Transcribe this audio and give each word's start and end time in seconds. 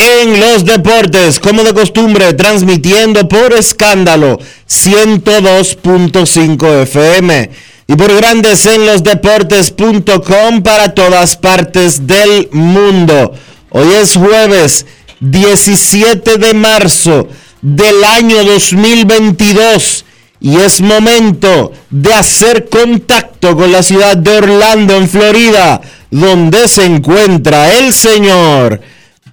en 0.00 0.40
los 0.40 0.64
Deportes, 0.64 1.38
como 1.38 1.62
de 1.62 1.74
costumbre, 1.74 2.32
transmitiendo 2.32 3.28
por 3.28 3.52
escándalo 3.52 4.38
102.5 4.68 6.82
FM 6.82 7.50
y 7.86 7.96
por 7.96 8.16
Grandes 8.16 8.64
en 8.66 8.86
los 8.86 9.02
Deportes.com 9.02 10.62
para 10.62 10.94
todas 10.94 11.36
partes 11.36 12.06
del 12.06 12.48
mundo. 12.52 13.34
Hoy 13.70 13.88
es 14.02 14.14
jueves 14.14 14.86
17 15.20 16.38
de 16.38 16.54
marzo 16.54 17.28
del 17.60 18.02
año 18.02 18.42
2022 18.44 20.06
y 20.40 20.56
es 20.56 20.80
momento 20.80 21.72
de 21.90 22.14
hacer 22.14 22.70
contacto 22.70 23.54
con 23.54 23.70
la 23.70 23.82
ciudad 23.82 24.16
de 24.16 24.38
Orlando, 24.38 24.96
en 24.96 25.06
Florida, 25.08 25.82
donde 26.10 26.68
se 26.68 26.86
encuentra 26.86 27.76
el 27.76 27.92
señor 27.92 28.80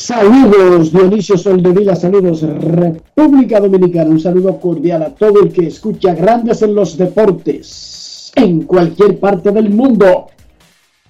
Saludos 0.00 0.92
Dionisio 0.92 1.36
Soldevila, 1.36 1.94
saludos 1.94 2.40
República 2.40 3.60
Dominicana, 3.60 4.08
un 4.08 4.18
saludo 4.18 4.58
cordial 4.58 5.02
a 5.02 5.10
todo 5.10 5.42
el 5.42 5.52
que 5.52 5.66
escucha 5.66 6.14
Grandes 6.14 6.62
en 6.62 6.74
los 6.74 6.96
Deportes 6.96 8.32
en 8.34 8.62
cualquier 8.62 9.20
parte 9.20 9.50
del 9.50 9.68
mundo. 9.68 10.28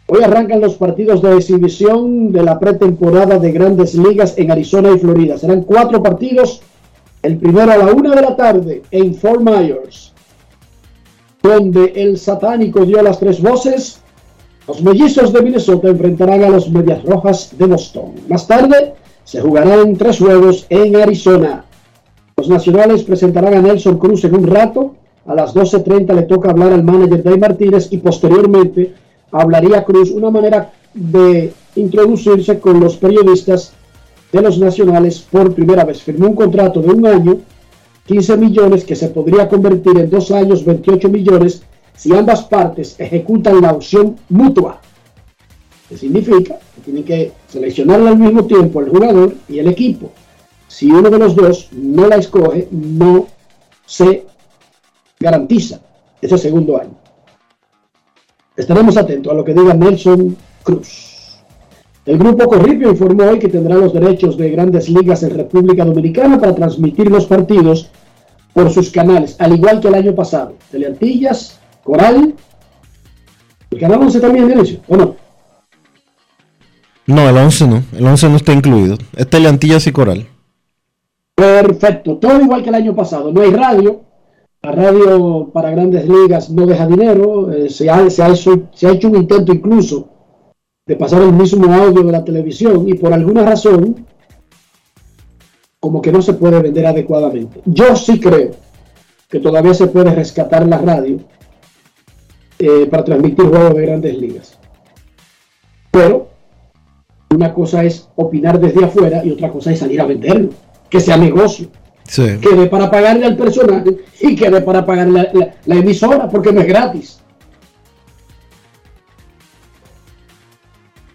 Hoy 0.08 0.24
arrancan 0.24 0.60
los 0.60 0.74
partidos 0.74 1.22
de 1.22 1.36
exhibición 1.36 2.32
de 2.32 2.42
la 2.42 2.58
pretemporada 2.58 3.38
de 3.38 3.52
Grandes 3.52 3.94
Ligas 3.94 4.36
en 4.36 4.50
Arizona 4.50 4.90
y 4.90 4.98
Florida. 4.98 5.38
Serán 5.38 5.62
cuatro 5.62 6.02
partidos, 6.02 6.60
el 7.22 7.36
primero 7.36 7.70
a 7.70 7.76
la 7.76 7.92
una 7.92 8.12
de 8.12 8.22
la 8.22 8.34
tarde 8.34 8.82
en 8.90 9.14
Fort 9.14 9.40
Myers, 9.40 10.12
donde 11.40 11.92
el 11.94 12.18
satánico 12.18 12.84
dio 12.84 13.00
las 13.02 13.20
tres 13.20 13.40
voces 13.40 14.02
los 14.66 14.82
mellizos 14.82 15.32
de 15.32 15.42
Minnesota 15.42 15.88
enfrentarán 15.88 16.44
a 16.44 16.50
los 16.50 16.70
Medias 16.70 17.02
Rojas 17.04 17.50
de 17.56 17.66
Boston. 17.66 18.12
Más 18.28 18.46
tarde 18.46 18.94
se 19.24 19.40
jugarán 19.40 19.96
tres 19.96 20.18
juegos 20.18 20.66
en 20.68 20.96
Arizona. 20.96 21.64
Los 22.36 22.48
nacionales 22.48 23.02
presentarán 23.02 23.54
a 23.54 23.62
Nelson 23.62 23.98
Cruz 23.98 24.24
en 24.24 24.34
un 24.34 24.46
rato. 24.46 24.94
A 25.26 25.34
las 25.34 25.54
12.30 25.54 26.14
le 26.14 26.22
toca 26.22 26.50
hablar 26.50 26.72
al 26.72 26.82
manager 26.82 27.22
Dave 27.22 27.38
Martínez 27.38 27.88
y 27.90 27.98
posteriormente 27.98 28.94
hablaría 29.30 29.84
Cruz 29.84 30.10
una 30.10 30.30
manera 30.30 30.72
de 30.94 31.52
introducirse 31.76 32.58
con 32.58 32.80
los 32.80 32.96
periodistas 32.96 33.72
de 34.32 34.42
los 34.42 34.58
nacionales 34.58 35.20
por 35.30 35.54
primera 35.54 35.84
vez. 35.84 36.02
Firmó 36.02 36.28
un 36.28 36.34
contrato 36.34 36.80
de 36.80 36.88
un 36.88 37.06
año, 37.06 37.38
15 38.06 38.36
millones, 38.36 38.84
que 38.84 38.96
se 38.96 39.08
podría 39.08 39.48
convertir 39.48 39.98
en 39.98 40.10
dos 40.10 40.30
años, 40.30 40.64
28 40.64 41.08
millones 41.08 41.62
si 41.96 42.16
ambas 42.16 42.42
partes 42.42 42.96
ejecutan 42.98 43.60
la 43.60 43.72
opción 43.72 44.16
mutua, 44.28 44.80
que 45.88 45.96
significa 45.96 46.58
que 46.74 46.80
tienen 46.82 47.04
que 47.04 47.32
seleccionar 47.48 48.00
al 48.00 48.18
mismo 48.18 48.44
tiempo 48.46 48.80
el 48.80 48.90
jugador 48.90 49.34
y 49.48 49.58
el 49.58 49.68
equipo. 49.68 50.10
Si 50.68 50.90
uno 50.90 51.10
de 51.10 51.18
los 51.18 51.34
dos 51.34 51.68
no 51.72 52.06
la 52.06 52.16
escoge, 52.16 52.68
no 52.70 53.26
se 53.86 54.24
garantiza 55.18 55.80
ese 56.22 56.38
segundo 56.38 56.80
año. 56.80 56.94
Estaremos 58.56 58.96
atentos 58.96 59.32
a 59.32 59.36
lo 59.36 59.44
que 59.44 59.54
diga 59.54 59.74
Nelson 59.74 60.36
Cruz. 60.62 61.40
El 62.06 62.18
grupo 62.18 62.48
Corripio 62.48 62.90
informó 62.90 63.24
hoy 63.24 63.38
que 63.38 63.48
tendrá 63.48 63.76
los 63.76 63.92
derechos 63.92 64.36
de 64.36 64.50
grandes 64.50 64.88
ligas 64.88 65.22
en 65.22 65.36
República 65.36 65.84
Dominicana 65.84 66.40
para 66.40 66.54
transmitir 66.54 67.10
los 67.10 67.26
partidos 67.26 67.90
por 68.52 68.70
sus 68.70 68.90
canales, 68.90 69.36
al 69.38 69.54
igual 69.54 69.80
que 69.80 69.88
el 69.88 69.94
año 69.94 70.14
pasado. 70.14 70.54
Teleantillas, 70.70 71.59
Coral. 71.82 72.34
¿El 73.70 73.78
canal 73.78 74.02
11 74.02 74.20
también, 74.20 74.46
Dionisio? 74.46 74.80
¿O 74.88 74.96
no? 74.96 75.16
No, 77.06 77.28
el 77.28 77.36
11 77.36 77.66
no, 77.66 77.82
el 77.96 78.06
11 78.06 78.28
no 78.28 78.36
está 78.36 78.52
incluido. 78.52 78.96
Es 79.16 79.28
Teleantillas 79.28 79.86
y 79.86 79.92
Coral. 79.92 80.26
Perfecto, 81.34 82.18
todo 82.18 82.40
igual 82.40 82.62
que 82.62 82.68
el 82.68 82.74
año 82.74 82.94
pasado. 82.94 83.32
No 83.32 83.40
hay 83.40 83.50
radio. 83.50 84.02
La 84.62 84.72
radio 84.72 85.50
para 85.52 85.70
grandes 85.70 86.06
ligas 86.06 86.50
no 86.50 86.66
deja 86.66 86.86
dinero. 86.86 87.50
Eh, 87.52 87.70
se, 87.70 87.88
ha, 87.88 88.08
se, 88.10 88.22
ha 88.22 88.28
hecho, 88.28 88.68
se 88.72 88.86
ha 88.86 88.92
hecho 88.92 89.08
un 89.08 89.16
intento 89.16 89.52
incluso 89.52 90.08
de 90.86 90.96
pasar 90.96 91.22
el 91.22 91.32
mismo 91.32 91.72
audio 91.72 92.02
de 92.02 92.12
la 92.12 92.24
televisión 92.24 92.88
y 92.88 92.94
por 92.94 93.12
alguna 93.12 93.44
razón 93.44 94.06
como 95.80 96.02
que 96.02 96.12
no 96.12 96.20
se 96.20 96.34
puede 96.34 96.60
vender 96.60 96.86
adecuadamente. 96.86 97.62
Yo 97.64 97.96
sí 97.96 98.20
creo 98.20 98.50
que 99.28 99.40
todavía 99.40 99.72
se 99.72 99.86
puede 99.86 100.14
rescatar 100.14 100.66
la 100.66 100.78
radio 100.78 101.20
eh, 102.60 102.86
para 102.90 103.04
transmitir 103.04 103.44
juegos 103.46 103.74
de 103.74 103.82
grandes 103.82 104.16
ligas. 104.16 104.58
Pero 105.90 106.28
una 107.34 107.52
cosa 107.52 107.82
es 107.84 108.08
opinar 108.16 108.60
desde 108.60 108.84
afuera 108.84 109.24
y 109.24 109.32
otra 109.32 109.50
cosa 109.50 109.72
es 109.72 109.78
salir 109.80 110.00
a 110.00 110.04
venderlo, 110.06 110.50
que 110.88 111.00
sea 111.00 111.16
negocio. 111.16 111.68
Sí. 112.04 112.38
Que 112.40 112.54
dé 112.56 112.66
para 112.66 112.90
pagarle 112.90 113.26
al 113.26 113.36
personaje 113.36 113.98
y 114.20 114.34
que 114.36 114.50
dé 114.50 114.60
para 114.62 114.84
pagarle 114.84 115.12
la, 115.22 115.30
la- 115.32 115.54
la 115.64 115.74
emisora, 115.76 116.28
porque 116.28 116.52
no 116.52 116.60
es 116.60 116.66
gratis. 116.66 117.20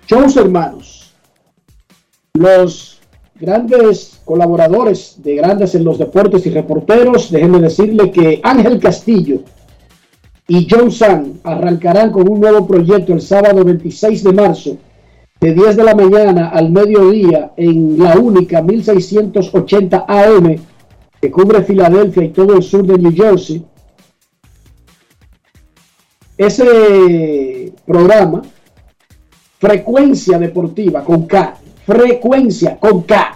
Shows 0.08 0.38
hermanos, 0.38 1.14
los 2.34 3.00
grandes 3.40 4.22
colaboradores 4.24 5.16
de 5.24 5.36
Grandes 5.36 5.76
en 5.76 5.84
los 5.84 5.98
Deportes 5.98 6.46
y 6.46 6.52
reporteros, 6.52 7.32
déjenme 7.32 7.60
decirle 7.60 8.12
que 8.12 8.40
Ángel 8.44 8.80
Castillo 8.80 9.40
y 10.48 10.68
John 10.70 10.92
San 10.92 11.40
arrancarán 11.44 12.12
con 12.12 12.30
un 12.30 12.40
nuevo 12.40 12.68
proyecto 12.68 13.14
el 13.14 13.22
sábado 13.22 13.64
26 13.64 14.24
de 14.24 14.34
marzo 14.34 14.78
de 15.40 15.54
10 15.54 15.76
de 15.76 15.84
la 15.84 15.96
mañana 15.96 16.50
al 16.50 16.72
mediodía 16.72 17.52
en 17.58 17.98
la 17.98 18.18
única 18.18 18.62
1680 18.62 20.06
AM 20.08 20.56
que 21.20 21.32
cubre 21.32 21.64
Filadelfia 21.64 22.24
y 22.24 22.30
todo 22.30 22.56
el 22.56 22.64
sur 22.64 22.86
de 22.86 22.98
New 22.98 23.14
Jersey. 23.14 23.66
ese 26.38 27.74
programa, 27.86 28.42
Frecuencia 29.60 30.38
Deportiva 30.38 31.04
con 31.04 31.26
K, 31.26 31.58
Frecuencia 31.86 32.78
con 32.78 33.04
K. 33.04 33.35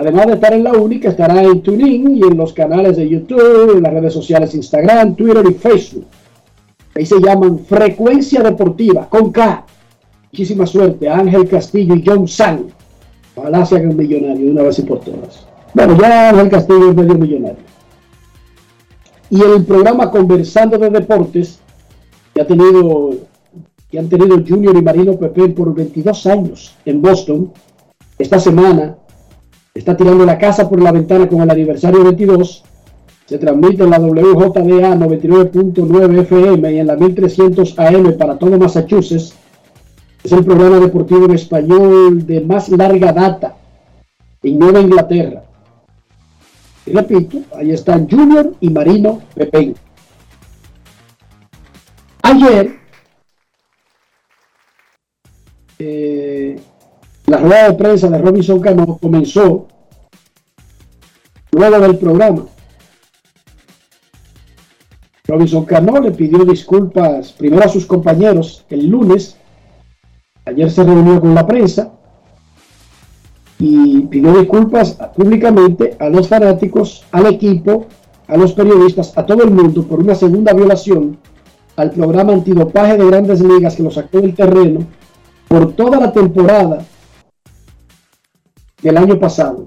Además 0.00 0.28
de 0.28 0.32
estar 0.32 0.54
en 0.54 0.64
la 0.64 0.72
única, 0.72 1.10
estará 1.10 1.42
en 1.42 1.60
TuneIn 1.60 2.16
y 2.16 2.22
en 2.22 2.34
los 2.34 2.54
canales 2.54 2.96
de 2.96 3.06
YouTube, 3.06 3.76
en 3.76 3.82
las 3.82 3.92
redes 3.92 4.14
sociales 4.14 4.54
Instagram, 4.54 5.14
Twitter 5.14 5.44
y 5.46 5.52
Facebook. 5.52 6.06
Ahí 6.94 7.04
se 7.04 7.20
llaman 7.20 7.58
Frecuencia 7.58 8.40
Deportiva 8.40 9.06
con 9.10 9.30
K. 9.30 9.66
Muchísima 10.32 10.64
suerte 10.64 11.06
Ángel 11.06 11.46
Castillo 11.46 11.94
y 11.94 12.02
John 12.06 12.26
San. 12.26 12.68
Ojalá 13.36 13.66
se 13.66 13.76
hagan 13.76 13.94
millonarios 13.94 14.38
de 14.38 14.50
una 14.50 14.62
vez 14.62 14.78
y 14.78 14.82
por 14.84 15.00
todas. 15.00 15.46
Bueno, 15.74 15.98
ya 16.00 16.30
Ángel 16.30 16.48
Castillo 16.48 16.88
es 16.88 16.96
medio 16.96 17.14
millonario. 17.16 17.58
Y 19.28 19.42
el 19.42 19.64
programa 19.64 20.10
Conversando 20.10 20.78
de 20.78 20.88
Deportes, 20.88 21.58
que 22.32 22.40
ha 22.40 22.46
tenido, 22.46 23.10
que 23.90 23.98
han 23.98 24.08
tenido 24.08 24.42
Junior 24.48 24.74
y 24.74 24.80
Marino 24.80 25.18
Pepe 25.18 25.50
por 25.50 25.74
22 25.74 26.24
años 26.24 26.74
en 26.86 27.02
Boston, 27.02 27.52
esta 28.18 28.40
semana 28.40 28.96
está 29.80 29.96
tirando 29.96 30.26
la 30.26 30.38
casa 30.38 30.68
por 30.68 30.80
la 30.82 30.92
ventana 30.92 31.26
con 31.26 31.40
el 31.40 31.50
aniversario 31.50 32.04
22. 32.04 32.62
Se 33.24 33.38
transmite 33.38 33.82
en 33.82 33.90
la 33.90 33.98
WJDA 33.98 34.94
99.9 34.96 36.20
FM 36.20 36.72
y 36.72 36.78
en 36.78 36.86
la 36.86 36.96
1300 36.96 37.78
AM 37.78 38.12
para 38.18 38.38
todo 38.38 38.58
Massachusetts. 38.58 39.34
Es 40.22 40.32
el 40.32 40.44
programa 40.44 40.80
deportivo 40.80 41.24
en 41.24 41.32
español 41.32 42.26
de 42.26 42.42
más 42.42 42.68
larga 42.68 43.12
data 43.12 43.56
en 44.42 44.58
Nueva 44.58 44.80
Inglaterra. 44.80 45.44
Y 46.84 46.92
repito, 46.92 47.38
ahí 47.56 47.70
están 47.70 48.08
Junior 48.08 48.54
y 48.60 48.68
Marino 48.68 49.22
Pepe. 49.34 49.74
Ayer, 52.22 52.76
eh, 55.78 56.60
la 57.30 57.38
rueda 57.38 57.68
de 57.68 57.74
prensa 57.74 58.08
de 58.08 58.18
Robinson 58.18 58.58
Cano 58.60 58.98
comenzó 59.00 59.68
luego 61.52 61.78
del 61.78 61.96
programa. 61.96 62.46
Robinson 65.28 65.64
Cano 65.64 66.00
le 66.00 66.10
pidió 66.10 66.44
disculpas 66.44 67.30
primero 67.30 67.64
a 67.64 67.68
sus 67.68 67.86
compañeros 67.86 68.64
el 68.68 68.88
lunes. 68.88 69.36
Ayer 70.44 70.68
se 70.72 70.82
reunió 70.82 71.20
con 71.20 71.32
la 71.32 71.46
prensa 71.46 71.92
y 73.60 74.00
pidió 74.00 74.36
disculpas 74.36 74.98
públicamente 75.14 75.96
a 76.00 76.08
los 76.08 76.26
fanáticos, 76.26 77.04
al 77.12 77.26
equipo, 77.26 77.86
a 78.26 78.36
los 78.36 78.54
periodistas, 78.54 79.16
a 79.16 79.24
todo 79.24 79.44
el 79.44 79.52
mundo 79.52 79.84
por 79.84 80.00
una 80.00 80.16
segunda 80.16 80.52
violación 80.52 81.16
al 81.76 81.92
programa 81.92 82.32
antidopaje 82.32 82.96
de 82.96 83.06
grandes 83.06 83.40
ligas 83.40 83.76
que 83.76 83.84
lo 83.84 83.92
sacó 83.92 84.20
del 84.20 84.34
terreno 84.34 84.80
por 85.46 85.74
toda 85.74 86.00
la 86.00 86.12
temporada 86.12 86.84
del 88.82 88.96
año 88.96 89.18
pasado. 89.18 89.66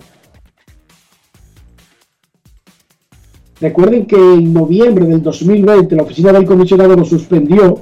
Recuerden 3.60 4.06
que 4.06 4.18
en 4.18 4.54
noviembre 4.54 5.06
del 5.06 5.24
2020 5.24 5.96
la 5.96 6.04
oficina 6.04 6.34
del 6.34 6.46
comisionado 6.46 6.96
lo 6.96 7.06
suspendió 7.06 7.80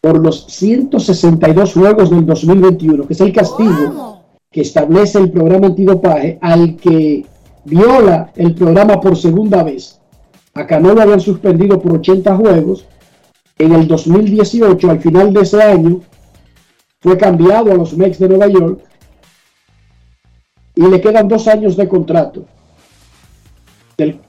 por 0.00 0.18
los 0.18 0.46
162 0.46 1.74
juegos 1.74 2.10
del 2.10 2.24
2021, 2.24 3.06
que 3.06 3.12
es 3.12 3.20
el 3.20 3.32
castigo 3.32 4.22
que 4.50 4.62
establece 4.62 5.18
el 5.18 5.30
programa 5.30 5.68
antidopaje 5.68 6.38
al 6.40 6.76
que 6.76 7.24
viola 7.64 8.32
el 8.36 8.54
programa 8.54 9.00
por 9.00 9.16
segunda 9.16 9.62
vez. 9.62 10.00
Acá 10.54 10.78
no 10.78 10.92
lo 10.92 11.00
habían 11.00 11.20
suspendido 11.20 11.80
por 11.80 11.94
80 11.94 12.36
juegos. 12.36 12.86
En 13.58 13.72
el 13.72 13.86
2018, 13.86 14.90
al 14.90 15.00
final 15.00 15.32
de 15.32 15.40
ese 15.40 15.62
año, 15.62 16.00
fue 17.00 17.16
cambiado 17.16 17.70
a 17.70 17.74
los 17.74 17.96
Mex 17.96 18.18
de 18.18 18.28
Nueva 18.28 18.48
York 18.48 18.80
y 20.74 20.82
le 20.82 21.00
quedan 21.00 21.28
dos 21.28 21.48
años 21.48 21.76
de 21.76 21.88
contrato. 21.88 22.44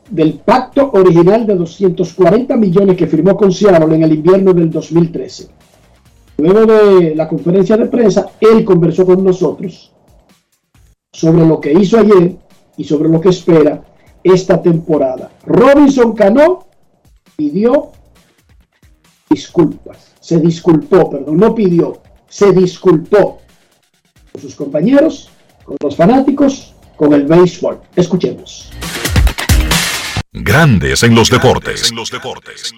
Del, 0.10 0.34
pacto 0.46 0.92
original 0.94 1.48
de 1.48 1.56
240 1.56 2.56
millones 2.58 2.96
que 2.96 3.08
firmó 3.08 3.36
con 3.36 3.52
Seattle 3.52 3.96
en 3.96 4.04
el 4.04 4.14
invierno 4.14 4.54
del 4.54 4.70
2013. 4.70 5.48
Luego 6.38 6.66
de 6.66 7.16
la 7.16 7.28
conferencia 7.28 7.78
de 7.78 7.86
prensa, 7.86 8.28
él 8.40 8.64
conversó 8.64 9.06
con 9.06 9.24
nosotros 9.24 9.92
sobre 11.12 11.46
lo 11.46 11.60
que 11.60 11.74
hizo 11.74 11.98
ayer 11.98 12.36
y 12.78 12.84
sobre 12.84 13.10
lo 13.10 13.20
que 13.20 13.30
espera 13.30 13.84
esta 14.24 14.62
temporada. 14.62 15.32
Robinson 15.46 16.14
Cano 16.14 16.68
pidió 17.36 17.92
disculpas, 19.30 20.14
se 20.20 20.40
disculpó, 20.40 21.10
perdón, 21.10 21.38
no 21.38 21.56
pidió, 21.56 22.02
se 22.28 22.52
disculpó 22.52 23.40
con 24.32 24.42
sus 24.42 24.56
compañeros, 24.56 25.30
con 25.66 25.78
los 25.82 25.96
fanáticos, 25.96 26.74
con 26.96 27.14
el 27.14 27.26
béisbol. 27.26 27.80
Escuchemos. 27.96 28.72
Grandes 30.32 31.04
en 31.04 31.16
los 31.16 31.30
deportes. 31.30 31.90
En 31.92 31.96
los 31.96 32.10
deportes. 32.12 32.74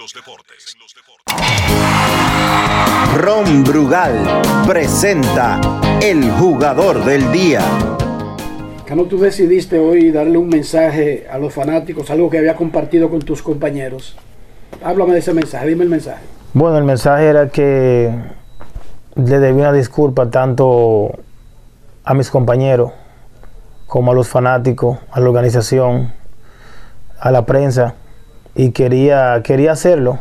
Ron 3.17 3.63
Brugal 3.63 4.41
presenta 4.67 5.59
el 6.01 6.29
jugador 6.31 7.03
del 7.05 7.31
día. 7.31 7.61
Cano, 8.85 9.05
tú 9.05 9.17
decidiste 9.17 9.79
hoy 9.79 10.11
darle 10.11 10.37
un 10.37 10.49
mensaje 10.49 11.25
a 11.31 11.39
los 11.39 11.53
fanáticos, 11.53 12.11
algo 12.11 12.29
que 12.29 12.37
había 12.37 12.55
compartido 12.55 13.09
con 13.09 13.19
tus 13.19 13.41
compañeros. 13.41 14.15
Háblame 14.83 15.13
de 15.13 15.19
ese 15.19 15.33
mensaje, 15.33 15.67
dime 15.67 15.85
el 15.85 15.89
mensaje. 15.89 16.23
Bueno, 16.53 16.77
el 16.77 16.83
mensaje 16.83 17.25
era 17.25 17.49
que 17.49 18.11
le 19.15 19.39
debí 19.39 19.59
una 19.59 19.73
disculpa 19.73 20.29
tanto 20.29 21.19
a 22.05 22.13
mis 22.13 22.29
compañeros 22.29 22.91
como 23.87 24.11
a 24.11 24.15
los 24.15 24.27
fanáticos, 24.27 24.99
a 25.11 25.19
la 25.19 25.27
organización, 25.27 26.13
a 27.19 27.31
la 27.31 27.45
prensa 27.45 27.95
y 28.55 28.71
quería, 28.71 29.41
quería 29.43 29.71
hacerlo 29.71 30.19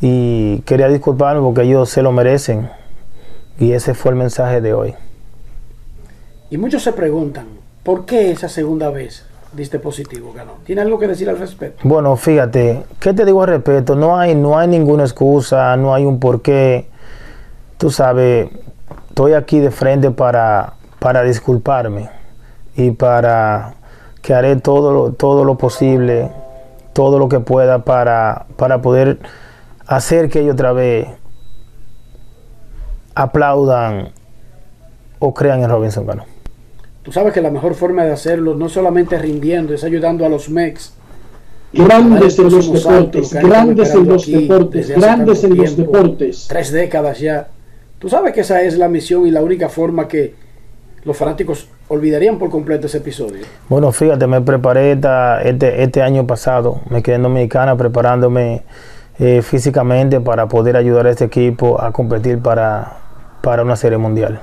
y 0.00 0.60
quería 0.60 0.88
disculparme 0.88 1.42
porque 1.42 1.62
ellos 1.62 1.90
se 1.90 2.02
lo 2.02 2.12
merecen 2.12 2.70
y 3.58 3.72
ese 3.72 3.94
fue 3.94 4.12
el 4.12 4.16
mensaje 4.16 4.60
de 4.60 4.74
hoy. 4.74 4.94
Y 6.50 6.58
muchos 6.58 6.82
se 6.82 6.92
preguntan, 6.92 7.46
¿por 7.82 8.04
qué 8.04 8.30
esa 8.30 8.48
segunda 8.48 8.90
vez 8.90 9.24
diste 9.52 9.78
positivo, 9.78 10.32
Cano? 10.32 10.52
¿Tiene 10.64 10.82
algo 10.82 10.98
que 10.98 11.08
decir 11.08 11.28
al 11.30 11.38
respecto? 11.38 11.80
Bueno, 11.86 12.16
fíjate, 12.16 12.84
¿qué 13.00 13.12
te 13.12 13.24
digo 13.24 13.42
al 13.42 13.48
respecto? 13.48 13.94
No 13.96 14.18
hay, 14.18 14.34
no 14.34 14.58
hay 14.58 14.68
ninguna 14.68 15.04
excusa, 15.04 15.76
no 15.76 15.94
hay 15.94 16.04
un 16.04 16.20
porqué. 16.20 16.88
Tú 17.78 17.90
sabes, 17.90 18.50
estoy 19.08 19.32
aquí 19.32 19.60
de 19.60 19.70
frente 19.70 20.10
para, 20.10 20.74
para 21.02 21.24
disculparme 21.24 22.08
y 22.76 22.92
para 22.92 23.74
que 24.22 24.34
haré 24.34 24.54
todo 24.56 24.92
lo, 24.92 25.12
todo 25.12 25.44
lo 25.44 25.58
posible, 25.58 26.30
todo 26.92 27.18
lo 27.18 27.28
que 27.28 27.40
pueda 27.40 27.84
para, 27.84 28.46
para 28.56 28.80
poder 28.80 29.18
hacer 29.84 30.28
que 30.28 30.40
ellos 30.40 30.54
otra 30.54 30.72
vez 30.72 31.08
aplaudan 33.16 34.12
o 35.18 35.34
crean 35.34 35.64
en 35.64 35.70
Robinson 35.70 36.06
Cano. 36.06 36.24
Tú 37.02 37.10
sabes 37.10 37.32
que 37.32 37.40
la 37.40 37.50
mejor 37.50 37.74
forma 37.74 38.04
de 38.04 38.12
hacerlo 38.12 38.54
no 38.54 38.68
solamente 38.68 39.18
rindiendo, 39.18 39.74
es 39.74 39.82
ayudando 39.82 40.24
a 40.24 40.28
los 40.28 40.48
MEX. 40.48 40.94
Grandes 41.72 42.38
en 42.38 42.50
los 42.50 42.72
deportes, 42.72 43.32
grandes 43.32 43.94
en 43.94 44.06
los 44.06 44.30
deportes, 44.30 44.88
grandes 44.90 45.42
en 45.42 45.56
los 45.56 45.76
deportes. 45.76 46.46
Tres 46.48 46.70
décadas 46.70 47.18
ya. 47.18 47.48
Tú 47.98 48.08
sabes 48.08 48.32
que 48.32 48.42
esa 48.42 48.62
es 48.62 48.78
la 48.78 48.88
misión 48.88 49.26
y 49.26 49.32
la 49.32 49.42
única 49.42 49.68
forma 49.68 50.06
que 50.06 50.41
los 51.04 51.16
fanáticos 51.16 51.68
olvidarían 51.88 52.38
por 52.38 52.50
completo 52.50 52.86
ese 52.86 52.98
episodio. 52.98 53.44
Bueno, 53.68 53.92
fíjate, 53.92 54.26
me 54.26 54.40
preparé 54.40 54.92
esta, 54.92 55.42
este, 55.42 55.82
este 55.82 56.02
año 56.02 56.26
pasado, 56.26 56.80
me 56.88 57.02
quedé 57.02 57.16
en 57.16 57.22
Dominicana 57.22 57.76
preparándome 57.76 58.62
eh, 59.18 59.42
físicamente 59.42 60.20
para 60.20 60.46
poder 60.46 60.76
ayudar 60.76 61.06
a 61.06 61.10
este 61.10 61.24
equipo 61.24 61.80
a 61.80 61.92
competir 61.92 62.38
para, 62.38 62.98
para 63.42 63.62
una 63.62 63.76
serie 63.76 63.98
mundial. 63.98 64.40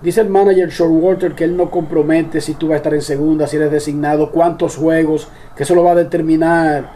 Dice 0.00 0.20
el 0.20 0.28
manager 0.28 0.68
Shortwater 0.68 1.34
que 1.34 1.44
él 1.44 1.56
no 1.56 1.70
compromete 1.70 2.40
si 2.40 2.54
tú 2.54 2.68
vas 2.68 2.74
a 2.74 2.76
estar 2.76 2.94
en 2.94 3.02
segunda, 3.02 3.46
si 3.46 3.56
eres 3.56 3.70
designado, 3.70 4.30
cuántos 4.30 4.76
juegos, 4.76 5.28
que 5.56 5.64
eso 5.64 5.74
lo 5.74 5.82
va 5.82 5.92
a 5.92 5.96
determinar 5.96 6.92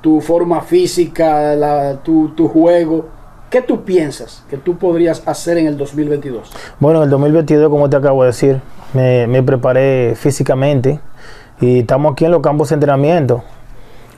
tu 0.00 0.20
forma 0.20 0.62
física, 0.62 1.54
la, 1.54 2.00
tu, 2.02 2.28
tu 2.34 2.48
juego. 2.48 3.15
¿Qué 3.56 3.62
tú 3.62 3.84
piensas 3.84 4.44
que 4.50 4.58
tú 4.58 4.76
podrías 4.76 5.26
hacer 5.26 5.56
en 5.56 5.66
el 5.66 5.78
2022? 5.78 6.52
Bueno, 6.78 6.98
en 6.98 7.04
el 7.04 7.10
2022, 7.10 7.70
como 7.70 7.88
te 7.88 7.96
acabo 7.96 8.22
de 8.22 8.26
decir, 8.26 8.60
me, 8.92 9.26
me 9.26 9.42
preparé 9.42 10.12
físicamente 10.14 11.00
y 11.62 11.78
estamos 11.78 12.12
aquí 12.12 12.26
en 12.26 12.32
los 12.32 12.42
campos 12.42 12.68
de 12.68 12.74
entrenamiento. 12.74 13.44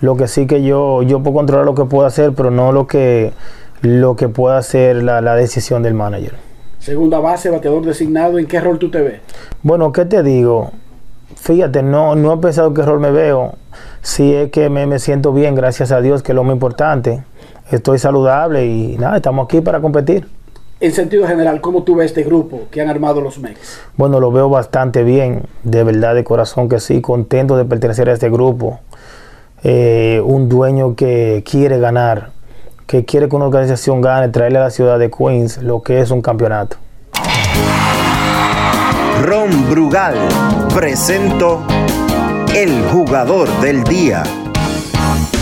Lo 0.00 0.16
que 0.16 0.26
sí 0.26 0.49
que 0.49 0.64
yo, 0.64 1.04
yo 1.04 1.23
puedo 1.23 1.37
controlar 1.37 1.64
lo 1.66 1.76
que 1.76 1.85
puedo 1.85 2.04
hacer, 2.04 2.33
pero 2.33 2.50
no 2.50 2.73
lo 2.73 2.88
que, 2.88 3.33
lo 3.80 4.16
que 4.16 4.28
pueda 4.28 4.59
hacer 4.59 5.04
la, 5.04 5.21
la 5.21 5.37
decisión 5.37 5.85
del 5.85 5.95
manager. 5.95 6.35
Segunda 6.80 7.21
base, 7.21 7.49
bateador 7.49 7.87
designado, 7.87 8.40
¿en 8.40 8.47
qué 8.49 8.61
rol 8.61 8.80
tú 8.80 8.90
te 8.90 9.02
ves? 9.02 9.21
Bueno, 9.62 9.92
¿qué 9.92 10.04
te 10.04 10.25
digo? 10.25 10.73
Fíjate, 11.37 11.85
no, 11.85 12.16
no 12.16 12.35
he 12.35 12.38
pensado 12.38 12.75
qué 12.75 12.83
rol 12.83 12.99
me 12.99 13.12
veo. 13.12 13.54
Sí 14.02 14.35
es 14.35 14.50
que 14.50 14.68
me, 14.68 14.88
me 14.88 14.99
siento 14.99 15.33
bien, 15.33 15.54
gracias 15.54 15.92
a 15.92 16.00
Dios, 16.00 16.25
que 16.25 16.33
es 16.33 16.35
lo 16.35 16.42
más 16.42 16.54
importante. 16.54 17.23
Estoy 17.71 17.99
saludable 17.99 18.67
y 18.67 18.97
nada, 18.99 19.17
estamos 19.17 19.45
aquí 19.45 19.61
para 19.61 19.81
competir. 19.81 20.27
En 20.81 20.93
sentido 20.93 21.27
general, 21.27 21.61
¿cómo 21.61 21.83
tú 21.83 21.97
ves 21.97 22.07
este 22.07 22.23
grupo 22.23 22.63
que 22.71 22.81
han 22.81 22.89
armado 22.89 23.21
los 23.21 23.39
MEX? 23.41 23.81
Bueno, 23.97 24.21
lo 24.21 24.31
veo 24.31 24.49
bastante 24.49 25.03
bien, 25.03 25.43
de 25.65 25.83
verdad, 25.83 26.15
de 26.15 26.23
corazón 26.23 26.69
que 26.69 26.79
sí, 26.79 27.01
contento 27.01 27.57
de 27.57 27.65
pertenecer 27.65 28.09
a 28.09 28.13
este 28.13 28.31
grupo. 28.31 28.79
Eh, 29.65 30.23
un 30.25 30.49
dueño 30.49 30.95
que 30.95 31.43
quiere 31.45 31.81
ganar, 31.81 32.31
que 32.87 33.05
quiere 33.05 33.29
que 33.29 33.35
una 33.35 33.47
organización 33.47 34.01
gane, 34.01 34.29
traerle 34.29 34.59
a 34.59 34.63
la 34.63 34.71
ciudad 34.71 35.01
de 35.01 35.11
Queens 35.11 35.59
lo 35.63 35.83
que 35.83 36.01
es 36.01 36.13
un 36.13 36.23
campeonato. 36.23 36.77
Ron 39.25 39.69
Brugal 39.69 40.15
presento 40.73 41.61
el 42.55 42.85
jugador 42.85 43.49
del 43.61 43.83
día. 43.83 44.23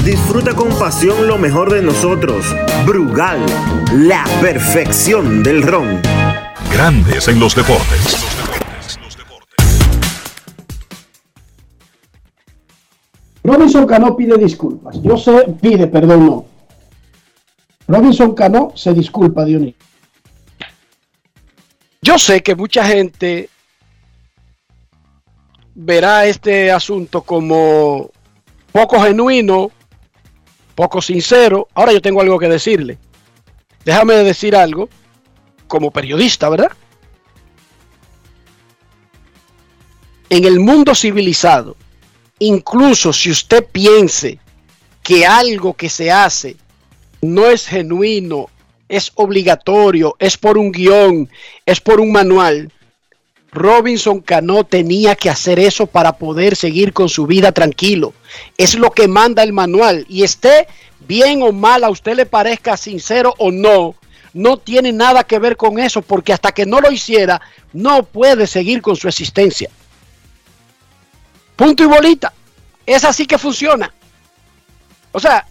Disfruta 0.06 0.54
con 0.54 0.68
pasión 0.78 1.26
lo 1.26 1.36
mejor 1.36 1.72
de 1.72 1.82
nosotros. 1.82 2.54
Brugal, 2.86 3.44
la 3.92 4.22
perfección 4.40 5.42
del 5.42 5.64
ron. 5.64 6.00
Grandes 6.72 7.26
en 7.26 7.40
los 7.40 7.56
deportes. 7.56 8.24
Robinson 13.42 13.84
Cano 13.84 14.16
pide 14.16 14.38
disculpas. 14.38 15.02
Yo 15.02 15.18
sé, 15.18 15.44
pide, 15.60 15.88
perdón, 15.88 16.26
no. 16.26 16.46
Robinson 17.88 18.32
Cano 18.32 18.70
se 18.76 18.94
disculpa, 18.94 19.44
Dionisio. 19.44 19.74
Yo 22.00 22.16
sé 22.16 22.44
que 22.44 22.54
mucha 22.54 22.84
gente 22.84 23.50
verá 25.74 26.26
este 26.26 26.70
asunto 26.70 27.22
como 27.22 28.12
poco 28.70 29.00
genuino, 29.00 29.72
poco 30.76 31.02
sincero. 31.02 31.66
Ahora 31.74 31.92
yo 31.92 32.00
tengo 32.00 32.20
algo 32.20 32.38
que 32.38 32.48
decirle. 32.48 32.98
Déjame 33.84 34.14
decir 34.14 34.54
algo 34.54 34.88
como 35.66 35.90
periodista, 35.90 36.48
¿verdad? 36.48 36.70
En 40.28 40.44
el 40.44 40.60
mundo 40.60 40.94
civilizado, 40.94 41.76
incluso 42.38 43.12
si 43.12 43.30
usted 43.30 43.64
piense 43.64 44.38
que 45.02 45.24
algo 45.24 45.74
que 45.74 45.88
se 45.88 46.10
hace 46.10 46.56
no 47.22 47.46
es 47.46 47.66
genuino, 47.66 48.50
es 48.88 49.12
obligatorio, 49.14 50.16
es 50.18 50.36
por 50.36 50.58
un 50.58 50.72
guion, 50.72 51.28
es 51.64 51.80
por 51.80 52.00
un 52.00 52.12
manual, 52.12 52.72
Robinson 53.56 54.20
Cano 54.20 54.64
tenía 54.64 55.16
que 55.16 55.30
hacer 55.30 55.58
eso 55.58 55.86
para 55.86 56.12
poder 56.12 56.54
seguir 56.54 56.92
con 56.92 57.08
su 57.08 57.26
vida 57.26 57.52
tranquilo. 57.52 58.12
Es 58.58 58.74
lo 58.74 58.90
que 58.90 59.08
manda 59.08 59.42
el 59.42 59.52
manual. 59.52 60.04
Y 60.08 60.22
esté 60.22 60.68
bien 61.08 61.42
o 61.42 61.52
mal, 61.52 61.82
a 61.82 61.90
usted 61.90 62.14
le 62.14 62.26
parezca 62.26 62.76
sincero 62.76 63.34
o 63.38 63.50
no, 63.50 63.94
no 64.34 64.58
tiene 64.58 64.92
nada 64.92 65.24
que 65.24 65.38
ver 65.38 65.56
con 65.56 65.78
eso, 65.78 66.02
porque 66.02 66.34
hasta 66.34 66.52
que 66.52 66.66
no 66.66 66.80
lo 66.80 66.92
hiciera, 66.92 67.40
no 67.72 68.02
puede 68.02 68.46
seguir 68.46 68.82
con 68.82 68.94
su 68.94 69.08
existencia. 69.08 69.70
Punto 71.56 71.82
y 71.82 71.86
bolita. 71.86 72.32
Es 72.84 73.04
así 73.04 73.26
que 73.26 73.38
funciona. 73.38 73.92
O 75.12 75.18
sea, 75.18 75.46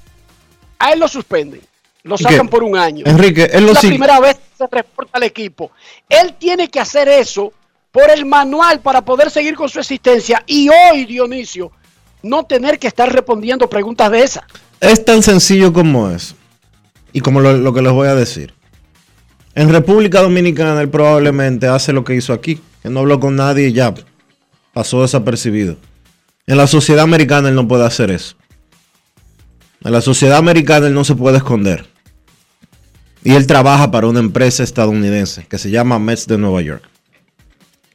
a 0.78 0.94
él 0.94 1.00
lo 1.00 1.08
suspenden. 1.08 1.62
Lo 2.04 2.20
sacan 2.20 2.48
por 2.48 2.64
un 2.64 2.78
año. 2.78 3.04
Enrique, 3.08 3.50
es 3.52 3.62
la 3.64 3.80
primera 3.80 4.20
vez 4.20 4.36
que 4.36 4.58
se 4.60 4.68
reporta 4.72 5.18
al 5.18 5.24
equipo. 5.24 5.72
Él 6.08 6.36
tiene 6.38 6.70
que 6.70 6.80
hacer 6.80 7.08
eso 7.08 7.52
por 7.96 8.12
el 8.12 8.26
manual 8.26 8.82
para 8.82 9.06
poder 9.06 9.32
seguir 9.32 9.56
con 9.56 9.70
su 9.70 9.80
existencia 9.80 10.44
y 10.46 10.68
hoy, 10.68 11.06
Dionisio, 11.06 11.72
no 12.24 12.44
tener 12.44 12.78
que 12.78 12.88
estar 12.88 13.10
respondiendo 13.10 13.70
preguntas 13.70 14.12
de 14.12 14.22
esas. 14.22 14.44
Es 14.82 15.06
tan 15.06 15.24
sencillo 15.24 15.72
como 15.72 16.12
es. 16.12 16.36
Y 17.14 17.22
como 17.22 17.40
lo, 17.40 17.74
que 17.74 17.82
les 17.82 17.94
voy 17.94 18.10
a 18.10 18.16
decir. 18.16 18.54
En 19.54 19.70
República 19.70 20.22
Dominicana 20.22 20.82
él 20.82 20.90
probablemente 20.90 21.68
hace 21.68 21.94
lo 21.94 22.04
que 22.04 22.16
hizo 22.16 22.34
aquí, 22.34 22.60
que 22.84 22.90
no 22.90 23.00
habló 23.00 23.22
con 23.22 23.38
nadie 23.38 23.70
y 23.70 23.72
ya 23.72 23.94
pasó 24.74 25.02
desapercibido. 25.02 25.78
En 26.48 26.58
la 26.58 26.68
sociedad 26.68 27.06
americana 27.06 27.48
él 27.48 27.56
no 27.56 27.66
puede 27.66 27.86
hacer 27.86 28.12
eso. 28.12 28.36
En 29.86 29.94
la 29.94 30.02
sociedad 30.02 30.38
americana 30.38 30.88
él 30.88 30.94
no 30.94 31.06
se 31.06 31.16
puede 31.16 31.38
esconder. 31.38 31.86
Y 33.24 33.36
él 33.36 33.48
trabaja 33.48 33.90
para 33.90 34.08
una 34.08 34.20
empresa 34.20 34.64
estadounidense 34.64 35.46
que 35.48 35.58
se 35.58 35.72
llama 35.72 35.98
Mets 35.98 36.28
de 36.28 36.38
Nueva 36.38 36.62
York 36.62 36.90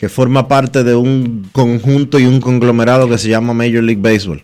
que 0.00 0.08
forma 0.08 0.48
parte 0.48 0.82
de 0.82 0.94
un 0.94 1.46
conjunto 1.52 2.18
y 2.18 2.24
un 2.24 2.40
conglomerado 2.40 3.06
que 3.06 3.18
se 3.18 3.28
llama 3.28 3.52
Major 3.52 3.82
League 3.82 4.00
Baseball. 4.00 4.42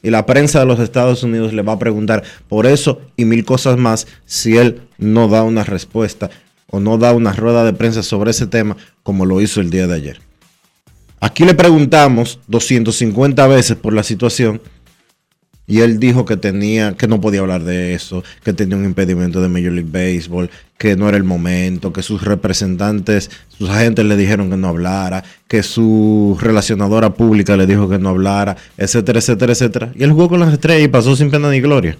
Y 0.00 0.10
la 0.10 0.24
prensa 0.26 0.60
de 0.60 0.66
los 0.66 0.78
Estados 0.78 1.24
Unidos 1.24 1.52
le 1.52 1.62
va 1.62 1.72
a 1.72 1.78
preguntar 1.80 2.22
por 2.48 2.66
eso 2.66 3.00
y 3.16 3.24
mil 3.24 3.44
cosas 3.44 3.78
más 3.78 4.06
si 4.26 4.56
él 4.56 4.82
no 4.96 5.26
da 5.26 5.42
una 5.42 5.64
respuesta 5.64 6.30
o 6.68 6.78
no 6.78 6.98
da 6.98 7.12
una 7.12 7.32
rueda 7.32 7.64
de 7.64 7.72
prensa 7.72 8.04
sobre 8.04 8.30
ese 8.30 8.46
tema 8.46 8.76
como 9.02 9.26
lo 9.26 9.40
hizo 9.40 9.60
el 9.60 9.70
día 9.70 9.88
de 9.88 9.94
ayer. 9.96 10.20
Aquí 11.18 11.44
le 11.44 11.54
preguntamos 11.54 12.38
250 12.46 13.44
veces 13.48 13.76
por 13.76 13.92
la 13.92 14.04
situación 14.04 14.60
y 15.66 15.80
él 15.80 15.98
dijo 15.98 16.24
que 16.24 16.36
tenía, 16.36 16.96
que 16.96 17.08
no 17.08 17.20
podía 17.20 17.40
hablar 17.40 17.64
de 17.64 17.94
eso, 17.94 18.22
que 18.44 18.52
tenía 18.52 18.76
un 18.76 18.84
impedimento 18.84 19.40
de 19.40 19.48
Major 19.48 19.72
League 19.72 19.90
Baseball, 19.90 20.48
que 20.78 20.94
no 20.94 21.08
era 21.08 21.16
el 21.16 21.24
momento, 21.24 21.92
que 21.92 22.02
sus 22.02 22.22
representantes, 22.22 23.30
sus 23.48 23.68
agentes 23.68 24.04
le 24.04 24.16
dijeron 24.16 24.48
que 24.48 24.56
no 24.56 24.68
hablara, 24.68 25.24
que 25.48 25.64
su 25.64 26.38
relacionadora 26.40 27.14
pública 27.14 27.56
le 27.56 27.66
dijo 27.66 27.88
que 27.88 27.98
no 27.98 28.10
hablara, 28.10 28.56
etcétera, 28.76 29.18
etcétera, 29.18 29.52
etcétera. 29.52 29.92
Y 29.96 30.04
él 30.04 30.12
jugó 30.12 30.28
con 30.28 30.40
las 30.40 30.52
estrellas 30.52 30.84
y 30.84 30.88
pasó 30.88 31.16
sin 31.16 31.30
pena 31.30 31.50
ni 31.50 31.60
gloria. 31.60 31.98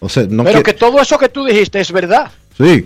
O 0.00 0.08
sea, 0.08 0.26
no 0.28 0.42
Pero 0.42 0.62
que, 0.62 0.74
todo 0.74 1.00
eso 1.00 1.16
que 1.18 1.28
tú 1.28 1.44
dijiste 1.44 1.80
es 1.80 1.92
verdad. 1.92 2.30
Sí. 2.56 2.84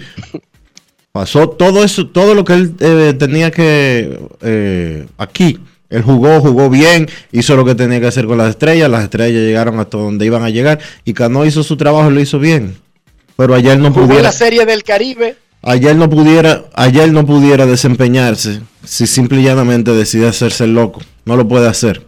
Pasó 1.13 1.49
todo 1.49 1.85
eso, 1.85 2.07
todo 2.09 2.35
lo 2.35 2.45
que 2.45 2.55
él 2.55 2.75
eh, 2.81 3.15
tenía 3.19 3.51
que 3.51 4.19
eh, 4.41 5.07
aquí 5.19 5.59
él 5.93 6.03
jugó, 6.03 6.41
jugó 6.41 6.71
bien, 6.71 7.07
hizo 7.33 7.55
lo 7.55 7.67
que 7.67 7.75
tenía 7.75 8.01
que 8.01 8.07
hacer 8.07 8.27
con 8.27 8.39
las 8.39 8.49
estrellas, 8.51 8.91
las 8.91 9.05
estrellas 9.05 9.43
llegaron 9.43 9.79
hasta 9.79 9.99
donde 9.99 10.25
iban 10.25 10.43
a 10.43 10.49
llegar 10.49 10.79
y 11.05 11.13
Cano 11.13 11.45
hizo 11.45 11.63
su 11.63 11.77
trabajo 11.77 12.11
y 12.11 12.15
lo 12.15 12.21
hizo 12.21 12.39
bien. 12.39 12.77
Pero 13.37 13.55
ayer 13.55 13.79
no 13.79 13.93
jugó 13.93 14.07
pudiera. 14.07 14.23
la 14.23 14.33
serie 14.33 14.65
del 14.65 14.83
Caribe. 14.85 15.37
Ayer 15.63 15.95
no 15.95 16.09
pudiera, 16.09 16.65
ayer 16.75 17.13
no 17.13 17.25
pudiera 17.27 17.67
desempeñarse 17.67 18.61
si 18.85 19.07
simple 19.07 19.41
y 19.41 19.45
llanamente 19.45 19.93
decide 19.93 20.27
hacerse 20.27 20.65
el 20.65 20.75
loco. 20.75 21.03
No 21.25 21.37
lo 21.37 21.47
puede 21.47 21.69
hacer. 21.69 22.03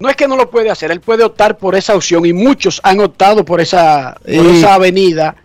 No 0.00 0.08
es 0.08 0.16
que 0.16 0.26
no 0.26 0.34
lo 0.34 0.48
puede 0.50 0.70
hacer, 0.70 0.90
él 0.90 1.00
puede 1.00 1.22
optar 1.22 1.58
por 1.58 1.74
esa 1.74 1.94
opción 1.94 2.24
y 2.24 2.32
muchos 2.32 2.80
han 2.82 3.00
optado 3.00 3.44
por 3.44 3.60
esa, 3.60 4.16
esa 4.24 4.74
avenida, 4.74 5.36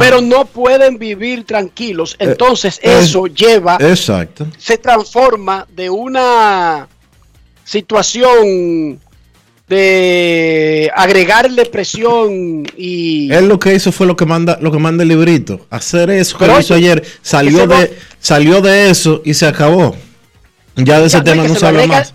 pero 0.00 0.20
no 0.20 0.46
pueden 0.46 0.98
vivir 0.98 1.44
tranquilos. 1.44 2.16
Eh, 2.18 2.24
Entonces 2.24 2.80
eso 2.82 3.28
lleva, 3.28 3.78
exacto. 3.78 4.48
se 4.58 4.78
transforma 4.78 5.64
de 5.72 5.88
una 5.90 6.88
situación 7.62 8.98
de 9.68 10.90
agregarle 10.96 11.64
presión 11.66 12.66
y 12.76 13.32
él 13.32 13.46
lo 13.46 13.60
que 13.60 13.72
hizo 13.72 13.92
fue 13.92 14.08
lo 14.08 14.16
que 14.16 14.26
manda 14.26 14.58
lo 14.60 14.72
que 14.72 14.78
manda 14.78 15.04
el 15.04 15.08
librito 15.10 15.64
hacer 15.70 16.10
eso 16.10 16.36
que 16.36 16.46
hizo 16.58 16.74
ayer 16.74 17.04
salió 17.22 17.68
de 17.68 17.96
salió 18.18 18.60
de 18.60 18.90
eso 18.90 19.22
y 19.24 19.34
se 19.34 19.46
acabó 19.46 19.94
ya 20.74 20.98
de 20.98 21.06
ese 21.06 21.20
tema 21.20 21.46
no 21.46 21.54
se 21.54 21.64
habla 21.64 21.86
más 21.86 22.14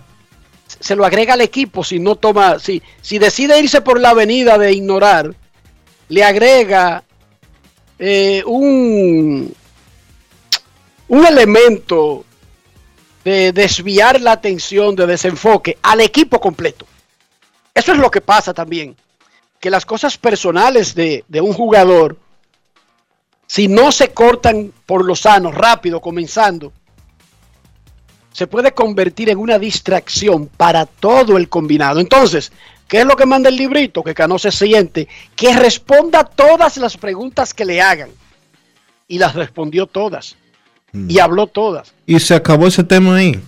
se 0.80 0.96
lo 0.96 1.04
agrega 1.04 1.34
al 1.34 1.40
equipo 1.40 1.82
si 1.84 1.98
no 1.98 2.16
toma, 2.16 2.58
si, 2.58 2.82
si 3.00 3.18
decide 3.18 3.58
irse 3.58 3.80
por 3.80 4.00
la 4.00 4.10
avenida 4.10 4.58
de 4.58 4.72
ignorar, 4.72 5.34
le 6.08 6.22
agrega 6.22 7.02
eh, 7.98 8.42
un, 8.46 9.52
un 11.08 11.26
elemento 11.26 12.24
de 13.24 13.52
desviar 13.52 14.20
la 14.20 14.32
atención, 14.32 14.94
de 14.94 15.06
desenfoque 15.06 15.78
al 15.82 16.00
equipo 16.00 16.40
completo. 16.40 16.86
Eso 17.74 17.92
es 17.92 17.98
lo 17.98 18.10
que 18.10 18.20
pasa 18.20 18.54
también, 18.54 18.96
que 19.58 19.70
las 19.70 19.84
cosas 19.84 20.16
personales 20.16 20.94
de, 20.94 21.24
de 21.26 21.40
un 21.40 21.52
jugador, 21.52 22.16
si 23.46 23.68
no 23.68 23.90
se 23.90 24.12
cortan 24.12 24.72
por 24.86 25.04
lo 25.04 25.16
sano, 25.16 25.50
rápido, 25.50 26.00
comenzando, 26.00 26.72
se 28.36 28.46
puede 28.46 28.72
convertir 28.72 29.30
en 29.30 29.38
una 29.38 29.58
distracción 29.58 30.48
para 30.58 30.84
todo 30.84 31.38
el 31.38 31.48
combinado. 31.48 32.00
Entonces, 32.00 32.52
¿qué 32.86 32.98
es 32.98 33.06
lo 33.06 33.16
que 33.16 33.24
manda 33.24 33.48
el 33.48 33.56
librito? 33.56 34.02
Que 34.02 34.12
Cano 34.12 34.38
se 34.38 34.52
siente, 34.52 35.08
que 35.34 35.56
responda 35.56 36.22
todas 36.22 36.76
las 36.76 36.98
preguntas 36.98 37.54
que 37.54 37.64
le 37.64 37.80
hagan. 37.80 38.10
Y 39.08 39.16
las 39.16 39.34
respondió 39.34 39.86
todas. 39.86 40.36
Y 40.92 41.16
mm. 41.16 41.20
habló 41.22 41.46
todas. 41.46 41.94
Y 42.04 42.20
se 42.20 42.34
acabó 42.34 42.66
ese 42.66 42.84
tema 42.84 43.16
ahí. 43.16 43.40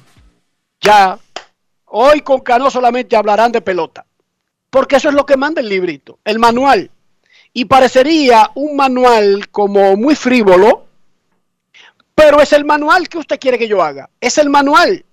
Ya, 0.81 1.19
hoy 1.85 2.23
con 2.23 2.41
Cano 2.41 2.71
solamente 2.71 3.15
hablarán 3.15 3.53
de 3.53 3.61
pelota. 3.61 4.07
Porque 4.71 4.97
eso 4.97 5.11
es 5.11 5.15
lo 5.15 5.27
que 5.27 5.37
manda 5.37 5.61
el 5.61 5.69
librito, 5.69 6.19
el 6.25 6.39
manual. 6.39 6.91
Y 7.53 7.67
parecería 7.67 8.53
un 8.55 8.75
manual 8.75 9.49
como 9.51 9.99
muy 9.99 10.17
frívolo, 10.17 10.87
pero 12.19 12.41
es 12.41 12.53
el 12.53 12.65
manual 12.65 13.09
que 13.09 13.19
usted 13.19 13.39
quiere 13.39 13.57
que 13.57 13.69
yo 13.69 13.81
haga. 13.81 14.11
Es 14.21 14.39
el 14.39 14.51
manual. 14.51 15.05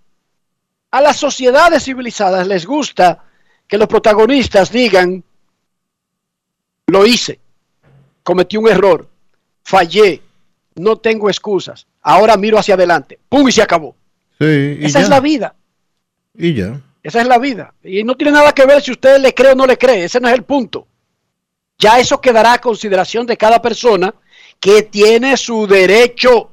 A 0.90 1.02
las 1.02 1.18
sociedades 1.18 1.84
civilizadas 1.84 2.48
les 2.48 2.66
gusta 2.66 3.24
que 3.68 3.78
los 3.78 3.88
protagonistas 3.88 4.72
digan 4.72 5.24
lo 6.88 7.06
hice, 7.06 7.40
cometí 8.24 8.58
un 8.58 8.68
error, 8.68 9.08
fallé, 9.64 10.22
no 10.76 10.98
tengo 10.98 11.30
excusas, 11.30 11.86
ahora 12.02 12.38
miro 12.38 12.58
hacia 12.58 12.74
adelante, 12.74 13.20
¡pum! 13.30 13.48
y 13.48 13.52
se 13.52 13.62
acabó. 13.62 13.96
Esa 14.40 15.00
es 15.00 15.10
la 15.10 15.20
vida. 15.20 15.56
Y 16.34 16.56
ya. 16.56 16.82
Esa 17.04 17.22
es 17.22 17.28
la 17.28 17.38
vida. 17.38 17.74
Y 17.84 18.04
no 18.04 18.16
tiene 18.16 18.34
nada 18.34 18.52
que 18.52 18.66
ver 18.66 18.82
si 18.82 18.92
usted 18.92 19.20
le 19.20 19.34
cree 19.34 19.52
o 19.52 19.56
no 19.56 19.68
le 19.68 19.78
cree, 19.78 20.06
ese 20.06 20.20
no 20.20 20.28
es 20.28 20.34
el 20.34 20.44
punto. 20.44 20.88
Ya 21.78 22.00
eso 22.00 22.20
quedará 22.20 22.54
a 22.54 22.62
consideración 22.62 23.28
de 23.28 23.38
cada 23.38 23.62
persona 23.62 24.14
que 24.60 24.84
tiene 24.84 25.38
su 25.38 25.68
derecho. 25.68 26.52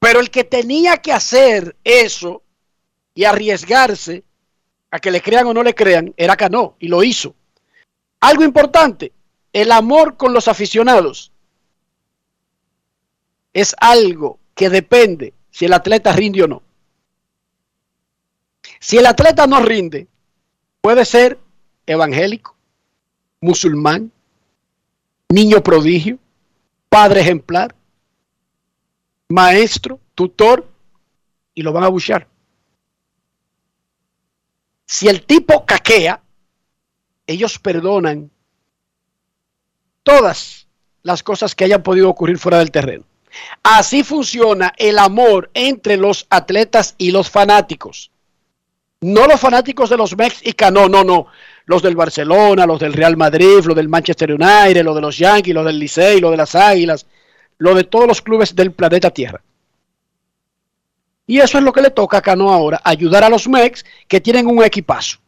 Pero 0.00 0.18
el 0.18 0.30
que 0.30 0.42
tenía 0.42 0.96
que 0.96 1.12
hacer 1.12 1.76
eso 1.84 2.42
y 3.14 3.24
arriesgarse 3.24 4.24
a 4.90 4.98
que 4.98 5.10
le 5.10 5.20
crean 5.20 5.46
o 5.46 5.54
no 5.54 5.62
le 5.62 5.74
crean 5.74 6.12
era 6.16 6.36
Cano 6.36 6.74
y 6.80 6.88
lo 6.88 7.04
hizo. 7.04 7.34
Algo 8.18 8.42
importante, 8.42 9.12
el 9.52 9.70
amor 9.70 10.16
con 10.16 10.32
los 10.32 10.48
aficionados 10.48 11.32
es 13.52 13.76
algo 13.78 14.38
que 14.54 14.70
depende 14.70 15.34
si 15.50 15.66
el 15.66 15.72
atleta 15.74 16.12
rinde 16.12 16.42
o 16.42 16.48
no. 16.48 16.62
Si 18.78 18.96
el 18.96 19.06
atleta 19.06 19.46
no 19.46 19.60
rinde, 19.60 20.08
puede 20.80 21.04
ser 21.04 21.38
evangélico, 21.86 22.56
musulmán, 23.40 24.10
niño 25.28 25.62
prodigio, 25.62 26.18
padre 26.88 27.20
ejemplar, 27.20 27.74
maestro, 29.30 30.00
tutor, 30.14 30.68
y 31.54 31.62
lo 31.62 31.72
van 31.72 31.84
a 31.84 31.88
buchar. 31.88 32.26
Si 34.86 35.08
el 35.08 35.22
tipo 35.22 35.64
caquea, 35.64 36.20
ellos 37.26 37.58
perdonan 37.58 38.30
todas 40.02 40.66
las 41.02 41.22
cosas 41.22 41.54
que 41.54 41.64
hayan 41.64 41.82
podido 41.82 42.08
ocurrir 42.08 42.38
fuera 42.38 42.58
del 42.58 42.70
terreno. 42.70 43.04
Así 43.62 44.02
funciona 44.02 44.72
el 44.76 44.98
amor 44.98 45.50
entre 45.54 45.96
los 45.96 46.26
atletas 46.28 46.96
y 46.98 47.12
los 47.12 47.30
fanáticos. 47.30 48.10
No 49.00 49.26
los 49.26 49.40
fanáticos 49.40 49.88
de 49.88 49.96
los 49.96 50.16
mexicanos, 50.16 50.90
no, 50.90 51.04
no, 51.04 51.04
no. 51.04 51.26
Los 51.66 51.82
del 51.82 51.94
Barcelona, 51.94 52.66
los 52.66 52.80
del 52.80 52.92
Real 52.92 53.16
Madrid, 53.16 53.64
los 53.64 53.76
del 53.76 53.88
Manchester 53.88 54.32
United, 54.32 54.82
los 54.82 54.96
de 54.96 55.00
los 55.00 55.16
Yankees, 55.16 55.54
los 55.54 55.64
del 55.64 55.78
Licey, 55.78 56.20
los 56.20 56.32
de 56.32 56.36
las 56.36 56.54
Águilas, 56.56 57.06
lo 57.60 57.74
de 57.74 57.84
todos 57.84 58.08
los 58.08 58.22
clubes 58.22 58.56
del 58.56 58.72
planeta 58.72 59.10
Tierra. 59.10 59.42
Y 61.26 61.38
eso 61.38 61.58
es 61.58 61.64
lo 61.64 61.72
que 61.72 61.82
le 61.82 61.90
toca 61.90 62.16
a 62.16 62.22
Cano 62.22 62.50
ahora, 62.50 62.80
ayudar 62.82 63.22
a 63.22 63.28
los 63.28 63.46
Mex 63.46 63.84
que 64.08 64.20
tienen 64.20 64.46
un 64.46 64.64
equipazo. 64.64 65.18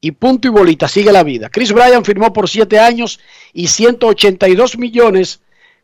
Y 0.00 0.10
punto 0.10 0.48
y 0.48 0.50
bolita, 0.50 0.88
sigue 0.88 1.12
la 1.12 1.22
vida. 1.22 1.48
Chris 1.48 1.72
Bryan 1.72 2.04
firmó 2.04 2.32
por 2.32 2.48
7 2.48 2.78
años 2.78 3.20
y 3.52 3.68
182 3.68 4.78
millones 4.78 5.40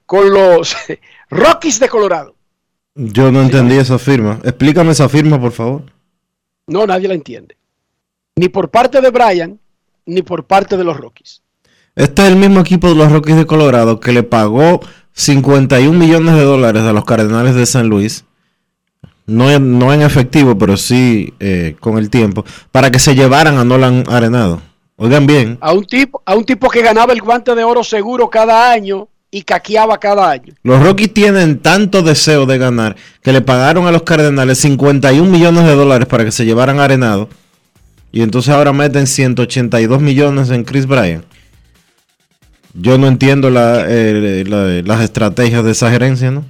con 0.07 0.29
los 0.31 0.77
Rockies 1.31 1.79
de 1.79 1.89
Colorado. 1.89 2.35
Yo 2.97 3.31
no 3.31 3.41
entendí 3.41 3.77
esa 3.77 3.99
firma. 3.99 4.41
Explícame 4.43 4.91
esa 4.91 5.09
firma, 5.09 5.41
por 5.41 5.53
favor. 5.53 5.85
No, 6.67 6.85
nadie 6.85 7.09
la 7.09 7.15
entiende. 7.15 7.57
Ni 8.37 8.49
por 8.49 8.71
parte 8.71 9.01
de 9.01 9.11
Bryan, 9.11 9.61
ni 10.05 10.23
por 10.23 10.47
parte 10.47 10.77
de 10.77 10.85
los 10.85 10.97
Rockies. 10.97 11.44
Este 11.97 12.23
es 12.23 12.29
el 12.29 12.37
mismo 12.37 12.61
equipo 12.61 12.89
de 12.89 12.97
los 12.97 13.13
Rockies 13.13 13.37
de 13.37 13.47
Colorado 13.47 14.01
que 14.01 14.13
le 14.13 14.25
pagó 14.25 14.81
51 15.13 15.97
millones 15.97 16.35
de 16.35 16.43
dólares 16.43 16.83
a 16.83 16.93
los 16.93 17.05
Cardenales 17.05 17.55
de 17.55 17.67
San 17.67 17.89
Luis. 17.89 18.25
No, 19.27 19.59
no 19.59 19.93
en 19.93 20.03
efectivo, 20.03 20.59
pero 20.59 20.77
sí 20.77 21.33
eh, 21.41 21.77
con 21.81 21.97
el 21.97 22.11
tiempo, 22.11 22.45
para 22.73 22.91
que 22.91 22.99
se 22.99 23.15
llevaran 23.15 23.59
a 23.59 23.65
Nolan 23.65 24.05
Arenado. 24.09 24.61
Oigan 24.97 25.27
bien. 25.27 25.57
A 25.61 25.73
un 25.73 25.85
tipo, 25.85 26.21
a 26.27 26.35
un 26.35 26.45
tipo 26.45 26.69
que 26.69 26.83
ganaba 26.83 27.13
el 27.13 27.21
guante 27.21 27.55
de 27.55 27.65
oro 27.65 27.83
seguro 27.83 28.29
cada 28.29 28.71
año 28.71 29.09
y 29.31 29.43
caqueaba 29.43 29.99
cada 29.99 30.31
año. 30.31 30.53
Los 30.63 30.83
Rockies 30.83 31.15
tienen 31.15 31.61
tanto 31.61 32.03
deseo 32.03 32.45
de 32.45 32.59
ganar 32.59 32.97
que 33.23 33.33
le 33.33 33.41
pagaron 33.41 33.87
a 33.87 33.93
los 33.93 34.03
Cardenales 34.03 34.59
51 34.59 35.29
millones 35.31 35.65
de 35.65 35.75
dólares 35.75 36.07
para 36.07 36.25
que 36.25 36.33
se 36.33 36.45
llevaran 36.45 36.81
Arenado. 36.81 37.29
Y 38.13 38.23
entonces 38.23 38.55
ahora 38.55 38.73
meten 38.73 39.07
182 39.07 40.01
millones 40.01 40.51
en 40.51 40.65
Chris 40.65 40.87
Bryan. 40.87 41.25
Yo 42.75 42.99
no 42.99 43.07
entiendo 43.07 43.49
eh, 43.55 44.83
las 44.85 45.01
estrategias 45.01 45.65
de 45.65 45.71
esa 45.71 45.91
gerencia, 45.91 46.31
¿no? 46.31 46.45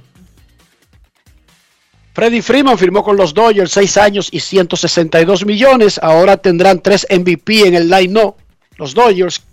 Freddy 2.13 2.41
Freeman 2.41 2.77
firmó 2.77 3.03
con 3.03 3.17
los 3.17 3.33
Dodgers 3.33 3.71
6 3.71 3.97
años 3.97 4.29
y 4.31 4.39
162 4.39 5.45
millones. 5.45 5.99
Ahora 6.01 6.37
tendrán 6.37 6.81
3 6.81 7.07
MVP 7.11 7.67
en 7.67 7.75
el 7.75 7.89
line-up. 7.89 8.35
Los 8.77 8.93
Dodgers, 8.93 9.43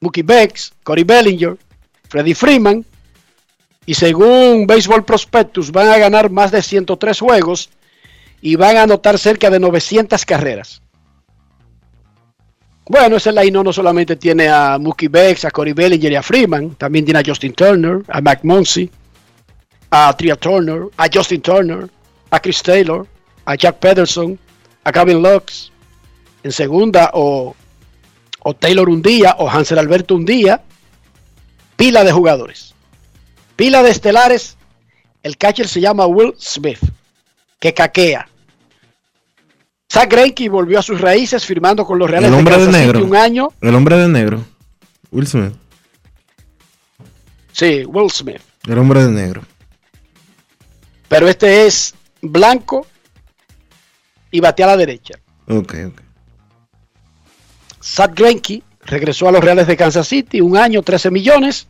Mookie 0.00 0.22
Becks, 0.22 0.72
Corey 0.82 1.04
Bellinger, 1.04 1.56
Freddy 2.08 2.34
Freeman, 2.34 2.84
y 3.86 3.94
según 3.94 4.66
Baseball 4.66 5.04
Prospectus 5.04 5.70
van 5.70 5.88
a 5.88 5.98
ganar 5.98 6.30
más 6.30 6.50
de 6.50 6.62
103 6.62 7.18
juegos 7.18 7.70
y 8.40 8.56
van 8.56 8.76
a 8.76 8.82
anotar 8.82 9.18
cerca 9.18 9.50
de 9.50 9.60
900 9.60 10.24
carreras. 10.24 10.82
Bueno, 12.86 13.16
ese 13.16 13.32
line 13.32 13.62
no 13.62 13.72
solamente 13.72 14.16
tiene 14.16 14.48
a 14.48 14.76
Mookie 14.78 15.08
Becks, 15.08 15.44
a 15.44 15.50
Corey 15.50 15.72
Bellinger 15.72 16.12
y 16.12 16.16
a 16.16 16.22
Freeman, 16.22 16.74
también 16.74 17.04
tiene 17.04 17.20
a 17.20 17.22
Justin 17.24 17.52
Turner, 17.52 18.02
a 18.08 18.20
Mac 18.20 18.40
Muncy, 18.42 18.90
a 19.90 20.14
Tria 20.16 20.36
Turner, 20.36 20.88
a 20.96 21.08
Justin 21.12 21.40
Turner, 21.40 21.88
a 22.30 22.40
Chris 22.40 22.62
Taylor, 22.62 23.06
a 23.44 23.54
Jack 23.54 23.78
Pederson, 23.78 24.38
a 24.84 24.90
Gavin 24.90 25.22
Lux 25.22 25.70
en 26.42 26.52
segunda 26.52 27.10
o, 27.14 27.54
o 28.40 28.54
Taylor 28.54 28.88
un 28.88 29.00
día 29.00 29.36
o 29.38 29.48
Hansel 29.48 29.78
Alberto 29.78 30.14
un 30.14 30.24
día 30.24 30.62
pila 31.76 32.04
de 32.04 32.12
jugadores. 32.12 32.74
Pila 33.56 33.82
de 33.82 33.90
estelares. 33.90 34.56
El 35.22 35.36
catcher 35.36 35.68
se 35.68 35.80
llama 35.80 36.06
Will 36.06 36.34
Smith, 36.38 36.80
que 37.60 37.72
caquea. 37.72 38.28
Zach 39.92 40.10
Greinke 40.10 40.48
volvió 40.48 40.78
a 40.78 40.82
sus 40.82 41.02
raíces 41.02 41.44
firmando 41.44 41.84
con 41.84 41.98
los 41.98 42.10
Reales 42.10 42.30
el 42.30 42.34
hombre 42.34 42.56
de, 42.56 42.72
negro. 42.72 43.04
un 43.04 43.14
año. 43.14 43.50
El 43.60 43.74
hombre 43.74 43.98
de 43.98 44.08
negro. 44.08 44.42
Will 45.10 45.26
Smith. 45.26 45.52
Sí, 47.52 47.84
Will 47.84 48.10
Smith. 48.10 48.40
El 48.66 48.78
hombre 48.78 49.04
de 49.04 49.10
negro. 49.10 49.42
Pero 51.08 51.28
este 51.28 51.66
es 51.66 51.94
blanco 52.22 52.86
y 54.30 54.40
batea 54.40 54.64
a 54.64 54.70
la 54.70 54.76
derecha. 54.78 55.18
Ok, 55.46 55.74
ok. 55.88 56.00
Zach 57.82 58.14
Greinke 58.14 58.62
regresó 58.86 59.28
a 59.28 59.32
los 59.32 59.44
Reales 59.44 59.66
de 59.66 59.76
Kansas 59.76 60.08
City, 60.08 60.40
un 60.40 60.56
año, 60.56 60.80
13 60.80 61.10
millones, 61.10 61.66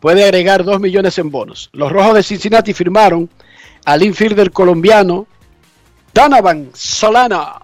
puede 0.00 0.24
agregar 0.24 0.64
2 0.64 0.80
millones 0.80 1.16
en 1.18 1.30
bonos. 1.30 1.70
Los 1.72 1.92
Rojos 1.92 2.14
de 2.14 2.24
Cincinnati 2.24 2.72
firmaron 2.72 3.30
al 3.84 4.02
infielder 4.02 4.50
colombiano 4.50 5.28
Donovan 6.14 6.70
Solana. 6.74 7.60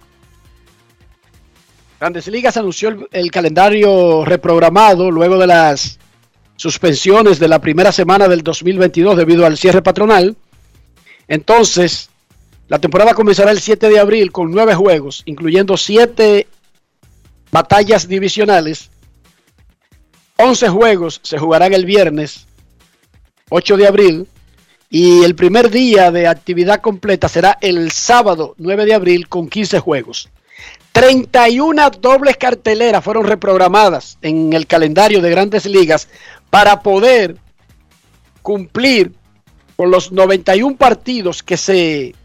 Grandes 1.99 2.27
Ligas 2.27 2.57
anunció 2.57 2.89
el, 2.89 3.07
el, 3.11 3.31
calendario 3.31 4.23
reprogramado 4.25 5.11
luego 5.11 5.37
de 5.37 5.47
las 5.47 5.99
suspensiones 6.55 7.39
de 7.39 7.47
la 7.47 7.59
primera 7.59 7.91
semana 7.91 8.27
del 8.27 8.41
2022 8.41 9.17
debido 9.17 9.45
al 9.45 9.57
cierre 9.57 9.81
patronal. 9.81 10.35
Entonces, 11.27 12.09
la 12.67 12.79
temporada 12.79 13.13
comenzará 13.13 13.51
el 13.51 13.59
7 13.59 13.89
de 13.89 13.99
abril 13.99 14.31
con 14.31 14.51
nueve 14.51 14.75
juegos, 14.75 15.23
incluyendo 15.25 15.75
siete 15.75 16.47
batallas 17.51 18.07
divisionales. 18.07 18.89
11 20.37 20.69
juegos 20.69 21.19
se 21.23 21.37
jugarán 21.37 21.73
el 21.73 21.85
viernes 21.85 22.45
8 23.49 23.77
de 23.77 23.87
abril 23.87 24.27
y 24.89 25.23
el 25.23 25.35
primer 25.35 25.69
día 25.69 26.11
de 26.11 26.27
actividad 26.27 26.81
completa 26.81 27.29
será 27.29 27.57
el 27.61 27.91
sábado 27.91 28.55
9 28.57 28.85
de 28.85 28.93
abril 28.95 29.29
con 29.29 29.47
15 29.47 29.79
juegos. 29.79 30.29
31 30.91 31.91
dobles 31.91 32.37
carteleras 32.37 33.03
fueron 33.03 33.25
reprogramadas 33.25 34.17
en 34.21 34.51
el 34.53 34.65
calendario 34.65 35.21
de 35.21 35.29
grandes 35.29 35.65
ligas 35.67 36.09
para 36.49 36.81
poder 36.81 37.37
cumplir 38.41 39.13
con 39.77 39.91
los 39.91 40.11
91 40.11 40.75
partidos 40.75 41.43
que 41.43 41.55
se 41.55 42.15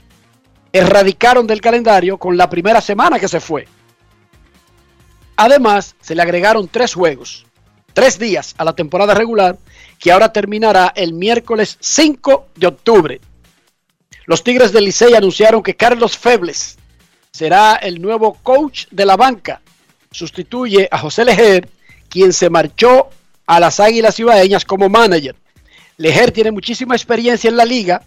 erradicaron 0.72 1.46
del 1.46 1.60
calendario 1.60 2.16
con 2.16 2.36
la 2.36 2.48
primera 2.48 2.80
semana 2.80 3.20
que 3.20 3.28
se 3.28 3.40
fue. 3.40 3.68
Además, 5.36 5.94
se 6.00 6.14
le 6.14 6.22
agregaron 6.22 6.66
tres 6.66 6.94
juegos, 6.94 7.46
tres 7.92 8.18
días 8.18 8.54
a 8.56 8.64
la 8.64 8.74
temporada 8.74 9.14
regular, 9.14 9.58
que 10.04 10.12
ahora 10.12 10.30
terminará 10.30 10.92
el 10.94 11.14
miércoles 11.14 11.78
5 11.80 12.48
de 12.56 12.66
octubre. 12.66 13.20
Los 14.26 14.44
Tigres 14.44 14.70
del 14.70 14.84
Licey 14.84 15.14
anunciaron 15.14 15.62
que 15.62 15.76
Carlos 15.76 16.18
Febles 16.18 16.76
será 17.30 17.76
el 17.76 18.02
nuevo 18.02 18.34
coach 18.34 18.84
de 18.90 19.06
la 19.06 19.16
banca. 19.16 19.62
Sustituye 20.10 20.88
a 20.90 20.98
José 20.98 21.24
Lejer, 21.24 21.70
quien 22.10 22.34
se 22.34 22.50
marchó 22.50 23.08
a 23.46 23.58
las 23.58 23.80
Águilas 23.80 24.20
Ibaeñas 24.20 24.66
como 24.66 24.90
manager. 24.90 25.36
Lejer 25.96 26.32
tiene 26.32 26.50
muchísima 26.50 26.94
experiencia 26.94 27.48
en 27.48 27.56
la 27.56 27.64
liga, 27.64 28.02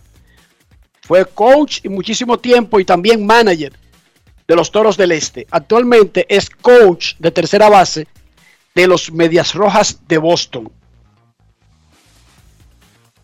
fue 1.02 1.26
coach 1.26 1.80
y 1.82 1.90
muchísimo 1.90 2.38
tiempo 2.38 2.80
y 2.80 2.86
también 2.86 3.26
manager 3.26 3.74
de 4.48 4.56
los 4.56 4.70
Toros 4.70 4.98
del 4.98 5.14
Este. 5.14 5.48
Actualmente 5.50 6.28
es 6.30 6.48
coach 6.48 7.16
de 7.18 7.32
tercera 7.32 7.70
base 7.70 8.08
de 8.76 8.86
los 8.86 9.12
Medias 9.12 9.56
Rojas 9.56 10.02
de 10.08 10.20
Boston. 10.20 10.72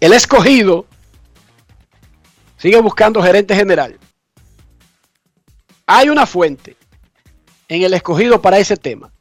El 0.03 0.11
escogido 0.11 0.85
sigue 2.57 2.81
buscando 2.81 3.23
gerente 3.23 3.55
general. 3.55 3.97
Hay 5.85 6.09
una 6.09 6.25
fuente 6.25 6.75
en 7.69 7.83
el 7.83 7.93
escogido 7.93 8.41
para 8.41 8.57
ese 8.57 8.75
tema. 8.75 9.13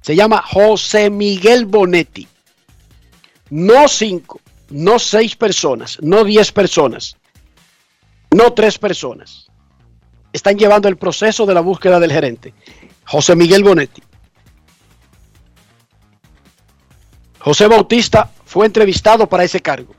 Se 0.00 0.16
llama 0.16 0.42
José 0.42 1.10
Miguel 1.10 1.64
Bonetti. 1.64 2.26
No 3.50 3.86
cinco, 3.86 4.40
no 4.70 4.98
seis 4.98 5.36
personas, 5.36 5.98
no 6.02 6.24
diez 6.24 6.50
personas, 6.50 7.16
no 8.32 8.52
tres 8.52 8.78
personas. 8.78 9.46
Están 10.32 10.58
llevando 10.58 10.88
el 10.88 10.96
proceso 10.96 11.46
de 11.46 11.54
la 11.54 11.60
búsqueda 11.60 12.00
del 12.00 12.10
gerente. 12.10 12.52
José 13.04 13.36
Miguel 13.36 13.62
Bonetti. 13.62 14.02
José 17.38 17.68
Bautista 17.68 18.32
fue 18.46 18.64
entrevistado 18.64 19.28
para 19.28 19.44
ese 19.44 19.60
cargo. 19.60 19.94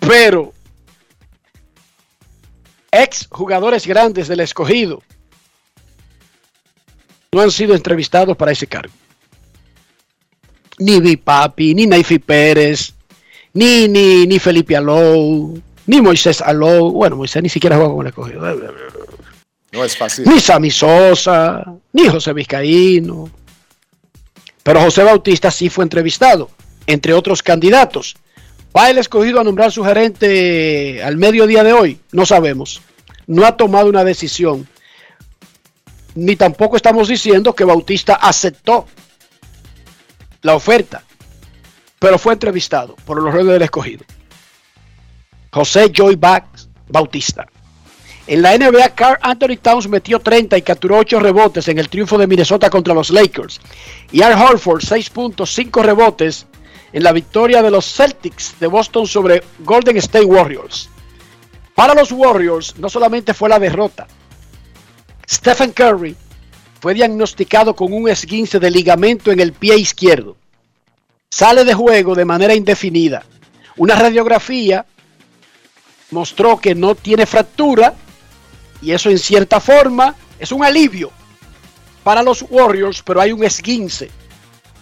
Pero 0.00 0.52
ex 2.90 3.28
jugadores 3.30 3.86
grandes 3.86 4.26
del 4.26 4.40
escogido 4.40 5.02
no 7.30 7.42
han 7.42 7.50
sido 7.50 7.74
entrevistados 7.74 8.36
para 8.36 8.52
ese 8.52 8.66
cargo. 8.66 8.94
Ni 10.78 11.16
Papi, 11.16 11.74
ni 11.74 11.86
Naifi 11.86 12.18
Pérez, 12.18 12.94
ni, 13.52 13.88
ni, 13.88 14.26
ni 14.26 14.38
Felipe 14.38 14.74
Alou, 14.74 15.60
ni 15.86 16.00
Moisés 16.00 16.40
Alou. 16.40 16.92
Bueno, 16.92 17.16
Moisés 17.16 17.42
ni 17.42 17.48
siquiera 17.50 17.76
juega 17.76 17.92
con 17.92 18.06
el 18.06 18.08
escogido. 18.08 18.40
No 19.72 19.84
es 19.84 19.96
fácil. 19.96 20.24
Ni 20.26 20.40
Sammy 20.40 20.70
Sosa, 20.70 21.64
ni 21.92 22.08
José 22.08 22.32
Vizcaíno. 22.32 23.37
Pero 24.68 24.82
José 24.82 25.02
Bautista 25.02 25.50
sí 25.50 25.70
fue 25.70 25.84
entrevistado, 25.84 26.50
entre 26.86 27.14
otros 27.14 27.42
candidatos. 27.42 28.16
¿Va 28.76 28.90
el 28.90 28.98
escogido 28.98 29.40
a 29.40 29.44
nombrar 29.44 29.72
su 29.72 29.82
gerente 29.82 31.02
al 31.02 31.16
mediodía 31.16 31.64
de 31.64 31.72
hoy? 31.72 31.98
No 32.12 32.26
sabemos. 32.26 32.82
No 33.26 33.46
ha 33.46 33.56
tomado 33.56 33.88
una 33.88 34.04
decisión 34.04 34.68
ni 36.14 36.36
tampoco 36.36 36.76
estamos 36.76 37.08
diciendo 37.08 37.54
que 37.54 37.64
Bautista 37.64 38.16
aceptó 38.16 38.86
la 40.42 40.54
oferta, 40.54 41.02
pero 41.98 42.18
fue 42.18 42.34
entrevistado 42.34 42.94
por 43.06 43.22
los 43.22 43.32
redes 43.32 43.46
del 43.46 43.62
escogido. 43.62 44.04
José 45.50 45.90
Joy 45.90 46.16
Bax 46.16 46.68
Bautista. 46.88 47.46
En 48.28 48.42
la 48.42 48.58
NBA, 48.58 48.90
Carl 48.90 49.18
Anthony 49.22 49.56
Towns 49.56 49.88
metió 49.88 50.20
30 50.20 50.58
y 50.58 50.62
capturó 50.62 50.98
8 50.98 51.18
rebotes 51.18 51.66
en 51.68 51.78
el 51.78 51.88
triunfo 51.88 52.18
de 52.18 52.26
Minnesota 52.26 52.68
contra 52.68 52.92
los 52.92 53.08
Lakers. 53.08 53.58
Y 54.12 54.20
Al 54.20 54.34
Horford, 54.34 54.82
6 54.82 55.08
puntos, 55.08 55.54
5 55.54 55.82
rebotes 55.82 56.46
en 56.92 57.04
la 57.04 57.12
victoria 57.12 57.62
de 57.62 57.70
los 57.70 57.90
Celtics 57.90 58.54
de 58.60 58.66
Boston 58.66 59.06
sobre 59.06 59.42
Golden 59.60 59.96
State 59.96 60.26
Warriors. 60.26 60.90
Para 61.74 61.94
los 61.94 62.12
Warriors, 62.12 62.76
no 62.76 62.90
solamente 62.90 63.32
fue 63.32 63.48
la 63.48 63.58
derrota, 63.58 64.06
Stephen 65.26 65.72
Curry 65.72 66.14
fue 66.82 66.92
diagnosticado 66.92 67.74
con 67.74 67.94
un 67.94 68.10
esguince 68.10 68.60
de 68.60 68.70
ligamento 68.70 69.32
en 69.32 69.40
el 69.40 69.54
pie 69.54 69.78
izquierdo. 69.78 70.36
Sale 71.30 71.64
de 71.64 71.72
juego 71.72 72.14
de 72.14 72.26
manera 72.26 72.54
indefinida. 72.54 73.24
Una 73.78 73.94
radiografía 73.94 74.84
mostró 76.10 76.58
que 76.58 76.74
no 76.74 76.94
tiene 76.94 77.24
fractura 77.24 77.94
y 78.80 78.92
eso 78.92 79.10
en 79.10 79.18
cierta 79.18 79.60
forma 79.60 80.14
es 80.38 80.52
un 80.52 80.64
alivio 80.64 81.10
para 82.02 82.22
los 82.22 82.44
Warriors, 82.48 83.02
pero 83.02 83.20
hay 83.20 83.32
un 83.32 83.44
esguince 83.44 84.10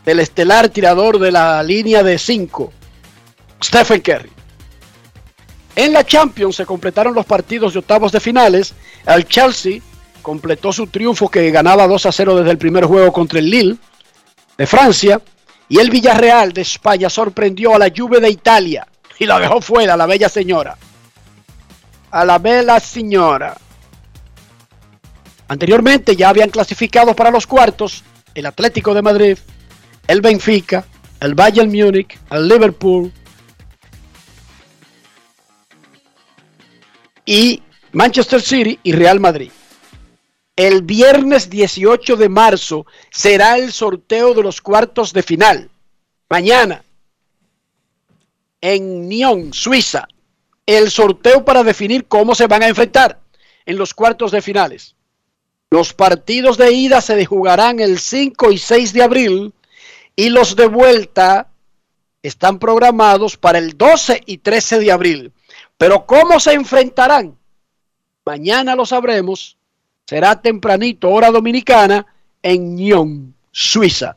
del 0.05 0.21
estelar 0.21 0.69
tirador 0.69 1.19
de 1.19 1.33
la 1.33 1.63
línea 1.63 2.03
de 2.03 2.19
5, 2.19 2.73
Stephen 3.63 4.01
Curry. 4.01 4.31
En 5.75 5.93
la 5.93 6.05
Champions 6.05 6.57
se 6.57 6.65
completaron 6.65 7.15
los 7.15 7.27
partidos 7.27 7.75
de 7.75 7.81
octavos 7.81 8.11
de 8.11 8.21
finales. 8.21 8.73
El 9.05 9.27
Chelsea 9.27 9.81
completó 10.23 10.73
su 10.73 10.87
triunfo 10.87 11.29
que 11.29 11.51
ganaba 11.51 11.87
2 11.87 12.07
a 12.07 12.13
0 12.13 12.37
desde 12.37 12.51
el 12.53 12.59
primer 12.59 12.87
juego 12.87 13.13
contra 13.13 13.41
el 13.41 13.51
Lille 13.51 13.77
de 14.57 14.67
Francia. 14.67 15.21
Y 15.69 15.79
el 15.79 15.91
Villarreal 15.91 16.53
de 16.53 16.63
España 16.63 17.11
sorprendió 17.11 17.75
a 17.75 17.79
la 17.79 17.93
Juve 17.95 18.21
de 18.21 18.31
Italia 18.31 18.87
y 19.19 19.27
la 19.27 19.39
dejó 19.39 19.61
fuera 19.61 19.97
la 19.97 20.07
bella 20.07 20.29
señora. 20.29 20.79
A 22.11 22.25
la 22.25 22.39
bella 22.39 22.81
señora. 22.81 23.57
Anteriormente 25.49 26.17
ya 26.17 26.29
habían 26.29 26.51
clasificado 26.51 27.15
para 27.15 27.31
los 27.31 27.47
cuartos 27.47 28.03
el 28.35 28.47
Atlético 28.47 28.95
de 28.95 29.03
Madrid, 29.03 29.39
el 30.07 30.21
Benfica, 30.21 30.85
el 31.21 31.35
Bayern 31.35 31.71
Múnich, 31.71 32.19
el 32.31 32.49
Liverpool 32.49 33.13
y 37.25 37.63
Manchester 37.93 38.41
City 38.43 38.79
y 38.83 38.93
Real 38.93 39.21
Madrid. 39.21 39.51
El 40.57 40.83
viernes 40.83 41.51
18 41.51 42.17
de 42.17 42.29
marzo 42.29 42.87
será 43.11 43.59
el 43.59 43.73
sorteo 43.73 44.35
de 44.35 44.43
los 44.43 44.61
cuartos 44.61 45.13
de 45.13 45.23
final. 45.23 45.71
Mañana, 46.29 46.83
en 48.61 49.09
Nyon, 49.09 49.53
Suiza, 49.53 50.09
el 50.65 50.91
sorteo 50.91 51.45
para 51.45 51.63
definir 51.63 52.07
cómo 52.07 52.35
se 52.35 52.47
van 52.47 52.63
a 52.63 52.69
enfrentar 52.69 53.21
en 53.65 53.77
los 53.77 53.95
cuartos 53.95 54.33
de 54.33 54.43
finales. 54.43 54.96
Los 55.71 55.93
partidos 55.93 56.57
de 56.57 56.73
ida 56.73 57.01
se 57.01 57.25
jugarán 57.25 57.81
el 57.81 57.99
5 57.99 58.53
y 58.53 58.59
6 58.59 58.93
de 58.93 59.03
abril 59.03 59.55
y 60.15 60.29
los 60.29 60.57
de 60.57 60.67
vuelta 60.67 61.49
están 62.23 62.59
programados 62.59 63.37
para 63.37 63.59
el 63.59 63.77
12 63.77 64.23
y 64.27 64.39
13 64.39 64.79
de 64.79 64.93
abril. 64.93 65.33
Pero 65.77 66.07
¿cómo 66.07 66.41
se 66.41 66.53
enfrentarán? 66.53 67.37
Mañana 68.25 68.75
lo 68.75 68.87
sabremos 68.87 69.57
será 70.07 70.41
tempranito, 70.41 71.11
hora 71.11 71.31
dominicana, 71.31 72.07
en 72.43 72.77
Nyon, 72.77 73.35
Suiza. 73.51 74.17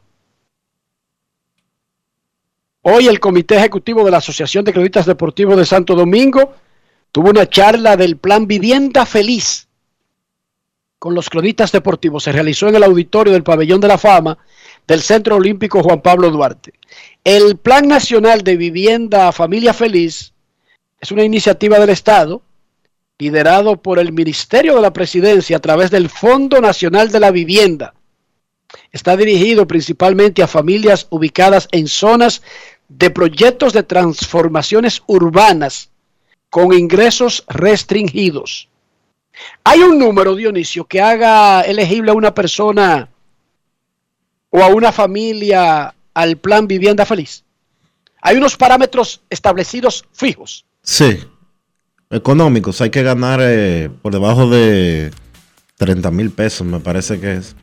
Hoy 2.84 3.08
el 3.08 3.20
Comité 3.20 3.58
Ejecutivo 3.58 4.06
de 4.06 4.12
la 4.12 4.18
Asociación 4.18 4.64
de 4.64 4.74
Credistas 4.74 5.06
Deportivos 5.06 5.58
de 5.58 5.66
Santo 5.66 5.96
Domingo 5.96 6.54
tuvo 7.12 7.32
una 7.32 7.50
charla 7.50 7.98
del 7.98 8.18
Plan 8.18 8.48
Vivienda 8.48 9.06
Feliz 9.06 9.68
con 11.00 11.16
los 11.16 11.30
credistas 11.30 11.72
deportivos. 11.72 12.24
Se 12.24 12.32
realizó 12.32 12.68
en 12.68 12.76
el 12.76 12.84
auditorio 12.84 13.34
del 13.34 13.44
Pabellón 13.44 13.80
de 13.80 13.88
la 13.88 13.98
Fama 13.98 14.38
del 14.86 15.02
Centro 15.02 15.38
Olímpico 15.38 15.82
Juan 15.82 16.02
Pablo 16.02 16.30
Duarte. 16.30 16.74
El 17.24 17.58
Plan 17.58 17.88
Nacional 17.88 18.44
de 18.44 18.58
Vivienda 18.58 19.32
Familia 19.32 19.74
Feliz 19.74 20.34
es 21.00 21.12
una 21.12 21.24
iniciativa 21.24 21.80
del 21.80 21.90
Estado 21.90 22.42
liderado 23.18 23.78
por 23.78 24.00
el 24.00 24.14
Ministerio 24.14 24.76
de 24.76 24.82
la 24.82 24.94
Presidencia 24.94 25.58
a 25.58 25.62
través 25.62 25.92
del 25.92 26.10
Fondo 26.10 26.62
Nacional 26.62 27.12
de 27.12 27.20
la 27.20 27.32
Vivienda. 27.32 27.94
Está 28.92 29.18
dirigido 29.18 29.68
principalmente 29.68 30.42
a 30.42 30.48
familias 30.48 31.08
ubicadas 31.10 31.68
en 31.72 31.88
zonas 31.88 32.42
de 32.88 33.10
proyectos 33.10 33.74
de 33.74 33.84
transformaciones 33.84 35.04
urbanas 35.08 35.90
con 36.50 36.74
ingresos 36.74 37.44
restringidos. 37.48 38.70
Hay 39.64 39.80
un 39.80 39.98
número, 39.98 40.36
Dionisio, 40.36 40.86
que 40.86 41.02
haga 41.02 41.62
elegible 41.62 42.12
a 42.12 42.16
una 42.16 42.34
persona 42.34 43.10
o 44.50 44.62
a 44.64 44.68
una 44.68 44.92
familia 44.92 45.94
al 46.14 46.38
plan 46.38 46.68
vivienda 46.68 47.06
feliz. 47.06 47.44
Hay 48.22 48.38
unos 48.38 48.58
parámetros 48.58 49.22
establecidos 49.30 50.06
fijos. 50.12 50.66
Sí 50.82 51.20
económicos, 52.10 52.82
hay 52.82 52.90
que 52.90 53.04
ganar 53.04 53.40
eh, 53.42 53.90
por 54.02 54.12
debajo 54.12 54.50
de 54.50 55.12
30 55.78 56.10
mil 56.12 56.32
pesos, 56.32 56.66
me 56.66 56.80
parece 56.80 57.20
que 57.20 57.36
es 57.36 57.56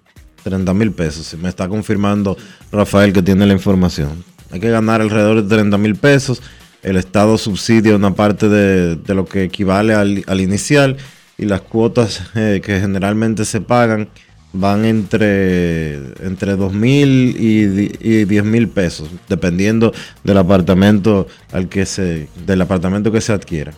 30 0.45 0.73
mil 0.75 0.93
pesos. 0.93 1.27
Si 1.27 1.37
me 1.37 1.49
está 1.49 1.69
confirmando 1.69 2.37
Rafael 2.71 3.13
que 3.13 3.23
tiene 3.23 3.47
la 3.47 3.53
información. 3.53 4.25
Hay 4.53 4.61
que 4.61 4.71
ganar 4.71 5.01
alrededor 5.01 5.43
de 5.43 5.49
30 5.49 5.77
mil 5.79 5.97
pesos. 5.97 6.41
El 6.83 6.97
Estado 6.97 7.37
subsidia 7.37 7.97
una 7.97 8.15
parte 8.15 8.49
de, 8.49 9.15
lo 9.15 9.25
que 9.25 9.43
equivale 9.43 9.95
al, 9.95 10.41
inicial 10.41 10.97
y 11.39 11.47
las 11.47 11.61
cuotas 11.63 12.23
eh, 12.35 12.61
que 12.65 12.81
generalmente 12.81 13.45
se 13.45 13.61
pagan 13.61 14.09
van 14.53 14.85
entre, 14.85 15.97
entre 16.25 16.57
2 16.57 16.73
mil 16.73 17.37
y, 17.39 17.99
y 18.01 18.25
10 18.25 18.45
mil 18.45 18.69
pesos, 18.69 19.09
dependiendo 19.29 19.93
del 20.25 20.39
apartamento 20.39 21.27
al 21.53 21.69
que 21.69 21.85
se, 21.85 22.29
del 22.47 22.63
apartamento 22.63 23.13
que 23.13 23.21
se 23.21 23.33
adquiera. 23.33 23.73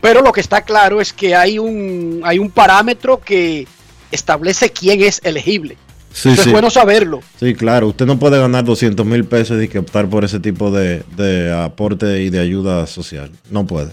Pero 0.00 0.22
lo 0.22 0.32
que 0.32 0.40
está 0.40 0.62
claro 0.62 1.00
es 1.00 1.12
que 1.12 1.34
hay 1.34 1.58
un, 1.58 2.20
hay 2.24 2.38
un 2.38 2.50
parámetro 2.50 3.20
que 3.20 3.66
establece 4.10 4.70
quién 4.70 5.02
es 5.02 5.20
elegible. 5.24 5.76
Sí, 6.12 6.30
es 6.30 6.50
bueno 6.50 6.70
saberlo. 6.70 7.20
Sí, 7.38 7.54
claro. 7.54 7.88
Usted 7.88 8.06
no 8.06 8.18
puede 8.18 8.38
ganar 8.38 8.64
200 8.64 9.06
mil 9.06 9.24
pesos 9.24 9.62
y 9.62 9.68
que 9.68 9.78
optar 9.78 10.08
por 10.08 10.24
ese 10.24 10.40
tipo 10.40 10.70
de, 10.72 11.04
aporte 11.52 12.22
y 12.22 12.30
de 12.30 12.40
ayuda 12.40 12.86
social. 12.86 13.30
No 13.50 13.66
puede. 13.66 13.92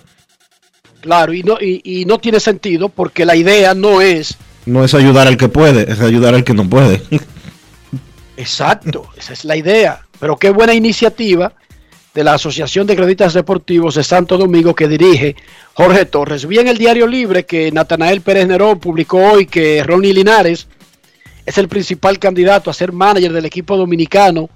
Claro, 1.02 1.34
y 1.34 1.44
no, 1.44 1.58
y, 1.60 2.06
no 2.06 2.18
tiene 2.18 2.40
sentido 2.40 2.90
porque 2.90 3.26
la 3.26 3.36
idea 3.36 3.74
no 3.74 4.02
es 4.02 4.38
No 4.66 4.84
es 4.84 4.94
ayudar 4.94 5.28
al 5.28 5.38
que 5.38 5.48
puede, 5.48 5.92
es 5.92 6.00
ayudar 6.02 6.34
al 6.34 6.44
que 6.44 6.54
no 6.54 6.68
puede. 6.70 7.02
Exacto, 8.38 9.10
esa 9.18 9.34
es 9.34 9.46
la 9.46 9.56
idea. 9.56 10.02
Pero 10.20 10.38
qué 10.38 10.50
buena 10.50 10.74
iniciativa 10.74 11.54
de 12.14 12.24
la 12.24 12.34
Asociación 12.34 12.88
de 12.88 12.96
Credistas 12.96 13.34
Deportivos 13.34 13.96
de 13.96 14.04
Santo 14.04 14.38
Domingo 14.38 14.74
que 14.74 14.88
dirige 14.88 15.36
Jorge 15.74 16.06
Torres. 16.06 16.48
Vi 16.48 16.58
en 16.58 16.68
el 16.68 16.78
Diario 16.78 17.06
Libre 17.06 17.46
que 17.46 17.72
Natanael 17.72 18.22
Pérez 18.22 18.48
Nerón 18.48 18.80
publicó 18.80 19.20
hoy 19.20 19.46
que 19.46 19.84
Ronnie 19.84 20.14
Linares 20.14 20.68
es 21.46 21.58
el 21.58 21.68
principal 21.68 22.20
candidato 22.20 22.70
a 22.70 22.74
ser 22.74 22.92
manager 22.92 23.32
del 23.32 23.46
equipo 23.46 23.78
dominicano 23.78 24.50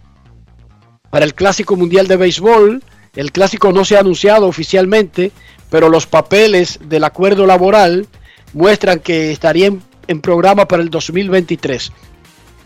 para 1.10 1.26
el 1.26 1.34
Clásico 1.34 1.76
Mundial 1.76 2.08
de 2.08 2.18
Béisbol. 2.18 2.84
El 3.16 3.32
clásico 3.32 3.72
no 3.72 3.86
se 3.86 3.96
ha 3.96 4.00
anunciado 4.00 4.48
oficialmente, 4.48 5.32
pero 5.72 5.88
los 5.88 6.06
papeles 6.06 6.80
del 6.84 7.06
acuerdo 7.06 7.48
laboral 7.48 8.06
muestran 8.52 9.00
que 9.00 9.32
estaría 9.32 9.72
en, 10.08 10.22
programa 10.22 10.68
para 10.68 10.84
el 10.84 10.90
2023. 10.90 11.94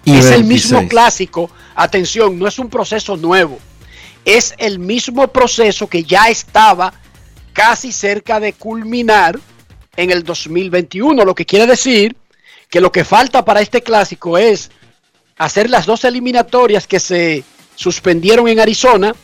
Y 0.06 0.18
es 0.18 0.26
el 0.32 0.44
mismo 0.44 0.88
clásico, 0.88 1.52
atención, 1.76 2.39
no 2.39 2.48
es 2.48 2.58
un 2.58 2.68
proceso 2.68 3.15
nuevo, 3.15 3.60
es 4.26 4.56
el 4.58 4.80
mismo 4.80 5.28
proceso 5.28 5.88
que 5.88 6.04
ya 6.04 6.30
estaba 6.30 6.94
casi 7.54 7.91
cerca 7.91 8.39
de 8.39 8.54
culminar 8.54 9.39
en 9.96 10.10
el 10.10 10.24
2021, 10.24 11.24
lo 11.24 11.36
que 11.36 11.46
quiere 11.46 11.68
decir 11.68 12.15
que 12.72 12.82
lo 12.82 12.91
que 12.91 13.06
falta 13.06 13.46
para 13.46 13.62
este 13.62 13.84
clásico 13.84 14.39
es 14.39 14.72
hacer 15.38 15.70
las 15.70 15.86
dos 15.86 16.04
eliminatorias 16.06 16.88
que 16.88 17.00
se 17.00 17.44
suspendieron 17.76 18.48
en 18.48 18.60
Arizona 18.60 19.15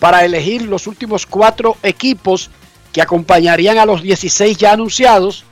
para 0.00 0.24
elegir 0.24 0.62
los 0.62 0.88
últimos 0.88 1.26
cuatro 1.26 1.76
equipos 1.84 2.50
que 2.92 3.02
acompañarían 3.02 3.78
a 3.78 3.86
los 3.86 4.02
16 4.02 4.56
ya 4.56 4.72
anunciados, 4.72 5.44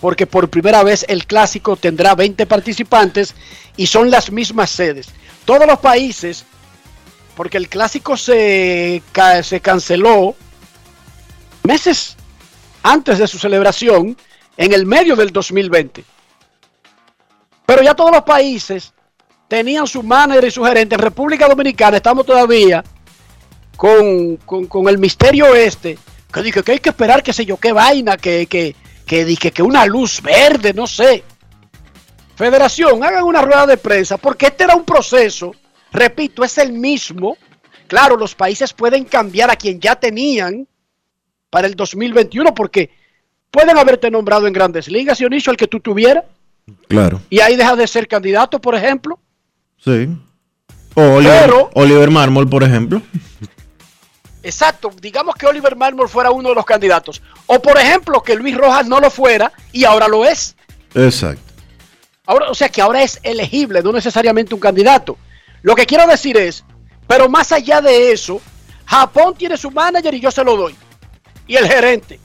porque 0.00 0.26
por 0.26 0.50
primera 0.50 0.82
vez 0.82 1.04
el 1.08 1.26
clásico 1.26 1.76
tendrá 1.76 2.14
20 2.14 2.46
participantes 2.46 3.34
y 3.76 3.86
son 3.86 4.10
las 4.10 4.30
mismas 4.30 4.70
sedes. 4.70 5.08
Todos 5.44 5.66
los 5.66 5.78
países, 5.78 6.44
porque 7.36 7.56
el 7.56 7.68
clásico 7.68 8.16
se, 8.16 9.02
se 9.42 9.60
canceló 9.60 10.34
meses 11.62 12.16
antes 12.82 13.18
de 13.18 13.26
su 13.26 13.38
celebración, 13.38 14.16
en 14.56 14.72
el 14.72 14.86
medio 14.86 15.16
del 15.16 15.32
2020. 15.32 16.04
Pero 17.66 17.82
ya 17.82 17.94
todos 17.94 18.12
los 18.12 18.22
países 18.22 18.92
tenían 19.48 19.86
su 19.86 20.02
manager 20.02 20.44
y 20.44 20.50
su 20.50 20.64
gerente. 20.64 20.94
En 20.94 21.00
República 21.00 21.48
Dominicana 21.48 21.96
estamos 21.96 22.24
todavía 22.24 22.84
con, 23.76 24.38
el 24.88 24.98
misterio 24.98 25.54
este, 25.54 25.98
que 26.36 26.42
dije 26.42 26.62
que 26.62 26.72
hay 26.72 26.78
que 26.80 26.90
esperar, 26.90 27.22
qué 27.22 27.32
sé 27.32 27.46
yo, 27.46 27.56
qué 27.56 27.72
vaina, 27.72 28.18
que, 28.18 28.46
que, 28.46 28.76
que 29.06 29.24
dije 29.24 29.50
que 29.52 29.62
una 29.62 29.86
luz 29.86 30.20
verde, 30.20 30.74
no 30.74 30.86
sé. 30.86 31.24
Federación, 32.34 33.02
hagan 33.02 33.24
una 33.24 33.40
rueda 33.40 33.66
de 33.66 33.78
prensa, 33.78 34.18
porque 34.18 34.46
este 34.46 34.64
era 34.64 34.74
un 34.74 34.84
proceso, 34.84 35.52
repito, 35.92 36.44
es 36.44 36.58
el 36.58 36.72
mismo. 36.72 37.38
Claro, 37.86 38.18
los 38.18 38.34
países 38.34 38.74
pueden 38.74 39.04
cambiar 39.04 39.50
a 39.50 39.56
quien 39.56 39.80
ya 39.80 39.96
tenían 39.96 40.68
para 41.48 41.66
el 41.66 41.74
2021, 41.74 42.54
porque 42.54 42.90
pueden 43.50 43.78
haberte 43.78 44.10
nombrado 44.10 44.46
en 44.46 44.52
grandes 44.52 44.88
ligas, 44.88 45.16
Dionisio, 45.16 45.52
el 45.52 45.56
que 45.56 45.68
tú 45.68 45.80
tuvieras. 45.80 46.24
Claro. 46.88 47.22
Y 47.30 47.40
ahí 47.40 47.56
deja 47.56 47.76
de 47.76 47.86
ser 47.86 48.06
candidato, 48.06 48.60
por 48.60 48.74
ejemplo. 48.74 49.18
Sí. 49.78 50.08
O 50.94 51.02
Oliver, 51.02 51.50
Oliver 51.72 52.10
Marmol, 52.10 52.46
por 52.46 52.62
ejemplo. 52.62 53.00
Exacto, 54.46 54.92
digamos 55.00 55.34
que 55.34 55.44
Oliver 55.44 55.74
Marmol 55.74 56.08
fuera 56.08 56.30
uno 56.30 56.50
de 56.50 56.54
los 56.54 56.64
candidatos. 56.64 57.20
O 57.46 57.60
por 57.60 57.76
ejemplo, 57.78 58.22
que 58.22 58.36
Luis 58.36 58.56
Rojas 58.56 58.86
no 58.86 59.00
lo 59.00 59.10
fuera 59.10 59.52
y 59.72 59.84
ahora 59.84 60.06
lo 60.06 60.24
es. 60.24 60.54
Exacto. 60.94 61.42
Ahora, 62.26 62.48
o 62.48 62.54
sea 62.54 62.68
que 62.68 62.80
ahora 62.80 63.02
es 63.02 63.18
elegible, 63.24 63.82
no 63.82 63.90
necesariamente 63.90 64.54
un 64.54 64.60
candidato. 64.60 65.18
Lo 65.62 65.74
que 65.74 65.84
quiero 65.84 66.06
decir 66.06 66.36
es, 66.36 66.62
pero 67.08 67.28
más 67.28 67.50
allá 67.50 67.80
de 67.80 68.12
eso, 68.12 68.40
Japón 68.84 69.34
tiene 69.36 69.56
su 69.56 69.72
manager 69.72 70.14
y 70.14 70.20
yo 70.20 70.30
se 70.30 70.44
lo 70.44 70.56
doy. 70.56 70.76
Y 71.48 71.56
el 71.56 71.66
gerente. 71.66 72.20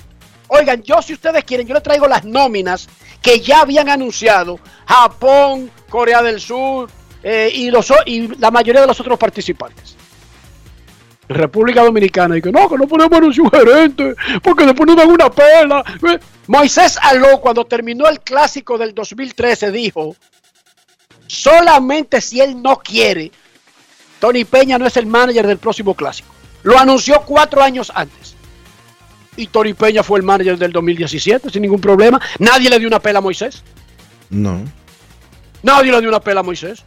Oigan, 0.47 0.83
yo 0.83 1.01
si 1.01 1.13
ustedes 1.13 1.43
quieren, 1.43 1.65
yo 1.65 1.73
les 1.73 1.81
traigo 1.81 2.07
las 2.07 2.23
nóminas 2.23 2.87
que 3.19 3.39
ya 3.39 3.61
habían 3.61 3.89
anunciado 3.89 4.59
Japón, 4.85 5.71
Corea 5.89 6.21
del 6.21 6.39
Sur 6.39 6.87
eh, 7.23 7.49
y, 7.51 7.71
los, 7.71 7.91
y 8.05 8.27
la 8.37 8.51
mayoría 8.51 8.81
de 8.81 8.87
los 8.87 8.99
otros 8.99 9.17
participantes. 9.17 9.95
República 11.33 11.83
Dominicana 11.83 12.37
y 12.37 12.41
que 12.41 12.51
no, 12.51 12.69
que 12.69 12.77
no 12.77 12.87
podemos 12.87 13.17
anunciar 13.17 13.45
un 13.45 13.51
gerente 13.51 14.15
porque 14.41 14.65
después 14.65 14.87
nos 14.87 14.95
dan 14.95 15.09
una 15.09 15.29
pela. 15.29 15.83
Moisés 16.47 16.97
Aló, 17.01 17.39
cuando 17.39 17.65
terminó 17.65 18.07
el 18.07 18.19
clásico 18.19 18.77
del 18.77 18.93
2013, 18.93 19.71
dijo: 19.71 20.15
solamente 21.27 22.19
si 22.21 22.41
él 22.41 22.61
no 22.61 22.77
quiere, 22.77 23.31
Tony 24.19 24.43
Peña 24.45 24.77
no 24.77 24.85
es 24.85 24.97
el 24.97 25.05
manager 25.05 25.47
del 25.47 25.57
próximo 25.57 25.95
clásico. 25.95 26.29
Lo 26.63 26.77
anunció 26.77 27.21
cuatro 27.25 27.63
años 27.63 27.91
antes. 27.95 28.35
Y 29.37 29.47
Tony 29.47 29.73
Peña 29.73 30.03
fue 30.03 30.19
el 30.19 30.23
manager 30.23 30.57
del 30.57 30.71
2017 30.73 31.49
sin 31.49 31.61
ningún 31.61 31.79
problema. 31.79 32.19
Nadie 32.37 32.69
le 32.69 32.77
dio 32.79 32.87
una 32.87 32.99
pela 32.99 33.19
a 33.19 33.21
Moisés. 33.21 33.63
No. 34.29 34.61
Nadie 35.63 35.91
le 35.91 35.99
dio 36.01 36.09
una 36.09 36.19
pela 36.19 36.41
a 36.41 36.43
Moisés. 36.43 36.83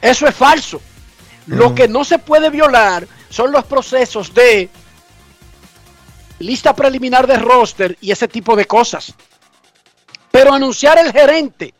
Eso 0.00 0.26
es 0.26 0.34
falso. 0.34 0.80
Lo 1.48 1.74
que 1.74 1.88
no 1.88 2.04
se 2.04 2.18
puede 2.18 2.50
violar 2.50 3.08
son 3.30 3.52
los 3.52 3.64
procesos 3.64 4.32
de 4.34 4.68
lista 6.38 6.74
preliminar 6.74 7.26
de 7.26 7.36
roster 7.36 7.96
y 8.00 8.12
ese 8.12 8.28
tipo 8.28 8.54
de 8.54 8.66
cosas. 8.66 9.14
Pero 10.30 10.52
anunciar 10.52 10.98
el 10.98 11.10
gerente 11.10 11.74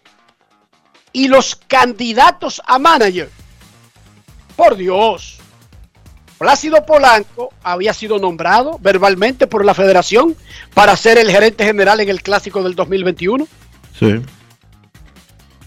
y 1.12 1.28
los 1.28 1.54
candidatos 1.54 2.60
a 2.66 2.78
manager, 2.78 3.30
por 4.56 4.76
Dios, 4.76 5.38
Plácido 6.38 6.86
Polanco 6.86 7.52
había 7.64 7.92
sido 7.92 8.18
nombrado 8.20 8.78
verbalmente 8.80 9.48
por 9.48 9.64
la 9.64 9.74
federación 9.74 10.36
para 10.72 10.96
ser 10.96 11.18
el 11.18 11.30
gerente 11.30 11.64
general 11.64 12.00
en 12.00 12.08
el 12.08 12.22
clásico 12.22 12.62
del 12.62 12.76
2021. 12.76 13.46
Sí. 13.98 14.22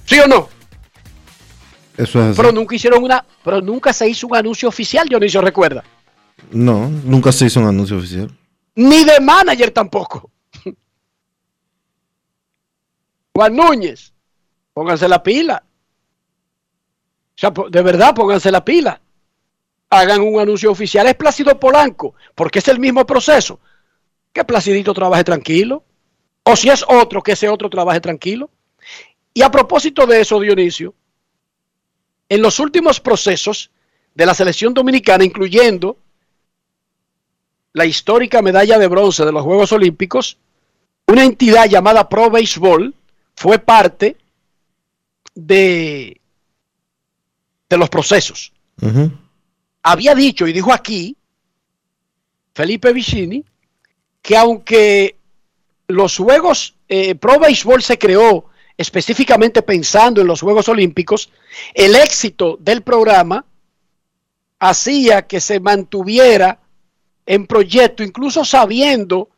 ¿Sí 0.06 0.20
o 0.20 0.28
no? 0.28 0.50
Pero 1.96 2.52
nunca 2.52 2.76
hicieron 2.76 3.04
una, 3.04 3.26
pero 3.44 3.62
nunca 3.62 3.94
se 3.94 4.08
hizo 4.08 4.28
un 4.28 4.36
anuncio 4.36 4.70
oficial, 4.70 5.08
Dionisio, 5.08 5.42
recuerda. 5.42 5.84
No, 6.52 6.90
nunca 6.90 7.32
se 7.32 7.46
hizo 7.46 7.60
un 7.60 7.68
anuncio 7.68 7.98
oficial. 7.98 8.30
Ni 8.76 9.04
de 9.04 9.20
manager 9.20 9.72
tampoco. 9.72 10.32
Juan 13.34 13.56
Núñez, 13.56 14.14
pónganse 14.74 15.08
la 15.08 15.22
pila. 15.22 15.64
O 17.36 17.38
sea, 17.42 17.52
de 17.70 17.82
verdad, 17.82 18.16
pónganse 18.16 18.52
la 18.52 18.64
pila. 18.64 19.02
Hagan 19.90 20.22
un 20.22 20.40
anuncio 20.40 20.72
oficial. 20.72 21.08
Es 21.08 21.16
Plácido 21.16 21.60
Polanco, 21.60 22.16
porque 22.36 22.60
es 22.60 22.68
el 22.68 22.80
mismo 22.80 23.06
proceso. 23.06 23.60
Que 24.32 24.46
Placidito 24.46 24.94
trabaje 24.94 25.24
tranquilo. 25.24 25.84
O 26.44 26.56
si 26.56 26.70
es 26.70 26.84
otro, 26.88 27.22
que 27.22 27.34
ese 27.34 27.50
otro 27.50 27.70
trabaje 27.70 28.00
tranquilo. 28.00 28.50
Y 29.34 29.42
a 29.42 29.52
propósito 29.52 30.06
de 30.06 30.22
eso, 30.22 30.40
Dionisio, 30.40 30.94
en 32.32 32.41
los 32.41 32.60
últimos 32.60 33.02
procesos 33.02 33.72
de 34.15 34.26
la 34.26 34.34
selección 34.34 34.74
dominicana, 34.74 35.26
incluyendo 35.26 35.98
la 37.74 37.86
histórica 37.86 38.41
medalla 38.41 38.80
de 38.80 38.88
bronce 38.88 39.26
de 39.26 39.34
los 39.34 39.44
Juegos 39.44 39.74
Olímpicos, 39.74 40.38
una 41.08 41.26
entidad 41.26 41.67
llamada 41.67 42.08
Pro 42.08 42.30
Baseball 42.30 42.96
fue 43.36 43.60
parte 43.60 44.15
de, 45.36 46.22
de 47.70 47.78
los 47.78 47.89
procesos. 47.89 48.54
Había 49.84 50.15
dicho 50.15 50.48
y 50.48 50.54
dijo 50.54 50.72
aquí 50.72 51.17
Felipe 52.54 52.94
Vicini 52.94 53.44
que 54.22 54.38
aunque 54.38 55.17
los 55.88 56.15
Juegos 56.15 56.76
eh, 56.88 57.13
Pro 57.15 57.39
Baseball 57.39 57.84
se 57.84 58.00
creó 58.00 58.46
específicamente 58.82 59.62
pensando 59.62 60.22
en 60.22 60.28
los 60.28 60.41
Juegos 60.41 60.67
Olímpicos, 60.67 61.30
el 61.74 61.96
éxito 61.96 62.58
del 62.60 62.82
programa 62.82 63.46
hacía 64.60 65.28
que 65.28 65.39
se 65.39 65.60
mantuviera 65.60 66.60
en 67.26 67.48
proyecto, 67.48 68.04
incluso 68.04 68.44
sabiendo 68.44 69.30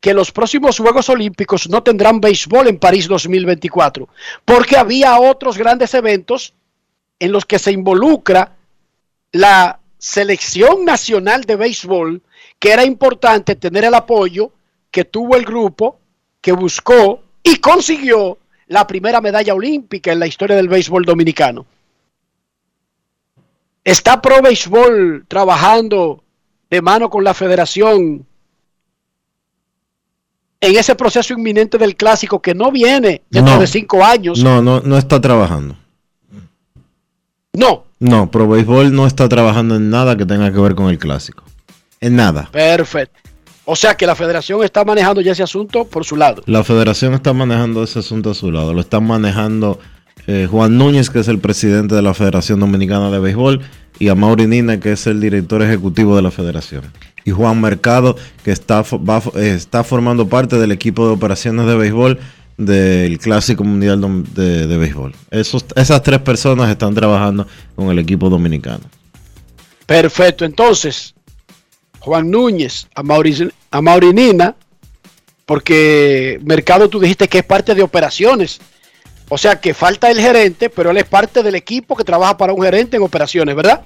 que 0.00 0.14
los 0.14 0.30
próximos 0.30 0.78
Juegos 0.78 1.08
Olímpicos 1.08 1.68
no 1.68 1.82
tendrán 1.82 2.20
béisbol 2.20 2.68
en 2.68 2.78
París 2.78 3.08
2024, 3.08 4.08
porque 4.44 4.76
había 4.76 5.18
otros 5.18 5.58
grandes 5.58 5.92
eventos 5.94 6.54
en 7.18 7.32
los 7.32 7.44
que 7.44 7.58
se 7.58 7.72
involucra 7.72 8.56
la 9.32 9.80
selección 9.98 10.84
nacional 10.84 11.42
de 11.42 11.56
béisbol, 11.56 12.22
que 12.58 12.72
era 12.72 12.84
importante 12.84 13.56
tener 13.56 13.84
el 13.84 13.94
apoyo 13.94 14.52
que 14.90 15.04
tuvo 15.04 15.36
el 15.36 15.44
grupo, 15.44 15.98
que 16.40 16.52
buscó 16.52 17.22
y 17.42 17.56
consiguió 17.56 18.38
la 18.68 18.86
primera 18.86 19.20
medalla 19.20 19.54
olímpica 19.54 20.12
en 20.12 20.18
la 20.18 20.26
historia 20.26 20.56
del 20.56 20.68
béisbol 20.68 21.04
dominicano. 21.04 21.66
¿Está 23.84 24.20
Pro 24.20 24.42
Béisbol 24.42 25.26
trabajando 25.28 26.24
de 26.68 26.82
mano 26.82 27.08
con 27.08 27.22
la 27.22 27.34
federación 27.34 28.26
en 30.60 30.76
ese 30.76 30.94
proceso 30.94 31.34
inminente 31.34 31.78
del 31.78 31.96
clásico 31.96 32.40
que 32.40 32.54
no 32.54 32.72
viene 32.72 33.22
dentro 33.30 33.58
de 33.58 33.66
cinco 33.66 34.04
años. 34.04 34.42
No, 34.42 34.62
no, 34.62 34.80
no 34.80 34.98
está 34.98 35.20
trabajando. 35.20 35.76
No. 37.52 37.84
No, 37.98 38.30
Pro 38.30 38.48
Béisbol 38.48 38.92
no 38.94 39.06
está 39.06 39.28
trabajando 39.28 39.76
en 39.76 39.90
nada 39.90 40.16
que 40.16 40.26
tenga 40.26 40.52
que 40.52 40.58
ver 40.58 40.74
con 40.74 40.90
el 40.90 40.98
clásico. 40.98 41.44
En 42.00 42.16
nada. 42.16 42.48
Perfecto. 42.52 43.18
O 43.68 43.74
sea 43.74 43.96
que 43.96 44.06
la 44.06 44.14
federación 44.14 44.62
está 44.62 44.84
manejando 44.84 45.20
ya 45.20 45.32
ese 45.32 45.42
asunto 45.42 45.84
por 45.84 46.04
su 46.04 46.14
lado. 46.14 46.42
La 46.46 46.62
federación 46.62 47.14
está 47.14 47.32
manejando 47.32 47.82
ese 47.82 47.98
asunto 47.98 48.30
a 48.30 48.34
su 48.34 48.52
lado. 48.52 48.72
Lo 48.72 48.80
están 48.80 49.04
manejando 49.04 49.80
eh, 50.28 50.46
Juan 50.48 50.78
Núñez, 50.78 51.10
que 51.10 51.18
es 51.18 51.26
el 51.26 51.40
presidente 51.40 51.96
de 51.96 52.02
la 52.02 52.14
Federación 52.14 52.60
Dominicana 52.60 53.10
de 53.10 53.18
Béisbol, 53.18 53.60
y 53.98 54.08
a 54.08 54.14
Mauri 54.14 54.46
Nina, 54.46 54.78
que 54.78 54.92
es 54.92 55.08
el 55.08 55.20
director 55.20 55.62
ejecutivo 55.62 56.14
de 56.14 56.22
la 56.22 56.30
federación. 56.30 56.84
Y 57.24 57.32
Juan 57.32 57.60
Mercado, 57.60 58.16
que 58.44 58.52
está, 58.52 58.84
eh, 59.34 59.52
está 59.56 59.82
formando 59.82 60.28
parte 60.28 60.58
del 60.58 60.70
equipo 60.70 61.04
de 61.04 61.14
operaciones 61.14 61.66
de 61.66 61.74
béisbol 61.74 62.20
del 62.56 63.18
Clásico 63.18 63.64
Mundial 63.64 64.00
de, 64.32 64.76
Béisbol. 64.76 65.12
Esos, 65.32 65.64
esas 65.74 66.04
tres 66.04 66.20
personas 66.20 66.70
están 66.70 66.94
trabajando 66.94 67.48
con 67.74 67.90
el 67.90 67.98
equipo 67.98 68.30
dominicano. 68.30 68.84
Perfecto, 69.86 70.44
entonces, 70.44 71.15
Juan 72.06 72.30
Núñez, 72.30 72.86
a, 72.94 73.00
a 73.00 73.82
Maurinina, 73.82 74.54
porque 75.44 76.38
Mercado 76.44 76.88
tú 76.88 77.00
dijiste 77.00 77.26
que 77.26 77.38
es 77.38 77.44
parte 77.44 77.74
de 77.74 77.82
operaciones. 77.82 78.60
O 79.28 79.36
sea 79.36 79.60
que 79.60 79.74
falta 79.74 80.08
el 80.08 80.20
gerente, 80.20 80.70
pero 80.70 80.92
él 80.92 80.98
es 80.98 81.04
parte 81.04 81.42
del 81.42 81.56
equipo 81.56 81.96
que 81.96 82.04
trabaja 82.04 82.36
para 82.36 82.52
un 82.52 82.62
gerente 82.62 82.96
en 82.96 83.02
operaciones, 83.02 83.56
¿verdad? 83.56 83.82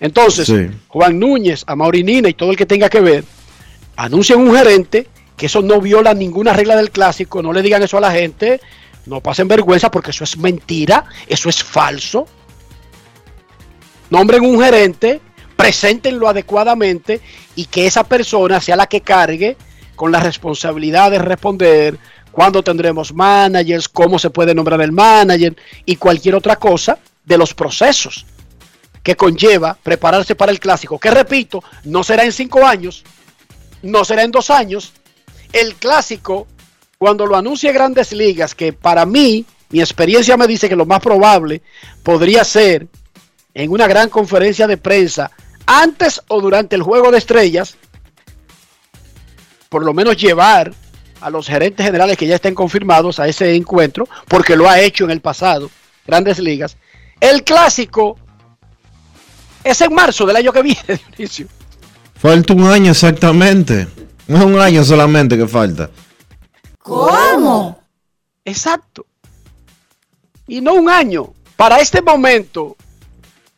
Entonces, 0.00 0.52
Juan 0.88 1.18
Núñez, 1.18 1.64
a 1.66 1.74
Maurinina 1.74 2.28
y 2.28 2.34
todo 2.34 2.50
el 2.50 2.58
que 2.58 2.66
tenga 2.66 2.90
que 2.90 3.00
ver, 3.00 3.24
anuncian 3.96 4.40
un 4.40 4.54
gerente 4.54 5.08
que 5.38 5.46
eso 5.46 5.62
no 5.62 5.80
viola 5.80 6.12
ninguna 6.12 6.52
regla 6.52 6.76
del 6.76 6.90
clásico, 6.90 7.40
no 7.40 7.54
le 7.54 7.62
digan 7.62 7.82
eso 7.82 7.96
a 7.96 8.02
la 8.02 8.12
gente, 8.12 8.60
no 9.06 9.22
pasen 9.22 9.48
vergüenza 9.48 9.90
porque 9.90 10.10
eso 10.10 10.24
es 10.24 10.36
mentira, 10.36 11.06
eso 11.26 11.48
es 11.48 11.64
falso. 11.64 12.26
Nombren 14.10 14.44
un 14.44 14.62
gerente, 14.62 15.22
preséntenlo 15.62 16.28
adecuadamente 16.28 17.20
y 17.54 17.66
que 17.66 17.86
esa 17.86 18.02
persona 18.02 18.60
sea 18.60 18.74
la 18.74 18.88
que 18.88 19.00
cargue 19.00 19.56
con 19.94 20.10
la 20.10 20.18
responsabilidad 20.18 21.12
de 21.12 21.20
responder 21.20 21.98
cuándo 22.32 22.64
tendremos 22.64 23.14
managers, 23.14 23.88
cómo 23.88 24.18
se 24.18 24.30
puede 24.30 24.56
nombrar 24.56 24.80
el 24.80 24.90
manager 24.90 25.54
y 25.84 25.94
cualquier 25.94 26.34
otra 26.34 26.56
cosa 26.56 26.98
de 27.24 27.38
los 27.38 27.54
procesos 27.54 28.26
que 29.04 29.14
conlleva 29.14 29.78
prepararse 29.80 30.34
para 30.34 30.50
el 30.50 30.58
clásico, 30.58 30.98
que 30.98 31.12
repito, 31.12 31.62
no 31.84 32.02
será 32.02 32.24
en 32.24 32.32
cinco 32.32 32.66
años, 32.66 33.04
no 33.82 34.04
será 34.04 34.24
en 34.24 34.32
dos 34.32 34.50
años, 34.50 34.92
el 35.52 35.76
clásico, 35.76 36.48
cuando 36.98 37.24
lo 37.24 37.36
anuncie 37.36 37.72
Grandes 37.72 38.10
Ligas, 38.10 38.56
que 38.56 38.72
para 38.72 39.06
mí, 39.06 39.46
mi 39.70 39.78
experiencia 39.78 40.36
me 40.36 40.48
dice 40.48 40.68
que 40.68 40.74
lo 40.74 40.86
más 40.86 40.98
probable 40.98 41.62
podría 42.02 42.42
ser 42.42 42.88
en 43.54 43.70
una 43.70 43.86
gran 43.86 44.08
conferencia 44.08 44.66
de 44.66 44.76
prensa 44.76 45.30
antes 45.80 46.22
o 46.28 46.40
durante 46.40 46.76
el 46.76 46.82
juego 46.82 47.10
de 47.10 47.18
estrellas, 47.18 47.76
por 49.68 49.84
lo 49.84 49.94
menos 49.94 50.16
llevar 50.16 50.72
a 51.20 51.30
los 51.30 51.46
gerentes 51.46 51.86
generales 51.86 52.16
que 52.16 52.26
ya 52.26 52.34
estén 52.34 52.54
confirmados 52.54 53.18
a 53.20 53.28
ese 53.28 53.54
encuentro, 53.54 54.08
porque 54.28 54.56
lo 54.56 54.68
ha 54.68 54.80
hecho 54.80 55.04
en 55.04 55.12
el 55.12 55.20
pasado, 55.20 55.70
Grandes 56.06 56.38
Ligas. 56.38 56.76
El 57.20 57.44
clásico 57.44 58.18
es 59.62 59.80
en 59.80 59.94
marzo 59.94 60.26
del 60.26 60.36
año 60.36 60.52
que 60.52 60.62
viene, 60.62 60.82
Dionisio. 61.16 61.46
Falta 62.14 62.52
un 62.52 62.64
año 62.64 62.90
exactamente. 62.90 63.88
No 64.26 64.38
es 64.38 64.44
un 64.44 64.60
año 64.60 64.84
solamente 64.84 65.36
que 65.36 65.46
falta. 65.46 65.90
¿Cómo? 66.78 67.80
Exacto. 68.44 69.06
Y 70.46 70.60
no 70.60 70.74
un 70.74 70.88
año. 70.88 71.32
Para 71.56 71.78
este 71.78 72.02
momento, 72.02 72.76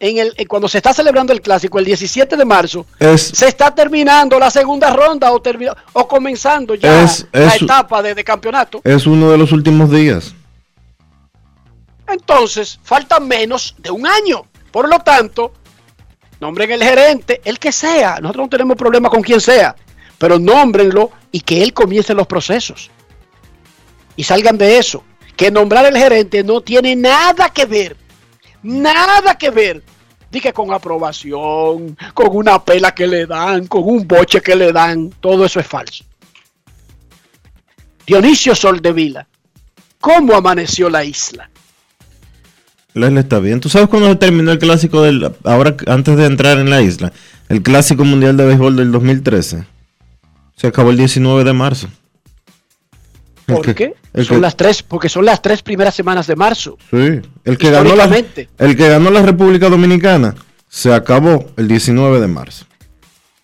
en 0.05 0.19
el, 0.19 0.49
cuando 0.49 0.69
se 0.69 0.79
está 0.79 0.93
celebrando 0.93 1.33
el 1.33 1.40
clásico, 1.40 1.79
el 1.79 1.85
17 1.85 2.37
de 2.37 2.45
marzo, 2.45 2.87
se 3.17 3.49
está 3.49 3.75
terminando 3.75 4.38
la 4.38 4.51
segunda 4.51 4.90
ronda 4.90 5.33
o, 5.33 5.43
o 5.93 6.09
comenzando 6.09 6.75
ya 6.75 7.07
la 7.33 7.57
etapa 7.57 8.03
de, 8.03 8.14
de 8.14 8.25
campeonato. 8.25 8.81
Es 8.85 9.07
uno 9.07 9.31
de 9.31 9.38
los 9.38 9.53
últimos 9.53 9.90
días. 9.90 10.35
Entonces, 12.07 12.79
falta 12.83 13.19
menos 13.19 13.75
de 13.79 13.90
un 13.90 14.07
año. 14.07 14.45
Por 14.71 14.88
lo 14.88 14.99
tanto, 14.99 15.53
nombren 16.40 16.71
el 16.73 16.83
gerente, 16.83 17.40
el 17.45 17.59
que 17.59 17.73
sea. 17.73 18.19
Nosotros 18.21 18.45
no 18.45 18.51
tenemos 18.51 18.77
problema 18.77 19.09
con 19.09 19.23
quien 19.23 19.40
sea 19.40 19.75
pero 20.19 20.38
nómbrenlo 20.38 21.11
y 21.33 21.40
que 21.40 21.62
él 21.62 21.73
comience 21.73 22.14
los 22.14 22.27
procesos. 22.27 22.90
Y 24.17 24.25
salgan 24.25 24.57
de 24.57 24.79
eso. 24.79 25.05
Que 25.37 25.51
nombrar 25.51 25.85
el 25.87 25.97
gerente 25.97 26.45
no 26.45 26.61
tiene 26.61 26.95
nada 26.95 27.49
que 27.49 27.67
ver, 27.67 27.97
nada 28.62 29.37
que 29.37 29.51
ver. 29.51 29.83
Dije 30.35 30.53
con 30.53 30.73
aprobación, 30.73 31.97
con 32.12 32.37
una 32.37 32.59
pela 32.59 32.92
que 32.92 33.07
le 33.07 33.25
dan, 33.25 33.68
con 33.68 33.85
un 33.85 34.05
boche 34.05 34.40
que 34.40 34.57
le 34.57 34.73
dan, 34.73 35.11
todo 35.20 35.44
eso 35.44 35.61
es 35.61 35.66
falso. 35.68 36.05
Dionisio 38.05 38.53
Soldevila, 38.57 39.29
¿cómo 40.01 40.35
amaneció 40.35 40.90
la 40.90 41.05
isla? 41.05 41.49
La 42.94 43.07
isla 43.07 43.20
está 43.20 43.38
bien. 43.38 43.61
¿Tú 43.61 43.68
sabes 43.68 43.88
cuándo 43.88 44.09
se 44.09 44.16
terminó 44.16 44.51
el 44.51 44.59
clásico 44.59 45.03
del. 45.03 45.33
Ahora, 45.44 45.77
antes 45.87 46.16
de 46.16 46.27
entrar 46.27 46.59
en 46.59 46.68
la 46.68 46.83
isla? 46.83 47.12
El 47.49 47.62
clásico 47.62 48.05
mundial 48.05 48.37
de 48.37 48.44
béisbol 48.44 48.75
del 48.75 48.90
2013. 48.90 49.64
Se 50.57 50.66
acabó 50.66 50.90
el 50.90 50.97
19 50.97 51.44
de 51.44 51.53
marzo. 51.53 51.88
¿Por 53.47 53.73
qué? 53.73 53.94
Son 54.22 54.40
las 54.40 54.57
tres, 54.57 54.83
porque 54.83 55.09
son 55.09 55.24
las 55.24 55.42
tres 55.42 55.62
primeras 55.62 55.94
semanas 55.94 56.27
de 56.27 56.37
marzo. 56.37 56.79
Sí. 56.90 57.20
El 57.44 57.59
que, 57.59 57.70
ganó 57.70 57.96
la, 57.96 58.05
el 58.05 58.77
que 58.77 58.88
ganó 58.88 59.11
la 59.11 59.22
República 59.22 59.68
Dominicana 59.68 60.35
se 60.68 60.92
acabó 60.92 61.46
el 61.57 61.66
19 61.66 62.20
de 62.20 62.29
marzo. 62.29 62.64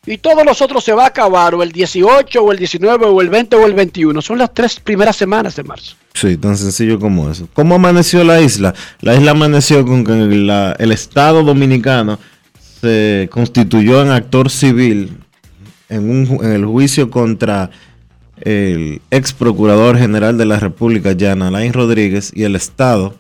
Y 0.06 0.18
todos 0.18 0.44
los 0.44 0.62
otros 0.62 0.83
se 0.83 0.92
va 0.92 1.04
a 1.04 1.09
acabar 1.09 1.54
o 1.54 1.62
el 1.62 1.72
18 1.72 2.42
o 2.42 2.52
el 2.52 2.59
19 2.59 3.06
o 3.06 3.20
el 3.20 3.28
20 3.28 3.56
o 3.56 3.66
el 3.66 3.74
21. 3.74 4.22
Son 4.22 4.38
las 4.38 4.54
tres 4.54 4.80
primeras 4.80 5.16
semanas 5.16 5.56
de 5.56 5.64
marzo. 5.64 5.96
Sí, 6.14 6.37
tan 6.37 6.56
sencillo 6.56 6.98
como 6.98 7.30
eso. 7.30 7.48
¿Cómo 7.52 7.74
amaneció 7.74 8.24
la 8.24 8.40
isla? 8.40 8.74
La 9.00 9.14
isla 9.14 9.33
amaneció 9.33 9.85
con 9.85 10.04
que 10.04 10.12
el 10.12 10.92
Estado 10.92 11.42
dominicano 11.42 12.18
se 12.80 13.28
constituyó 13.30 14.02
en 14.02 14.11
actor 14.11 14.50
civil 14.50 15.18
en, 15.90 16.28
el 16.42 16.64
juicio 16.64 17.11
contra 17.11 17.70
el 18.40 19.03
ex 19.11 19.33
procurador 19.33 19.98
general 19.98 20.38
de 20.38 20.46
la 20.46 20.59
República, 20.59 21.16
Jan 21.18 21.42
Alain 21.42 21.72
Rodríguez, 21.72 22.33
y 22.35 22.44
el 22.44 22.57
Estado 22.57 23.14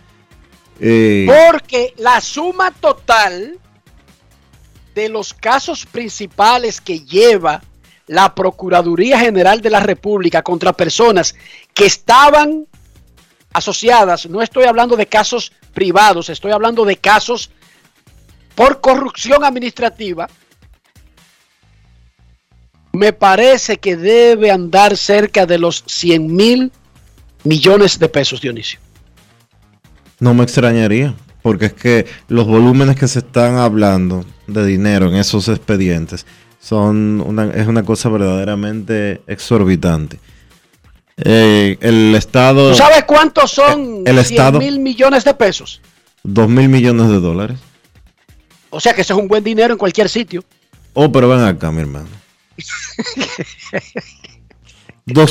Eh, 0.80 1.26
Porque 1.26 1.94
la 1.98 2.20
suma 2.20 2.70
total 2.70 3.58
de 4.94 5.08
los 5.08 5.34
casos 5.34 5.84
principales 5.86 6.80
que 6.80 7.00
lleva 7.00 7.62
la 8.06 8.34
Procuraduría 8.34 9.18
General 9.18 9.60
de 9.60 9.70
la 9.70 9.80
República 9.80 10.42
contra 10.42 10.72
personas 10.72 11.34
que 11.74 11.86
estaban 11.86 12.66
asociadas, 13.52 14.26
no 14.26 14.42
estoy 14.42 14.64
hablando 14.64 14.96
de 14.96 15.06
casos 15.06 15.52
privados, 15.74 16.28
estoy 16.28 16.52
hablando 16.52 16.84
de 16.84 16.96
casos 16.96 17.50
por 18.54 18.80
corrupción 18.80 19.44
administrativa, 19.44 20.28
me 22.96 23.12
parece 23.12 23.76
que 23.76 23.96
debe 23.96 24.50
andar 24.50 24.96
cerca 24.96 25.46
de 25.46 25.58
los 25.58 25.84
100 25.86 26.34
mil 26.34 26.72
millones 27.44 27.98
de 27.98 28.08
pesos, 28.08 28.40
Dionisio. 28.40 28.80
No 30.18 30.32
me 30.32 30.42
extrañaría, 30.42 31.14
porque 31.42 31.66
es 31.66 31.72
que 31.74 32.06
los 32.28 32.46
volúmenes 32.46 32.96
que 32.96 33.06
se 33.06 33.18
están 33.18 33.58
hablando 33.58 34.24
de 34.46 34.64
dinero 34.64 35.08
en 35.08 35.16
esos 35.16 35.48
expedientes 35.48 36.26
son 36.58 37.22
una, 37.24 37.50
es 37.52 37.68
una 37.68 37.84
cosa 37.84 38.08
verdaderamente 38.08 39.20
exorbitante. 39.26 40.18
Eh, 41.18 41.76
el 41.80 42.14
Estado... 42.14 42.70
¿Tú 42.70 42.76
sabes 42.76 43.04
cuántos 43.04 43.50
son 43.50 44.04
el, 44.06 44.18
Estado, 44.18 44.58
mil 44.58 44.80
millones 44.80 45.24
de 45.24 45.34
pesos? 45.34 45.82
Dos 46.22 46.48
mil 46.48 46.68
millones 46.68 47.08
de 47.08 47.20
dólares. 47.20 47.58
O 48.70 48.80
sea 48.80 48.94
que 48.94 49.02
eso 49.02 49.14
es 49.14 49.20
un 49.20 49.28
buen 49.28 49.44
dinero 49.44 49.74
en 49.74 49.78
cualquier 49.78 50.08
sitio. 50.08 50.42
Oh, 50.94 51.12
pero 51.12 51.28
ven 51.28 51.40
acá, 51.40 51.70
mi 51.70 51.82
hermano. 51.82 52.08
Dos, 55.08 55.30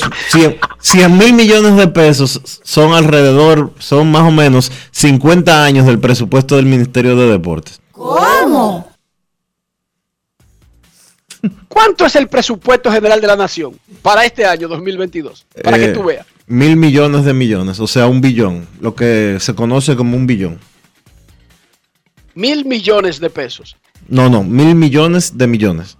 100 0.80 1.18
mil 1.18 1.34
millones 1.34 1.76
de 1.76 1.88
pesos 1.90 2.40
son 2.64 2.94
alrededor, 2.94 3.74
son 3.78 4.10
más 4.10 4.22
o 4.24 4.32
menos 4.32 4.72
50 4.92 5.66
años 5.66 5.86
del 5.86 6.00
presupuesto 6.00 6.56
del 6.56 6.66
Ministerio 6.66 7.18
de 7.18 7.28
Deportes. 7.30 7.82
¿Cómo? 7.92 8.90
¿Cuánto 11.68 12.06
es 12.06 12.16
el 12.16 12.30
presupuesto 12.30 12.90
general 12.90 13.20
de 13.20 13.28
la 13.28 13.36
nación 13.36 13.78
para 14.02 14.24
este 14.26 14.46
año 14.46 14.70
2022? 14.70 15.46
Para 15.62 15.78
que 15.78 15.86
Eh, 15.86 15.94
tú 15.94 16.04
veas. 16.06 16.26
Mil 16.48 16.78
millones 16.78 17.26
de 17.26 17.34
millones, 17.34 17.80
o 17.82 17.88
sea, 17.88 18.08
un 18.08 18.22
billón, 18.22 18.68
lo 18.80 18.96
que 18.96 19.38
se 19.42 19.54
conoce 19.56 19.96
como 19.98 20.16
un 20.16 20.26
billón. 20.26 20.58
Mil 22.34 22.64
millones 22.66 23.20
de 23.20 23.30
pesos. 23.30 23.76
No, 24.08 24.30
no, 24.30 24.44
mil 24.44 24.74
millones 24.76 25.38
de 25.38 25.48
millones. 25.48 25.98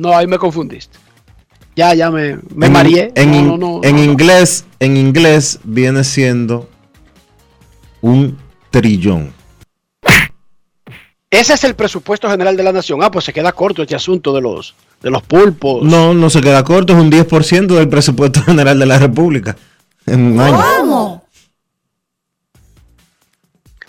No, 0.00 0.16
ahí 0.16 0.26
me 0.26 0.38
confundiste. 0.38 0.98
Ya, 1.76 1.94
ya 1.94 2.10
me, 2.10 2.38
me 2.54 2.66
en, 2.66 2.72
mareé. 2.72 3.12
En, 3.14 3.30
No, 3.30 3.36
in- 3.36 3.46
no, 3.46 3.56
no, 3.58 3.80
en 3.84 3.96
no, 3.96 4.02
no. 4.02 4.04
inglés, 4.12 4.64
en 4.80 4.96
inglés 4.96 5.60
viene 5.64 6.02
siendo 6.04 6.68
un 8.00 8.36
trillón. 8.70 9.32
Ese 11.30 11.54
es 11.54 11.62
el 11.62 11.76
presupuesto 11.76 12.28
general 12.28 12.56
de 12.56 12.62
la 12.64 12.72
nación. 12.72 13.02
Ah, 13.04 13.10
pues 13.10 13.24
se 13.24 13.32
queda 13.32 13.52
corto 13.52 13.82
este 13.82 13.94
asunto 13.94 14.32
de 14.34 14.40
los, 14.40 14.74
de 15.00 15.10
los 15.10 15.22
pulpos. 15.22 15.84
No, 15.84 16.12
no 16.12 16.28
se 16.28 16.40
queda 16.40 16.64
corto, 16.64 16.92
es 16.92 16.98
un 16.98 17.10
10% 17.10 17.66
del 17.66 17.88
presupuesto 17.88 18.42
general 18.46 18.78
de 18.78 18.86
la 18.86 18.98
República 18.98 19.56
en 20.06 20.32
un 20.32 20.40
año. 20.40 20.58
¿Cómo? 20.80 21.24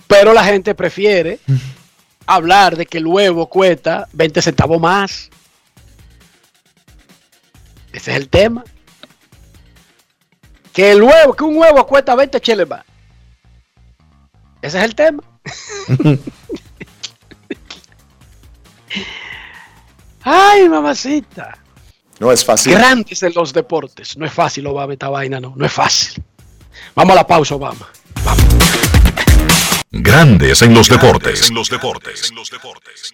Pero 0.08 0.34
la 0.34 0.44
gente 0.44 0.76
prefiere 0.76 1.40
hablar 2.28 2.76
de 2.78 2.86
que 2.86 3.00
el 3.00 3.08
huevo 3.08 3.48
cuesta 3.48 4.08
20 4.14 4.42
centavos 4.42 4.80
más. 4.80 5.30
Ese 7.94 8.12
es 8.12 8.18
el 8.18 8.30
tema. 8.30 8.64
Que 10.74 10.92
el 10.92 11.02
huevo, 11.04 11.34
que 11.34 11.44
un 11.44 11.58
huevo 11.58 11.86
cuesta 11.86 12.16
20 12.16 12.40
cheles 12.40 12.68
más. 12.68 12.86
Ese 14.62 14.78
es 14.78 14.84
el 14.84 14.96
tema. 14.96 15.24
Ay, 20.24 20.70
mamacita. 20.70 21.58
No 22.20 22.32
es 22.32 22.46
fácil. 22.46 22.74
Grandes 22.74 23.24
en 23.24 23.34
los 23.34 23.52
deportes. 23.52 24.16
No 24.16 24.26
es 24.26 24.34
fácil, 24.34 24.68
Obama, 24.68 24.94
esta 24.94 25.10
vaina, 25.10 25.40
no. 25.40 25.54
No 25.56 25.66
es 25.66 25.74
fácil. 25.74 26.24
Vamos 26.94 27.14
a 27.14 27.16
la 27.16 27.26
pausa, 27.28 27.56
Obama. 27.56 27.90
Grandes 29.90 30.62
en 30.62 30.74
los 30.74 30.88
deportes. 30.88 31.50
En 31.50 31.56
los 31.56 31.70
deportes. 31.70 32.30
En 32.30 32.36
los 32.36 32.50
deportes. 32.50 33.14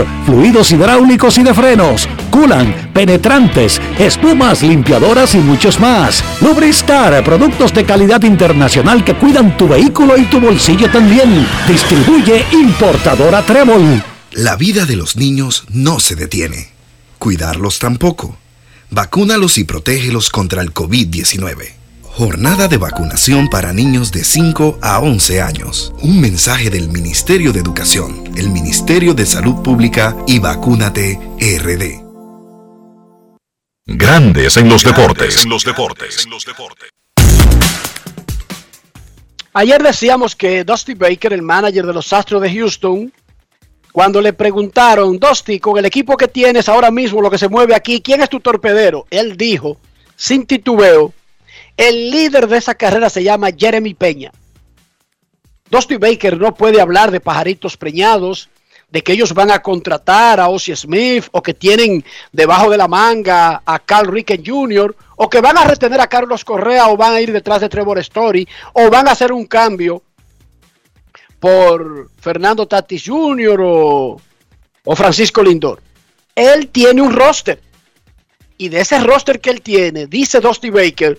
fluidos 0.25 0.71
hidráulicos 0.71 1.37
y 1.37 1.43
de 1.43 1.53
frenos, 1.53 2.07
culan, 2.29 2.91
penetrantes, 2.93 3.81
espumas, 3.99 4.61
limpiadoras 4.61 5.35
y 5.35 5.39
muchos 5.39 5.79
más. 5.79 6.23
Lubristar, 6.41 7.23
productos 7.23 7.73
de 7.73 7.85
calidad 7.85 8.23
internacional 8.23 9.03
que 9.03 9.15
cuidan 9.15 9.57
tu 9.57 9.67
vehículo 9.67 10.17
y 10.17 10.25
tu 10.25 10.39
bolsillo 10.39 10.89
también. 10.91 11.47
Distribuye 11.67 12.45
importadora 12.51 13.41
Trébol. 13.41 14.03
La 14.31 14.55
vida 14.55 14.85
de 14.85 14.95
los 14.95 15.15
niños 15.15 15.65
no 15.69 15.99
se 15.99 16.15
detiene. 16.15 16.71
Cuidarlos 17.19 17.79
tampoco. 17.79 18.37
Vacúnalos 18.89 19.57
y 19.57 19.63
protégelos 19.63 20.29
contra 20.29 20.61
el 20.61 20.73
COVID-19. 20.73 21.80
Jornada 22.13 22.67
de 22.67 22.77
vacunación 22.77 23.47
para 23.47 23.71
niños 23.71 24.11
de 24.11 24.25
5 24.25 24.79
a 24.81 24.99
11 24.99 25.41
años. 25.41 25.93
Un 26.01 26.19
mensaje 26.19 26.69
del 26.69 26.89
Ministerio 26.89 27.53
de 27.53 27.61
Educación, 27.61 28.25
el 28.35 28.49
Ministerio 28.49 29.13
de 29.13 29.25
Salud 29.25 29.63
Pública 29.63 30.17
y 30.27 30.39
Vacúnate 30.39 31.17
RD. 31.39 32.03
Grandes 33.85 34.57
en 34.57 34.67
los 34.67 34.83
deportes. 34.83 35.45
En 35.45 35.49
los 35.49 35.63
deportes. 35.63 36.25
En 36.25 36.31
los 36.31 36.43
deportes. 36.43 36.89
Ayer 39.53 39.81
decíamos 39.81 40.35
que 40.35 40.65
Dusty 40.65 40.95
Baker, 40.95 41.31
el 41.31 41.41
manager 41.41 41.85
de 41.85 41.93
los 41.93 42.11
Astros 42.11 42.41
de 42.41 42.53
Houston, 42.53 43.13
cuando 43.93 44.19
le 44.19 44.33
preguntaron, 44.33 45.17
Dusty, 45.17 45.61
con 45.61 45.77
el 45.77 45.85
equipo 45.85 46.17
que 46.17 46.27
tienes 46.27 46.67
ahora 46.67 46.91
mismo, 46.91 47.21
lo 47.21 47.31
que 47.31 47.37
se 47.37 47.47
mueve 47.47 47.73
aquí, 47.73 48.01
¿quién 48.01 48.21
es 48.21 48.29
tu 48.29 48.41
torpedero? 48.41 49.07
Él 49.09 49.37
dijo, 49.37 49.77
sin 50.17 50.45
titubeo, 50.45 51.13
el 51.81 52.11
líder 52.11 52.47
de 52.47 52.57
esa 52.57 52.75
carrera 52.75 53.09
se 53.09 53.23
llama 53.23 53.49
Jeremy 53.57 53.95
Peña. 53.95 54.31
Dusty 55.71 55.97
Baker 55.97 56.37
no 56.37 56.53
puede 56.53 56.79
hablar 56.79 57.09
de 57.09 57.19
pajaritos 57.19 57.75
preñados, 57.75 58.49
de 58.91 59.01
que 59.01 59.13
ellos 59.13 59.33
van 59.33 59.49
a 59.49 59.63
contratar 59.63 60.39
a 60.39 60.49
Ozzie 60.49 60.75
Smith 60.75 61.25
o 61.31 61.41
que 61.41 61.55
tienen 61.55 62.05
debajo 62.31 62.69
de 62.69 62.77
la 62.77 62.87
manga 62.87 63.63
a 63.65 63.79
Carl 63.79 64.11
Ricken 64.11 64.43
Jr. 64.45 64.95
o 65.15 65.27
que 65.27 65.41
van 65.41 65.57
a 65.57 65.63
retener 65.63 65.99
a 66.01 66.07
Carlos 66.07 66.45
Correa 66.45 66.87
o 66.89 66.97
van 66.97 67.13
a 67.13 67.21
ir 67.21 67.31
detrás 67.31 67.61
de 67.61 67.69
Trevor 67.69 67.97
Story 67.99 68.47
o 68.73 68.91
van 68.91 69.07
a 69.07 69.11
hacer 69.11 69.31
un 69.31 69.45
cambio 69.45 70.03
por 71.39 72.11
Fernando 72.19 72.67
Tatis 72.67 73.05
Jr. 73.07 73.59
o, 73.59 74.21
o 74.83 74.95
Francisco 74.95 75.41
Lindor. 75.41 75.81
Él 76.35 76.67
tiene 76.67 77.01
un 77.01 77.13
roster 77.13 77.59
y 78.57 78.69
de 78.69 78.81
ese 78.81 78.99
roster 78.99 79.41
que 79.41 79.49
él 79.49 79.61
tiene, 79.61 80.05
dice 80.05 80.41
Dusty 80.41 80.69
Baker, 80.69 81.17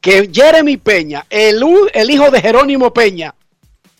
que 0.00 0.30
Jeremy 0.32 0.76
Peña, 0.76 1.26
el, 1.30 1.62
el 1.92 2.10
hijo 2.10 2.30
de 2.30 2.40
Jerónimo 2.40 2.92
Peña, 2.92 3.34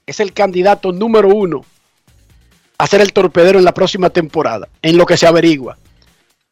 es 0.06 0.20
el 0.20 0.32
candidato 0.32 0.92
número 0.92 1.28
uno 1.28 1.64
a 2.78 2.86
ser 2.86 3.00
el 3.00 3.12
torpedero 3.12 3.58
en 3.58 3.64
la 3.64 3.74
próxima 3.74 4.10
temporada, 4.10 4.68
en 4.82 4.96
lo 4.96 5.06
que 5.06 5.16
se 5.16 5.26
averigua. 5.26 5.76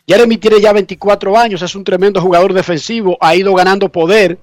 Jeremy 0.07 0.39
tiene 0.39 0.61
ya 0.61 0.73
24 0.73 1.37
años, 1.39 1.63
es 1.63 1.75
un 1.75 1.85
tremendo 1.85 2.21
jugador 2.21 2.53
defensivo, 2.53 3.17
ha 3.21 3.35
ido 3.35 3.55
ganando 3.55 3.89
poder, 3.89 4.39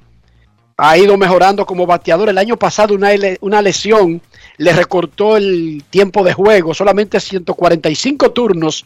ha 0.78 0.98
ido 0.98 1.18
mejorando 1.18 1.66
como 1.66 1.86
bateador. 1.86 2.30
El 2.30 2.38
año 2.38 2.58
pasado 2.58 2.96
una, 2.96 3.10
una 3.42 3.62
lesión 3.62 4.22
le 4.58 4.74
recortó 4.74 5.38
el 5.38 5.84
tiempo 5.90 6.24
de 6.24 6.34
juego, 6.34 6.74
solamente 6.74 7.20
145 7.20 8.32
turnos 8.32 8.86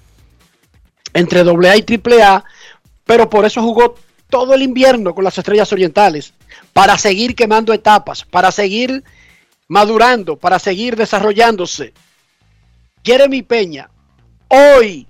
entre 1.14 1.42
AA 1.42 1.78
y 1.78 1.86
AAA, 2.22 2.44
pero 3.06 3.30
por 3.30 3.46
eso 3.46 3.62
jugó 3.62 3.96
todo 4.30 4.54
el 4.54 4.62
invierno 4.62 5.14
con 5.14 5.24
las 5.24 5.38
Estrellas 5.38 5.72
Orientales, 5.72 6.34
para 6.74 6.98
seguir 6.98 7.36
quemando 7.36 7.74
etapas, 7.74 8.24
para 8.24 8.52
seguir 8.52 9.04
madurando 9.68 10.36
para 10.36 10.60
seguir 10.60 10.96
desarrollándose. 10.96 11.94
Jeremy 13.04 13.42
Peña, 13.44 13.90
hoy 14.48 15.08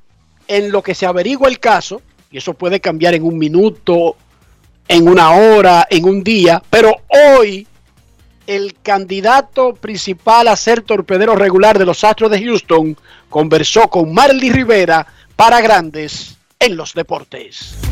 en 0.47 0.71
lo 0.71 0.81
que 0.83 0.95
se 0.95 1.05
averigua 1.05 1.47
el 1.47 1.59
caso, 1.59 2.01
y 2.31 2.37
eso 2.37 2.53
puede 2.53 2.79
cambiar 2.79 3.13
en 3.13 3.23
un 3.23 3.37
minuto, 3.37 4.15
en 4.87 5.07
una 5.07 5.31
hora, 5.31 5.87
en 5.89 6.05
un 6.05 6.23
día, 6.23 6.61
pero 6.69 6.95
hoy 7.07 7.67
el 8.45 8.75
candidato 8.83 9.73
principal 9.73 10.47
a 10.47 10.55
ser 10.55 10.81
torpedero 10.81 11.35
regular 11.35 11.79
de 11.79 11.85
los 11.85 12.03
Astros 12.03 12.29
de 12.29 12.43
Houston 12.43 12.95
conversó 13.29 13.87
con 13.89 14.13
Marley 14.13 14.51
Rivera 14.51 15.07
para 15.35 15.61
Grandes 15.61 16.37
en 16.59 16.77
los 16.77 16.93
Deportes. 16.93 17.84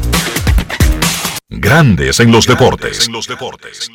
Grandes 1.55 2.19
en 2.19 2.31
los 2.31 2.47
deportes. 2.47 3.05
En 3.05 3.13
los 3.13 3.27
deportes. 3.27 3.91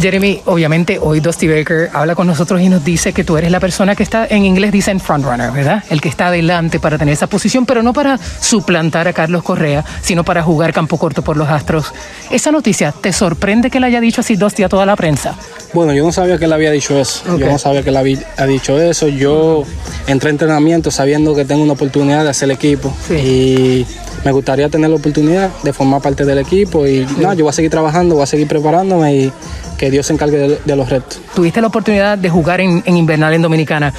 Jeremy, 0.00 0.40
obviamente 0.46 0.98
hoy 1.00 1.20
Dusty 1.20 1.46
Baker 1.46 1.90
habla 1.92 2.16
con 2.16 2.26
nosotros 2.26 2.60
y 2.60 2.68
nos 2.68 2.84
dice 2.84 3.12
que 3.12 3.22
tú 3.22 3.36
eres 3.36 3.50
la 3.52 3.60
persona 3.60 3.94
que 3.94 4.02
está, 4.02 4.26
en 4.26 4.44
inglés 4.44 4.72
dicen 4.72 4.98
frontrunner, 4.98 5.52
¿verdad? 5.52 5.84
El 5.90 6.00
que 6.00 6.08
está 6.08 6.28
adelante 6.28 6.80
para 6.80 6.98
tener 6.98 7.12
esa 7.12 7.28
posición, 7.28 7.64
pero 7.64 7.82
no 7.84 7.92
para 7.92 8.18
suplantar 8.18 9.06
a 9.06 9.12
Carlos 9.12 9.44
Correa, 9.44 9.84
sino 10.02 10.24
para 10.24 10.42
jugar 10.42 10.72
campo 10.72 10.96
corto 10.96 11.22
por 11.22 11.36
los 11.36 11.48
Astros. 11.48 11.92
¿Esa 12.30 12.50
noticia 12.50 12.90
te 12.90 13.12
sorprende 13.12 13.70
que 13.70 13.78
le 13.78 13.86
haya 13.86 14.00
dicho 14.00 14.22
así 14.22 14.34
Dusty 14.34 14.64
a 14.64 14.68
toda 14.68 14.84
la 14.84 14.96
prensa? 14.96 15.36
Bueno, 15.74 15.92
yo 15.92 16.04
no 16.04 16.10
sabía 16.10 16.38
que 16.38 16.46
él 16.46 16.52
había 16.52 16.72
dicho 16.72 16.98
eso. 16.98 17.38
Yo 17.38 17.46
no 17.46 17.58
sabía 17.58 17.84
que 17.84 17.90
él 17.90 17.96
había 17.96 18.18
dicho 18.48 18.80
eso. 18.80 19.06
Yo 19.06 19.64
entré 20.08 20.30
a 20.30 20.32
entrenamiento 20.32 20.90
sabiendo 20.90 21.36
que 21.36 21.44
tengo 21.44 21.62
una 21.62 21.74
oportunidad 21.74 22.24
de 22.24 22.30
hacer 22.30 22.46
el 22.46 22.56
equipo 22.56 22.96
y 23.10 23.86
me 24.24 24.32
gustaría 24.32 24.68
tener 24.68 24.90
la 24.90 24.96
oportunidad 24.96 25.50
de 25.62 25.72
formar 25.72 26.00
parte 26.00 26.24
del 26.24 26.38
equipo 26.38 26.86
y 26.86 27.06
no, 27.18 27.32
yo 27.34 27.44
voy 27.44 27.50
a 27.50 27.52
seguir 27.52 27.70
trabajando, 27.70 28.14
voy 28.14 28.24
a 28.24 28.26
seguir 28.26 28.46
preparándome 28.46 29.14
y 29.14 29.32
que 29.78 29.90
Dios 29.90 30.06
se 30.06 30.12
encargue 30.12 30.60
de, 30.64 30.76
los 30.76 30.88
retos. 30.88 31.20
Tuviste 31.34 31.60
la 31.60 31.66
oportunidad 31.66 32.16
de 32.16 32.30
jugar 32.30 32.60
en, 32.60 32.82
Invernal 32.86 33.34
en 33.34 33.42
Dominicana. 33.42 33.92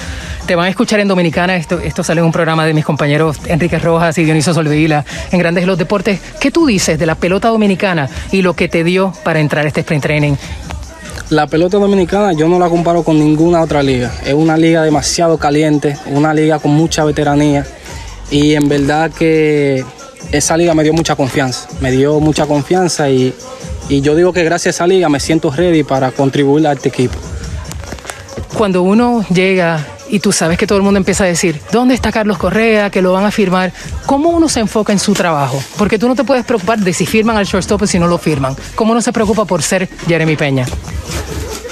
Te 0.45 0.55
van 0.55 0.67
a 0.67 0.69
escuchar 0.69 1.01
en 1.01 1.07
Dominicana, 1.07 1.57
esto, 1.57 1.80
esto 1.80 2.03
sale 2.03 2.19
en 2.19 2.26
un 2.26 2.32
programa 2.32 2.65
de 2.65 2.74
mis 2.74 2.86
compañeros 2.86 3.38
Enrique 3.47 3.80
Rojas 3.80 4.17
y 4.17 4.24
Dionisio 4.24 4.53
Solveila 4.53 5.03
en 5.32 5.39
Grandes 5.39 5.63
de 5.63 5.67
los 5.67 5.78
Deportes. 5.78 6.21
¿Qué 6.39 6.51
tú 6.51 6.65
dices 6.65 6.97
de 6.97 7.05
la 7.05 7.15
pelota 7.15 7.49
dominicana 7.49 8.09
y 8.32 8.41
lo 8.41 8.53
que 8.53 8.69
te 8.69 8.84
dio 8.84 9.13
para 9.24 9.41
entrar 9.41 9.65
a 9.65 9.67
este 9.67 9.82
sprint 9.82 10.03
training? 10.03 10.36
La 11.30 11.47
pelota 11.47 11.78
dominicana 11.78 12.34
yo 12.34 12.47
no 12.47 12.59
la 12.59 12.69
comparo 12.69 13.03
con 13.03 13.19
ninguna 13.19 13.61
otra 13.61 13.84
liga. 13.84 14.13
Es 14.26 14.34
una 14.34 14.55
liga 14.55 14.84
demasiado 14.84 15.38
caliente, 15.38 15.97
una 16.05 16.34
liga 16.34 16.59
con 16.59 16.71
mucha 16.71 17.03
veteranía 17.03 17.65
y 18.30 18.55
en 18.55 18.69
verdad 18.69 19.11
que 19.11 19.84
esa 20.32 20.57
liga 20.57 20.74
me 20.74 20.84
dio 20.84 20.93
mucha 20.93 21.15
confianza, 21.15 21.67
me 21.82 21.91
dio 21.91 22.19
mucha 22.19 22.45
confianza 22.45 23.09
y, 23.09 23.34
yo 23.89 24.15
digo 24.15 24.34
que 24.34 24.43
gracias 24.43 24.76
a 24.76 24.78
esa 24.78 24.88
liga 24.88 25.09
me 25.09 25.19
siento 25.19 25.51
ready 25.51 25.84
para 25.84 26.11
contribuir 26.11 26.67
a 26.67 26.74
este 26.74 26.89
equipo. 26.89 27.15
Cuando 28.57 28.82
uno 28.82 29.26
llega 29.30 29.86
y 30.09 30.19
tú 30.19 30.32
sabes 30.32 30.57
que 30.57 30.67
todo 30.67 30.78
el 30.78 30.84
mundo 30.84 30.97
empieza 30.97 31.24
a 31.24 31.28
decir, 31.28 31.59
¿dónde 31.71 31.93
está 31.93 32.11
Carlos 32.11 32.38
Correa? 32.38 32.89
Que 32.89 33.01
lo 33.01 33.13
van 33.13 33.26
a 33.26 33.32
firmar. 33.32 33.74
¿Cómo 34.05 34.30
uno 34.30 34.47
se 34.47 34.59
enfoca 34.59 34.93
en 34.93 34.99
su 34.99 35.13
trabajo? 35.13 35.61
Porque 35.78 35.99
tú 35.99 36.07
no 36.07 36.15
te 36.15 36.24
puedes 36.24 36.45
preocupar 36.45 36.80
de 36.80 36.93
si 36.93 37.05
firman 37.05 37.36
al 37.36 37.45
shortstop 37.45 37.82
o 37.82 37.88
si 37.88 37.99
no 37.99 38.07
lo 38.07 38.17
firman. 38.17 38.55
¿Cómo 38.76 38.91
uno 38.91 39.01
se 39.01 39.11
preocupa 39.11 39.45
por 39.45 39.63
ser 39.63 39.89
Jeremy 40.07 40.36
Peña? 40.36 40.65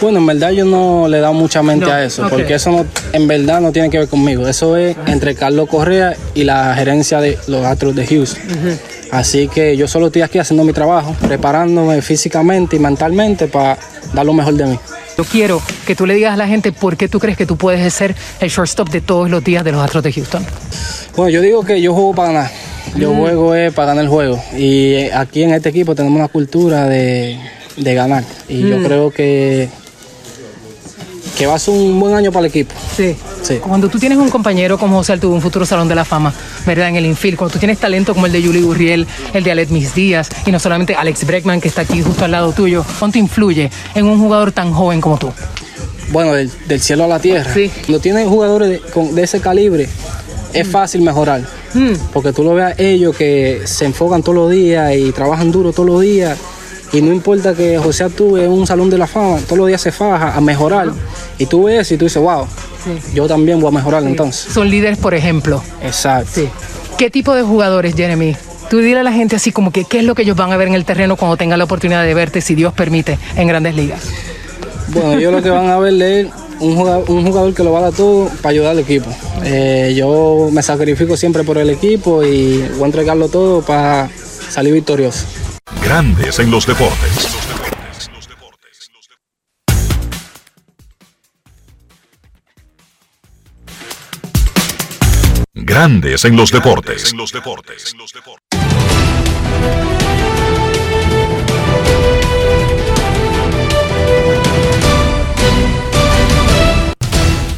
Bueno, 0.02 0.18
en 0.18 0.26
verdad 0.26 0.50
yo 0.50 0.66
no 0.66 1.08
le 1.08 1.20
he 1.20 1.22
dado 1.22 1.34
mucha 1.34 1.62
mente 1.62 1.92
a 1.92 2.04
eso, 2.04 2.28
porque 2.28 2.56
eso 2.56 2.72
no, 2.72 2.86
en 3.14 3.28
verdad 3.28 3.62
no 3.62 3.72
tiene 3.72 3.90
que 3.92 4.00
ver 4.00 4.08
conmigo. 4.08 4.48
Eso 4.48 4.76
es 4.76 4.98
entre 5.06 5.36
Carlos 5.36 5.70
Correa 5.70 6.16
y 6.34 6.44
la 6.44 6.74
gerencia 6.74 7.22
de 7.22 7.38
los 7.48 7.64
Astros 7.64 7.96
de 7.96 8.08
Houston. 8.08 8.42
Así 9.12 9.48
que 9.48 9.78
yo 9.78 9.88
solo 9.88 10.08
estoy 10.08 10.24
aquí 10.24 10.40
haciendo 10.40 10.64
mi 10.64 10.74
trabajo, 10.74 11.16
preparándome 11.22 12.02
físicamente 12.02 12.78
y 12.78 12.80
mentalmente 12.80 13.48
para 13.48 13.78
dar 14.14 14.26
lo 14.26 14.34
mejor 14.34 14.56
de 14.56 14.66
mí. 14.66 14.80
Yo 15.18 15.24
quiero 15.26 15.62
que 15.86 15.96
tú 15.96 16.06
le 16.06 16.16
digas 16.16 16.34
a 16.34 16.38
la 16.38 16.48
gente 16.48 16.72
por 16.72 16.98
qué 16.98 17.08
tú 17.08 17.20
crees 17.20 17.38
que 17.38 17.46
tú 17.46 17.58
puedes 17.58 17.94
ser 17.94 18.16
el 18.40 18.50
shortstop 18.50 18.90
de 18.90 19.02
todos 19.02 19.30
los 19.30 19.44
días 19.44 19.64
de 19.64 19.72
los 19.72 19.84
Astros 19.84 20.04
de 20.04 20.14
Houston. 20.14 20.44
Bueno, 21.16 21.30
yo 21.30 21.42
digo 21.42 21.64
que 21.64 21.82
yo 21.82 21.94
juego 21.94 22.16
para 22.16 22.32
ganar. 22.32 22.52
Yo 22.96 23.14
juego 23.14 23.54
es 23.54 23.74
para 23.74 23.90
ganar 23.90 24.06
el 24.06 24.10
juego. 24.10 24.42
Y 24.58 25.10
aquí 25.14 25.44
en 25.44 25.54
este 25.54 25.70
equipo 25.70 25.94
tenemos 25.94 26.18
una 26.18 26.28
cultura 26.30 26.88
de, 26.88 27.38
ganar. 27.78 28.24
Y 28.48 28.62
yo 28.62 28.82
creo 28.82 29.12
que 29.12 29.70
que 31.42 31.48
va 31.48 31.56
a 31.56 31.60
ser 31.60 31.74
un 31.74 32.00
buen 32.00 32.14
año 32.14 32.32
para 32.32 32.46
el 32.46 32.52
equipo. 32.52 32.72
Sí. 32.96 33.16
sí. 33.42 33.56
Cuando 33.56 33.90
tú 33.90 33.98
tienes 33.98 34.20
un 34.20 34.30
compañero 34.30 34.78
como 34.78 34.98
José 34.98 35.14
Altuve, 35.14 35.34
un 35.34 35.42
futuro 35.42 35.66
Salón 35.66 35.88
de 35.88 35.96
la 35.96 36.06
Fama, 36.06 36.32
¿verdad? 36.68 36.90
En 36.90 36.98
el 36.98 37.06
infield, 37.08 37.36
cuando 37.36 37.54
tú 37.54 37.58
tienes 37.58 37.80
talento 37.80 38.14
como 38.14 38.28
el 38.28 38.32
de 38.32 38.44
Julie 38.44 38.62
Gurriel, 38.62 39.08
el 39.34 39.44
de 39.44 39.52
Alet 39.52 39.70
Mis 39.70 39.96
Díaz, 39.96 40.30
y 40.46 40.52
no 40.52 40.60
solamente 40.60 40.94
Alex 40.94 41.26
Breckman, 41.26 41.60
que 41.60 41.68
está 41.68 41.82
aquí 41.82 42.04
justo 42.04 42.26
al 42.26 42.30
lado 42.30 42.52
tuyo, 42.52 42.86
¿cuánto 43.00 43.18
influye 43.18 43.72
en 43.96 44.06
un 44.06 44.20
jugador 44.20 44.52
tan 44.52 44.72
joven 44.72 45.02
como 45.02 45.18
tú? 45.18 45.34
Bueno, 46.12 46.34
del, 46.34 46.80
cielo 46.80 47.06
a 47.06 47.08
la 47.08 47.18
tierra. 47.18 47.52
Sí. 47.52 47.72
Cuando 47.88 48.00
tienes 48.00 48.28
jugadores 48.28 48.80
de, 49.16 49.24
ese 49.24 49.42
calibre, 49.42 49.90
es 50.54 50.68
mm. 50.68 50.70
fácil 50.70 51.02
mejorar. 51.02 51.42
Mm. 51.74 51.94
Porque 52.14 52.34
tú 52.34 52.44
lo 52.44 52.54
ves 52.54 52.66
a 52.66 52.76
ellos 52.80 53.18
que 53.18 53.62
se 53.66 53.86
enfocan 53.86 54.22
todos 54.22 54.36
los 54.36 54.52
días 54.52 54.96
y 54.96 55.12
trabajan 55.12 55.52
duro 55.52 55.74
todos 55.74 55.90
los 55.90 56.02
días 56.02 56.38
y 56.94 57.02
no 57.02 57.14
importa 57.14 57.54
que 57.54 57.78
José 57.78 58.04
actúe 58.04 58.38
en 58.38 58.52
un 58.52 58.68
salón 58.68 58.90
de 58.90 58.98
la 58.98 59.08
fama, 59.08 59.38
todos 59.46 59.58
los 59.58 59.68
días 59.68 59.82
se 59.82 59.92
faja 59.92 60.36
a 60.36 60.42
mejorar. 60.42 60.90
Y 61.38 61.46
tú 61.46 61.64
ves 61.66 61.92
y 61.92 61.98
tú 61.98 62.06
dices, 62.06 62.22
wow, 62.22 62.46
yo 63.14 63.28
también 63.28 63.60
voy 63.62 63.70
a 63.70 63.72
mejorar 63.72 64.04
entonces. 64.04 64.54
Son 64.54 64.70
líderes, 64.70 64.98
por 64.98 65.14
ejemplo. 65.14 65.64
Exacto. 65.82 66.42
¿Qué 66.98 67.10
tipo 67.10 67.34
de 67.34 67.44
jugadores, 67.44 67.96
Jeremy? 67.96 68.36
Tú 68.70 68.80
dile 68.80 69.00
a 69.00 69.04
la 69.04 69.12
gente 69.12 69.36
así 69.36 69.52
como 69.52 69.72
que 69.72 69.86
qué 69.86 70.00
es 70.00 70.06
lo 70.06 70.16
que 70.16 70.22
ellos 70.24 70.36
van 70.36 70.52
a 70.52 70.58
ver 70.58 70.68
en 70.68 70.76
el 70.76 70.86
terreno 70.86 71.16
cuando 71.16 71.38
tengan 71.38 71.60
la 71.60 71.66
oportunidad 71.66 72.04
de 72.04 72.14
verte, 72.14 72.42
si 72.42 72.56
Dios 72.56 72.74
permite, 72.74 73.18
en 73.36 73.48
grandes 73.48 73.76
ligas. 73.76 74.02
Bueno, 74.90 75.14
ellos 75.14 75.32
lo 75.32 75.42
que 75.42 75.50
van 75.50 75.70
a 75.70 75.78
ver 75.80 76.02
es 76.02 76.28
un 76.60 76.76
jugador, 76.76 77.10
un 77.10 77.26
jugador 77.26 77.54
que 77.54 77.64
lo 77.64 77.72
va 77.72 77.80
a 77.80 77.82
dar 77.84 77.94
todo 77.94 78.30
para 78.42 78.50
ayudar 78.50 78.72
al 78.72 78.80
equipo. 78.80 79.10
Eh, 79.44 79.94
yo 79.96 80.50
me 80.52 80.62
sacrifico 80.62 81.16
siempre 81.18 81.44
por 81.44 81.58
el 81.58 81.70
equipo 81.70 82.24
y 82.24 82.60
voy 82.76 82.84
a 82.84 82.86
entregarlo 82.86 83.30
todo 83.30 83.62
para 83.62 84.10
salir 84.50 84.74
victorioso. 84.74 85.26
Grandes 85.80 86.40
en 86.40 86.52
los 86.52 86.66
deportes. 86.66 87.28
Grandes 95.54 96.26
en 96.26 96.36
los 96.36 96.52
deportes. 96.52 97.14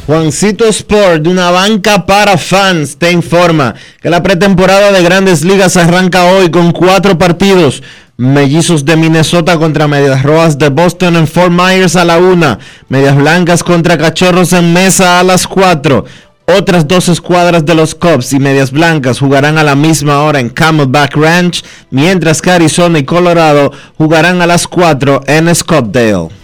Juancito 0.06 0.66
Sport, 0.66 1.22
de 1.22 1.30
una 1.30 1.50
banca 1.50 2.04
para 2.04 2.36
fans, 2.36 2.98
te 2.98 3.10
informa 3.10 3.74
que 4.02 4.10
la 4.10 4.22
pretemporada 4.22 4.92
de 4.92 5.02
grandes 5.02 5.42
ligas 5.42 5.78
arranca 5.78 6.24
hoy 6.24 6.50
con 6.50 6.72
cuatro 6.72 7.16
partidos. 7.16 7.82
Mellizos 8.16 8.84
de 8.84 8.94
Minnesota 8.94 9.58
contra 9.58 9.88
Medias 9.88 10.22
Rojas 10.22 10.56
de 10.56 10.68
Boston 10.68 11.16
en 11.16 11.26
Fort 11.26 11.50
Myers 11.50 11.96
a 11.96 12.04
la 12.04 12.18
una. 12.18 12.60
Medias 12.88 13.16
Blancas 13.16 13.64
contra 13.64 13.98
Cachorros 13.98 14.52
en 14.52 14.72
Mesa 14.72 15.18
a 15.18 15.24
las 15.24 15.48
4. 15.48 16.04
Otras 16.46 16.86
dos 16.86 17.08
escuadras 17.08 17.66
de 17.66 17.74
los 17.74 17.96
Cubs 17.96 18.32
y 18.32 18.38
Medias 18.38 18.70
Blancas 18.70 19.18
jugarán 19.18 19.58
a 19.58 19.64
la 19.64 19.74
misma 19.74 20.22
hora 20.22 20.38
en 20.38 20.50
Camelback 20.50 21.16
Ranch, 21.16 21.64
mientras 21.90 22.40
que 22.40 22.52
Arizona 22.52 23.00
y 23.00 23.04
Colorado 23.04 23.72
jugarán 23.98 24.40
a 24.42 24.46
las 24.46 24.68
4 24.68 25.22
en 25.26 25.52
Scottsdale. 25.52 26.43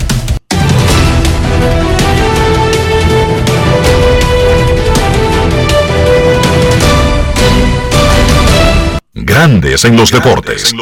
Grandes 9.23 9.85
en 9.85 9.95
los 9.95 10.11
deportes. 10.11 10.73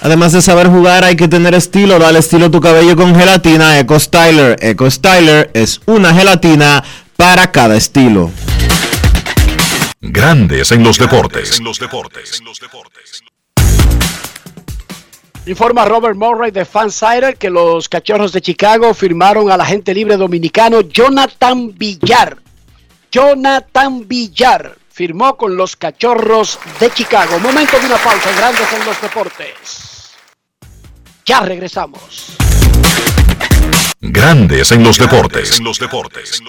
Además 0.00 0.32
de 0.32 0.40
saber 0.40 0.68
jugar, 0.68 1.04
hay 1.04 1.14
que 1.14 1.28
tener 1.28 1.54
estilo. 1.54 1.98
Dale 1.98 2.20
estilo 2.20 2.46
a 2.46 2.50
tu 2.50 2.58
cabello 2.58 2.96
con 2.96 3.14
gelatina 3.14 3.78
Eco 3.78 4.00
Styler. 4.00 4.56
Eco 4.62 4.90
Styler 4.90 5.50
es 5.52 5.82
una 5.84 6.14
gelatina 6.14 6.82
para 7.18 7.52
cada 7.52 7.76
estilo. 7.76 8.30
Grandes 10.00 10.72
en 10.72 10.82
los 10.82 10.98
deportes. 10.98 11.60
Informa 15.44 15.84
Robert 15.84 16.16
Murray 16.16 16.50
de 16.50 16.64
Fansider 16.64 17.36
que 17.36 17.50
los 17.50 17.90
cachorros 17.90 18.32
de 18.32 18.40
Chicago 18.40 18.94
firmaron 18.94 19.50
al 19.50 19.60
agente 19.60 19.92
libre 19.92 20.16
dominicano 20.16 20.80
Jonathan 20.80 21.76
Villar. 21.76 22.38
Jonathan 23.10 24.08
Villar 24.08 24.81
firmó 24.92 25.36
con 25.36 25.56
los 25.56 25.74
cachorros 25.74 26.58
de 26.78 26.90
Chicago. 26.90 27.38
Momento 27.38 27.78
de 27.80 27.86
una 27.86 27.96
pausa. 27.96 28.30
Grandes 28.36 28.72
en 28.72 28.84
los 28.84 29.00
deportes. 29.00 30.12
Ya 31.24 31.40
regresamos. 31.40 32.36
Grandes 34.00 34.70
en 34.72 34.84
los 34.84 34.98
deportes. 34.98 35.58
En 35.58 35.64
los 35.64 35.78
deportes. 35.78 36.42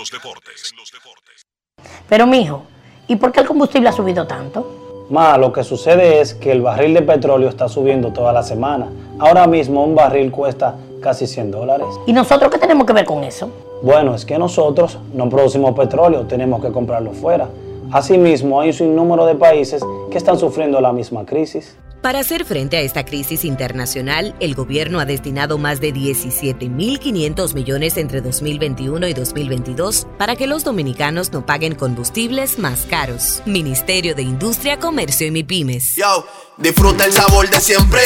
Pero 2.10 2.28
mijo, 2.28 2.66
¿y 3.08 3.16
por 3.16 3.32
qué 3.32 3.40
el 3.42 3.48
combustible 3.48 3.90
ha 3.90 3.94
subido 3.94 4.28
tanto? 4.28 5.06
Ma, 5.10 5.38
lo 5.38 5.54
que 5.54 5.64
sucede 5.64 6.20
es 6.20 6.34
que 6.34 6.52
el 6.52 6.62
barril 6.62 6.94
de 6.94 7.02
petróleo 7.02 7.50
está 7.50 7.70
subiendo 7.70 8.12
toda 8.12 8.34
la 8.34 8.44
semana. 8.44 8.88
Ahora 9.20 9.48
mismo 9.48 9.84
un 9.84 9.96
barril 9.96 10.32
cuesta 10.32 10.76
casi 11.02 11.28
100 11.28 11.52
dólares. 11.52 11.88
¿Y 12.08 12.14
nosotros 12.14 12.52
qué 12.52 12.58
tenemos 12.58 12.86
que 12.88 12.94
ver 12.94 13.06
con 13.06 13.24
eso? 13.24 13.52
Bueno, 13.82 14.16
es 14.16 14.26
que 14.26 14.38
nosotros 14.38 14.98
no 15.14 15.30
producimos 15.30 15.76
petróleo, 15.76 16.26
tenemos 16.26 16.62
que 16.62 16.72
comprarlo 16.72 17.12
fuera. 17.12 17.48
Asimismo, 17.94 18.60
hay 18.60 18.70
un 18.70 18.74
sinnúmero 18.74 19.26
de 19.28 19.36
países 19.36 19.84
que 20.10 20.18
están 20.18 20.40
sufriendo 20.40 20.82
la 20.82 20.92
misma 20.92 21.24
crisis. 21.26 21.78
Para 22.02 22.20
hacer 22.20 22.44
frente 22.44 22.76
a 22.76 22.82
esta 22.82 23.06
crisis 23.06 23.46
internacional, 23.46 24.36
el 24.42 24.56
gobierno 24.56 25.00
ha 25.00 25.06
destinado 25.06 25.58
más 25.58 25.80
de 25.80 25.94
17.500 25.94 27.54
millones 27.54 27.96
entre 27.96 28.20
2021 28.20 29.08
y 29.08 29.14
2022 29.14 30.08
para 30.18 30.36
que 30.36 30.48
los 30.48 30.66
dominicanos 30.66 31.32
no 31.32 31.46
paguen 31.46 31.76
combustibles 31.76 32.60
más 32.60 32.88
caros. 32.90 33.42
Ministerio 33.46 34.16
de 34.16 34.24
Industria, 34.24 34.80
Comercio 34.80 35.28
y 35.28 35.32
MIPIMES. 35.32 35.96
Yo, 35.96 36.26
disfruta 36.58 37.06
el 37.06 37.14
sabor 37.14 37.50
de 37.50 37.62
siempre 37.62 38.02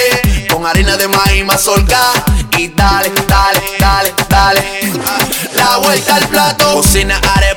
con 0.54 0.68
harina 0.68 0.96
de 0.96 1.08
maíz 1.08 1.44
mazorca 1.44 2.12
y 2.56 2.68
dale, 2.68 3.10
dale, 3.28 3.62
dale, 3.80 4.14
dale. 4.30 4.62
La 5.56 5.78
vuelta 5.80 6.18
al 6.18 6.28
plato, 6.28 6.74
cocina 6.74 7.20
arepa, 7.36 7.57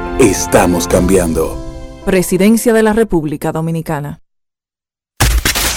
Estamos 0.19 0.87
cambiando. 0.87 1.57
Presidencia 2.05 2.73
de 2.73 2.83
la 2.83 2.93
República 2.93 3.51
Dominicana. 3.51 4.19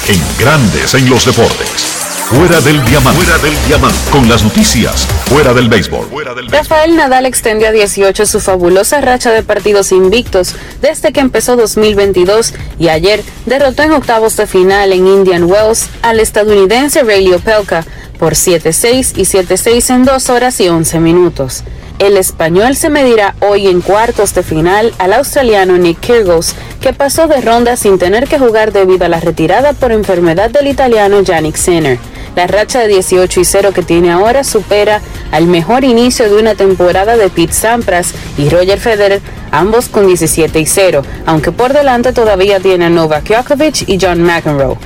En 0.06 0.20
Grandes 0.38 0.94
en 0.94 1.08
los 1.08 1.24
deportes. 1.24 1.94
Fuera 2.26 2.60
del 2.60 2.84
diamante. 2.84 3.22
Fuera 3.22 3.38
del 3.38 3.54
diamante. 3.66 3.98
Con 4.10 4.28
las 4.28 4.42
noticias. 4.42 5.06
Fuera 5.26 5.54
del 5.54 5.68
béisbol. 5.68 6.08
Rafael 6.50 6.96
Nadal 6.96 7.26
extendió 7.26 7.68
a 7.68 7.72
18 7.72 8.26
su 8.26 8.40
fabulosa 8.40 9.00
racha 9.00 9.30
de 9.30 9.42
partidos 9.42 9.92
invictos 9.92 10.54
desde 10.82 11.12
que 11.12 11.20
empezó 11.20 11.56
2022 11.56 12.54
y 12.78 12.88
ayer 12.88 13.22
derrotó 13.46 13.82
en 13.82 13.92
octavos 13.92 14.36
de 14.36 14.46
final 14.46 14.92
en 14.92 15.06
Indian 15.06 15.44
Wells 15.44 15.88
al 16.02 16.20
estadounidense 16.20 17.02
Ray 17.02 17.32
Opelka 17.32 17.84
por 18.18 18.34
7-6 18.34 19.12
y 19.16 19.22
7-6 19.22 19.94
en 19.94 20.04
2 20.04 20.30
horas 20.30 20.60
y 20.60 20.68
11 20.68 21.00
minutos. 21.00 21.64
El 22.00 22.16
español 22.16 22.74
se 22.74 22.90
medirá 22.90 23.36
hoy 23.40 23.68
en 23.68 23.80
cuartos 23.80 24.34
de 24.34 24.42
final 24.42 24.92
al 24.98 25.12
australiano 25.12 25.78
Nick 25.78 26.00
Kyrgios, 26.00 26.54
que 26.80 26.92
pasó 26.92 27.28
de 27.28 27.40
ronda 27.40 27.76
sin 27.76 27.98
tener 27.98 28.26
que 28.26 28.38
jugar 28.38 28.72
debido 28.72 29.04
a 29.04 29.08
la 29.08 29.20
retirada 29.20 29.74
por 29.74 29.92
enfermedad 29.92 30.50
del 30.50 30.66
italiano 30.66 31.20
Yannick 31.20 31.56
Sinner. 31.56 31.98
La 32.34 32.48
racha 32.48 32.80
de 32.80 32.88
18 32.88 33.40
y 33.40 33.44
0 33.44 33.70
que 33.72 33.84
tiene 33.84 34.10
ahora 34.10 34.42
supera 34.42 35.00
al 35.30 35.46
mejor 35.46 35.84
inicio 35.84 36.28
de 36.28 36.36
una 36.36 36.56
temporada 36.56 37.16
de 37.16 37.30
Pete 37.30 37.52
Sampras 37.52 38.12
y 38.36 38.48
Roger 38.48 38.80
Federer, 38.80 39.22
ambos 39.52 39.88
con 39.88 40.08
17 40.08 40.58
y 40.58 40.66
0, 40.66 41.02
aunque 41.26 41.52
por 41.52 41.72
delante 41.72 42.12
todavía 42.12 42.58
tiene 42.58 42.86
a 42.86 42.90
Novak 42.90 43.28
Djokovic 43.28 43.88
y 43.88 43.98
John 44.00 44.20
McEnroe. 44.20 44.76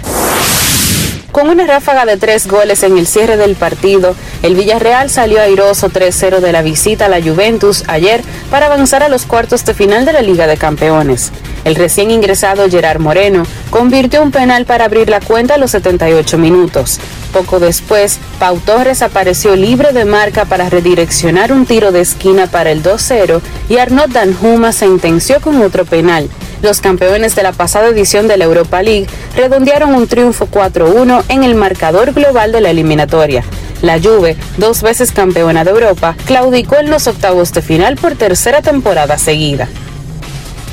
Con 1.33 1.51
una 1.51 1.67
ráfaga 1.67 2.07
de 2.07 2.17
tres 2.17 2.47
goles 2.47 2.83
en 2.83 2.97
el 2.97 3.07
cierre 3.07 3.37
del 3.37 3.55
partido, 3.55 4.15
el 4.43 4.55
Villarreal 4.55 5.11
salió 5.11 5.43
airoso 5.43 5.91
3-0 5.91 6.41
de 6.41 6.53
la 6.53 6.63
visita 6.63 7.07
a 7.07 7.09
la 7.09 7.23
Juventus 7.23 7.85
ayer 7.87 8.23
para 8.51 8.67
avanzar 8.67 9.03
a 9.03 9.11
los 9.11 9.27
cuartos 9.27 9.65
de 9.67 9.75
final 9.75 10.07
de 10.07 10.15
la 10.15 10.23
Liga 10.23 10.47
de 10.47 10.57
Campeones. 10.57 11.31
El 11.65 11.75
recién 11.75 12.11
ingresado 12.11 12.69
Gerard 12.71 13.01
Moreno 13.01 13.43
convirtió 13.69 14.23
un 14.23 14.31
penal 14.31 14.65
para 14.65 14.87
abrir 14.87 15.11
la 15.11 15.21
cuenta 15.21 15.55
a 15.55 15.59
los 15.59 15.73
78 15.73 16.39
minutos. 16.39 16.99
Poco 17.33 17.61
después, 17.61 18.19
Pau 18.39 18.59
Torres 18.59 19.03
apareció 19.03 19.55
libre 19.55 19.93
de 19.93 20.07
marca 20.07 20.47
para 20.47 20.71
redireccionar 20.71 21.53
un 21.53 21.67
tiro 21.67 21.93
de 21.93 22.01
esquina 22.01 22.47
para 22.47 22.71
el 22.71 22.83
2-0 22.83 23.43
y 23.69 23.77
Arnaud 23.77 24.09
Danjuma 24.09 24.73
sentenció 24.73 25.43
con 25.43 25.61
otro 25.61 25.85
penal. 25.85 26.31
Los 26.63 26.81
campeones 26.81 27.37
de 27.37 27.43
la 27.43 27.53
pasada 27.53 27.89
edición 27.89 28.27
de 28.27 28.37
la 28.37 28.45
Europa 28.45 28.83
League 28.83 29.07
redondearon 29.37 29.95
un 29.95 30.09
triunfo 30.09 30.49
4-1 30.51 31.25
en 31.29 31.45
el 31.45 31.55
marcador 31.55 32.13
global 32.13 32.53
de 32.53 32.61
la 32.61 32.71
eliminatoria. 32.71 33.45
La 33.81 34.01
Juve, 34.01 34.37
dos 34.57 34.83
veces 34.83 35.13
campeona 35.13 35.65
de 35.65 35.71
Europa, 35.71 36.17
claudicó 36.27 36.77
en 36.77 36.91
los 36.91 37.07
octavos 37.07 37.53
de 37.53 37.63
final 37.63 37.97
por 37.97 38.17
tercera 38.17 38.61
temporada 38.61 39.19
seguida. 39.19 39.69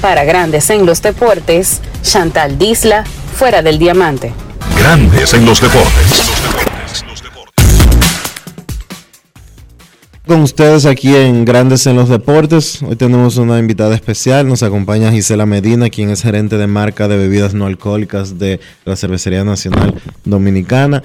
Para 0.02 0.24
Grandes 0.24 0.70
en 0.72 0.86
los 0.86 1.02
Deportes, 1.02 1.82
Chantal 2.02 2.58
Disla, 2.58 3.04
fuera 3.38 3.62
del 3.62 3.78
diamante. 3.78 4.34
Grandes 4.78 5.34
en 5.34 5.46
los 5.46 5.62
deportes. 5.62 6.75
Con 10.28 10.42
ustedes 10.42 10.88
aquí 10.88 11.16
en 11.16 11.46
Grandes 11.46 11.86
en 11.86 11.96
los 11.96 12.10
Deportes. 12.10 12.82
Hoy 12.82 12.96
tenemos 12.96 13.38
una 13.38 13.60
invitada 13.60 13.94
especial. 13.94 14.48
Nos 14.48 14.64
acompaña 14.64 15.12
Gisela 15.12 15.46
Medina, 15.46 15.92
quien 15.92 16.10
es 16.10 16.24
gerente 16.24 16.58
de 16.58 16.66
marca 16.66 17.08
de 17.08 17.16
bebidas 17.16 17.54
no 17.54 17.68
alcohólicas 17.68 18.40
de 18.40 18.60
la 18.86 18.96
Cervecería 18.96 19.44
Nacional 19.44 20.02
Dominicana. 20.24 21.04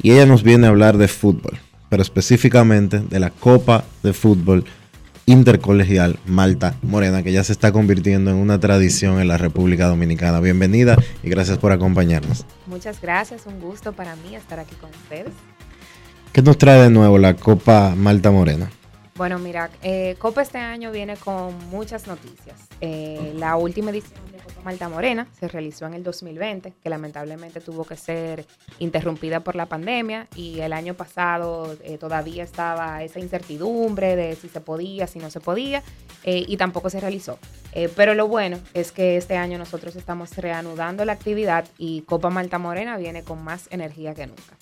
Y 0.00 0.12
ella 0.12 0.24
nos 0.24 0.42
viene 0.42 0.66
a 0.66 0.70
hablar 0.70 0.96
de 0.96 1.06
fútbol, 1.06 1.58
pero 1.90 2.02
específicamente 2.02 3.00
de 3.00 3.20
la 3.20 3.28
Copa 3.28 3.84
de 4.02 4.14
Fútbol 4.14 4.64
Intercolegial 5.26 6.18
Malta 6.24 6.74
Morena, 6.80 7.22
que 7.22 7.30
ya 7.30 7.44
se 7.44 7.52
está 7.52 7.72
convirtiendo 7.72 8.30
en 8.30 8.38
una 8.38 8.58
tradición 8.58 9.20
en 9.20 9.28
la 9.28 9.36
República 9.36 9.86
Dominicana. 9.86 10.40
Bienvenida 10.40 10.96
y 11.22 11.28
gracias 11.28 11.58
por 11.58 11.72
acompañarnos. 11.72 12.46
Muchas 12.66 13.02
gracias, 13.02 13.44
un 13.44 13.60
gusto 13.60 13.92
para 13.92 14.16
mí 14.16 14.34
estar 14.34 14.58
aquí 14.58 14.74
con 14.76 14.88
ustedes. 14.90 15.32
¿Qué 16.32 16.40
nos 16.40 16.56
trae 16.56 16.80
de 16.80 16.88
nuevo 16.88 17.18
la 17.18 17.36
Copa 17.36 17.94
Malta 17.94 18.30
Morena? 18.30 18.70
Bueno, 19.16 19.38
mira, 19.38 19.68
eh, 19.82 20.16
Copa 20.18 20.40
este 20.40 20.56
año 20.56 20.90
viene 20.90 21.18
con 21.18 21.52
muchas 21.68 22.06
noticias. 22.06 22.58
Eh, 22.80 23.34
la 23.36 23.56
última 23.56 23.90
edición 23.90 24.18
de 24.32 24.38
Copa 24.38 24.62
Malta 24.64 24.88
Morena 24.88 25.26
se 25.38 25.46
realizó 25.46 25.84
en 25.84 25.92
el 25.92 26.02
2020, 26.02 26.72
que 26.82 26.88
lamentablemente 26.88 27.60
tuvo 27.60 27.84
que 27.84 27.98
ser 27.98 28.46
interrumpida 28.78 29.40
por 29.40 29.56
la 29.56 29.66
pandemia 29.66 30.26
y 30.34 30.60
el 30.60 30.72
año 30.72 30.94
pasado 30.94 31.76
eh, 31.84 31.98
todavía 31.98 32.44
estaba 32.44 33.02
esa 33.02 33.20
incertidumbre 33.20 34.16
de 34.16 34.34
si 34.34 34.48
se 34.48 34.62
podía, 34.62 35.06
si 35.06 35.18
no 35.18 35.28
se 35.28 35.40
podía 35.40 35.82
y 36.24 36.56
tampoco 36.56 36.88
se 36.88 37.00
realizó. 37.00 37.38
pero 37.96 38.14
lo 38.14 38.26
bueno 38.28 38.58
es 38.74 38.92
que 38.92 39.16
este 39.16 39.36
año 39.36 39.58
nosotros 39.58 39.96
estamos 39.96 40.34
reanudando 40.36 41.04
la 41.04 41.12
actividad 41.12 41.66
y 41.76 42.02
Copa 42.02 42.30
Malta 42.30 42.58
Morena 42.58 42.96
viene 42.96 43.22
con 43.22 43.44
más 43.44 43.66
energía 43.70 44.14
que 44.14 44.28
nunca. 44.28 44.56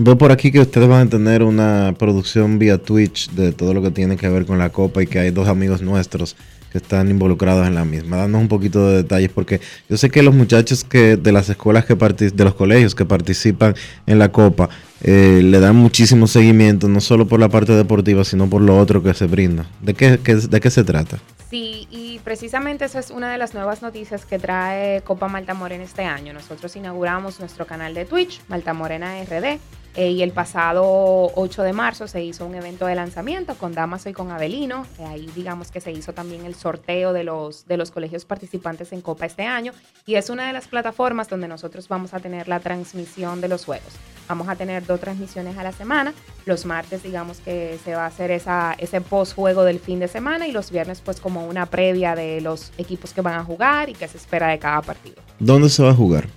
Veo 0.00 0.16
por 0.16 0.30
aquí 0.30 0.52
que 0.52 0.60
ustedes 0.60 0.86
van 0.86 1.08
a 1.08 1.10
tener 1.10 1.42
una 1.42 1.92
producción 1.98 2.60
vía 2.60 2.78
Twitch 2.78 3.32
de 3.32 3.50
todo 3.50 3.74
lo 3.74 3.82
que 3.82 3.90
tiene 3.90 4.16
que 4.16 4.28
ver 4.28 4.46
con 4.46 4.56
la 4.56 4.70
Copa 4.70 5.02
y 5.02 5.08
que 5.08 5.18
hay 5.18 5.32
dos 5.32 5.48
amigos 5.48 5.82
nuestros 5.82 6.36
que 6.70 6.78
están 6.78 7.10
involucrados 7.10 7.66
en 7.66 7.74
la 7.74 7.84
misma. 7.84 8.16
Danos 8.16 8.40
un 8.40 8.46
poquito 8.46 8.88
de 8.88 8.98
detalles 8.98 9.30
porque 9.34 9.60
yo 9.88 9.96
sé 9.96 10.08
que 10.08 10.22
los 10.22 10.36
muchachos 10.36 10.84
que 10.84 11.16
de 11.16 11.32
las 11.32 11.48
escuelas 11.48 11.84
que 11.84 11.96
de 11.96 12.44
los 12.44 12.54
colegios 12.54 12.94
que 12.94 13.04
participan 13.06 13.74
en 14.06 14.20
la 14.20 14.30
Copa 14.30 14.68
eh, 15.02 15.40
le 15.42 15.58
dan 15.58 15.74
muchísimo 15.74 16.28
seguimiento, 16.28 16.86
no 16.86 17.00
solo 17.00 17.26
por 17.26 17.40
la 17.40 17.48
parte 17.48 17.72
deportiva, 17.72 18.22
sino 18.22 18.48
por 18.48 18.62
lo 18.62 18.78
otro 18.78 19.02
que 19.02 19.14
se 19.14 19.26
brinda. 19.26 19.66
¿De 19.80 19.94
qué, 19.94 20.16
de 20.16 20.60
qué 20.60 20.70
se 20.70 20.84
trata? 20.84 21.18
Sí, 21.50 21.88
y 21.90 22.20
precisamente 22.20 22.84
esa 22.84 23.00
es 23.00 23.10
una 23.10 23.32
de 23.32 23.38
las 23.38 23.52
nuevas 23.52 23.82
noticias 23.82 24.24
que 24.24 24.38
trae 24.38 25.00
Copa 25.00 25.26
Malta 25.26 25.54
Morena 25.54 25.82
este 25.82 26.04
año. 26.04 26.32
Nosotros 26.32 26.76
inauguramos 26.76 27.40
nuestro 27.40 27.66
canal 27.66 27.94
de 27.94 28.04
Twitch, 28.04 28.40
Malta 28.48 28.74
Morena 28.74 29.14
RD, 29.24 29.58
eh, 29.98 30.12
y 30.12 30.22
el 30.22 30.30
pasado 30.30 31.32
8 31.34 31.62
de 31.64 31.72
marzo 31.72 32.06
se 32.06 32.22
hizo 32.22 32.46
un 32.46 32.54
evento 32.54 32.86
de 32.86 32.94
lanzamiento 32.94 33.56
con 33.56 33.72
Damaso 33.72 34.08
y 34.08 34.12
con 34.12 34.30
Avelino. 34.30 34.86
Eh, 35.00 35.04
ahí 35.04 35.28
digamos 35.34 35.72
que 35.72 35.80
se 35.80 35.90
hizo 35.90 36.12
también 36.12 36.46
el 36.46 36.54
sorteo 36.54 37.12
de 37.12 37.24
los, 37.24 37.66
de 37.66 37.76
los 37.76 37.90
colegios 37.90 38.24
participantes 38.24 38.92
en 38.92 39.00
Copa 39.00 39.26
este 39.26 39.42
año. 39.42 39.72
Y 40.06 40.14
es 40.14 40.30
una 40.30 40.46
de 40.46 40.52
las 40.52 40.68
plataformas 40.68 41.28
donde 41.28 41.48
nosotros 41.48 41.88
vamos 41.88 42.14
a 42.14 42.20
tener 42.20 42.46
la 42.46 42.60
transmisión 42.60 43.40
de 43.40 43.48
los 43.48 43.64
juegos. 43.64 43.92
Vamos 44.28 44.48
a 44.48 44.54
tener 44.54 44.86
dos 44.86 45.00
transmisiones 45.00 45.58
a 45.58 45.64
la 45.64 45.72
semana. 45.72 46.14
Los 46.46 46.64
martes 46.64 47.02
digamos 47.02 47.40
que 47.40 47.76
se 47.82 47.96
va 47.96 48.04
a 48.04 48.06
hacer 48.06 48.30
esa, 48.30 48.76
ese 48.78 49.00
post 49.00 49.34
juego 49.34 49.64
del 49.64 49.80
fin 49.80 49.98
de 49.98 50.06
semana 50.06 50.46
y 50.46 50.52
los 50.52 50.70
viernes 50.70 51.00
pues 51.04 51.18
como 51.18 51.44
una 51.48 51.66
previa 51.66 52.14
de 52.14 52.40
los 52.40 52.70
equipos 52.78 53.12
que 53.12 53.20
van 53.20 53.34
a 53.34 53.42
jugar 53.42 53.88
y 53.88 53.94
qué 53.94 54.06
se 54.06 54.18
espera 54.18 54.46
de 54.46 54.60
cada 54.60 54.80
partido. 54.80 55.16
¿Dónde 55.40 55.68
se 55.68 55.82
va 55.82 55.90
a 55.90 55.94
jugar? 55.94 56.28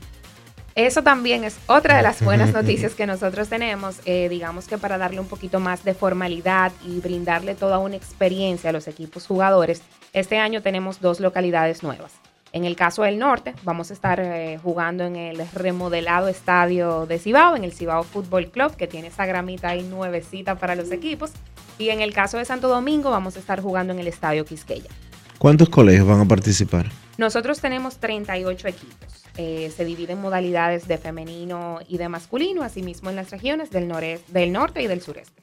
Eso 0.76 1.04
también 1.04 1.44
es 1.44 1.58
otra 1.68 1.98
de 1.98 2.04
las 2.04 2.24
buenas 2.24 2.54
noticias 2.54 2.94
que 2.94 3.06
nosotros 3.06 3.50
tenemos, 3.50 4.00
eh, 4.06 4.30
digamos 4.30 4.68
que 4.68 4.78
para 4.78 4.98
darle 4.98 5.20
un 5.20 5.28
poquito 5.28 5.60
más 5.60 5.84
de 5.84 5.94
formalidad 5.94 6.72
y 6.86 7.00
brindarle 7.00 7.56
toda 7.56 7.78
una 7.80 7.98
experiencia 7.98 8.70
a 8.70 8.74
los 8.74 8.88
equipos 8.88 9.28
jugadores, 9.28 9.82
este 10.14 10.38
año 10.38 10.62
tenemos 10.62 11.02
dos 11.02 11.20
localidades 11.20 11.84
nuevas. 11.84 12.14
En 12.54 12.66
el 12.66 12.76
caso 12.76 13.04
del 13.04 13.18
norte, 13.18 13.54
vamos 13.64 13.92
a 13.92 13.94
estar 13.94 14.20
eh, 14.20 14.60
jugando 14.62 15.06
en 15.06 15.16
el 15.16 15.42
remodelado 15.54 16.28
estadio 16.28 17.06
de 17.06 17.18
Cibao, 17.18 17.56
en 17.56 17.64
el 17.64 17.72
Cibao 17.72 18.04
Fútbol 18.04 18.48
Club, 18.48 18.76
que 18.76 18.88
tiene 18.88 19.08
esa 19.08 19.26
gramita 19.26 19.70
ahí 19.70 19.84
nuevecita 19.84 20.56
para 20.56 20.76
los 20.76 20.92
equipos. 20.92 21.32
Y 21.78 21.90
en 21.90 22.02
el 22.02 22.14
caso 22.14 22.38
de 22.38 22.46
Santo 22.46 22.68
Domingo, 22.68 23.10
vamos 23.10 23.38
a 23.38 23.40
estar 23.40 23.62
jugando 23.62 23.94
en 23.94 24.00
el 24.00 24.08
estadio 24.08 24.44
Quisqueya. 24.44 24.90
¿Cuántos 25.42 25.70
colegios 25.70 26.06
van 26.06 26.20
a 26.20 26.26
participar? 26.26 26.92
Nosotros 27.18 27.60
tenemos 27.60 27.98
38 27.98 28.68
equipos. 28.68 29.24
Eh, 29.38 29.72
se 29.76 29.86
divide 29.86 30.14
en 30.14 30.22
modalidades 30.22 30.88
de 30.88 31.00
femenino 31.00 31.80
y 31.88 31.98
de 31.98 32.10
masculino, 32.10 32.62
asimismo 32.62 33.10
en 33.10 33.16
las 33.16 33.32
regiones 33.32 33.72
del, 33.72 33.88
noreste, 33.88 34.32
del 34.32 34.52
norte 34.52 34.84
y 34.84 34.88
del 34.88 35.02
sureste. 35.02 35.42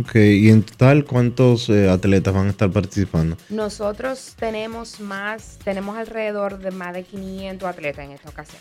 Ok, 0.00 0.16
y 0.16 0.50
en 0.50 0.64
total, 0.64 1.04
¿cuántos 1.04 1.68
eh, 1.68 1.88
atletas 1.88 2.34
van 2.34 2.48
a 2.48 2.50
estar 2.50 2.72
participando? 2.72 3.36
Nosotros 3.50 4.34
tenemos 4.36 4.98
más, 4.98 5.60
tenemos 5.62 5.96
alrededor 5.96 6.58
de 6.58 6.72
más 6.72 6.92
de 6.92 7.04
500 7.04 7.68
atletas 7.68 8.06
en 8.06 8.10
esta 8.10 8.30
ocasión. 8.30 8.60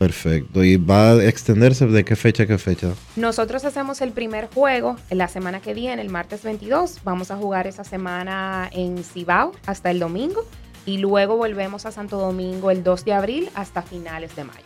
Perfecto. 0.00 0.64
¿Y 0.64 0.78
va 0.78 1.10
a 1.10 1.24
extenderse 1.24 1.86
de 1.86 2.06
qué 2.06 2.16
fecha 2.16 2.44
a 2.44 2.46
qué 2.46 2.56
fecha? 2.56 2.94
Nosotros 3.16 3.66
hacemos 3.66 4.00
el 4.00 4.12
primer 4.12 4.46
juego 4.46 4.96
en 5.10 5.18
la 5.18 5.28
semana 5.28 5.60
que 5.60 5.74
viene, 5.74 6.00
el 6.00 6.08
martes 6.08 6.42
22. 6.42 7.00
Vamos 7.04 7.30
a 7.30 7.36
jugar 7.36 7.66
esa 7.66 7.84
semana 7.84 8.70
en 8.72 9.04
Cibao 9.04 9.52
hasta 9.66 9.90
el 9.90 9.98
domingo 9.98 10.46
y 10.86 10.96
luego 10.96 11.36
volvemos 11.36 11.84
a 11.84 11.92
Santo 11.92 12.16
Domingo 12.16 12.70
el 12.70 12.82
2 12.82 13.04
de 13.04 13.12
abril 13.12 13.50
hasta 13.54 13.82
finales 13.82 14.34
de 14.36 14.44
mayo. 14.44 14.64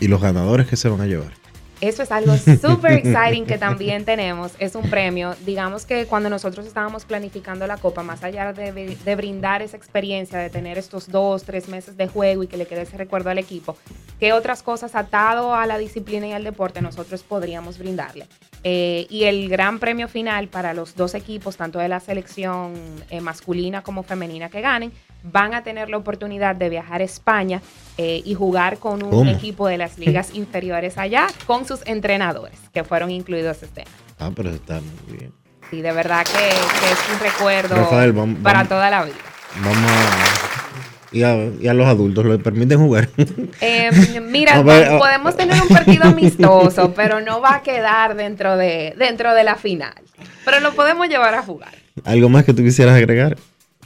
¿Y 0.00 0.08
los 0.08 0.22
ganadores 0.22 0.66
qué 0.66 0.78
se 0.78 0.88
van 0.88 1.02
a 1.02 1.06
llevar? 1.06 1.39
Eso 1.80 2.02
es 2.02 2.12
algo 2.12 2.36
súper 2.60 2.92
exciting 2.92 3.46
que 3.46 3.56
también 3.56 4.04
tenemos. 4.04 4.52
Es 4.58 4.74
un 4.74 4.88
premio. 4.90 5.34
Digamos 5.46 5.86
que 5.86 6.06
cuando 6.06 6.28
nosotros 6.28 6.66
estábamos 6.66 7.04
planificando 7.04 7.66
la 7.66 7.78
Copa, 7.78 8.02
más 8.02 8.22
allá 8.22 8.52
de, 8.52 8.72
de, 8.72 9.14
brindar 9.16 9.62
esa 9.62 9.76
experiencia, 9.76 10.38
de 10.38 10.50
tener 10.50 10.78
estos 10.78 11.08
dos, 11.08 11.44
tres 11.44 11.68
meses 11.68 11.96
de 11.96 12.08
juego 12.08 12.42
y 12.42 12.46
que 12.48 12.56
le 12.56 12.66
quede 12.66 12.82
ese 12.82 12.96
recuerdo 12.96 13.30
al 13.30 13.38
equipo, 13.38 13.76
¿qué 14.18 14.32
otras 14.32 14.62
cosas 14.62 14.94
atado 14.94 15.54
a 15.54 15.66
la 15.66 15.78
disciplina 15.78 16.26
y 16.26 16.32
al 16.32 16.44
deporte 16.44 16.82
nosotros 16.82 17.22
podríamos 17.22 17.78
brindarle? 17.78 18.26
Eh, 18.62 19.06
y 19.08 19.24
el 19.24 19.48
gran 19.48 19.78
premio 19.78 20.06
final 20.06 20.48
para 20.48 20.74
los 20.74 20.94
dos 20.94 21.14
equipos, 21.14 21.56
tanto 21.56 21.78
de 21.78 21.88
la 21.88 22.00
selección 22.00 22.74
eh, 23.08 23.22
masculina 23.22 23.82
como 23.82 24.02
femenina 24.02 24.50
que 24.50 24.60
ganen, 24.60 24.92
van 25.22 25.54
a 25.54 25.62
tener 25.62 25.88
la 25.88 25.96
oportunidad 25.96 26.56
de 26.56 26.68
viajar 26.68 27.00
a 27.00 27.04
España 27.04 27.62
eh, 27.98 28.22
y 28.24 28.34
jugar 28.34 28.78
con 28.78 29.02
un 29.02 29.28
equipo 29.28 29.68
de 29.68 29.78
las 29.78 29.98
ligas 29.98 30.30
inferiores 30.34 30.98
allá 30.98 31.26
con 31.46 31.66
sus 31.66 31.80
entrenadores 31.86 32.58
que 32.72 32.84
fueron 32.84 33.10
incluidos 33.10 33.62
este 33.62 33.82
año. 33.82 33.90
Ah, 34.18 34.30
pero 34.34 34.50
está 34.50 34.80
muy 35.08 35.18
bien. 35.18 35.32
Sí, 35.70 35.82
de 35.82 35.92
verdad 35.92 36.26
que, 36.26 36.48
es 36.48 37.14
un 37.14 37.20
recuerdo 37.20 38.38
para 38.42 38.64
toda 38.64 38.90
la 38.90 39.04
vida. 39.04 39.14
Vamos 39.62 39.90
y 41.12 41.24
a, 41.24 41.74
los 41.74 41.86
adultos 41.86 42.24
¿lo 42.24 42.38
permiten 42.38 42.78
jugar. 42.78 43.08
Eh, 43.60 43.90
mira, 44.22 44.62
podemos 44.98 45.36
tener 45.36 45.60
un 45.60 45.68
partido 45.68 46.04
amistoso, 46.04 46.94
pero 46.94 47.20
no 47.20 47.40
va 47.40 47.56
a 47.56 47.62
quedar 47.62 48.16
dentro 48.16 48.56
de, 48.56 48.94
dentro 48.96 49.34
de 49.34 49.44
la 49.44 49.56
final. 49.56 49.94
Pero 50.44 50.60
lo 50.60 50.72
podemos 50.74 51.08
llevar 51.08 51.34
a 51.34 51.42
jugar. 51.42 51.74
¿Algo 52.04 52.28
más 52.28 52.44
que 52.44 52.54
tú 52.54 52.62
quisieras 52.62 52.94
agregar? 52.94 53.36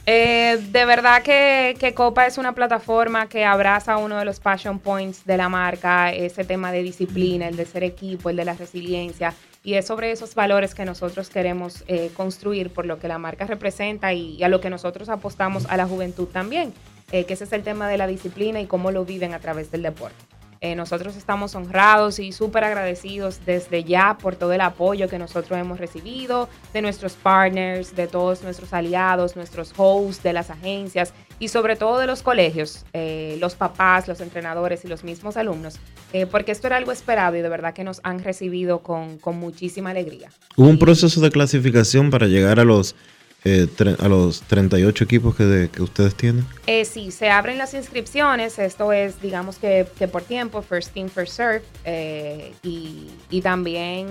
Eh, 0.07 0.59
de 0.71 0.85
verdad 0.85 1.23
que, 1.23 1.93
Copa 1.95 2.27
es 2.27 2.37
una 2.37 2.53
plataforma 2.53 3.27
que 3.27 3.43
abraza 3.43 3.97
uno 3.97 4.19
de 4.19 4.25
los 4.25 4.39
passion 4.39 4.77
points 4.77 5.25
de 5.25 5.37
la 5.37 5.49
marca, 5.49 6.13
ese 6.13 6.43
tema 6.43 6.71
de 6.71 6.83
disciplina, 6.83 7.47
el 7.47 7.55
de 7.55 7.65
ser 7.65 7.83
equipo, 7.83 8.29
el 8.29 8.35
de 8.35 8.45
la 8.45 8.53
resiliencia, 8.53 9.33
y 9.63 9.73
es 9.73 9.87
sobre 9.87 10.11
esos 10.11 10.35
valores 10.35 10.75
que 10.75 10.85
nosotros 10.85 11.29
queremos 11.29 11.83
eh, 11.87 12.11
construir 12.15 12.69
por 12.69 12.85
lo 12.85 12.99
que 12.99 13.07
la 13.07 13.17
marca 13.17 13.47
representa 13.47 14.13
y, 14.13 14.43
a 14.43 14.47
lo 14.47 14.61
que 14.61 14.69
nosotros 14.69 15.09
apostamos 15.09 15.65
a 15.69 15.77
la 15.77 15.87
juventud 15.87 16.27
también, 16.27 16.71
eh, 17.11 17.25
que 17.25 17.33
ese 17.33 17.45
es 17.45 17.53
el 17.53 17.63
tema 17.63 17.89
de 17.89 17.97
la 17.97 18.05
disciplina 18.05 18.61
y 18.61 18.67
cómo 18.67 18.91
lo 18.91 19.05
viven 19.05 19.33
a 19.33 19.39
través 19.39 19.71
del 19.71 19.81
deporte. 19.81 20.34
Eh, 20.61 20.75
nosotros 20.75 21.15
estamos 21.15 21.55
honrados 21.55 22.19
y 22.19 22.31
súper 22.31 22.63
agradecidos 22.63 23.39
desde 23.45 23.83
ya 23.83 24.17
por 24.17 24.35
todo 24.35 24.53
el 24.53 24.61
apoyo 24.61 25.07
que 25.07 25.19
nosotros 25.19 25.59
hemos 25.59 25.79
recibido 25.79 26.49
de 26.73 26.81
nuestros 26.81 27.13
partners, 27.13 27.95
de 27.95 28.07
todos 28.07 28.43
nuestros 28.43 28.73
aliados, 28.73 29.35
nuestros 29.35 29.73
hosts, 29.77 30.23
de 30.23 30.33
las 30.33 30.49
agencias 30.49 31.13
y 31.39 31.49
sobre 31.49 31.75
todo 31.75 31.99
de 31.99 32.07
los 32.07 32.21
colegios, 32.21 32.85
eh, 32.93 33.37
los 33.39 33.55
papás, 33.55 34.07
los 34.07 34.21
entrenadores 34.21 34.85
y 34.85 34.87
los 34.87 35.03
mismos 35.03 35.37
alumnos, 35.37 35.75
eh, 36.13 36.25
porque 36.25 36.51
esto 36.51 36.67
era 36.67 36.77
algo 36.77 36.91
esperado 36.91 37.35
y 37.35 37.41
de 37.41 37.49
verdad 37.49 37.73
que 37.73 37.83
nos 37.83 37.99
han 38.03 38.23
recibido 38.23 38.79
con, 38.79 39.17
con 39.17 39.37
muchísima 39.37 39.89
alegría. 39.89 40.29
Hubo 40.55 40.69
un 40.69 40.79
proceso 40.79 41.19
de 41.19 41.31
clasificación 41.31 42.09
para 42.09 42.27
llegar 42.27 42.59
a 42.59 42.63
los 42.63 42.95
eh, 43.45 43.67
a 43.99 44.07
los 44.07 44.41
38 44.41 45.03
equipos 45.03 45.35
que, 45.35 45.69
que 45.71 45.83
ustedes 45.83 46.15
tienen? 46.15 46.45
Eh, 46.65 46.83
sí, 46.83 47.11
se 47.11 47.29
abren 47.29 47.59
las 47.59 47.75
inscripciones. 47.75 48.57
Esto 48.57 48.91
es, 48.91 49.21
digamos 49.21 49.57
que, 49.57 49.85
por 50.11 50.23
tiempo, 50.23 50.63
first 50.63 50.97
in, 50.97 51.09
first 51.09 51.33
serve. 51.33 51.61
Eh, 51.83 52.53
y, 52.63 53.07
y, 53.29 53.41
también, 53.41 54.07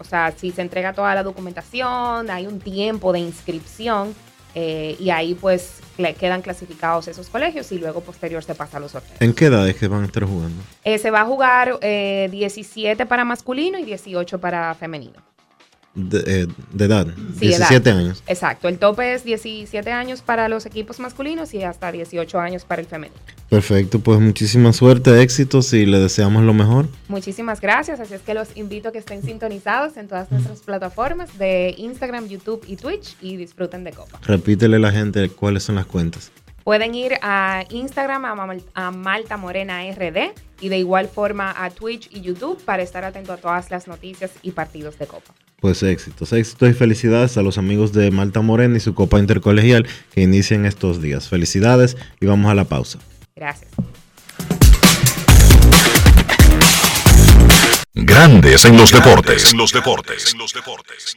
o 0.00 0.04
sea, 0.04 0.34
si 0.36 0.50
se 0.50 0.60
entrega 0.60 0.92
toda 0.92 1.14
la 1.14 1.22
documentación, 1.22 2.30
hay 2.30 2.48
un 2.48 2.58
tiempo 2.58 3.12
de 3.12 3.20
inscripción. 3.20 4.12
Eh, 4.54 4.96
y 4.98 5.08
ahí 5.08 5.34
pues 5.34 5.80
quedan 6.18 6.42
clasificados 6.42 7.08
esos 7.08 7.30
colegios 7.30 7.72
y 7.72 7.78
luego 7.78 8.02
posterior 8.02 8.44
se 8.44 8.54
pasa 8.54 8.76
a 8.76 8.80
los 8.80 8.90
sorteos. 8.90 9.18
¿En 9.22 9.32
qué 9.32 9.46
edades 9.46 9.76
que 9.76 9.88
van 9.88 10.02
a 10.02 10.06
estar 10.06 10.24
jugando? 10.24 10.62
se 10.84 11.10
va 11.10 11.22
a 11.22 11.24
jugar 11.24 11.80
17 11.80 13.06
para 13.06 13.24
masculino 13.24 13.78
y 13.78 13.84
18 13.84 14.38
para 14.40 14.74
femenino 14.74 15.31
de, 15.94 16.42
eh, 16.42 16.46
edad, 16.78 17.06
17 17.06 17.90
años. 17.90 18.22
Exacto, 18.26 18.68
el 18.68 18.78
tope 18.78 19.14
es 19.14 19.24
17 19.24 19.90
años 19.90 20.22
para 20.22 20.48
los 20.48 20.66
equipos 20.66 21.00
masculinos 21.00 21.52
y 21.54 21.62
hasta 21.62 21.92
18 21.92 22.38
años 22.40 22.64
para 22.64 22.80
el 22.80 22.88
femenino. 22.88 23.20
Perfecto, 23.48 24.00
pues 24.00 24.18
muchísima 24.18 24.72
suerte, 24.72 25.20
éxitos 25.22 25.72
y 25.74 25.84
le 25.84 25.98
deseamos 25.98 26.42
lo 26.44 26.54
mejor. 26.54 26.88
Muchísimas 27.08 27.60
gracias, 27.60 28.00
así 28.00 28.14
es 28.14 28.22
que 28.22 28.34
los 28.34 28.56
invito 28.56 28.88
a 28.88 28.92
que 28.92 28.98
estén 28.98 29.22
sintonizados 29.22 29.96
en 29.96 30.08
todas 30.08 30.30
nuestras 30.30 30.60
plataformas 30.60 31.38
de 31.38 31.74
Instagram, 31.76 32.28
YouTube 32.28 32.64
y 32.66 32.76
Twitch 32.76 33.16
y 33.20 33.36
disfruten 33.36 33.84
de 33.84 33.92
Copa. 33.92 34.20
Repítele 34.22 34.76
a 34.76 34.80
la 34.80 34.92
gente 34.92 35.28
cuáles 35.28 35.62
son 35.64 35.74
las 35.74 35.86
cuentas. 35.86 36.32
Pueden 36.64 36.94
ir 36.94 37.14
a 37.22 37.64
Instagram 37.70 38.24
a, 38.74 38.90
Malta 38.90 39.36
Morena 39.36 39.82
RD 39.90 40.32
y 40.60 40.68
de 40.68 40.78
igual 40.78 41.08
forma 41.08 41.54
a 41.56 41.70
Twitch 41.70 42.08
y 42.12 42.20
YouTube 42.20 42.62
para 42.64 42.82
estar 42.82 43.04
atento 43.04 43.32
a 43.32 43.36
todas 43.36 43.70
las 43.70 43.88
noticias 43.88 44.30
y 44.42 44.52
partidos 44.52 44.98
de 44.98 45.06
Copa. 45.06 45.34
Pues 45.60 45.82
éxitos, 45.82 46.32
éxitos 46.32 46.70
y 46.70 46.72
felicidades 46.72 47.36
a 47.36 47.42
los 47.42 47.58
amigos 47.58 47.92
de 47.92 48.10
Malta 48.10 48.40
Morena 48.40 48.76
y 48.76 48.80
su 48.80 48.94
Copa 48.94 49.18
Intercolegial 49.18 49.86
que 50.12 50.22
inician 50.22 50.66
estos 50.66 51.00
días. 51.00 51.28
Felicidades 51.28 51.96
y 52.20 52.26
vamos 52.26 52.50
a 52.50 52.54
la 52.54 52.64
pausa. 52.64 52.98
Gracias. 53.34 53.70
Grandes 57.94 58.64
en 58.64 58.76
los 58.76 58.90
deportes. 58.90 59.52
En 59.52 59.58
los 59.58 59.72
deportes. 59.72 60.32
En 60.32 60.38
los 60.38 60.52
deportes. 60.52 61.16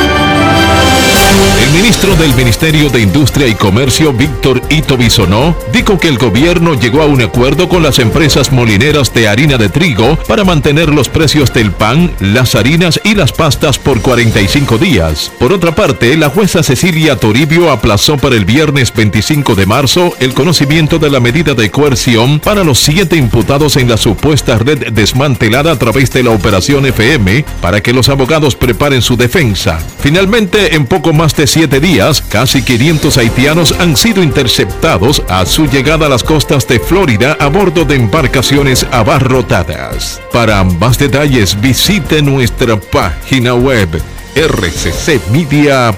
El 1.71 1.77
ministro 1.77 2.15
del 2.15 2.33
Ministerio 2.35 2.89
de 2.89 3.01
Industria 3.01 3.47
y 3.47 3.55
Comercio, 3.55 4.11
Víctor 4.11 4.61
Ito 4.69 4.97
Bisonó, 4.97 5.55
dijo 5.71 5.97
que 5.97 6.09
el 6.09 6.17
gobierno 6.17 6.73
llegó 6.73 7.01
a 7.01 7.05
un 7.05 7.21
acuerdo 7.21 7.69
con 7.69 7.81
las 7.81 7.99
empresas 7.99 8.51
molineras 8.51 9.13
de 9.13 9.27
harina 9.27 9.57
de 9.57 9.69
trigo 9.69 10.17
para 10.27 10.43
mantener 10.43 10.89
los 10.89 11.07
precios 11.07 11.53
del 11.53 11.71
pan, 11.71 12.11
las 12.19 12.55
harinas 12.55 12.99
y 13.05 13.15
las 13.15 13.31
pastas 13.31 13.79
por 13.79 14.01
45 14.01 14.77
días. 14.77 15.31
Por 15.39 15.53
otra 15.53 15.73
parte, 15.73 16.17
la 16.17 16.29
jueza 16.29 16.63
Cecilia 16.63 17.15
Toribio 17.15 17.71
aplazó 17.71 18.17
para 18.17 18.35
el 18.35 18.43
viernes 18.43 18.93
25 18.93 19.55
de 19.55 19.65
marzo 19.65 20.13
el 20.19 20.33
conocimiento 20.33 20.99
de 20.99 21.09
la 21.09 21.21
medida 21.21 21.53
de 21.53 21.71
coerción 21.71 22.39
para 22.39 22.63
los 22.63 22.79
siete 22.79 23.15
imputados 23.15 23.77
en 23.77 23.87
la 23.87 23.97
supuesta 23.97 24.57
red 24.57 24.91
desmantelada 24.91 25.71
a 25.71 25.79
través 25.79 26.11
de 26.11 26.23
la 26.23 26.31
operación 26.31 26.85
FM 26.85 27.45
para 27.61 27.81
que 27.81 27.93
los 27.93 28.09
abogados 28.09 28.55
preparen 28.55 29.01
su 29.01 29.15
defensa. 29.15 29.79
Finalmente, 29.99 30.75
en 30.75 30.85
poco 30.85 31.13
más 31.13 31.20
de 31.21 31.45
siete 31.45 31.79
días, 31.79 32.19
casi 32.19 32.63
500 32.63 33.15
haitianos 33.19 33.75
han 33.79 33.95
sido 33.95 34.23
interceptados 34.23 35.21
a 35.29 35.45
su 35.45 35.67
llegada 35.67 36.07
a 36.07 36.09
las 36.09 36.23
costas 36.23 36.67
de 36.67 36.79
Florida 36.79 37.37
a 37.39 37.45
bordo 37.47 37.85
de 37.85 37.93
embarcaciones 37.93 38.87
abarrotadas. 38.91 40.19
Para 40.33 40.63
más 40.63 40.97
detalles, 40.97 41.61
visite 41.61 42.23
nuestra 42.23 42.75
página 42.75 43.53
web 43.53 44.01
rccmedia.com.do. 44.35 45.91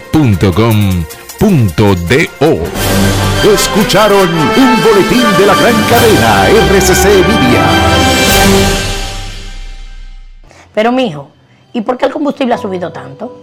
Escucharon 3.53 4.29
un 4.29 4.83
boletín 4.83 5.23
de 5.37 5.45
la 5.45 5.55
gran 5.55 5.83
cadena 5.83 6.49
RCC 6.49 7.05
Media. 7.25 7.63
Pero 10.73 10.91
mijo, 10.91 11.31
¿y 11.71 11.79
por 11.79 11.97
qué 11.97 12.07
el 12.07 12.11
combustible 12.11 12.55
ha 12.55 12.57
subido 12.57 12.91
tanto? 12.91 13.42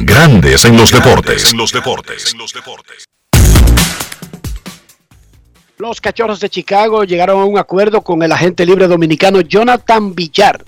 Grandes 0.00 0.64
en 0.64 0.76
los 0.76 0.92
deportes. 0.92 1.50
En 1.50 1.58
los 1.58 1.72
deportes. 1.72 2.32
Los 5.76 6.00
cachorros 6.00 6.38
de 6.38 6.48
Chicago 6.48 7.02
llegaron 7.02 7.40
a 7.40 7.44
un 7.44 7.58
acuerdo 7.58 8.02
con 8.02 8.22
el 8.22 8.30
agente 8.30 8.64
libre 8.64 8.86
dominicano 8.86 9.40
Jonathan 9.40 10.14
Villar. 10.14 10.64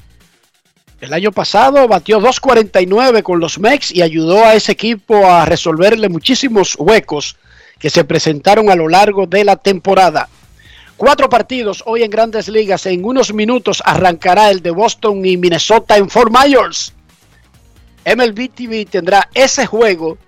El 1.01 1.13
año 1.13 1.31
pasado 1.31 1.87
batió 1.87 2.19
2.49 2.19 3.23
con 3.23 3.39
los 3.39 3.61
Mex 3.61 3.93
y 3.93 4.03
ayudó 4.03 4.45
a 4.45 4.55
ese 4.55 4.73
equipo 4.73 5.25
a 5.25 5.45
resolverle 5.45 6.09
muchísimos 6.09 6.75
huecos 6.77 7.37
que 7.79 7.89
se 7.89 8.03
presentaron 8.03 8.69
a 8.69 8.75
lo 8.75 8.89
largo 8.89 9.27
de 9.27 9.45
la 9.45 9.55
temporada. 9.55 10.29
Cuatro 10.97 11.29
partidos 11.29 11.85
hoy 11.87 12.03
en 12.03 12.11
grandes 12.11 12.49
ligas. 12.49 12.85
En 12.85 13.05
unos 13.05 13.33
minutos 13.33 13.81
arrancará 13.87 14.51
el 14.51 14.61
de 14.61 14.73
Boston 14.73 15.25
y 15.25 15.37
Minnesota 15.37 15.97
en 15.97 16.11
Fort 16.11 16.33
Myers. 16.37 16.95
MLB 18.05 18.51
TV 18.55 18.87
tendrá 18.87 19.29
ese 19.35 19.67
juego 19.67 20.19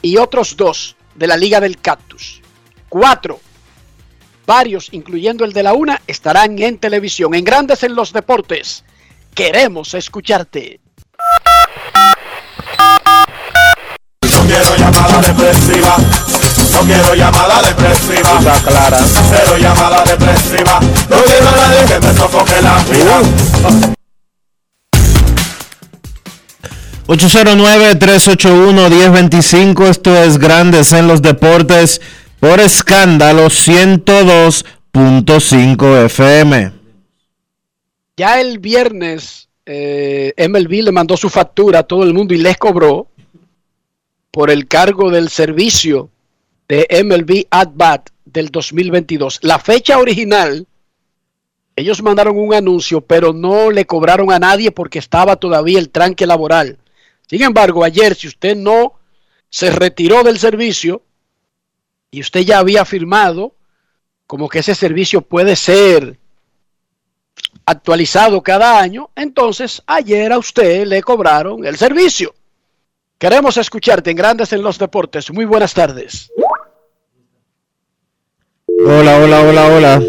y 0.00 0.16
otros 0.16 0.56
dos 0.56 0.96
de 1.14 1.26
la 1.26 1.36
Liga 1.36 1.60
del 1.60 1.78
Cactus. 1.78 2.40
Cuatro. 2.88 3.40
Varios, 4.46 4.88
incluyendo 4.92 5.44
el 5.44 5.52
de 5.52 5.62
la 5.62 5.72
una, 5.72 6.00
estarán 6.06 6.58
en 6.58 6.78
televisión. 6.78 7.34
En 7.34 7.44
Grandes 7.44 7.82
en 7.84 7.94
los 7.94 8.12
Deportes. 8.12 8.84
Queremos 9.34 9.94
escucharte. 9.94 10.80
No 14.22 14.42
quiero 14.46 14.76
llamada 14.76 15.20
depresiva. 15.20 15.96
No 16.72 16.80
quiero 16.80 17.14
llamada 17.14 17.62
depresiva. 17.62 18.38
Está 18.38 18.54
clara. 18.68 18.98
Cero 19.30 19.56
llamada 19.58 20.04
depresiva. 20.04 20.80
No 21.08 21.22
quiero 21.22 21.48
a 21.48 21.56
nadie 21.56 21.84
que 21.86 22.00
me 22.00 22.14
sofoque 22.14 22.62
la 22.62 22.78
vida. 22.84 23.94
809-381-1025, 27.12 29.86
esto 29.86 30.16
es 30.16 30.38
Grandes 30.38 30.94
en 30.94 31.06
los 31.06 31.20
Deportes 31.20 32.00
por 32.40 32.58
escándalo 32.58 33.48
102.5 33.48 36.06
FM. 36.06 36.72
Ya 38.16 38.40
el 38.40 38.60
viernes 38.60 39.50
eh, 39.66 40.32
MLB 40.38 40.84
le 40.84 40.92
mandó 40.92 41.18
su 41.18 41.28
factura 41.28 41.80
a 41.80 41.82
todo 41.82 42.02
el 42.02 42.14
mundo 42.14 42.32
y 42.32 42.38
les 42.38 42.56
cobró 42.56 43.08
por 44.30 44.50
el 44.50 44.66
cargo 44.66 45.10
del 45.10 45.28
servicio 45.28 46.08
de 46.66 46.88
MLB 47.04 47.44
At 47.50 47.72
Bat 47.74 48.08
del 48.24 48.48
2022. 48.48 49.40
La 49.42 49.58
fecha 49.58 49.98
original, 49.98 50.66
ellos 51.76 52.02
mandaron 52.02 52.38
un 52.38 52.54
anuncio, 52.54 53.02
pero 53.02 53.34
no 53.34 53.70
le 53.70 53.84
cobraron 53.84 54.32
a 54.32 54.38
nadie 54.38 54.70
porque 54.70 54.98
estaba 54.98 55.36
todavía 55.36 55.78
el 55.78 55.90
tranque 55.90 56.26
laboral. 56.26 56.78
Sin 57.32 57.40
embargo, 57.40 57.82
ayer, 57.82 58.14
si 58.14 58.28
usted 58.28 58.54
no 58.54 58.92
se 59.48 59.70
retiró 59.70 60.22
del 60.22 60.38
servicio 60.38 61.00
y 62.10 62.20
usted 62.20 62.40
ya 62.40 62.58
había 62.58 62.84
firmado 62.84 63.54
como 64.26 64.50
que 64.50 64.58
ese 64.58 64.74
servicio 64.74 65.22
puede 65.22 65.56
ser 65.56 66.18
actualizado 67.64 68.42
cada 68.42 68.78
año, 68.78 69.08
entonces 69.16 69.82
ayer 69.86 70.30
a 70.30 70.36
usted 70.36 70.86
le 70.86 71.00
cobraron 71.00 71.64
el 71.64 71.78
servicio. 71.78 72.34
Queremos 73.16 73.56
escucharte 73.56 74.10
en 74.10 74.18
Grandes 74.18 74.52
en 74.52 74.62
los 74.62 74.78
Deportes. 74.78 75.32
Muy 75.32 75.46
buenas 75.46 75.72
tardes. 75.72 76.30
Hola, 78.84 79.18
hola, 79.18 79.40
hola, 79.40 79.74
hola. 79.74 80.00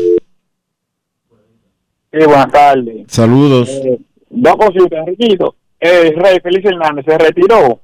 Sí, 2.11 2.26
buenas 2.26 2.51
tardes. 2.51 3.05
Saludos. 3.07 3.69
Eh, 3.69 3.97
dos 4.30 4.57
cositas, 4.57 5.05
Riquito. 5.05 5.55
Eh, 5.86 6.13
Rey 6.15 6.39
Feliz 6.39 6.63
Hernández 6.63 7.03
se 7.05 7.17
retiró. 7.17 7.81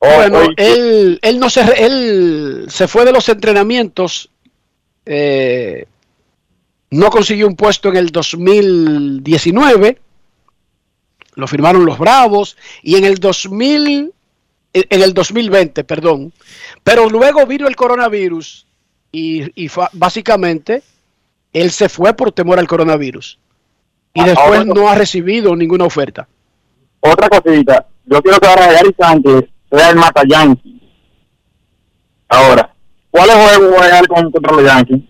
Bueno, 0.00 0.40
él, 0.56 1.18
él 1.20 1.38
no 1.38 1.50
se 1.50 1.60
él 1.84 2.64
se 2.68 2.88
fue 2.88 3.04
de 3.04 3.12
los 3.12 3.28
entrenamientos, 3.28 4.30
eh, 5.04 5.84
no 6.90 7.10
consiguió 7.10 7.46
un 7.46 7.54
puesto 7.54 7.90
en 7.90 7.96
el 7.96 8.08
2019, 8.08 9.98
lo 11.34 11.46
firmaron 11.46 11.84
los 11.84 11.98
Bravos 11.98 12.56
y 12.82 12.96
en 12.96 13.04
el 13.04 13.16
2000, 13.16 14.10
en 14.72 15.02
el 15.02 15.12
2020, 15.12 15.84
perdón, 15.84 16.32
pero 16.82 17.10
luego 17.10 17.44
vino 17.46 17.68
el 17.68 17.76
coronavirus 17.76 18.66
y, 19.12 19.64
y 19.64 19.70
básicamente 19.92 20.82
él 21.52 21.70
se 21.70 21.90
fue 21.90 22.14
por 22.14 22.32
temor 22.32 22.58
al 22.58 22.66
coronavirus 22.66 23.38
y 24.16 24.20
Ah, 24.20 24.24
después 24.26 24.58
ahora- 24.60 24.64
no 24.64 24.88
ha 24.88 24.94
recibido 24.94 25.54
ninguna 25.54 25.84
oferta. 25.84 26.26
Otra 27.00 27.28
cosita. 27.28 27.86
Yo 28.06 28.22
quiero 28.22 28.38
que 28.40 28.46
ahora 28.46 28.72
Gary 28.72 28.94
Sánchez 28.98 29.44
sea 29.70 29.90
el 29.90 29.96
mata 29.96 30.22
Yankee. 30.26 30.80
Ahora, 32.28 32.74
¿cuáles 33.10 33.36
juegos 33.36 34.08
con- 34.08 34.30
contra 34.32 34.52
los 34.52 34.64
Yankees? 34.64 35.00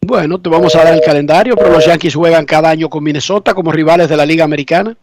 Bueno, 0.00 0.40
te 0.40 0.48
vamos 0.48 0.74
a 0.74 0.82
dar 0.84 0.94
el 0.94 1.00
calendario, 1.02 1.54
pero 1.56 1.70
los 1.70 1.84
Yankees 1.84 2.14
juegan 2.14 2.44
cada 2.46 2.70
año 2.70 2.88
con 2.88 3.04
Minnesota 3.04 3.54
como 3.54 3.70
rivales 3.70 4.08
de 4.08 4.16
la 4.16 4.26
Liga 4.26 4.44
Americana. 4.44 4.96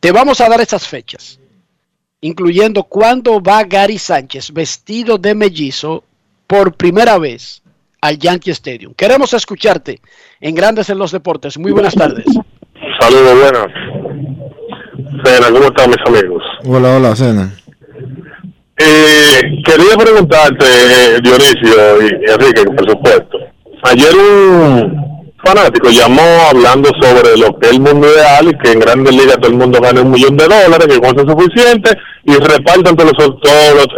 Te 0.00 0.10
vamos 0.10 0.40
a 0.40 0.48
dar 0.48 0.60
esas 0.60 0.86
fechas, 0.88 1.38
incluyendo 2.20 2.82
cuándo 2.84 3.40
va 3.40 3.62
Gary 3.64 3.98
Sánchez 3.98 4.52
vestido 4.52 5.18
de 5.18 5.34
mellizo 5.34 6.02
por 6.46 6.72
primera 6.74 7.18
vez 7.18 7.62
al 8.00 8.18
Yankee 8.18 8.50
Stadium. 8.50 8.94
Queremos 8.94 9.32
escucharte 9.34 10.00
en 10.40 10.54
Grandes 10.54 10.90
en 10.90 10.98
los 10.98 11.12
Deportes. 11.12 11.58
Muy 11.58 11.72
buenas 11.72 11.94
tardes. 11.94 12.24
Saludos, 13.00 13.40
buenas. 13.40 13.66
Cena, 15.24 15.50
¿cómo 15.50 15.64
están 15.64 15.90
mis 15.90 16.06
amigos? 16.06 16.42
Hola, 16.64 16.96
hola, 16.96 17.16
Cena. 17.16 17.52
Eh, 18.78 19.40
quería 19.64 19.96
preguntarte, 19.96 20.64
eh, 20.66 21.20
Dionisio 21.22 22.02
y, 22.02 22.26
y 22.26 22.30
Enrique, 22.30 22.64
por 22.64 22.90
supuesto. 22.90 23.38
Ayer 23.84 24.14
un 24.14 25.06
fanático 25.46 25.88
llamó 25.90 26.22
hablando 26.50 26.90
sobre 27.00 27.36
lo 27.38 27.58
que 27.58 27.68
es 27.68 27.72
el 27.72 27.80
mundo 27.80 28.08
ideal 28.08 28.48
y 28.48 28.58
que 28.58 28.72
en 28.72 28.80
grandes 28.80 29.14
ligas 29.14 29.36
todo 29.36 29.50
el 29.50 29.56
mundo 29.56 29.80
gana 29.80 30.02
un 30.02 30.10
millón 30.10 30.36
de 30.36 30.44
dólares, 30.44 30.86
que 30.88 30.98
con 30.98 31.18
eso 31.18 31.26
es 31.26 31.32
suficiente 31.32 31.90
y 32.24 32.34
repartan 32.34 32.96
todo, 32.96 33.10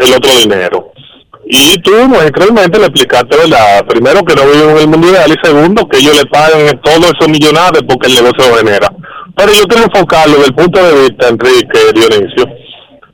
el 0.01 0.15
otro 0.15 0.31
dinero. 0.39 0.93
Y 1.51 1.81
tú 1.81 1.93
magistralmente 2.09 2.79
le 2.79 2.87
explicaste, 2.87 3.35
¿verdad? 3.35 3.83
Primero, 3.89 4.23
que 4.23 4.35
no 4.35 4.45
viven 4.45 4.69
en 4.69 4.79
el 4.79 4.89
mundo 4.89 5.09
ideal 5.09 5.31
y 5.31 5.47
segundo, 5.47 5.89
que 5.89 5.97
ellos 5.97 6.15
le 6.19 6.27
pagan 6.27 6.79
todos 6.83 7.07
esos 7.07 7.29
millonarios 7.29 7.85
porque 7.89 8.09
el 8.09 8.17
negocio 8.17 8.51
lo 8.51 8.59
genera. 8.59 8.93
Pero 9.35 9.53
yo 9.55 9.65
quiero 9.65 9.85
enfocarlo 9.85 10.35
desde 10.35 10.49
el 10.49 10.55
punto 10.55 10.83
de 10.83 11.01
vista, 11.01 11.29
Enrique, 11.29 11.79
Dionisio, 11.95 12.45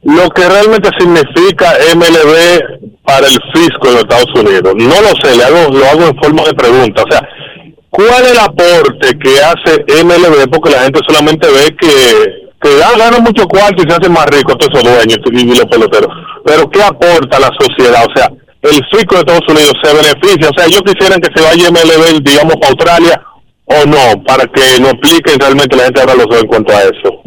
lo 0.03 0.29
que 0.31 0.49
realmente 0.49 0.91
significa 0.99 1.75
MLB 1.95 3.05
para 3.05 3.27
el 3.29 3.39
fisco 3.55 3.87
de 3.87 3.93
los 3.93 4.03
Estados 4.03 4.35
Unidos. 4.35 4.75
No 4.79 5.01
lo 5.01 5.15
sé, 5.23 5.37
le 5.37 5.45
hago, 5.45 5.73
lo 5.73 5.87
hago 5.87 6.03
en 6.09 6.17
forma 6.17 6.43
de 6.43 6.55
pregunta. 6.55 7.05
O 7.05 7.13
sea, 7.13 7.23
¿cuál 7.91 8.25
es 8.25 8.33
el 8.33 8.39
aporte 8.39 9.19
que 9.23 9.39
hace 9.39 10.05
MLB? 10.05 10.51
Porque 10.51 10.71
la 10.71 10.83
gente 10.83 11.01
solamente 11.07 11.47
ve 11.47 11.77
que, 11.77 12.44
que 12.65 12.83
ah, 12.83 12.97
gana 12.97 13.19
mucho 13.19 13.47
cuarto 13.47 13.83
y 13.83 13.91
se 13.91 13.95
hace 13.95 14.09
más 14.09 14.25
rico 14.27 14.57
todos 14.57 14.73
esos 14.73 14.83
dueños 14.83 15.19
y 15.31 15.45
los 15.45 15.67
peloteros. 15.67 16.09
Pero 16.47 16.71
¿qué 16.71 16.83
aporta 16.83 17.39
la 17.39 17.51
sociedad? 17.61 18.07
O 18.09 18.17
sea, 18.17 18.31
el 18.63 18.83
fisco 18.91 19.17
de 19.17 19.21
Estados 19.21 19.49
Unidos 19.49 19.73
se 19.83 19.93
beneficia. 19.95 20.49
O 20.49 20.59
sea, 20.59 20.67
yo 20.69 20.81
quisiera 20.81 21.17
que 21.17 21.29
se 21.35 21.45
vaya 21.45 21.71
MLB, 21.71 22.23
digamos, 22.23 22.57
para 22.57 22.69
Australia 22.69 23.23
o 23.67 23.85
no, 23.87 24.25
para 24.25 24.47
que 24.47 24.81
nos 24.81 24.93
expliquen 24.93 25.39
realmente 25.39 25.77
la 25.77 25.85
gente 25.85 26.01
ahora 26.01 26.15
lo 26.15 26.23
sabe 26.23 26.41
en 26.41 26.47
cuanto 26.47 26.73
a 26.73 26.83
eso. 26.83 27.23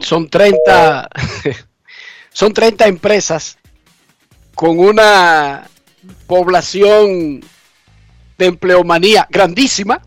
Son 0.00 0.28
30, 0.28 1.10
son 2.32 2.52
30 2.54 2.86
empresas 2.86 3.58
con 4.54 4.78
una 4.78 5.68
población 6.26 7.40
de 8.38 8.46
empleomanía 8.46 9.26
grandísima, 9.28 10.00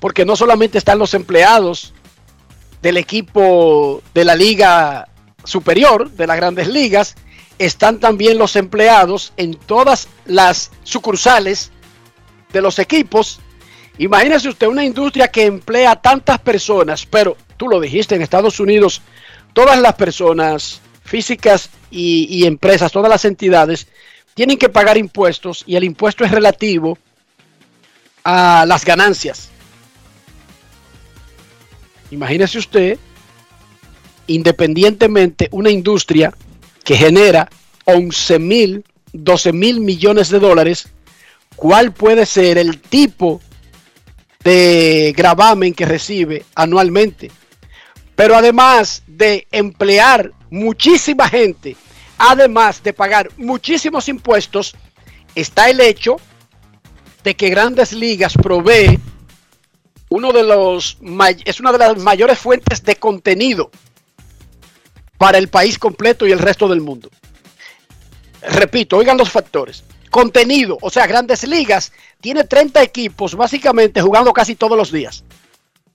porque 0.00 0.24
no 0.24 0.34
solamente 0.34 0.78
están 0.78 0.98
los 0.98 1.14
empleados 1.14 1.94
del 2.82 2.96
equipo 2.96 4.02
de 4.12 4.24
la 4.24 4.34
liga 4.34 5.08
superior, 5.44 6.10
de 6.10 6.26
las 6.26 6.36
grandes 6.36 6.68
ligas, 6.68 7.14
están 7.58 8.00
también 8.00 8.38
los 8.38 8.56
empleados 8.56 9.32
en 9.36 9.54
todas 9.54 10.08
las 10.26 10.70
sucursales 10.82 11.70
de 12.52 12.60
los 12.60 12.78
equipos. 12.78 13.40
Imagínese 13.98 14.48
usted 14.48 14.66
una 14.66 14.84
industria 14.84 15.28
que 15.28 15.44
emplea 15.44 15.96
tantas 15.96 16.40
personas, 16.40 17.06
pero 17.06 17.36
tú 17.56 17.68
lo 17.68 17.78
dijiste, 17.78 18.16
en 18.16 18.22
Estados 18.22 18.58
Unidos, 18.58 19.00
todas 19.52 19.78
las 19.78 19.94
personas 19.94 20.80
físicas 21.04 21.70
y, 21.90 22.26
y 22.28 22.46
empresas, 22.46 22.90
todas 22.90 23.10
las 23.10 23.24
entidades, 23.24 23.86
tienen 24.34 24.58
que 24.58 24.68
pagar 24.68 24.96
impuestos 24.96 25.62
y 25.66 25.76
el 25.76 25.84
impuesto 25.84 26.24
es 26.24 26.30
relativo 26.30 26.98
a 28.24 28.64
las 28.66 28.84
ganancias. 28.84 29.51
Imagínese 32.12 32.58
usted, 32.58 32.98
independientemente, 34.26 35.48
una 35.50 35.70
industria 35.70 36.34
que 36.84 36.94
genera 36.94 37.48
11 37.86 38.38
mil, 38.38 38.84
12 39.14 39.52
mil 39.54 39.80
millones 39.80 40.28
de 40.28 40.38
dólares, 40.38 40.88
¿cuál 41.56 41.92
puede 41.92 42.26
ser 42.26 42.58
el 42.58 42.80
tipo 42.80 43.40
de 44.44 45.14
gravamen 45.16 45.72
que 45.72 45.86
recibe 45.86 46.44
anualmente? 46.54 47.30
Pero 48.14 48.36
además 48.36 49.02
de 49.06 49.46
emplear 49.50 50.32
muchísima 50.50 51.30
gente, 51.30 51.76
además 52.18 52.82
de 52.82 52.92
pagar 52.92 53.30
muchísimos 53.38 54.06
impuestos, 54.10 54.74
está 55.34 55.70
el 55.70 55.80
hecho 55.80 56.16
de 57.24 57.34
que 57.34 57.48
Grandes 57.48 57.94
Ligas 57.94 58.34
provee 58.34 58.98
uno 60.12 60.30
de 60.30 60.42
los 60.42 60.98
es 61.46 61.60
una 61.60 61.72
de 61.72 61.78
las 61.78 61.96
mayores 61.96 62.38
fuentes 62.38 62.82
de 62.84 62.96
contenido 62.96 63.70
para 65.16 65.38
el 65.38 65.48
país 65.48 65.78
completo 65.78 66.26
y 66.26 66.32
el 66.32 66.38
resto 66.38 66.68
del 66.68 66.82
mundo. 66.82 67.10
Repito, 68.42 68.98
oigan 68.98 69.16
los 69.16 69.30
factores. 69.30 69.84
Contenido, 70.10 70.76
o 70.82 70.90
sea, 70.90 71.06
Grandes 71.06 71.44
Ligas 71.44 71.92
tiene 72.20 72.44
30 72.44 72.82
equipos 72.82 73.34
básicamente 73.34 74.02
jugando 74.02 74.34
casi 74.34 74.54
todos 74.54 74.76
los 74.76 74.92
días. 74.92 75.24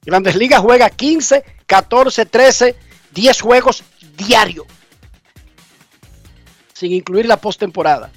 Grandes 0.02 0.36
Ligas 0.36 0.62
juega 0.62 0.90
15, 0.90 1.44
14, 1.68 2.26
13, 2.26 2.76
10 3.12 3.42
juegos 3.42 3.84
diario. 4.16 4.66
Sin 6.74 6.92
incluir 6.92 7.28
la 7.28 7.38
postemporada. 7.38 8.12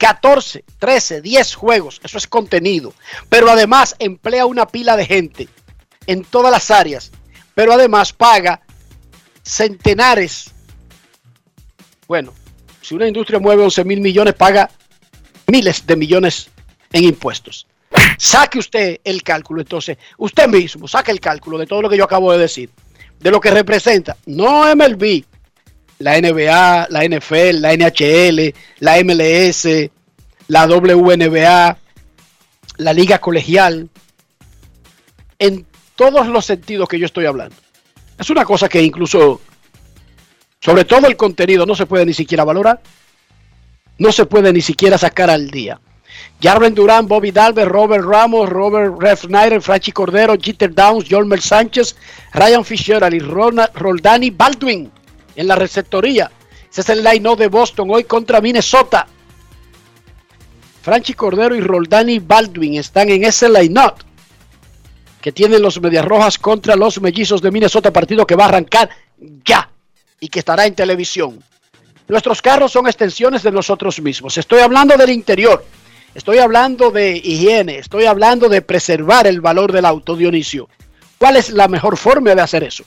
14, 0.00 0.64
13, 0.78 1.20
10 1.20 1.54
juegos. 1.54 2.00
Eso 2.02 2.16
es 2.16 2.26
contenido. 2.26 2.94
Pero 3.28 3.50
además 3.50 3.94
emplea 3.98 4.46
una 4.46 4.66
pila 4.66 4.96
de 4.96 5.04
gente 5.04 5.48
en 6.06 6.24
todas 6.24 6.50
las 6.50 6.70
áreas. 6.70 7.12
Pero 7.54 7.74
además 7.74 8.14
paga 8.14 8.62
centenares. 9.44 10.52
Bueno, 12.08 12.32
si 12.80 12.94
una 12.94 13.06
industria 13.06 13.38
mueve 13.38 13.62
11 13.62 13.84
mil 13.84 14.00
millones, 14.00 14.34
paga 14.34 14.70
miles 15.46 15.86
de 15.86 15.96
millones 15.96 16.48
en 16.92 17.04
impuestos. 17.04 17.66
Saque 18.16 18.58
usted 18.58 19.00
el 19.04 19.22
cálculo, 19.22 19.60
entonces, 19.60 19.98
usted 20.16 20.48
mismo 20.48 20.88
saque 20.88 21.10
el 21.10 21.20
cálculo 21.20 21.58
de 21.58 21.66
todo 21.66 21.82
lo 21.82 21.90
que 21.90 21.96
yo 21.98 22.04
acabo 22.04 22.32
de 22.32 22.38
decir, 22.38 22.70
de 23.18 23.30
lo 23.30 23.40
que 23.40 23.50
representa, 23.50 24.16
no 24.26 24.64
MLB, 24.74 25.24
la 26.00 26.18
NBA, 26.18 26.86
la 26.88 27.04
NFL, 27.04 27.60
la 27.60 27.76
NHL, 27.76 28.54
la 28.80 29.04
MLS, 29.04 29.68
la 30.48 30.66
WNBA, 30.66 31.78
la 32.78 32.92
liga 32.94 33.18
colegial, 33.18 33.88
en 35.38 35.66
todos 35.96 36.26
los 36.26 36.46
sentidos 36.46 36.88
que 36.88 36.98
yo 36.98 37.04
estoy 37.04 37.26
hablando. 37.26 37.54
Es 38.18 38.30
una 38.30 38.46
cosa 38.46 38.68
que 38.68 38.82
incluso, 38.82 39.42
sobre 40.58 40.86
todo 40.86 41.06
el 41.06 41.16
contenido, 41.18 41.66
no 41.66 41.74
se 41.74 41.84
puede 41.84 42.06
ni 42.06 42.14
siquiera 42.14 42.44
valorar, 42.44 42.80
no 43.98 44.10
se 44.10 44.24
puede 44.24 44.54
ni 44.54 44.62
siquiera 44.62 44.96
sacar 44.96 45.28
al 45.28 45.50
día. 45.50 45.78
Jarven 46.42 46.74
Durán, 46.74 47.08
Bobby 47.08 47.30
Dalver, 47.30 47.68
Robert 47.68 48.04
Ramos, 48.04 48.48
Robert 48.48 48.94
Ref 48.98 49.26
Franchi 49.60 49.92
Cordero, 49.92 50.34
Jeter 50.40 50.74
Downs, 50.74 51.04
Jormel 51.10 51.42
Sánchez, 51.42 51.94
Ryan 52.32 52.64
Fitzgerald 52.64 53.14
y 53.14 53.18
Roldani 53.18 54.30
Baldwin 54.30 54.90
en 55.36 55.48
la 55.48 55.56
receptoría. 55.56 56.30
Ese 56.70 56.80
es 56.82 56.88
el 56.88 57.02
line 57.02 57.36
de 57.36 57.48
Boston 57.48 57.88
hoy 57.90 58.04
contra 58.04 58.40
Minnesota. 58.40 59.06
Franchi 60.82 61.14
Cordero 61.14 61.54
y 61.54 61.60
Roldani 61.60 62.18
Baldwin 62.20 62.76
están 62.76 63.10
en 63.10 63.24
ese 63.24 63.48
line-up 63.48 63.94
que 65.20 65.32
tienen 65.32 65.60
los 65.60 65.80
Medias 65.80 66.04
Rojas 66.04 66.38
contra 66.38 66.76
los 66.76 67.00
Mellizos 67.00 67.42
de 67.42 67.50
Minnesota, 67.50 67.92
partido 67.92 68.26
que 68.26 68.36
va 68.36 68.44
a 68.44 68.48
arrancar 68.48 68.88
ya 69.44 69.70
y 70.18 70.28
que 70.28 70.38
estará 70.38 70.66
en 70.66 70.74
televisión. 70.74 71.42
Nuestros 72.08 72.40
carros 72.40 72.72
son 72.72 72.86
extensiones 72.86 73.42
de 73.42 73.52
nosotros 73.52 74.00
mismos. 74.00 74.38
Estoy 74.38 74.60
hablando 74.60 74.96
del 74.96 75.10
interior, 75.10 75.64
estoy 76.14 76.38
hablando 76.38 76.90
de 76.90 77.16
higiene, 77.16 77.78
estoy 77.78 78.06
hablando 78.06 78.48
de 78.48 78.62
preservar 78.62 79.26
el 79.26 79.40
valor 79.40 79.72
del 79.72 79.84
auto, 79.84 80.16
Dionisio. 80.16 80.68
¿Cuál 81.18 81.36
es 81.36 81.50
la 81.50 81.68
mejor 81.68 81.96
forma 81.98 82.34
de 82.34 82.40
hacer 82.40 82.64
eso? 82.64 82.84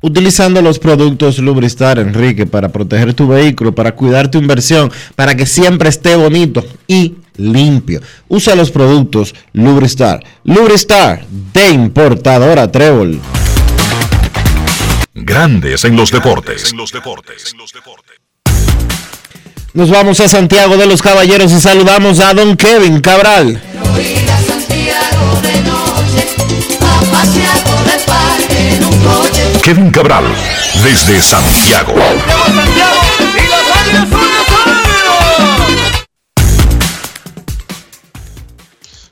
Utilizando 0.00 0.62
los 0.62 0.78
productos 0.78 1.38
Lubristar, 1.38 1.98
Enrique, 1.98 2.46
para 2.46 2.68
proteger 2.68 3.14
tu 3.14 3.26
vehículo, 3.26 3.74
para 3.74 3.96
cuidar 3.96 4.30
tu 4.30 4.38
inversión, 4.38 4.92
para 5.16 5.34
que 5.34 5.44
siempre 5.44 5.88
esté 5.88 6.14
bonito 6.14 6.64
y 6.86 7.16
limpio. 7.36 8.00
Usa 8.28 8.54
los 8.54 8.70
productos 8.70 9.34
Lubristar. 9.52 10.24
Lubristar 10.44 11.26
de 11.52 11.70
importadora 11.70 12.70
Trébol. 12.70 13.20
Grandes 15.14 15.84
en 15.84 15.96
los 15.96 16.12
deportes. 16.12 16.72
Nos 19.74 19.90
vamos 19.90 20.20
a 20.20 20.28
Santiago 20.28 20.76
de 20.76 20.86
los 20.86 21.02
Caballeros 21.02 21.50
y 21.50 21.60
saludamos 21.60 22.20
a 22.20 22.34
don 22.34 22.56
Kevin 22.56 23.00
Cabral. 23.00 23.60
Kevin 29.62 29.90
Cabral, 29.90 30.24
desde 30.82 31.20
Santiago. 31.20 31.94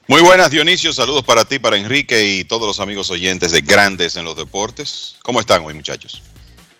Muy 0.08 0.22
buenas, 0.22 0.50
Dionisio. 0.50 0.92
Saludos 0.92 1.24
para 1.24 1.44
ti, 1.44 1.58
para 1.58 1.76
Enrique 1.76 2.24
y 2.24 2.44
todos 2.44 2.66
los 2.66 2.80
amigos 2.80 3.10
oyentes 3.10 3.50
de 3.50 3.60
Grandes 3.60 4.16
en 4.16 4.24
los 4.24 4.36
Deportes. 4.36 5.16
¿Cómo 5.22 5.40
están 5.40 5.64
hoy, 5.64 5.74
muchachos? 5.74 6.22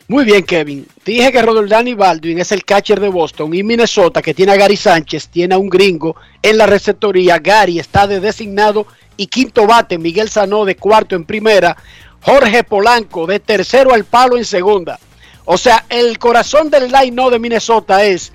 Muy 0.08 0.24
bien, 0.24 0.44
Kevin. 0.44 0.86
Dije 1.04 1.32
que 1.32 1.42
Rodoldani 1.42 1.94
Baldwin 1.94 2.38
es 2.38 2.52
el 2.52 2.64
catcher 2.64 3.00
de 3.00 3.08
Boston 3.08 3.52
y 3.52 3.64
Minnesota, 3.64 4.22
que 4.22 4.32
tiene 4.32 4.52
a 4.52 4.56
Gary 4.56 4.76
Sánchez, 4.76 5.28
tiene 5.28 5.56
a 5.56 5.58
un 5.58 5.68
gringo 5.68 6.14
en 6.42 6.58
la 6.58 6.66
receptoría. 6.66 7.40
Gary 7.40 7.80
está 7.80 8.06
de 8.06 8.20
designado 8.20 8.86
y 9.16 9.26
quinto 9.26 9.66
bate. 9.66 9.98
Miguel 9.98 10.28
Sanó 10.28 10.64
de 10.64 10.76
cuarto 10.76 11.16
en 11.16 11.24
primera. 11.24 11.76
Jorge 12.20 12.64
Polanco 12.64 13.26
de 13.26 13.40
tercero 13.40 13.92
al 13.92 14.04
palo 14.04 14.36
en 14.36 14.44
segunda. 14.44 14.98
O 15.44 15.56
sea, 15.56 15.84
el 15.88 16.18
corazón 16.18 16.70
del 16.70 16.90
line 16.90 17.30
de 17.30 17.38
Minnesota 17.38 18.04
es 18.04 18.32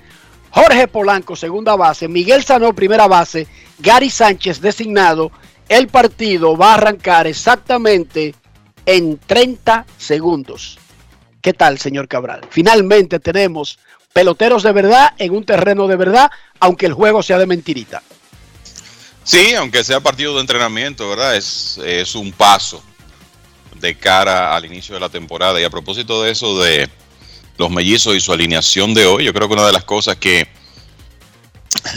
Jorge 0.50 0.88
Polanco, 0.88 1.36
segunda 1.36 1.76
base. 1.76 2.08
Miguel 2.08 2.42
Sanó, 2.42 2.74
primera 2.74 3.06
base. 3.06 3.46
Gary 3.78 4.10
Sánchez 4.10 4.60
designado. 4.60 5.30
El 5.68 5.88
partido 5.88 6.56
va 6.56 6.72
a 6.72 6.74
arrancar 6.74 7.26
exactamente 7.26 8.34
en 8.86 9.18
30 9.18 9.86
segundos. 9.96 10.78
¿Qué 11.40 11.52
tal, 11.52 11.78
señor 11.78 12.08
Cabral? 12.08 12.42
Finalmente 12.50 13.18
tenemos 13.18 13.78
peloteros 14.12 14.62
de 14.62 14.72
verdad 14.72 15.14
en 15.18 15.34
un 15.34 15.44
terreno 15.44 15.86
de 15.88 15.96
verdad, 15.96 16.30
aunque 16.60 16.86
el 16.86 16.92
juego 16.92 17.22
sea 17.22 17.38
de 17.38 17.46
mentirita. 17.46 18.02
Sí, 19.24 19.54
aunque 19.54 19.84
sea 19.84 20.00
partido 20.00 20.34
de 20.34 20.40
entrenamiento, 20.40 21.08
¿verdad? 21.08 21.36
Es, 21.36 21.78
es 21.84 22.14
un 22.14 22.32
paso 22.32 22.82
de 23.76 23.96
cara 23.96 24.54
al 24.54 24.64
inicio 24.64 24.94
de 24.94 25.00
la 25.00 25.08
temporada. 25.08 25.60
Y 25.60 25.64
a 25.64 25.70
propósito 25.70 26.22
de 26.22 26.32
eso, 26.32 26.60
de 26.60 26.88
los 27.58 27.70
mellizos 27.70 28.16
y 28.16 28.20
su 28.20 28.32
alineación 28.32 28.94
de 28.94 29.06
hoy, 29.06 29.24
yo 29.24 29.32
creo 29.32 29.48
que 29.48 29.54
una 29.54 29.66
de 29.66 29.72
las 29.72 29.84
cosas 29.84 30.16
que 30.16 30.48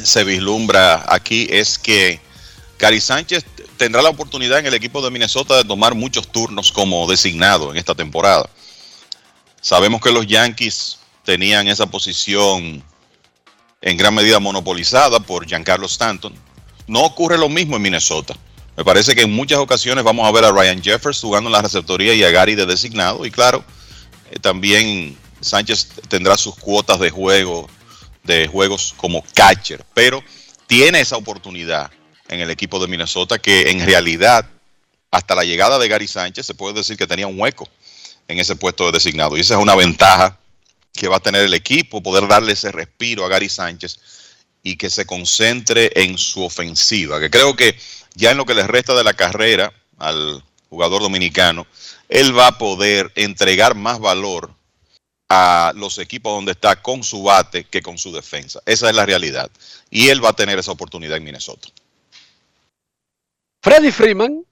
se 0.03 0.23
vislumbra 0.23 1.05
aquí 1.07 1.47
es 1.49 1.77
que 1.77 2.19
Cari 2.77 2.99
Sánchez 2.99 3.45
tendrá 3.77 4.01
la 4.01 4.09
oportunidad 4.09 4.59
en 4.59 4.65
el 4.67 4.73
equipo 4.73 5.01
de 5.01 5.11
Minnesota 5.11 5.57
de 5.57 5.63
tomar 5.63 5.95
muchos 5.95 6.27
turnos 6.31 6.71
como 6.71 7.07
designado 7.07 7.71
en 7.71 7.77
esta 7.77 7.95
temporada. 7.95 8.49
Sabemos 9.61 10.01
que 10.01 10.11
los 10.11 10.27
Yankees 10.27 10.99
tenían 11.23 11.67
esa 11.67 11.87
posición 11.87 12.83
en 13.81 13.97
gran 13.97 14.13
medida 14.13 14.39
monopolizada 14.39 15.19
por 15.19 15.45
Giancarlo 15.45 15.87
Stanton. 15.87 16.33
No 16.87 17.01
ocurre 17.01 17.37
lo 17.37 17.49
mismo 17.49 17.75
en 17.75 17.81
Minnesota. 17.81 18.35
Me 18.77 18.83
parece 18.83 19.15
que 19.15 19.21
en 19.21 19.31
muchas 19.31 19.59
ocasiones 19.59 20.03
vamos 20.03 20.27
a 20.27 20.31
ver 20.31 20.43
a 20.43 20.51
Ryan 20.51 20.81
Jeffers 20.83 21.21
jugando 21.21 21.47
en 21.47 21.53
la 21.53 21.61
receptoría 21.61 22.13
y 22.13 22.23
a 22.23 22.31
Gary 22.31 22.55
de 22.55 22.65
designado. 22.65 23.25
Y 23.25 23.31
claro, 23.31 23.63
eh, 24.31 24.39
también 24.39 25.17
Sánchez 25.39 25.89
tendrá 26.09 26.37
sus 26.37 26.55
cuotas 26.55 26.99
de 26.99 27.09
juego, 27.09 27.69
de 28.23 28.47
juegos 28.47 28.93
como 28.97 29.23
catcher. 29.33 29.85
Pero 29.93 30.23
tiene 30.67 30.99
esa 30.99 31.15
oportunidad 31.15 31.89
en 32.27 32.41
el 32.41 32.49
equipo 32.49 32.79
de 32.79 32.87
Minnesota 32.87 33.39
que 33.39 33.69
en 33.71 33.85
realidad, 33.85 34.45
hasta 35.09 35.35
la 35.35 35.45
llegada 35.45 35.79
de 35.79 35.87
Gary 35.87 36.07
Sánchez, 36.07 36.45
se 36.45 36.53
puede 36.53 36.73
decir 36.73 36.97
que 36.97 37.07
tenía 37.07 37.27
un 37.27 37.39
hueco 37.39 37.69
en 38.27 38.39
ese 38.39 38.55
puesto 38.55 38.85
de 38.85 38.91
designado. 38.91 39.37
Y 39.37 39.41
esa 39.41 39.55
es 39.55 39.61
una 39.61 39.75
ventaja 39.75 40.37
que 40.91 41.07
va 41.07 41.17
a 41.17 41.21
tener 41.21 41.43
el 41.43 41.53
equipo, 41.53 42.03
poder 42.03 42.27
darle 42.27 42.53
ese 42.53 42.71
respiro 42.71 43.25
a 43.25 43.29
Gary 43.29 43.49
Sánchez 43.49 43.99
y 44.65 44.77
que 44.77 44.89
se 44.89 45.05
concentre 45.05 45.91
en 45.93 46.17
su 46.17 46.43
ofensiva, 46.43 47.19
que 47.19 47.29
creo 47.29 47.55
que 47.55 47.77
ya 48.15 48.31
en 48.31 48.37
lo 48.37 48.45
que 48.45 48.55
le 48.55 48.65
resta 48.65 48.95
de 48.95 49.03
la 49.03 49.13
carrera 49.13 49.71
al 49.99 50.43
jugador 50.69 51.03
dominicano, 51.03 51.67
él 52.09 52.35
va 52.35 52.47
a 52.47 52.57
poder 52.57 53.11
entregar 53.13 53.75
más 53.75 53.99
valor 53.99 54.49
a 55.29 55.71
los 55.75 55.99
equipos 55.99 56.33
donde 56.33 56.53
está 56.53 56.81
con 56.81 57.03
su 57.03 57.21
bate 57.21 57.65
que 57.65 57.83
con 57.83 57.99
su 57.99 58.11
defensa. 58.11 58.59
Esa 58.65 58.89
es 58.89 58.95
la 58.95 59.05
realidad. 59.05 59.51
Y 59.91 60.09
él 60.09 60.23
va 60.23 60.29
a 60.29 60.35
tener 60.35 60.57
esa 60.57 60.71
oportunidad 60.71 61.17
en 61.17 61.23
Minnesota. 61.25 61.67
Freddy 63.61 63.91
Freeman 63.91 64.43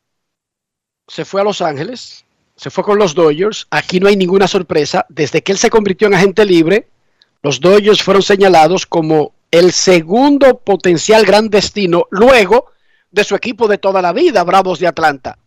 se 1.07 1.25
fue 1.25 1.41
a 1.41 1.43
Los 1.43 1.59
Ángeles, 1.61 2.23
se 2.55 2.69
fue 2.69 2.83
con 2.83 2.99
los 2.99 3.15
Dodgers. 3.15 3.65
Aquí 3.71 3.99
no 3.99 4.07
hay 4.07 4.15
ninguna 4.15 4.47
sorpresa. 4.47 5.07
Desde 5.09 5.41
que 5.41 5.53
él 5.53 5.57
se 5.57 5.71
convirtió 5.71 6.07
en 6.07 6.13
agente 6.13 6.45
libre, 6.45 6.87
los 7.41 7.59
Dodgers 7.59 8.03
fueron 8.03 8.21
señalados 8.21 8.85
como 8.85 9.33
el 9.53 9.71
segundo 9.71 10.57
potencial 10.57 11.25
gran 11.25 11.47
destino 11.47 12.07
luego 12.09 12.71
de 13.11 13.23
su 13.23 13.35
equipo 13.35 13.67
de 13.67 13.77
toda 13.77 14.01
la 14.01 14.11
vida, 14.11 14.43
Bravos 14.43 14.79
de 14.79 14.87
Atlanta. 14.87 15.37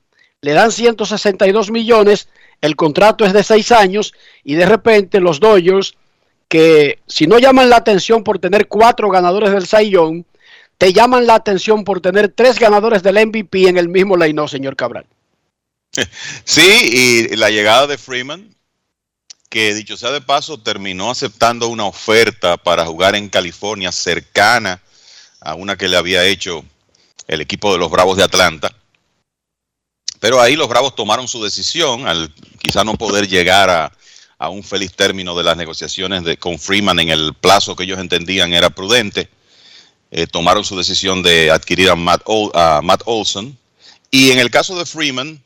Le 0.42 0.52
dan 0.52 0.70
162 0.70 1.72
millones, 1.72 2.28
el 2.60 2.76
contrato 2.76 3.24
es 3.24 3.32
de 3.32 3.42
seis 3.42 3.72
años 3.72 4.14
y 4.44 4.54
de 4.54 4.64
repente 4.64 5.18
los 5.18 5.40
Dodgers, 5.40 5.96
que 6.46 7.00
si 7.08 7.26
no 7.26 7.40
llaman 7.40 7.68
la 7.68 7.78
atención 7.78 8.22
por 8.22 8.38
tener 8.38 8.68
cuatro 8.68 9.10
ganadores 9.10 9.50
del 9.50 9.90
Young, 9.90 10.22
te 10.78 10.92
llaman 10.92 11.26
la 11.26 11.34
atención 11.34 11.82
por 11.82 12.00
tener 12.00 12.28
tres 12.28 12.60
ganadores 12.60 13.02
del 13.02 13.26
MVP 13.26 13.66
en 13.66 13.76
el 13.76 13.88
mismo 13.88 14.16
line 14.16 14.46
señor 14.46 14.76
Cabral. 14.76 15.06
Sí, 16.44 17.26
y 17.32 17.34
la 17.34 17.50
llegada 17.50 17.88
de 17.88 17.98
Freeman, 17.98 18.55
que 19.48 19.74
dicho 19.74 19.96
sea 19.96 20.10
de 20.10 20.20
paso, 20.20 20.58
terminó 20.58 21.10
aceptando 21.10 21.68
una 21.68 21.84
oferta 21.84 22.56
para 22.56 22.84
jugar 22.84 23.14
en 23.14 23.28
California 23.28 23.92
cercana 23.92 24.82
a 25.40 25.54
una 25.54 25.76
que 25.76 25.88
le 25.88 25.96
había 25.96 26.24
hecho 26.24 26.64
el 27.28 27.40
equipo 27.40 27.72
de 27.72 27.78
los 27.78 27.90
Bravos 27.90 28.16
de 28.16 28.24
Atlanta. 28.24 28.74
Pero 30.20 30.40
ahí 30.40 30.56
los 30.56 30.68
Bravos 30.68 30.94
tomaron 30.96 31.28
su 31.28 31.42
decisión, 31.42 32.06
al 32.06 32.32
quizá 32.60 32.84
no 32.84 32.94
poder 32.94 33.28
llegar 33.28 33.70
a, 33.70 33.92
un 34.50 34.62
feliz 34.62 34.92
término 34.92 35.34
de 35.36 35.44
las 35.44 35.56
negociaciones 35.56 36.22
con 36.38 36.58
Freeman 36.58 36.98
en 37.00 37.08
el 37.08 37.32
plazo 37.32 37.74
que 37.74 37.84
ellos 37.84 37.98
entendían 37.98 38.52
era 38.52 38.70
prudente. 38.70 39.30
Eh, 40.10 40.26
tomaron 40.26 40.64
su 40.64 40.76
decisión 40.76 41.22
de 41.22 41.50
adquirir 41.50 41.90
a 41.90 41.96
Matt, 41.96 42.22
a 42.54 42.80
Matt 42.82 43.02
Olson. 43.06 43.56
Y 44.10 44.30
en 44.30 44.38
el 44.38 44.50
caso 44.50 44.78
de 44.78 44.84
Freeman, 44.84 45.42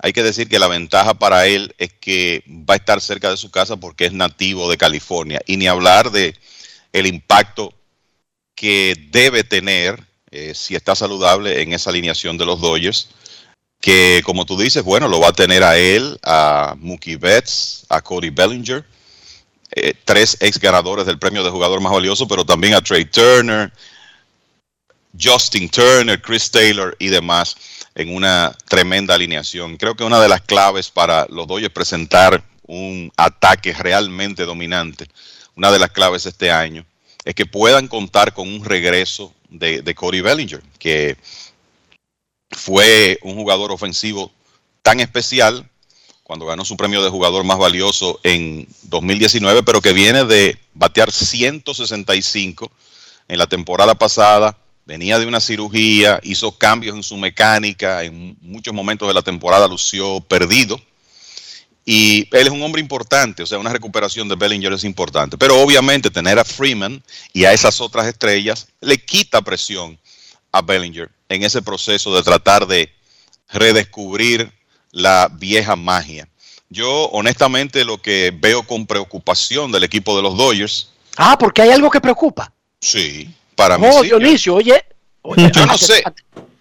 hay 0.00 0.12
que 0.12 0.22
decir 0.22 0.48
que 0.48 0.58
la 0.58 0.68
ventaja 0.68 1.14
para 1.14 1.46
él 1.46 1.74
es 1.78 1.92
que 1.92 2.44
va 2.48 2.74
a 2.74 2.76
estar 2.76 3.00
cerca 3.00 3.30
de 3.30 3.36
su 3.36 3.50
casa 3.50 3.76
porque 3.76 4.06
es 4.06 4.12
nativo 4.12 4.70
de 4.70 4.76
California. 4.76 5.40
Y 5.46 5.56
ni 5.56 5.66
hablar 5.66 6.10
de 6.10 6.34
el 6.92 7.06
impacto 7.06 7.74
que 8.54 8.94
debe 9.10 9.44
tener 9.44 10.02
eh, 10.30 10.52
si 10.54 10.74
está 10.74 10.94
saludable 10.94 11.62
en 11.62 11.72
esa 11.72 11.90
alineación 11.90 12.38
de 12.38 12.46
los 12.46 12.60
Dodgers. 12.60 13.08
Que 13.80 14.22
como 14.24 14.44
tú 14.44 14.58
dices, 14.58 14.82
bueno, 14.82 15.08
lo 15.08 15.20
va 15.20 15.28
a 15.28 15.32
tener 15.32 15.62
a 15.62 15.76
él, 15.78 16.18
a 16.22 16.74
Mookie 16.78 17.16
Betts, 17.16 17.86
a 17.88 18.00
Cody 18.00 18.30
Bellinger, 18.30 18.84
eh, 19.70 19.94
tres 20.04 20.36
ex 20.40 20.58
ganadores 20.58 21.06
del 21.06 21.18
premio 21.18 21.44
de 21.44 21.50
jugador 21.50 21.80
más 21.80 21.92
valioso, 21.92 22.26
pero 22.26 22.44
también 22.44 22.74
a 22.74 22.80
Trey 22.80 23.04
Turner, 23.04 23.72
Justin 25.20 25.68
Turner, 25.68 26.20
Chris 26.20 26.50
Taylor 26.50 26.96
y 26.98 27.08
demás 27.08 27.56
en 27.98 28.14
una 28.14 28.56
tremenda 28.68 29.14
alineación. 29.14 29.76
Creo 29.76 29.96
que 29.96 30.04
una 30.04 30.20
de 30.20 30.28
las 30.28 30.40
claves 30.40 30.88
para 30.88 31.26
los 31.30 31.48
Dodgers 31.48 31.74
presentar 31.74 32.44
un 32.66 33.12
ataque 33.16 33.72
realmente 33.72 34.44
dominante, 34.44 35.08
una 35.56 35.72
de 35.72 35.80
las 35.80 35.90
claves 35.90 36.24
este 36.24 36.52
año, 36.52 36.86
es 37.24 37.34
que 37.34 37.44
puedan 37.44 37.88
contar 37.88 38.32
con 38.32 38.48
un 38.48 38.64
regreso 38.64 39.34
de, 39.50 39.82
de 39.82 39.94
Cody 39.96 40.20
Bellinger, 40.20 40.62
que 40.78 41.16
fue 42.52 43.18
un 43.22 43.34
jugador 43.34 43.72
ofensivo 43.72 44.30
tan 44.82 45.00
especial 45.00 45.68
cuando 46.22 46.46
ganó 46.46 46.64
su 46.64 46.76
premio 46.76 47.02
de 47.02 47.10
jugador 47.10 47.42
más 47.42 47.58
valioso 47.58 48.20
en 48.22 48.68
2019, 48.82 49.64
pero 49.64 49.80
que 49.80 49.92
viene 49.92 50.24
de 50.24 50.56
batear 50.72 51.10
165 51.10 52.70
en 53.26 53.38
la 53.38 53.48
temporada 53.48 53.96
pasada, 53.96 54.56
venía 54.88 55.18
de 55.18 55.26
una 55.26 55.38
cirugía, 55.38 56.18
hizo 56.22 56.50
cambios 56.50 56.96
en 56.96 57.02
su 57.02 57.18
mecánica, 57.18 58.02
en 58.04 58.38
muchos 58.40 58.72
momentos 58.72 59.06
de 59.06 59.12
la 59.12 59.20
temporada 59.20 59.68
lució 59.68 60.18
perdido. 60.22 60.80
Y 61.84 62.26
él 62.34 62.46
es 62.46 62.50
un 62.50 62.62
hombre 62.62 62.80
importante, 62.80 63.42
o 63.42 63.46
sea, 63.46 63.58
una 63.58 63.72
recuperación 63.72 64.30
de 64.30 64.36
Bellinger 64.36 64.72
es 64.72 64.84
importante. 64.84 65.36
Pero 65.36 65.60
obviamente 65.60 66.10
tener 66.10 66.38
a 66.38 66.44
Freeman 66.44 67.02
y 67.34 67.44
a 67.44 67.52
esas 67.52 67.82
otras 67.82 68.06
estrellas 68.06 68.68
le 68.80 68.96
quita 68.96 69.42
presión 69.42 69.98
a 70.52 70.62
Bellinger 70.62 71.10
en 71.28 71.42
ese 71.42 71.60
proceso 71.60 72.16
de 72.16 72.22
tratar 72.22 72.66
de 72.66 72.90
redescubrir 73.50 74.50
la 74.90 75.28
vieja 75.30 75.76
magia. 75.76 76.26
Yo 76.70 77.10
honestamente 77.10 77.84
lo 77.84 78.00
que 78.00 78.34
veo 78.34 78.62
con 78.62 78.86
preocupación 78.86 79.70
del 79.70 79.84
equipo 79.84 80.16
de 80.16 80.22
los 80.22 80.34
Dodgers. 80.34 80.88
Ah, 81.18 81.36
porque 81.38 81.60
hay 81.60 81.70
algo 81.72 81.90
que 81.90 82.00
preocupa. 82.00 82.50
Sí, 82.80 83.34
para 83.58 83.76
mí. 83.76 83.86
Sí. 83.92 84.02
Dionisio, 84.06 84.54
oye, 84.54 84.84
Yo 85.52 85.66
no 85.66 85.76
sé. 85.76 86.02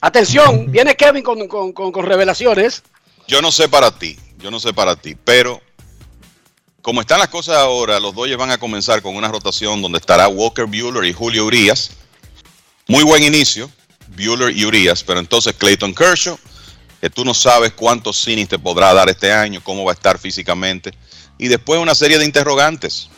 Atención, 0.01 0.69
viene 0.71 0.95
Kevin 0.95 1.23
con, 1.23 1.47
con- 1.47 1.71
con- 1.71 1.91
con 1.91 2.05
revelaciones. 2.05 2.81
Yo 3.27 3.41
no 3.41 3.51
sé 3.51 3.69
para 3.69 3.91
ti, 3.91 4.17
yo 4.39 4.49
no 4.51 4.59
sé 4.59 4.73
para 4.73 4.95
ti, 4.95 5.15
pero 5.23 5.61
como 6.81 7.01
están 7.01 7.19
las 7.19 7.27
cosas 7.27 7.57
ahora, 7.57 7.99
los 7.99 8.15
Dodgers 8.15 8.37
van 8.37 8.51
a 8.51 8.57
comenzar 8.57 9.01
con 9.01 9.15
una 9.15 9.27
rotación 9.27 9.81
donde 9.81 9.99
estará 9.99 10.27
Walker 10.27 10.65
Bueller 10.65 11.03
y 11.05 11.13
Julio 11.13 11.45
Urias. 11.45 11.91
Muy 12.87 13.03
buen 13.03 13.21
inicio, 13.23 13.69
Bueller 14.15 14.55
y 14.55 14.65
Urias, 14.65 15.03
pero 15.03 15.19
entonces 15.19 15.53
Clayton 15.57 15.93
Kershaw, 15.93 16.37
que 17.01 17.09
tú 17.09 17.23
no 17.25 17.33
sabes 17.33 17.73
cuántos 17.73 18.25
innings 18.27 18.49
te 18.49 18.57
podrá 18.59 18.93
dar 18.93 19.09
este 19.09 19.31
año, 19.31 19.61
cómo 19.63 19.83
va 19.83 19.91
a 19.91 19.95
estar 19.95 20.17
físicamente, 20.17 20.93
y 21.37 21.47
después 21.47 21.79
una 21.79 21.93
serie 21.95 22.17
de 22.17 22.25
interrogantes 22.25 23.09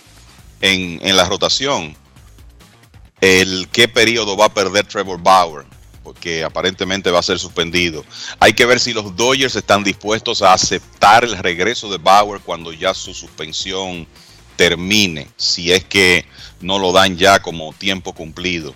en, 0.62 1.00
en 1.02 1.16
la 1.16 1.26
rotación. 1.26 1.96
El 3.22 3.68
qué 3.70 3.88
periodo 3.88 4.38
va 4.38 4.46
a 4.46 4.54
perder 4.54 4.86
Trevor 4.86 5.22
Bauer, 5.22 5.66
que 6.20 6.44
aparentemente 6.44 7.12
va 7.12 7.20
a 7.20 7.24
ser 7.24 7.40
suspendido. 7.40 8.06
Hay 8.40 8.54
que 8.54 8.66
ver 8.66 8.80
si 8.80 8.94
los 8.94 9.16
Dodgers 9.16 9.56
están 9.56 9.84
dispuestos 9.84 10.42
a 10.42 10.54
aceptar 10.54 11.24
el 11.24 11.38
regreso 11.38 11.90
de 11.90 11.98
Bauer 11.98 12.42
cuando 12.42 12.72
ya 12.74 12.94
su 12.94 13.14
suspensión 13.14 14.08
termine, 14.56 15.28
si 15.38 15.72
es 15.72 15.86
que 15.86 16.26
no 16.62 16.80
lo 16.80 16.92
dan 16.92 17.18
ya 17.18 17.40
como 17.40 17.74
tiempo 17.74 18.14
cumplido. 18.14 18.74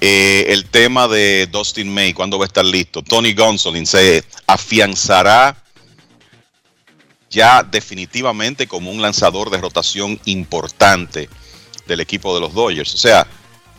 Eh, 0.00 0.46
el 0.48 0.66
tema 0.66 1.08
de 1.08 1.48
Dustin 1.50 1.92
May, 1.92 2.12
¿cuándo 2.12 2.38
va 2.38 2.44
a 2.44 2.46
estar 2.46 2.64
listo? 2.64 3.02
Tony 3.02 3.32
Gonsolin 3.32 3.86
se 3.86 4.22
afianzará 4.46 5.56
ya 7.30 7.62
definitivamente 7.62 8.66
como 8.66 8.90
un 8.90 9.02
lanzador 9.02 9.50
de 9.50 9.58
rotación 9.58 10.20
importante 10.24 11.28
del 11.86 12.00
equipo 12.00 12.34
de 12.34 12.40
los 12.40 12.54
Dodgers. 12.54 12.94
O 12.94 12.98
sea, 12.98 13.26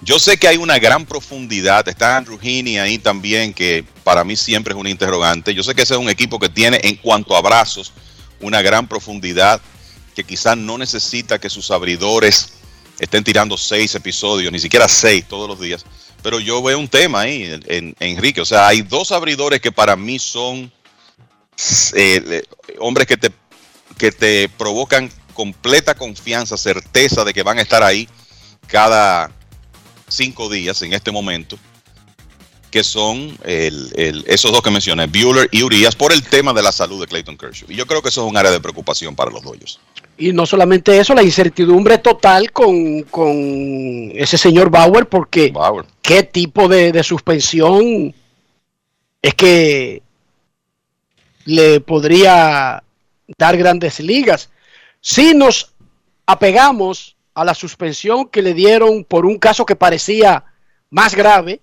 yo 0.01 0.17
sé 0.19 0.37
que 0.37 0.47
hay 0.47 0.57
una 0.57 0.79
gran 0.79 1.05
profundidad. 1.05 1.87
Está 1.87 2.17
Andrew 2.17 2.39
Heaney 2.41 2.77
ahí 2.77 2.97
también, 2.97 3.53
que 3.53 3.83
para 4.03 4.23
mí 4.23 4.35
siempre 4.35 4.73
es 4.73 4.79
un 4.79 4.87
interrogante. 4.87 5.53
Yo 5.53 5.63
sé 5.63 5.75
que 5.75 5.81
ese 5.81 5.93
es 5.95 5.99
un 5.99 6.09
equipo 6.09 6.39
que 6.39 6.49
tiene 6.49 6.79
en 6.83 6.95
cuanto 6.95 7.35
a 7.35 7.41
brazos 7.41 7.93
una 8.39 8.61
gran 8.61 8.87
profundidad, 8.87 9.59
que 10.15 10.23
quizás 10.23 10.55
no 10.57 10.77
necesita 10.77 11.39
que 11.39 11.49
sus 11.49 11.71
abridores 11.71 12.53
estén 12.99 13.23
tirando 13.23 13.57
seis 13.57 13.95
episodios, 13.95 14.51
ni 14.51 14.59
siquiera 14.59 14.87
seis 14.87 15.25
todos 15.27 15.47
los 15.47 15.59
días. 15.59 15.85
Pero 16.21 16.39
yo 16.39 16.61
veo 16.61 16.77
un 16.79 16.87
tema 16.87 17.21
ahí, 17.21 17.43
en, 17.43 17.63
en- 17.67 17.95
Enrique. 17.99 18.41
O 18.41 18.45
sea, 18.45 18.67
hay 18.67 18.81
dos 18.81 19.11
abridores 19.11 19.61
que 19.61 19.71
para 19.71 19.95
mí 19.95 20.19
son 20.19 20.71
eh, 21.93 22.43
hombres 22.79 23.07
que 23.07 23.17
te, 23.17 23.31
que 23.97 24.11
te 24.11 24.49
provocan 24.49 25.09
completa 25.33 25.95
confianza, 25.95 26.57
certeza 26.57 27.23
de 27.23 27.33
que 27.33 27.43
van 27.43 27.59
a 27.59 27.61
estar 27.61 27.83
ahí 27.83 28.09
cada 28.67 29.31
cinco 30.09 30.49
días 30.49 30.81
en 30.81 30.93
este 30.93 31.11
momento, 31.11 31.57
que 32.71 32.83
son 32.83 33.35
el- 33.45 33.91
el- 33.95 34.23
esos 34.27 34.51
dos 34.51 34.61
que 34.61 34.69
mencioné, 34.69 35.07
Bueller 35.07 35.49
y 35.51 35.63
Urias, 35.63 35.95
por 35.95 36.13
el 36.13 36.21
tema 36.23 36.53
de 36.53 36.61
la 36.61 36.71
salud 36.71 36.99
de 37.01 37.07
Clayton 37.07 37.37
Kershaw. 37.37 37.69
Y 37.71 37.75
yo 37.75 37.85
creo 37.87 38.01
que 38.01 38.09
eso 38.09 38.23
es 38.23 38.29
un 38.29 38.37
área 38.37 38.51
de 38.51 38.59
preocupación 38.59 39.15
para 39.15 39.31
los 39.31 39.41
Dodgers. 39.41 39.79
Y 40.17 40.33
no 40.33 40.45
solamente 40.45 40.99
eso, 40.99 41.13
la 41.15 41.23
incertidumbre 41.23 41.97
total 41.97 42.51
con, 42.51 43.03
con 43.03 44.11
ese 44.13 44.37
señor 44.37 44.69
Bauer, 44.69 45.07
porque 45.07 45.51
qué 46.01 46.23
tipo 46.23 46.67
de, 46.67 46.91
de 46.91 47.03
suspensión 47.03 48.13
es 49.21 49.33
que 49.33 50.01
le 51.45 51.79
podría 51.81 52.83
dar 53.37 53.57
grandes 53.57 53.99
ligas. 53.99 54.49
Si 55.01 55.33
nos 55.33 55.71
apegamos 56.25 57.15
a 57.39 57.45
la 57.45 57.53
suspensión 57.53 58.27
que 58.27 58.41
le 58.41 58.53
dieron 58.53 59.03
por 59.03 59.25
un 59.25 59.37
caso 59.37 59.65
que 59.65 59.75
parecía 59.75 60.43
más 60.89 61.15
grave, 61.15 61.61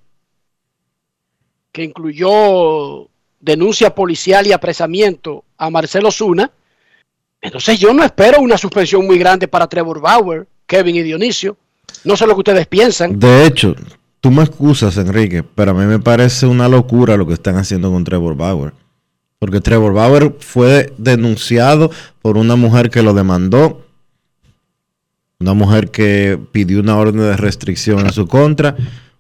que 1.73 1.85
incluyó 1.85 3.09
denuncia 3.41 3.95
policial 3.95 4.47
y 4.47 4.53
apresamiento 4.53 5.45
a 5.59 5.69
Marcelo 5.71 6.11
Zuna, 6.11 6.51
entonces 7.41 7.79
yo 7.79 7.93
no 7.93 8.03
espero 8.03 8.41
una 8.41 8.59
suspensión 8.59 9.07
muy 9.07 9.19
grande 9.19 9.47
para 9.47 9.69
Trevor 9.69 10.01
Bauer, 10.01 10.47
Kevin 10.67 10.97
y 10.97 11.03
Dionisio. 11.03 11.57
No 12.05 12.17
sé 12.17 12.27
lo 12.27 12.35
que 12.35 12.41
ustedes 12.41 12.67
piensan. 12.67 13.19
De 13.19 13.47
hecho, 13.47 13.75
tú 14.21 14.31
me 14.31 14.43
excusas, 14.43 14.97
Enrique, 14.97 15.45
pero 15.45 15.73
a 15.73 15.75
mí 15.75 15.85
me 15.85 15.99
parece 15.99 16.47
una 16.47 16.69
locura 16.69 17.17
lo 17.17 17.27
que 17.27 17.35
están 17.35 17.57
haciendo 17.57 17.93
con 17.93 18.03
Trevor 18.03 18.35
Bauer. 18.35 18.73
Porque 19.39 19.61
Trevor 19.61 19.93
Bauer 19.93 20.35
fue 20.41 20.93
denunciado 20.97 21.91
por 22.23 22.39
una 22.39 22.57
mujer 22.57 22.91
que 22.91 23.03
lo 23.03 23.13
demandó. 23.13 23.86
Una 25.39 25.53
mujer 25.53 25.91
que 25.91 26.39
pidió 26.53 26.81
una 26.81 26.97
orden 26.97 27.21
de 27.21 27.37
restricción 27.37 28.01
en 28.01 28.13
su 28.13 28.27
contra. 28.27 28.77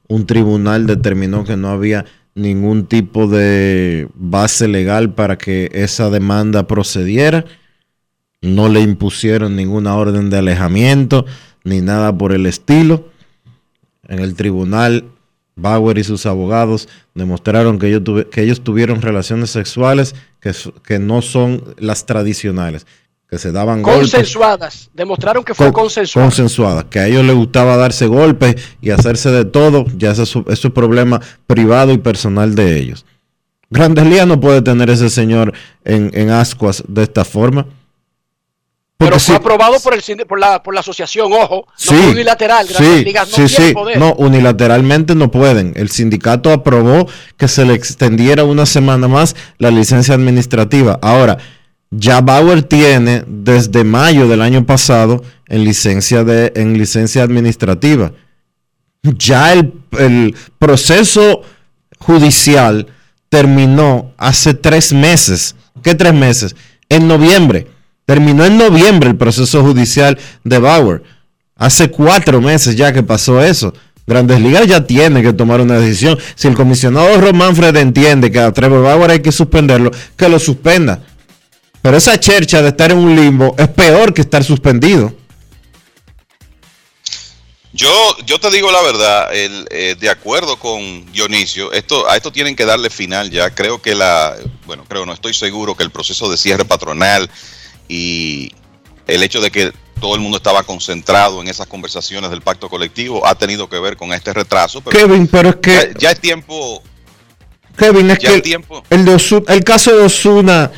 Un 0.09 0.27
tribunal 0.27 0.87
determinó 0.87 1.45
que 1.45 1.57
no 1.57 1.69
había 1.69 2.07
ningún 2.35 2.87
tipo 2.87 3.27
de 3.27 4.09
base 4.15 4.69
legal 4.69 5.13
para 5.13 5.37
que 5.37 5.71
esa 5.75 6.09
demanda 6.09 6.67
procediera. 6.67 7.45
No 8.41 8.69
le 8.69 8.81
impusieron 8.81 9.57
ninguna 9.57 9.97
orden 9.97 10.31
de 10.31 10.39
alejamiento 10.39 11.27
ni 11.65 11.81
nada 11.81 12.17
por 12.17 12.33
el 12.33 12.47
estilo. 12.47 13.11
En 14.09 14.21
el 14.21 14.35
tribunal, 14.37 15.05
Bauer 15.57 15.99
y 15.99 16.05
sus 16.05 16.27
abogados 16.27 16.89
demostraron 17.15 17.79
que 17.79 17.89
ellos, 17.89 18.61
tuvieron 18.63 19.03
relaciones 19.03 19.51
sexuales 19.51 20.15
que 20.41 20.99
no 20.99 21.23
son 21.23 21.75
las 21.79 22.07
tradicionales, 22.07 22.87
que 23.29 23.39
se 23.39 23.51
daban 23.53 23.83
golpes 23.83 24.13
Consensuadas. 24.13 24.91
Demostraron 24.95 25.43
que 25.45 25.53
fue 25.55 25.73
con- 25.73 25.89
consensuadas, 26.15 26.85
que 26.85 27.01
a 27.01 27.07
ellos 27.09 27.25
les 27.25 27.35
gustaba 27.35 27.77
darse 27.77 28.07
golpes 28.07 28.55
y 28.81 28.91
hacerse 28.91 29.31
de 29.31 29.45
todo, 29.45 29.85
ya 29.97 30.13
eso, 30.13 30.23
es 30.23 30.35
eso 30.49 30.69
es 30.69 30.75
problema 30.75 31.21
privado 31.47 31.93
y 31.93 31.99
personal 31.99 32.55
de 32.55 32.79
ellos. 32.79 33.05
Grandes 33.69 34.07
Ligas 34.07 34.29
no 34.29 34.39
puede 34.41 34.63
tener 34.63 34.91
ese 34.91 35.11
señor 35.11 35.53
en, 35.85 36.11
en 36.15 36.31
ascuas 36.31 36.85
de 36.87 37.03
esta 37.03 37.25
forma. 37.25 37.67
Pero 38.99 39.19
fue 39.21 39.37
aprobado 39.37 39.79
por, 39.81 39.93
el, 39.93 40.03
por, 40.27 40.41
la, 40.41 40.63
por 40.63 40.73
la 40.73 40.81
asociación, 40.81 41.31
ojo, 41.31 41.67
Sí, 41.77 41.95
no 41.95 42.01
fue 42.03 42.11
unilateral. 42.13 42.67
Grandes 42.67 42.97
sí, 42.99 43.05
ligas 43.05 43.29
poder. 43.75 43.99
No, 43.99 44.15
unilateralmente 44.15 45.15
no 45.15 45.31
pueden. 45.31 45.75
El 45.77 45.91
sindicato 45.91 46.51
aprobó 46.51 47.07
que 47.37 47.47
se 47.47 47.67
le 47.67 47.75
extendiera 47.75 48.45
una 48.45 48.65
semana 48.65 49.07
más 49.07 49.37
la 49.59 49.71
licencia 49.71 50.15
administrativa. 50.15 50.99
Ahora, 51.03 51.37
ya 51.91 52.21
Bauer 52.21 52.63
tiene 52.63 53.25
desde 53.27 53.85
mayo 53.85 54.29
del 54.29 54.43
año 54.43 54.67
pasado 54.67 55.23
en 55.49 55.65
licencia 55.65 56.25
de 56.25 56.53
en 56.57 56.77
licencia 56.77 57.23
administrativa. 57.23 58.13
Ya 59.03 59.53
el, 59.53 59.73
el 59.99 60.35
proceso 60.59 61.43
judicial 61.99 62.89
terminó 63.29 64.13
hace 64.17 64.55
tres 64.55 64.93
meses. 64.93 65.55
¿Qué 65.83 65.95
tres 65.95 66.15
meses? 66.15 66.57
En 66.89 67.07
noviembre. 67.07 67.69
Terminó 68.05 68.45
en 68.45 68.57
noviembre 68.57 69.11
el 69.11 69.17
proceso 69.17 69.63
judicial 69.63 70.19
de 70.45 70.59
Bauer. 70.59 71.03
Hace 71.57 71.91
cuatro 71.91 72.41
meses 72.41 72.77
ya 72.77 72.93
que 72.93 73.03
pasó 73.03 73.43
eso. 73.43 73.73
Grandes 74.07 74.41
Ligas 74.41 74.67
ya 74.69 74.87
tiene 74.87 75.23
que 75.23 75.33
tomar 75.33 75.61
una 75.61 75.79
decisión. 75.79 76.17
Si 76.37 76.47
el 76.47 76.55
comisionado 76.55 77.21
Román 77.21 77.57
Fred 77.57 77.75
entiende 77.77 78.31
que 78.31 78.39
a 78.39 78.53
Trevor 78.53 78.83
Bauer 78.85 79.11
hay 79.11 79.21
que 79.21 79.33
suspenderlo, 79.33 79.91
que 80.17 80.29
lo 80.29 80.39
suspenda. 80.39 81.03
Pero 81.87 81.99
esa 81.99 82.19
chercha 82.19 82.63
de 82.63 82.71
estar 82.71 82.91
en 82.91 82.99
un 82.99 83.15
limbo 83.15 83.55
es 83.57 83.69
peor 83.69 84.13
que 84.13 84.23
estar 84.23 84.43
suspendido. 84.43 85.15
Yo, 87.73 88.17
yo 88.27 88.41
te 88.41 88.51
digo 88.51 88.73
la 88.73 88.83
verdad, 88.83 89.33
el, 89.33 89.69
eh, 89.71 89.95
de 89.97 90.11
acuerdo 90.11 90.59
con 90.59 91.07
Dionisio, 91.13 91.71
esto, 91.71 92.11
a 92.11 92.17
esto 92.17 92.33
tienen 92.33 92.57
que 92.57 92.65
darle 92.65 92.91
final 92.91 93.31
ya. 93.31 93.55
Creo 93.55 93.81
que 93.81 93.95
la, 93.95 94.35
bueno, 94.67 94.85
creo, 94.89 95.07
no 95.07 95.13
estoy 95.13 95.33
seguro 95.33 95.77
que 95.77 95.85
el 95.85 95.93
proceso 95.93 96.29
de 96.29 96.37
cierre 96.37 96.65
patronal 96.65 97.31
y 97.89 98.51
el 99.07 99.23
hecho 99.23 99.41
de 99.41 99.53
que 99.53 99.73
todo 100.01 100.17
el 100.17 100.21
mundo 100.21 100.39
estaba 100.39 100.65
concentrado 100.65 101.41
en 101.41 101.47
esas 101.47 101.69
conversaciones 101.69 102.31
del 102.31 102.43
pacto 102.43 102.69
colectivo 102.69 103.25
ha 103.25 103.37
tenido 103.37 103.69
que 103.69 103.79
ver 103.79 103.97
con 103.97 104.13
este 104.13 104.33
retraso. 104.33 104.81
Pero 104.81 104.99
Kevin, 104.99 105.29
pero 105.29 105.51
es 105.51 105.57
que 105.63 105.93
ya, 105.93 105.99
ya 105.99 106.11
es 106.11 106.21
tiempo, 106.21 106.83
Kevin, 107.77 108.11
es 108.11 108.19
ya 108.19 108.31
que 108.31 108.35
el 108.35 108.43
tiempo. 108.43 108.83
el, 108.91 109.05
de 109.05 109.45
el 109.47 109.63
caso 109.63 109.97
de 109.97 110.03
Osuna 110.03 110.73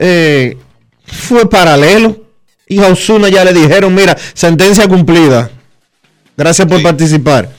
eh, 0.00 0.58
fue 1.04 1.48
paralelo. 1.48 2.24
Y 2.66 2.82
a 2.82 2.88
Osuna 2.88 3.28
ya 3.28 3.44
le 3.44 3.52
dijeron, 3.52 3.94
mira, 3.94 4.16
sentencia 4.34 4.86
cumplida. 4.88 5.50
Gracias 6.36 6.66
por 6.68 6.80
participar. 6.82 7.50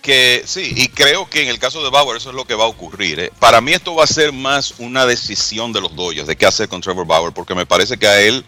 Que 0.00 0.42
sí, 0.44 0.72
y 0.76 0.88
creo 0.88 1.28
que 1.30 1.42
en 1.42 1.48
el 1.48 1.58
caso 1.60 1.82
de 1.84 1.90
Bauer 1.90 2.16
eso 2.16 2.30
es 2.30 2.34
lo 2.36 2.44
que 2.44 2.54
va 2.54 2.64
a 2.64 2.68
ocurrir. 2.68 3.20
¿eh? 3.20 3.32
Para 3.38 3.60
mí 3.60 3.72
esto 3.72 3.94
va 3.94 4.02
a 4.04 4.08
ser 4.08 4.32
más 4.32 4.74
una 4.78 5.06
decisión 5.06 5.72
de 5.72 5.80
los 5.80 5.94
Dodgers 5.94 6.26
de 6.26 6.34
qué 6.36 6.44
hacer 6.46 6.68
con 6.68 6.80
Trevor 6.80 7.06
Bauer, 7.06 7.32
porque 7.32 7.54
me 7.54 7.66
parece 7.66 7.96
que 7.96 8.08
a 8.08 8.20
él 8.20 8.44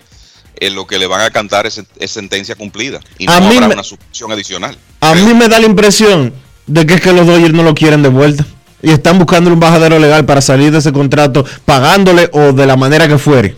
eh, 0.56 0.70
lo 0.70 0.86
que 0.86 0.98
le 0.98 1.06
van 1.06 1.20
a 1.20 1.30
cantar 1.30 1.66
es, 1.66 1.80
es 1.98 2.10
sentencia 2.10 2.56
cumplida 2.56 2.98
y 3.18 3.26
no 3.26 3.32
A 3.32 3.40
mí 3.40 3.54
habrá 3.56 3.68
me- 3.68 3.74
una 3.74 3.84
suspensión 3.84 4.32
adicional. 4.32 4.76
A 5.00 5.14
mí 5.14 5.32
me 5.34 5.48
da 5.48 5.60
la 5.60 5.66
impresión 5.66 6.32
de 6.66 6.86
que 6.86 6.94
es 6.94 7.00
que 7.00 7.12
los 7.12 7.26
Dodgers 7.26 7.52
no 7.54 7.62
lo 7.62 7.74
quieren 7.74 8.02
de 8.02 8.08
vuelta. 8.08 8.44
Y 8.84 8.90
están 8.90 9.18
buscando 9.18 9.50
un 9.50 9.58
bajadero 9.58 9.98
legal 9.98 10.26
para 10.26 10.42
salir 10.42 10.70
de 10.70 10.78
ese 10.78 10.92
contrato, 10.92 11.42
pagándole 11.64 12.28
o 12.32 12.52
de 12.52 12.66
la 12.66 12.76
manera 12.76 13.08
que 13.08 13.16
fuere. 13.16 13.56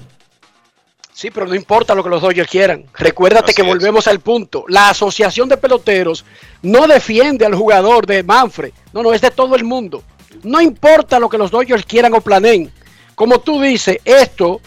Sí, 1.12 1.32
pero 1.32 1.46
no 1.46 1.54
importa 1.56 1.96
lo 1.96 2.04
que 2.04 2.10
los 2.10 2.22
Dodgers 2.22 2.48
quieran. 2.48 2.84
Recuérdate 2.94 3.52
que 3.52 3.62
volvemos 3.62 4.06
al 4.06 4.20
punto. 4.20 4.64
La 4.68 4.90
asociación 4.90 5.48
de 5.48 5.56
peloteros 5.56 6.24
no 6.62 6.86
defiende 6.86 7.44
al 7.44 7.56
jugador 7.56 8.06
de 8.06 8.22
Manfred. 8.22 8.70
No, 8.92 9.02
no, 9.02 9.12
es 9.12 9.20
de 9.20 9.32
todo 9.32 9.56
el 9.56 9.64
mundo. 9.64 10.04
No 10.44 10.60
importa 10.60 11.18
lo 11.18 11.28
que 11.28 11.38
los 11.38 11.50
Dodgers 11.50 11.84
quieran 11.84 12.14
o 12.14 12.20
planeen. 12.20 12.70
Como 13.16 13.40
tú 13.40 13.60
dices, 13.60 13.98
esto 14.04 14.60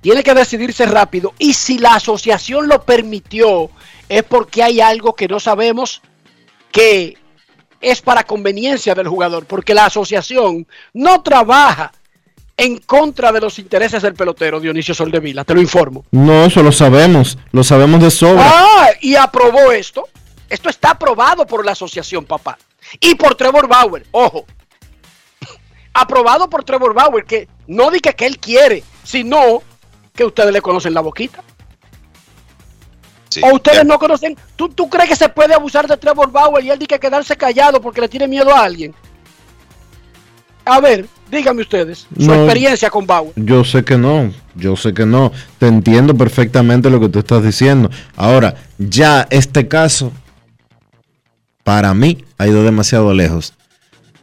tiene 0.00 0.22
que 0.22 0.34
decidirse 0.34 0.86
rápido. 0.86 1.34
Y 1.40 1.54
si 1.54 1.78
la 1.78 1.94
asociación 1.94 2.68
lo 2.68 2.82
permitió, 2.82 3.68
es 4.08 4.22
porque 4.22 4.62
hay 4.62 4.80
algo 4.80 5.14
que 5.16 5.26
no 5.26 5.40
sabemos 5.40 6.02
que 6.70 7.16
es 7.80 8.00
para 8.00 8.24
conveniencia 8.24 8.94
del 8.94 9.08
jugador. 9.08 9.46
Porque 9.46 9.74
la 9.74 9.86
asociación 9.86 10.66
no 10.92 11.22
trabaja 11.22 11.92
en 12.58 12.78
contra 12.78 13.30
de 13.30 13.40
los 13.40 13.58
intereses 13.60 14.02
del 14.02 14.14
pelotero 14.14 14.58
Dionisio 14.58 14.92
Soldevila, 14.92 15.44
te 15.44 15.54
lo 15.54 15.60
informo. 15.60 16.04
No, 16.10 16.44
eso 16.44 16.62
lo 16.62 16.72
sabemos. 16.72 17.38
Lo 17.52 17.62
sabemos 17.62 18.02
de 18.02 18.10
sobra. 18.10 18.42
Ah, 18.44 18.88
y 19.00 19.14
aprobó 19.14 19.70
esto. 19.70 20.08
Esto 20.50 20.68
está 20.68 20.90
aprobado 20.90 21.46
por 21.46 21.64
la 21.64 21.72
asociación, 21.72 22.24
papá. 22.24 22.58
Y 23.00 23.14
por 23.14 23.36
Trevor 23.36 23.68
Bauer, 23.68 24.06
ojo. 24.10 24.44
Aprobado 25.94 26.50
por 26.50 26.64
Trevor 26.64 26.94
Bauer, 26.94 27.24
que 27.24 27.48
no 27.68 27.90
dice 27.90 28.14
que 28.14 28.26
él 28.26 28.38
quiere, 28.38 28.82
sino 29.04 29.62
que 30.14 30.24
ustedes 30.24 30.52
le 30.52 30.60
conocen 30.60 30.94
la 30.94 31.00
boquita. 31.00 31.44
Sí, 33.30 33.40
o 33.44 33.54
ustedes 33.54 33.78
ya. 33.78 33.84
no 33.84 33.98
conocen. 33.98 34.36
¿Tú, 34.56 34.68
¿Tú 34.68 34.88
crees 34.88 35.08
que 35.10 35.16
se 35.16 35.28
puede 35.28 35.54
abusar 35.54 35.86
de 35.86 35.96
Trevor 35.96 36.30
Bauer 36.32 36.64
y 36.64 36.70
él 36.70 36.78
dice 36.78 36.88
que 36.88 36.98
quedarse 37.00 37.36
callado 37.36 37.80
porque 37.80 38.00
le 38.00 38.08
tiene 38.08 38.26
miedo 38.26 38.54
a 38.54 38.62
alguien? 38.64 38.94
A 40.64 40.80
ver, 40.80 41.06
díganme 41.30 41.62
ustedes 41.62 42.06
su 42.18 42.26
No. 42.26 42.34
experiencia 42.34 42.90
con 42.90 43.06
Bauer. 43.06 43.32
Yo 43.36 43.64
sé 43.64 43.84
que 43.84 43.96
no, 43.96 44.32
yo 44.54 44.76
sé 44.76 44.92
que 44.92 45.06
no. 45.06 45.32
Te 45.58 45.66
entiendo 45.66 46.14
perfectamente 46.14 46.90
lo 46.90 47.00
que 47.00 47.08
tú 47.08 47.18
estás 47.20 47.42
diciendo. 47.42 47.90
Ahora, 48.16 48.54
ya 48.78 49.26
este 49.30 49.66
caso, 49.68 50.12
para 51.64 51.94
mí, 51.94 52.24
ha 52.38 52.46
ido 52.46 52.62
demasiado 52.64 53.12
lejos. 53.14 53.54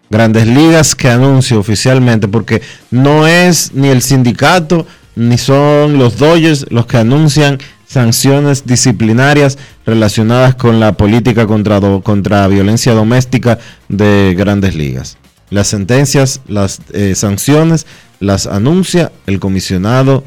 Grandes 0.10 0.46
Ligas 0.48 0.94
que 0.96 1.10
anuncie 1.10 1.58
oficialmente, 1.58 2.28
porque 2.28 2.62
no 2.92 3.28
es 3.28 3.74
ni 3.74 3.88
el 3.90 4.02
sindicato 4.04 4.86
ni 5.16 5.38
son 5.38 5.98
los 5.98 6.18
Dodgers 6.18 6.66
los 6.70 6.86
que 6.86 6.98
anuncian 6.98 7.58
sanciones 7.88 8.66
disciplinarias 8.66 9.58
relacionadas 9.86 10.56
con 10.56 10.80
la 10.80 10.94
política 10.94 11.46
contra, 11.48 11.80
do- 11.80 12.02
contra 12.02 12.48
violencia 12.48 12.94
doméstica 12.94 13.60
de 13.90 14.34
Grandes 14.38 14.76
Ligas. 14.76 15.18
Las 15.50 15.68
sentencias, 15.68 16.42
las 16.48 16.80
eh, 16.94 17.14
sanciones 17.16 17.86
las 18.20 18.48
anuncia 18.48 19.12
el 19.28 19.40
comisionado 19.40 20.24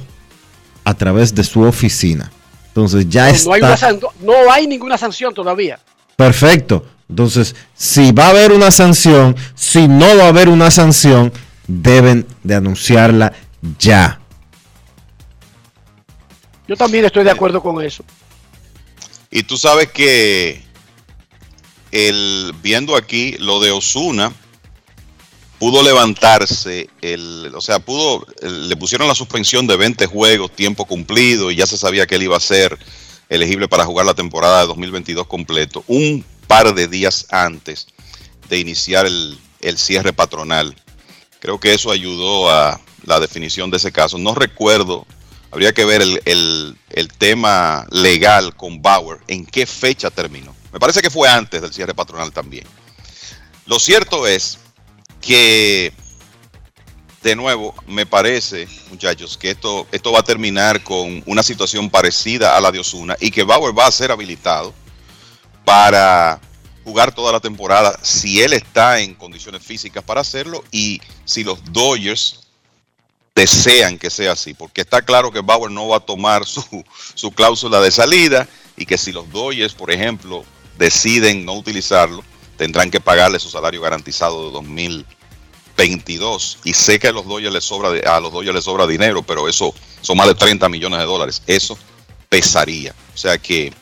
a 0.84 0.94
través 0.94 1.34
de 1.34 1.42
su 1.44 1.62
oficina. 1.62 2.30
Entonces 2.68 3.08
ya 3.08 3.28
No, 3.28 3.34
está 3.34 3.48
no 3.48 3.54
hay 3.54 3.60
una 3.62 3.98
no 4.24 4.52
hay 4.52 4.66
ninguna 4.66 4.96
sanción 4.96 5.34
todavía. 5.34 5.78
perfecto. 6.16 6.84
Entonces, 7.10 7.56
si 7.74 8.12
va 8.12 8.26
a 8.26 8.30
haber 8.30 8.52
una 8.52 8.70
sanción, 8.70 9.34
si 9.54 9.88
no 9.88 10.06
va 10.18 10.24
a 10.24 10.28
haber 10.28 10.50
una 10.50 10.70
sanción, 10.70 11.32
deben 11.66 12.26
de 12.44 12.54
anunciarla 12.54 13.32
ya. 13.78 14.20
Yo 16.68 16.76
también 16.76 17.06
estoy 17.06 17.24
de 17.24 17.30
acuerdo 17.30 17.62
con 17.62 17.82
eso. 17.82 18.04
Y 19.30 19.42
tú 19.42 19.56
sabes 19.56 19.90
que 19.90 20.62
el 21.90 22.54
viendo 22.62 22.94
aquí 22.94 23.36
lo 23.38 23.60
de 23.60 23.70
Osuna 23.70 24.32
pudo 25.58 25.82
levantarse 25.82 26.88
el, 27.00 27.50
o 27.54 27.60
sea, 27.60 27.78
pudo 27.80 28.26
le 28.42 28.76
pusieron 28.76 29.08
la 29.08 29.14
suspensión 29.14 29.66
de 29.66 29.76
20 29.76 30.06
juegos, 30.06 30.52
tiempo 30.54 30.84
cumplido 30.84 31.50
y 31.50 31.56
ya 31.56 31.66
se 31.66 31.76
sabía 31.76 32.06
que 32.06 32.14
él 32.14 32.22
iba 32.24 32.36
a 32.36 32.40
ser 32.40 32.78
elegible 33.28 33.66
para 33.66 33.84
jugar 33.84 34.06
la 34.06 34.14
temporada 34.14 34.60
de 34.60 34.66
2022 34.68 35.26
completo, 35.26 35.84
un 35.86 36.24
par 36.46 36.74
de 36.74 36.86
días 36.86 37.26
antes 37.30 37.86
de 38.48 38.58
iniciar 38.58 39.06
el, 39.06 39.38
el 39.60 39.78
cierre 39.78 40.12
patronal. 40.12 40.74
Creo 41.40 41.58
que 41.58 41.74
eso 41.74 41.90
ayudó 41.90 42.50
a 42.50 42.80
la 43.04 43.20
definición 43.20 43.70
de 43.70 43.76
ese 43.76 43.92
caso. 43.92 44.18
No 44.18 44.34
recuerdo, 44.34 45.06
habría 45.50 45.72
que 45.72 45.84
ver 45.84 46.02
el, 46.02 46.20
el- 46.24 46.76
tema 47.18 47.86
legal 47.90 48.54
con 48.54 48.80
Bauer, 48.80 49.18
en 49.26 49.44
qué 49.44 49.66
fecha 49.66 50.10
terminó. 50.10 50.54
Me 50.72 50.78
parece 50.78 51.02
que 51.02 51.10
fue 51.10 51.28
antes 51.28 51.60
del 51.60 51.72
cierre 51.72 51.94
patronal 51.94 52.32
también. 52.32 52.64
Lo 53.66 53.78
cierto 53.80 54.26
es 54.26 54.58
que, 55.20 55.92
de 57.22 57.34
nuevo, 57.34 57.74
me 57.86 58.06
parece, 58.06 58.68
muchachos, 58.90 59.36
que 59.36 59.50
esto, 59.50 59.86
esto 59.90 60.12
va 60.12 60.20
a 60.20 60.24
terminar 60.24 60.82
con 60.84 61.22
una 61.26 61.42
situación 61.42 61.90
parecida 61.90 62.56
a 62.56 62.60
la 62.60 62.70
de 62.70 62.78
Osuna 62.78 63.16
y 63.20 63.30
que 63.30 63.42
Bauer 63.42 63.76
va 63.76 63.86
a 63.86 63.92
ser 63.92 64.12
habilitado 64.12 64.72
para 65.64 66.40
jugar 66.84 67.14
toda 67.14 67.32
la 67.32 67.40
temporada 67.40 67.98
si 68.02 68.40
él 68.40 68.52
está 68.52 69.00
en 69.00 69.14
condiciones 69.14 69.62
físicas 69.62 70.02
para 70.04 70.20
hacerlo 70.22 70.64
y 70.70 71.00
si 71.24 71.44
los 71.44 71.58
Dodgers 71.72 72.47
desean 73.38 73.98
que 73.98 74.10
sea 74.10 74.32
así, 74.32 74.52
porque 74.52 74.80
está 74.80 75.02
claro 75.02 75.30
que 75.30 75.40
Bauer 75.40 75.70
no 75.70 75.86
va 75.86 75.98
a 75.98 76.00
tomar 76.00 76.44
su, 76.44 76.64
su 77.14 77.30
cláusula 77.30 77.80
de 77.80 77.92
salida 77.92 78.48
y 78.76 78.84
que 78.84 78.98
si 78.98 79.12
los 79.12 79.30
Dodgers, 79.30 79.74
por 79.74 79.92
ejemplo, 79.92 80.44
deciden 80.76 81.44
no 81.44 81.54
utilizarlo, 81.54 82.24
tendrán 82.56 82.90
que 82.90 82.98
pagarle 82.98 83.38
su 83.38 83.48
salario 83.48 83.80
garantizado 83.80 84.46
de 84.46 84.52
2022. 84.52 86.58
Y 86.64 86.72
sé 86.72 86.98
que 86.98 87.08
a 87.08 87.12
los 87.12 87.26
Dodgers 87.26 87.52
les 87.52 87.64
sobra, 87.64 87.90
a 88.12 88.18
los 88.18 88.32
Dodgers 88.32 88.56
les 88.56 88.64
sobra 88.64 88.88
dinero, 88.88 89.22
pero 89.22 89.48
eso 89.48 89.72
son 90.00 90.16
más 90.16 90.26
de 90.26 90.34
30 90.34 90.68
millones 90.68 90.98
de 90.98 91.04
dólares. 91.04 91.40
Eso 91.46 91.78
pesaría. 92.28 92.92
O 93.14 93.16
sea 93.16 93.38
que 93.38 93.72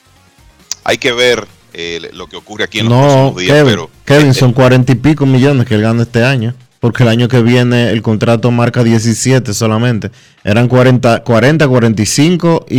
hay 0.84 0.98
que 0.98 1.12
ver 1.12 1.48
eh, 1.72 2.10
lo 2.12 2.26
que 2.26 2.36
ocurre 2.36 2.64
aquí 2.64 2.80
en 2.80 2.90
los 2.90 2.98
No, 2.98 3.06
próximos 3.06 3.36
días, 3.36 3.54
Kevin, 3.54 3.70
pero 3.70 3.90
Kevin, 4.04 4.34
son 4.34 4.52
cuarenta 4.52 4.92
y 4.92 4.96
pico 4.96 5.24
millones 5.24 5.66
que 5.66 5.76
él 5.76 5.80
gana 5.80 6.02
este 6.02 6.22
año. 6.22 6.54
Porque 6.80 7.02
el 7.02 7.08
año 7.08 7.28
que 7.28 7.42
viene 7.42 7.90
el 7.90 8.02
contrato 8.02 8.50
marca 8.50 8.84
17 8.84 9.54
solamente. 9.54 10.10
Eran 10.44 10.68
40, 10.68 11.22
40 11.24 11.68
45 11.68 12.66
y, 12.68 12.78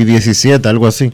y 0.00 0.04
17, 0.04 0.68
algo 0.68 0.86
así. 0.86 1.12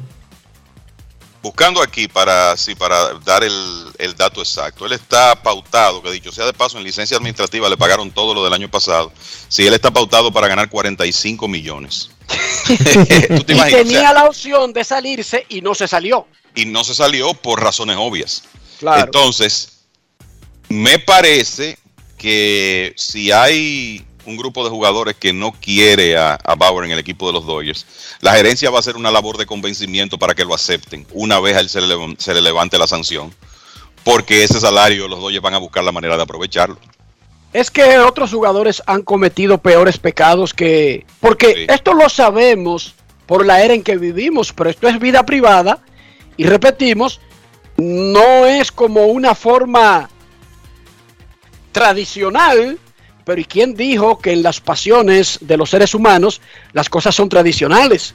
buscando 1.41 1.81
aquí 1.81 2.09
para 2.09 2.57
sí, 2.57 2.75
para 2.75 3.15
dar 3.25 3.45
el, 3.45 3.87
el 3.99 4.17
dato 4.17 4.41
exacto. 4.41 4.85
Él 4.87 4.93
está 4.93 5.41
pautado, 5.41 6.03
que 6.03 6.11
dicho 6.11 6.33
sea 6.33 6.45
de 6.45 6.53
paso, 6.53 6.77
en 6.79 6.85
licencia 6.85 7.17
administrativa 7.17 7.69
le 7.69 7.77
pagaron 7.77 8.11
todo 8.11 8.35
lo 8.35 8.43
del 8.43 8.53
año 8.53 8.69
pasado. 8.69 9.13
Sí, 9.49 9.65
él 9.67 9.73
está 9.75 9.93
pautado 9.93 10.33
para 10.33 10.49
ganar 10.49 10.69
45 10.69 11.47
millones. 11.49 12.11
¿Tú 12.67 13.45
te 13.45 13.55
Y? 13.55 13.61
O 13.61 13.65
tenía 13.65 14.01
sea, 14.01 14.13
la 14.13 14.25
opción 14.25 14.73
de 14.73 14.83
salirse 14.83 15.47
y 15.49 15.61
no 15.61 15.75
se 15.75 15.87
salió. 15.87 16.27
y 16.57 16.67
no 16.67 16.83
se 16.83 16.95
salió 16.95 17.33
por 17.35 17.63
razones 17.63 17.97
obvias. 17.99 18.43
Claro. 18.81 19.05
Entonces, 19.05 19.85
me 20.69 20.99
parece 20.99 21.79
que 22.17 22.93
si 22.97 23.33
hay 23.33 24.05
un 24.25 24.37
grupo 24.37 24.65
de 24.65 24.71
jugadores 24.71 25.15
que 25.17 25.33
no 25.33 25.53
quiere 25.53 26.17
a, 26.17 26.35
a 26.35 26.55
Bauer 26.57 26.85
en 26.87 26.91
el 26.93 26.99
equipo 26.99 27.27
de 27.29 27.33
los 27.33 27.47
Dodgers, 27.47 27.87
la 28.21 28.33
gerencia 28.35 28.71
va 28.71 28.79
a 28.79 28.81
hacer 28.81 28.97
una 28.97 29.11
labor 29.11 29.37
de 29.37 29.47
convencimiento 29.47 30.19
para 30.19 30.35
que 30.35 30.45
lo 30.45 30.55
acepten 30.55 31.07
una 31.13 31.39
vez 31.39 31.57
a 31.57 31.61
él 31.61 31.69
se 31.69 31.81
le, 31.81 31.95
lev- 31.95 32.17
se 32.19 32.35
le 32.35 32.43
levante 32.43 32.79
la 32.79 32.87
sanción, 32.87 33.33
porque 34.03 34.43
ese 34.43 34.59
salario 34.59 35.07
los 35.07 35.21
Dodgers 35.21 35.43
van 35.43 35.55
a 35.55 35.59
buscar 35.59 35.85
la 35.85 35.93
manera 35.93 36.17
de 36.17 36.23
aprovecharlo. 36.23 36.79
Es 37.53 37.71
que 37.71 37.99
otros 37.99 38.33
jugadores 38.33 38.83
han 38.87 39.03
cometido 39.03 39.59
peores 39.59 39.97
pecados 39.97 40.53
que... 40.53 41.07
Porque 41.21 41.67
esto 41.69 41.95
lo 41.95 42.09
sabemos 42.09 42.95
por 43.25 43.47
la 43.47 43.63
era 43.63 43.73
en 43.73 43.83
que 43.83 43.97
vivimos, 43.97 44.53
pero 44.53 44.69
esto 44.69 44.89
es 44.89 44.99
vida 44.99 45.25
privada 45.25 45.79
y 46.37 46.45
repetimos, 46.45 47.21
no 47.77 48.45
es 48.45 48.71
como 48.73 49.07
una 49.07 49.35
forma 49.35 50.11
tradicional, 51.77 52.79
pero 53.27 53.39
¿y 53.39 53.45
quién 53.45 53.75
dijo 53.75 54.19
que 54.19 54.33
en 54.33 54.43
las 54.43 54.63
pasiones 54.63 55.39
de 55.43 55.59
los 55.59 55.69
seres 55.69 55.95
humanos 55.95 56.41
las 56.73 56.89
cosas 56.89 57.15
son 57.15 57.29
tradicionales? 57.29 58.15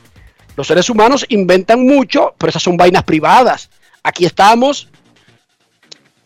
Los 0.58 0.66
seres 0.66 0.90
humanos 0.90 1.28
inventan 1.30 1.86
mucho, 1.86 2.34
pero 2.40 2.50
esas 2.50 2.64
son 2.64 2.76
vainas 2.76 3.04
privadas. 3.04 3.70
Aquí 4.02 4.26
estamos 4.26 4.88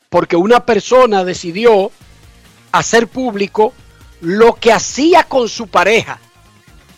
porque 0.08 0.38
una 0.38 0.66
persona 0.66 1.26
decidió 1.26 1.92
hacer 2.72 3.10
público 3.10 3.74
lo 4.22 4.54
que 4.54 4.72
hacía 4.72 5.26
con 5.26 5.50
su 5.50 5.68
pareja 5.68 6.22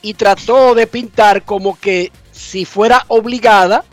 y 0.03 0.13
trató 0.13 0.75
de 0.75 0.85
pintar 0.85 1.45
como 1.45 1.79
que 1.79 2.11
si 2.31 2.63
fuera 2.63 3.05
obligada 3.07 3.85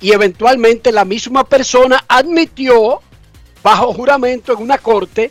y 0.00 0.10
eventualmente 0.10 0.90
la 0.90 1.04
misma 1.04 1.44
persona 1.44 2.04
admitió 2.08 3.00
bajo 3.62 3.94
juramento 3.94 4.52
en 4.52 4.62
una 4.62 4.78
corte 4.78 5.30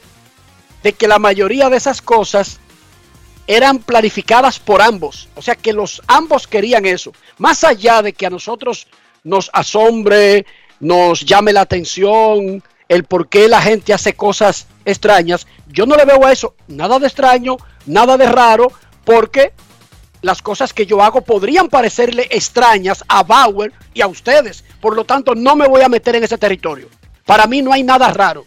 de 0.83 0.93
que 0.93 1.07
la 1.07 1.19
mayoría 1.19 1.69
de 1.69 1.77
esas 1.77 2.01
cosas 2.01 2.59
eran 3.47 3.79
planificadas 3.79 4.59
por 4.59 4.81
ambos, 4.81 5.27
o 5.35 5.41
sea 5.41 5.55
que 5.55 5.73
los 5.73 6.01
ambos 6.07 6.47
querían 6.47 6.85
eso, 6.85 7.11
más 7.37 7.63
allá 7.63 8.01
de 8.01 8.13
que 8.13 8.25
a 8.25 8.29
nosotros 8.29 8.87
nos 9.23 9.49
asombre, 9.53 10.45
nos 10.79 11.21
llame 11.21 11.53
la 11.53 11.61
atención, 11.61 12.63
el 12.87 13.03
por 13.03 13.29
qué 13.29 13.47
la 13.47 13.61
gente 13.61 13.93
hace 13.93 14.13
cosas 14.13 14.67
extrañas, 14.85 15.47
yo 15.67 15.85
no 15.85 15.95
le 15.95 16.05
veo 16.05 16.25
a 16.25 16.31
eso 16.31 16.55
nada 16.67 16.99
de 16.99 17.07
extraño, 17.07 17.57
nada 17.85 18.17
de 18.17 18.25
raro, 18.25 18.71
porque 19.05 19.53
las 20.21 20.41
cosas 20.41 20.73
que 20.73 20.85
yo 20.85 21.01
hago 21.01 21.21
podrían 21.21 21.67
parecerle 21.67 22.27
extrañas 22.29 23.03
a 23.07 23.23
Bauer 23.23 23.73
y 23.93 24.01
a 24.01 24.07
ustedes. 24.07 24.63
Por 24.79 24.95
lo 24.95 25.03
tanto, 25.03 25.33
no 25.33 25.55
me 25.55 25.67
voy 25.67 25.81
a 25.81 25.89
meter 25.89 26.15
en 26.15 26.23
ese 26.23 26.37
territorio. 26.37 26.89
Para 27.25 27.47
mí 27.47 27.61
no 27.61 27.73
hay 27.73 27.83
nada 27.83 28.13
raro 28.13 28.45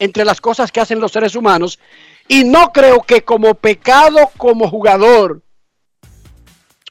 entre 0.00 0.24
las 0.24 0.40
cosas 0.40 0.72
que 0.72 0.80
hacen 0.80 0.98
los 0.98 1.12
seres 1.12 1.36
humanos 1.36 1.78
y 2.26 2.42
no 2.42 2.72
creo 2.72 3.02
que 3.02 3.22
como 3.22 3.54
pecado 3.54 4.30
como 4.36 4.68
jugador 4.68 5.42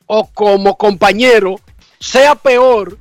o 0.05 0.27
como 0.27 0.77
compañero 0.77 1.59
sea 1.99 2.35
peor 2.35 2.97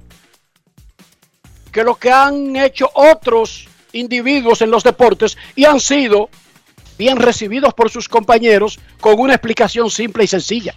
que 1.70 1.84
lo 1.84 1.94
que 1.94 2.10
han 2.10 2.56
hecho 2.56 2.90
otros 2.94 3.68
individuos 3.92 4.62
en 4.62 4.70
los 4.70 4.82
deportes 4.82 5.36
y 5.54 5.66
han 5.66 5.78
sido 5.78 6.30
bien 6.96 7.18
recibidos 7.18 7.74
por 7.74 7.90
sus 7.90 8.08
compañeros 8.08 8.80
con 9.00 9.20
una 9.20 9.34
explicación 9.34 9.90
simple 9.90 10.24
y 10.24 10.26
sencilla. 10.26 10.74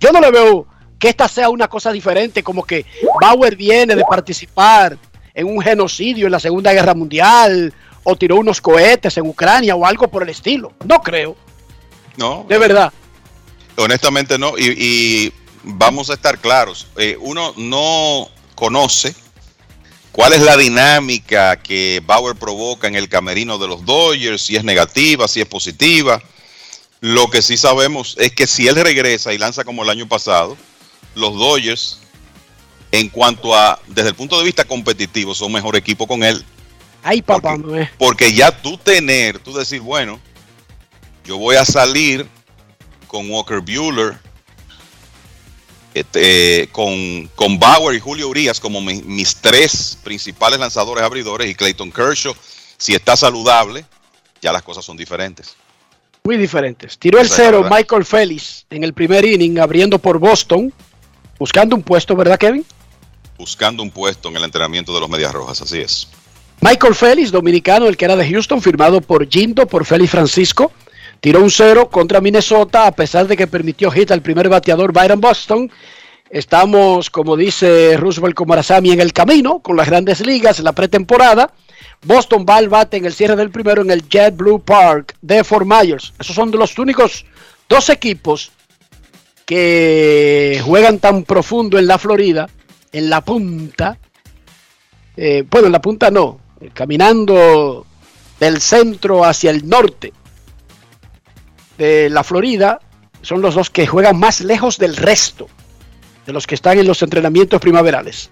Yo 0.00 0.12
no 0.12 0.20
le 0.20 0.30
veo 0.30 0.66
que 0.98 1.08
esta 1.08 1.28
sea 1.28 1.50
una 1.50 1.68
cosa 1.68 1.92
diferente, 1.92 2.42
como 2.42 2.64
que 2.64 2.86
Bauer 3.20 3.56
viene 3.56 3.94
de 3.94 4.04
participar 4.04 4.96
en 5.34 5.46
un 5.46 5.60
genocidio 5.60 6.26
en 6.26 6.32
la 6.32 6.40
Segunda 6.40 6.72
Guerra 6.72 6.94
Mundial 6.94 7.72
o 8.04 8.16
tiró 8.16 8.36
unos 8.36 8.60
cohetes 8.60 9.16
en 9.16 9.26
Ucrania 9.26 9.74
o 9.74 9.84
algo 9.84 10.08
por 10.08 10.22
el 10.22 10.28
estilo. 10.28 10.72
No 10.84 11.00
creo. 11.00 11.36
No. 12.16 12.44
De 12.48 12.58
verdad. 12.58 12.92
Honestamente 13.76 14.38
no. 14.38 14.58
Y, 14.58 14.74
y 14.76 15.32
vamos 15.62 16.10
a 16.10 16.14
estar 16.14 16.38
claros. 16.38 16.86
Eh, 16.96 17.16
uno 17.20 17.52
no 17.56 18.28
conoce 18.54 19.14
cuál 20.12 20.32
es 20.32 20.42
la 20.42 20.56
dinámica 20.56 21.56
que 21.56 22.02
Bauer 22.04 22.34
provoca 22.36 22.88
en 22.88 22.96
el 22.96 23.08
camerino 23.08 23.58
de 23.58 23.68
los 23.68 23.84
Dodgers, 23.84 24.42
si 24.42 24.56
es 24.56 24.64
negativa, 24.64 25.28
si 25.28 25.40
es 25.40 25.46
positiva. 25.46 26.20
Lo 27.00 27.30
que 27.30 27.42
sí 27.42 27.56
sabemos 27.56 28.16
es 28.18 28.32
que 28.32 28.46
si 28.46 28.66
él 28.66 28.74
regresa 28.74 29.32
y 29.32 29.38
lanza 29.38 29.64
como 29.64 29.84
el 29.84 29.90
año 29.90 30.08
pasado, 30.08 30.56
los 31.14 31.34
Dodgers, 31.34 32.00
en 32.90 33.08
cuanto 33.08 33.54
a, 33.54 33.78
desde 33.86 34.08
el 34.08 34.16
punto 34.16 34.38
de 34.38 34.44
vista 34.44 34.64
competitivo, 34.64 35.34
son 35.34 35.52
mejor 35.52 35.76
equipo 35.76 36.08
con 36.08 36.24
él. 36.24 36.44
Ay, 37.02 37.22
papá, 37.22 37.56
es. 37.76 37.88
Porque 37.98 38.32
ya 38.32 38.50
tú 38.50 38.76
tener, 38.76 39.38
tú 39.38 39.52
decir, 39.52 39.80
bueno, 39.80 40.20
yo 41.24 41.38
voy 41.38 41.56
a 41.56 41.64
salir 41.64 42.26
con 43.06 43.30
Walker 43.30 43.60
Bueller, 43.60 44.18
este, 45.94 46.68
con, 46.72 47.28
con 47.34 47.58
Bauer 47.58 47.96
y 47.96 48.00
Julio 48.00 48.28
Urias 48.28 48.60
como 48.60 48.80
mi- 48.80 49.02
mis 49.02 49.36
tres 49.36 49.98
principales 50.04 50.60
lanzadores 50.60 51.02
abridores 51.02 51.48
y 51.50 51.54
Clayton 51.54 51.90
Kershaw, 51.90 52.34
si 52.76 52.94
está 52.94 53.16
saludable, 53.16 53.84
ya 54.40 54.52
las 54.52 54.62
cosas 54.62 54.84
son 54.84 54.96
diferentes. 54.96 55.56
Muy 56.24 56.36
diferentes. 56.36 56.98
Tiró 56.98 57.20
el 57.20 57.28
cero. 57.28 57.66
Michael 57.70 58.04
Félix 58.04 58.66
en 58.70 58.84
el 58.84 58.92
primer 58.92 59.24
inning, 59.24 59.58
abriendo 59.58 59.98
por 59.98 60.18
Boston, 60.18 60.72
buscando 61.38 61.74
un 61.74 61.82
puesto, 61.82 62.14
¿verdad, 62.14 62.38
Kevin? 62.38 62.64
Buscando 63.38 63.82
un 63.82 63.90
puesto 63.90 64.28
en 64.28 64.36
el 64.36 64.44
entrenamiento 64.44 64.92
de 64.92 65.00
los 65.00 65.08
Medias 65.08 65.32
Rojas, 65.32 65.62
así 65.62 65.78
es. 65.80 66.08
Michael 66.60 66.94
Félix, 66.94 67.30
dominicano, 67.30 67.86
el 67.86 67.96
que 67.96 68.04
era 68.04 68.16
de 68.16 68.28
Houston, 68.28 68.60
firmado 68.60 69.00
por 69.00 69.28
Gindo, 69.28 69.66
por 69.66 69.84
Félix 69.84 70.10
Francisco. 70.10 70.72
Tiró 71.20 71.40
un 71.40 71.50
cero 71.50 71.88
contra 71.88 72.20
Minnesota, 72.20 72.86
a 72.86 72.92
pesar 72.92 73.26
de 73.28 73.36
que 73.36 73.46
permitió 73.46 73.90
hit 73.90 74.10
al 74.10 74.22
primer 74.22 74.48
bateador 74.48 74.92
Byron 74.92 75.20
Boston. 75.20 75.70
Estamos, 76.30 77.10
como 77.10 77.36
dice 77.36 77.96
Roosevelt 77.96 78.34
Comarazami, 78.34 78.90
en 78.90 79.00
el 79.00 79.12
camino 79.12 79.60
con 79.60 79.76
las 79.76 79.88
grandes 79.88 80.24
ligas, 80.24 80.58
en 80.58 80.64
la 80.64 80.72
pretemporada. 80.72 81.52
Boston 82.02 82.44
va 82.48 82.56
al 82.56 82.68
bate 82.68 82.96
en 82.96 83.06
el 83.06 83.14
cierre 83.14 83.36
del 83.36 83.50
primero 83.50 83.82
en 83.82 83.90
el 83.90 84.08
Jet 84.08 84.36
Blue 84.36 84.60
Park 84.60 85.16
de 85.22 85.42
Fort 85.44 85.66
Myers. 85.66 86.12
Esos 86.18 86.34
son 86.34 86.50
de 86.50 86.58
los 86.58 86.76
únicos 86.78 87.24
dos 87.68 87.88
equipos 87.88 88.50
que 89.46 90.60
juegan 90.64 90.98
tan 90.98 91.22
profundo 91.22 91.78
en 91.78 91.86
la 91.86 91.98
Florida, 91.98 92.48
en 92.92 93.08
la 93.08 93.20
punta. 93.22 93.96
Eh, 95.16 95.44
bueno, 95.50 95.66
en 95.66 95.72
la 95.72 95.80
punta 95.80 96.10
no, 96.10 96.38
caminando 96.72 97.86
del 98.40 98.60
centro 98.60 99.24
hacia 99.24 99.50
el 99.50 99.68
norte 99.68 100.12
de 101.76 102.10
la 102.10 102.24
Florida, 102.24 102.80
son 103.22 103.42
los 103.42 103.54
dos 103.54 103.70
que 103.70 103.86
juegan 103.86 104.18
más 104.18 104.40
lejos 104.40 104.78
del 104.78 104.96
resto 104.96 105.48
de 106.26 106.32
los 106.32 106.46
que 106.46 106.54
están 106.54 106.78
en 106.78 106.86
los 106.86 107.02
entrenamientos 107.02 107.60
primaverales. 107.60 108.30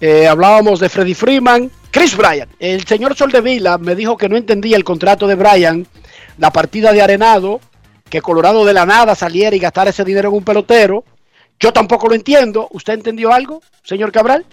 Eh, 0.00 0.26
hablábamos 0.26 0.80
de 0.80 0.88
Freddy 0.88 1.14
Freeman, 1.14 1.70
Chris 1.90 2.16
Bryan. 2.16 2.48
El 2.58 2.86
señor 2.86 3.16
Soldevila 3.16 3.78
me 3.78 3.94
dijo 3.94 4.16
que 4.16 4.28
no 4.28 4.36
entendía 4.36 4.76
el 4.76 4.84
contrato 4.84 5.26
de 5.26 5.34
Bryan, 5.34 5.86
la 6.38 6.52
partida 6.52 6.92
de 6.92 7.02
Arenado, 7.02 7.60
que 8.08 8.22
Colorado 8.22 8.64
de 8.64 8.72
la 8.72 8.86
nada 8.86 9.14
saliera 9.14 9.54
y 9.54 9.58
gastara 9.58 9.90
ese 9.90 10.04
dinero 10.04 10.28
en 10.28 10.36
un 10.36 10.44
pelotero. 10.44 11.04
Yo 11.60 11.72
tampoco 11.72 12.08
lo 12.08 12.14
entiendo. 12.14 12.68
¿Usted 12.70 12.94
entendió 12.94 13.32
algo, 13.32 13.62
señor 13.82 14.12
Cabral? 14.12 14.46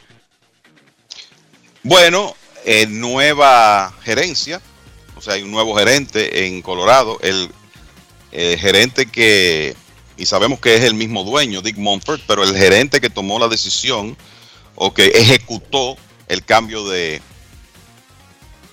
Bueno, 1.84 2.34
eh, 2.66 2.88
nueva 2.88 3.94
gerencia, 4.04 4.62
o 5.16 5.22
sea, 5.22 5.36
hay 5.36 5.44
un 5.44 5.52
nuevo 5.52 5.76
gerente 5.76 6.48
en 6.48 6.62
Colorado, 6.62 7.20
el 7.22 7.50
eh, 8.32 8.58
gerente 8.60 9.06
que, 9.06 9.76
y 10.18 10.26
sabemos 10.26 10.60
que 10.60 10.76
es 10.76 10.84
el 10.84 10.96
mismo 10.96 11.24
dueño, 11.24 11.62
Dick 11.62 11.78
Monfort, 11.78 12.24
pero 12.28 12.44
el 12.44 12.58
gerente 12.58 13.00
que 13.00 13.10
tomó 13.10 13.40
la 13.40 13.48
decisión 13.48 14.18
o 14.76 14.94
que 14.94 15.08
ejecutó 15.08 15.96
el 16.28 16.44
cambio 16.44 16.88
de 16.88 17.22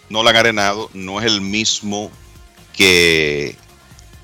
Nolan 0.09 0.37
Arenado 0.37 0.91
no 0.95 1.21
es 1.21 1.27
el 1.27 1.41
mismo 1.41 2.11
que 2.73 3.57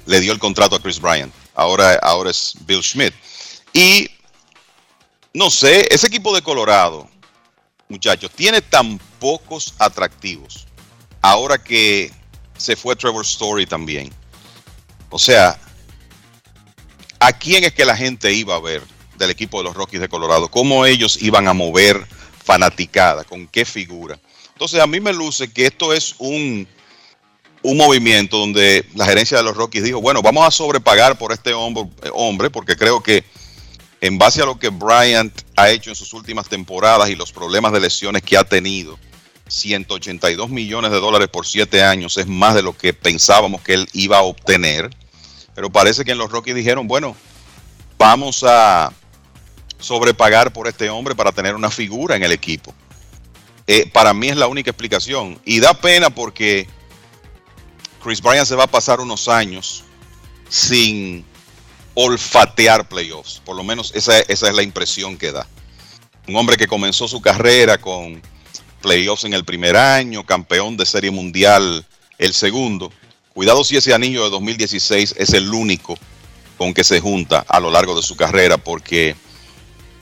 le 0.06 0.20
dio 0.20 0.32
el 0.32 0.38
contrato 0.38 0.76
a 0.76 0.80
Chris 0.80 1.00
Bryant. 1.00 1.32
Ahora, 1.54 1.94
ahora 2.02 2.30
es 2.30 2.54
Bill 2.66 2.82
Schmidt. 2.82 3.12
Y 3.72 4.10
no 5.34 5.50
sé, 5.50 5.86
ese 5.90 6.06
equipo 6.06 6.34
de 6.34 6.42
Colorado, 6.42 7.08
muchachos, 7.88 8.30
tiene 8.34 8.60
tan 8.60 8.98
pocos 9.18 9.74
atractivos. 9.78 10.66
Ahora 11.20 11.58
que 11.58 12.12
se 12.56 12.76
fue 12.76 12.96
Trevor 12.96 13.24
Story 13.24 13.66
también. 13.66 14.10
O 15.10 15.18
sea, 15.18 15.58
¿a 17.18 17.32
quién 17.32 17.64
es 17.64 17.72
que 17.72 17.84
la 17.84 17.96
gente 17.96 18.32
iba 18.32 18.54
a 18.54 18.60
ver 18.60 18.82
del 19.16 19.30
equipo 19.30 19.58
de 19.58 19.64
los 19.64 19.74
Rockies 19.74 20.00
de 20.00 20.08
Colorado? 20.08 20.48
¿Cómo 20.48 20.84
ellos 20.84 21.20
iban 21.22 21.48
a 21.48 21.54
mover 21.54 22.06
fanaticada? 22.44 23.24
¿Con 23.24 23.46
qué 23.46 23.64
figura? 23.64 24.18
Entonces 24.52 24.80
a 24.80 24.86
mí 24.86 25.00
me 25.00 25.12
luce 25.12 25.52
que 25.52 25.66
esto 25.66 25.92
es 25.92 26.14
un, 26.18 26.68
un 27.62 27.76
movimiento 27.76 28.38
donde 28.38 28.84
la 28.94 29.06
gerencia 29.06 29.38
de 29.38 29.44
los 29.44 29.56
Rockies 29.56 29.84
dijo, 29.84 30.00
bueno, 30.00 30.20
vamos 30.20 30.46
a 30.46 30.50
sobrepagar 30.50 31.16
por 31.16 31.32
este 31.32 31.54
hombre, 31.54 31.88
hombre 32.12 32.50
porque 32.50 32.76
creo 32.76 33.02
que 33.02 33.24
en 34.00 34.18
base 34.18 34.42
a 34.42 34.46
lo 34.46 34.58
que 34.58 34.68
Bryant 34.68 35.32
ha 35.56 35.70
hecho 35.70 35.90
en 35.90 35.96
sus 35.96 36.12
últimas 36.12 36.48
temporadas 36.48 37.10
y 37.10 37.16
los 37.16 37.32
problemas 37.32 37.72
de 37.72 37.80
lesiones 37.80 38.22
que 38.22 38.36
ha 38.36 38.44
tenido, 38.44 38.98
182 39.48 40.50
millones 40.50 40.90
de 40.90 41.00
dólares 41.00 41.28
por 41.28 41.46
siete 41.46 41.82
años 41.82 42.16
es 42.16 42.26
más 42.26 42.54
de 42.54 42.62
lo 42.62 42.76
que 42.76 42.92
pensábamos 42.92 43.62
que 43.62 43.74
él 43.74 43.88
iba 43.92 44.18
a 44.18 44.22
obtener. 44.22 44.90
Pero 45.54 45.70
parece 45.70 46.04
que 46.04 46.12
en 46.12 46.18
los 46.18 46.30
Rockies 46.30 46.54
dijeron, 46.54 46.86
bueno, 46.86 47.16
vamos 47.96 48.44
a 48.46 48.92
sobrepagar 49.78 50.52
por 50.52 50.68
este 50.68 50.90
hombre 50.90 51.14
para 51.14 51.32
tener 51.32 51.54
una 51.54 51.70
figura 51.70 52.16
en 52.16 52.22
el 52.22 52.32
equipo. 52.32 52.74
Eh, 53.66 53.88
para 53.92 54.14
mí 54.14 54.28
es 54.28 54.36
la 54.36 54.46
única 54.46 54.70
explicación. 54.70 55.40
Y 55.44 55.60
da 55.60 55.74
pena 55.74 56.10
porque 56.10 56.68
Chris 58.02 58.22
Bryant 58.22 58.46
se 58.46 58.54
va 58.54 58.64
a 58.64 58.68
pasar 58.68 59.00
unos 59.00 59.28
años 59.28 59.84
sin 60.48 61.24
olfatear 62.00 62.88
playoffs. 62.88 63.42
Por 63.44 63.56
lo 63.56 63.64
menos 63.64 63.90
esa, 63.92 64.20
esa 64.20 64.48
es 64.48 64.54
la 64.54 64.62
impresión 64.62 65.18
que 65.18 65.32
da. 65.32 65.48
Un 66.28 66.36
hombre 66.36 66.56
que 66.56 66.68
comenzó 66.68 67.08
su 67.08 67.20
carrera 67.20 67.78
con 67.78 68.22
playoffs 68.80 69.24
en 69.24 69.34
el 69.34 69.44
primer 69.44 69.76
año, 69.76 70.24
campeón 70.24 70.76
de 70.76 70.86
serie 70.86 71.10
mundial 71.10 71.84
el 72.18 72.32
segundo. 72.34 72.92
Cuidado 73.34 73.64
si 73.64 73.76
ese 73.76 73.94
anillo 73.94 74.22
de 74.22 74.30
2016 74.30 75.16
es 75.18 75.32
el 75.32 75.52
único 75.52 75.98
con 76.56 76.72
que 76.72 76.84
se 76.84 77.00
junta 77.00 77.44
a 77.48 77.58
lo 77.58 77.68
largo 77.68 77.96
de 77.96 78.02
su 78.02 78.14
carrera, 78.14 78.58
porque 78.58 79.16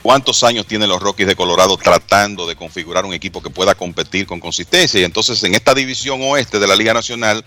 ¿cuántos 0.03 0.43
años 0.43 0.67
tienen 0.67 0.89
los 0.89 1.01
Rockies 1.01 1.27
de 1.27 1.35
Colorado 1.35 1.77
tratando 1.77 2.45
de 2.45 2.55
configurar 2.55 3.05
un 3.05 3.13
equipo 3.15 3.41
que 3.41 3.49
pueda 3.49 3.73
competir 3.73 4.27
con 4.27 4.39
consistencia? 4.39 4.99
Y 4.99 5.03
entonces 5.03 5.43
en 5.43 5.55
esta 5.55 5.73
división 5.73 6.19
oeste 6.21 6.59
de 6.59 6.67
la 6.67 6.75
Liga 6.75 6.93
Nacional, 6.93 7.43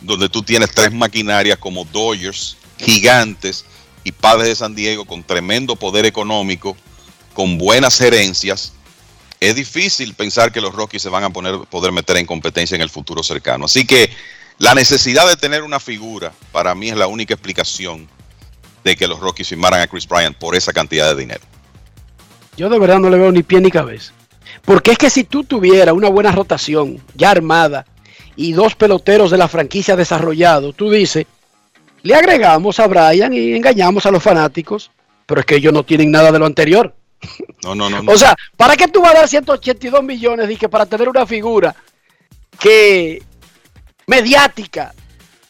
donde 0.00 0.28
tú 0.28 0.42
tienes 0.42 0.72
tres 0.72 0.92
maquinarias 0.92 1.58
como 1.58 1.84
Dodgers, 1.84 2.56
Gigantes 2.76 3.64
y 4.04 4.12
Padres 4.12 4.48
de 4.48 4.54
San 4.54 4.74
Diego 4.74 5.04
con 5.04 5.22
tremendo 5.22 5.76
poder 5.76 6.04
económico, 6.04 6.76
con 7.32 7.58
buenas 7.58 7.98
gerencias, 7.98 8.74
es 9.40 9.54
difícil 9.56 10.14
pensar 10.14 10.52
que 10.52 10.60
los 10.60 10.74
Rockies 10.74 11.02
se 11.02 11.08
van 11.08 11.24
a 11.24 11.30
poner, 11.30 11.58
poder 11.70 11.92
meter 11.92 12.16
en 12.16 12.26
competencia 12.26 12.74
en 12.74 12.80
el 12.80 12.90
futuro 12.90 13.22
cercano. 13.22 13.66
Así 13.66 13.86
que 13.86 14.10
la 14.58 14.74
necesidad 14.74 15.26
de 15.28 15.36
tener 15.36 15.62
una 15.62 15.80
figura, 15.80 16.32
para 16.52 16.74
mí 16.74 16.88
es 16.88 16.96
la 16.96 17.06
única 17.06 17.34
explicación 17.34 18.08
de 18.84 18.96
que 18.96 19.08
los 19.08 19.18
Rockies 19.18 19.48
firmaran 19.48 19.80
a 19.80 19.86
Chris 19.86 20.06
Bryant 20.06 20.36
por 20.36 20.54
esa 20.54 20.72
cantidad 20.72 21.08
de 21.08 21.20
dinero. 21.20 21.42
Yo 22.56 22.68
de 22.68 22.78
verdad 22.78 23.00
no 23.00 23.10
le 23.10 23.18
veo 23.18 23.32
ni 23.32 23.42
pie 23.42 23.60
ni 23.60 23.70
cabeza. 23.70 24.12
Porque 24.64 24.92
es 24.92 24.98
que 24.98 25.10
si 25.10 25.24
tú 25.24 25.44
tuvieras 25.44 25.94
una 25.94 26.08
buena 26.08 26.30
rotación 26.30 27.02
ya 27.14 27.30
armada 27.30 27.86
y 28.36 28.52
dos 28.52 28.74
peloteros 28.74 29.30
de 29.30 29.38
la 29.38 29.48
franquicia 29.48 29.96
desarrollados, 29.96 30.74
tú 30.76 30.90
dices, 30.90 31.26
le 32.04 32.14
agregamos 32.14 32.78
a 32.80 32.86
Brian 32.86 33.32
y 33.32 33.54
engañamos 33.54 34.04
a 34.04 34.10
los 34.10 34.22
fanáticos, 34.22 34.90
pero 35.24 35.40
es 35.40 35.46
que 35.46 35.56
ellos 35.56 35.72
no 35.72 35.84
tienen 35.84 36.10
nada 36.10 36.30
de 36.30 36.38
lo 36.38 36.44
anterior. 36.44 36.94
No, 37.62 37.74
no, 37.74 37.88
no. 37.88 38.02
no. 38.02 38.12
O 38.12 38.16
sea, 38.16 38.36
¿para 38.58 38.76
qué 38.76 38.88
tú 38.88 39.00
vas 39.00 39.14
a 39.14 39.20
dar 39.20 39.28
182 39.28 40.04
millones 40.04 40.58
que 40.58 40.68
para 40.68 40.84
tener 40.84 41.08
una 41.08 41.24
figura 41.26 41.74
que 42.60 43.22
mediática, 44.06 44.94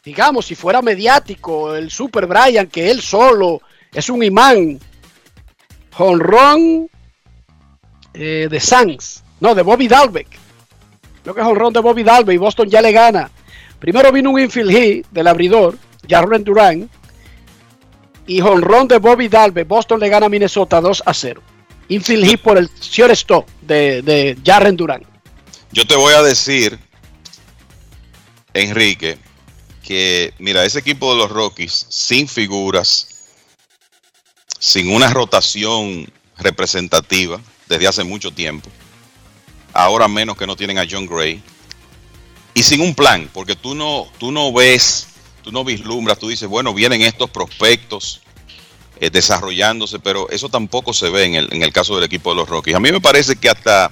digamos, 0.05 0.47
si 0.47 0.55
fuera 0.55 0.81
mediático, 0.81 1.75
el 1.75 1.91
Super 1.91 2.27
Brian, 2.27 2.69
que 2.69 2.89
él 2.89 3.03
solo 3.03 3.61
es 3.93 4.09
un 4.09 4.23
imán, 4.23 4.79
jonrón 5.91 6.89
eh, 8.15 8.47
de 8.49 8.61
Sanz, 8.61 9.25
no, 9.41 9.57
de 9.57 9.63
Bobby 9.63 9.89
Dalbeck. 9.89 10.29
Creo 11.25 11.35
que 11.35 11.41
es 11.41 11.47
jonrón 11.47 11.73
de 11.73 11.81
Bobby 11.81 12.05
Dalbeck 12.05 12.37
y 12.37 12.39
Boston 12.39 12.71
ya 12.71 12.81
le 12.81 12.93
gana. 12.93 13.29
Primero 13.81 14.13
vino 14.13 14.31
un 14.31 14.39
infield 14.39 14.71
hit 14.71 15.07
del 15.11 15.27
abridor, 15.27 15.77
Jarren 16.09 16.45
Duran, 16.45 16.91
y 18.27 18.41
jonrón 18.41 18.89
de 18.89 18.99
Bobby 18.99 19.29
Dalbeck. 19.29 19.69
Boston 19.69 20.01
le 20.01 20.09
gana 20.09 20.27
a 20.27 20.29
Minnesota 20.29 20.81
2 20.81 21.03
a 21.05 21.15
0. 21.15 21.43
Infield 21.89 22.39
por 22.41 22.57
el 22.57 22.71
shortstop 22.81 23.49
de, 23.61 24.03
de 24.03 24.39
Jarren 24.45 24.77
Duran. 24.77 25.03
Yo 25.71 25.87
te 25.87 25.97
voy 25.97 26.15
a 26.15 26.23
decir 26.23 26.79
Enrique, 28.55 29.19
que 29.83 30.33
mira, 30.39 30.65
ese 30.65 30.79
equipo 30.79 31.13
de 31.13 31.19
los 31.19 31.31
Rockies, 31.31 31.87
sin 31.89 32.29
figuras, 32.29 33.09
sin 34.59 34.95
una 34.95 35.11
rotación 35.11 36.11
representativa 36.39 37.41
desde 37.69 37.89
hace 37.89 38.05
mucho 38.05 38.31
tiempo, 38.31 38.71
ahora 39.73 40.09
menos 40.09 40.37
que 40.37 40.47
no 40.47 40.57
tienen 40.57 40.79
a 40.79 40.87
John 40.89 41.07
Gray, 41.07 41.43
y 42.55 42.63
sin 42.63 42.81
un 42.81 42.95
plan, 42.95 43.29
porque 43.33 43.57
tú 43.57 43.75
no, 43.75 44.07
tú 44.19 44.31
no 44.31 44.53
ves, 44.53 45.09
tú 45.45 45.53
no 45.53 45.63
vislumbras, 45.63 46.19
tú 46.19 46.29
dices, 46.29 46.49
bueno, 46.49 46.73
vienen 46.75 47.03
estos 47.03 47.29
prospectos 47.31 48.21
eh, 48.99 49.11
desarrollándose, 49.11 49.99
pero 49.99 50.29
eso 50.31 50.49
tampoco 50.49 50.93
se 50.93 51.11
ve 51.11 51.25
en 51.25 51.35
el, 51.35 51.53
en 51.53 51.63
el 51.63 51.73
caso 51.73 51.95
del 51.95 52.05
equipo 52.05 52.31
de 52.31 52.37
los 52.37 52.49
Rockies. 52.49 52.75
A 52.75 52.81
mí 52.81 52.91
me 52.91 53.01
parece 53.01 53.37
que 53.37 53.49
hasta, 53.51 53.91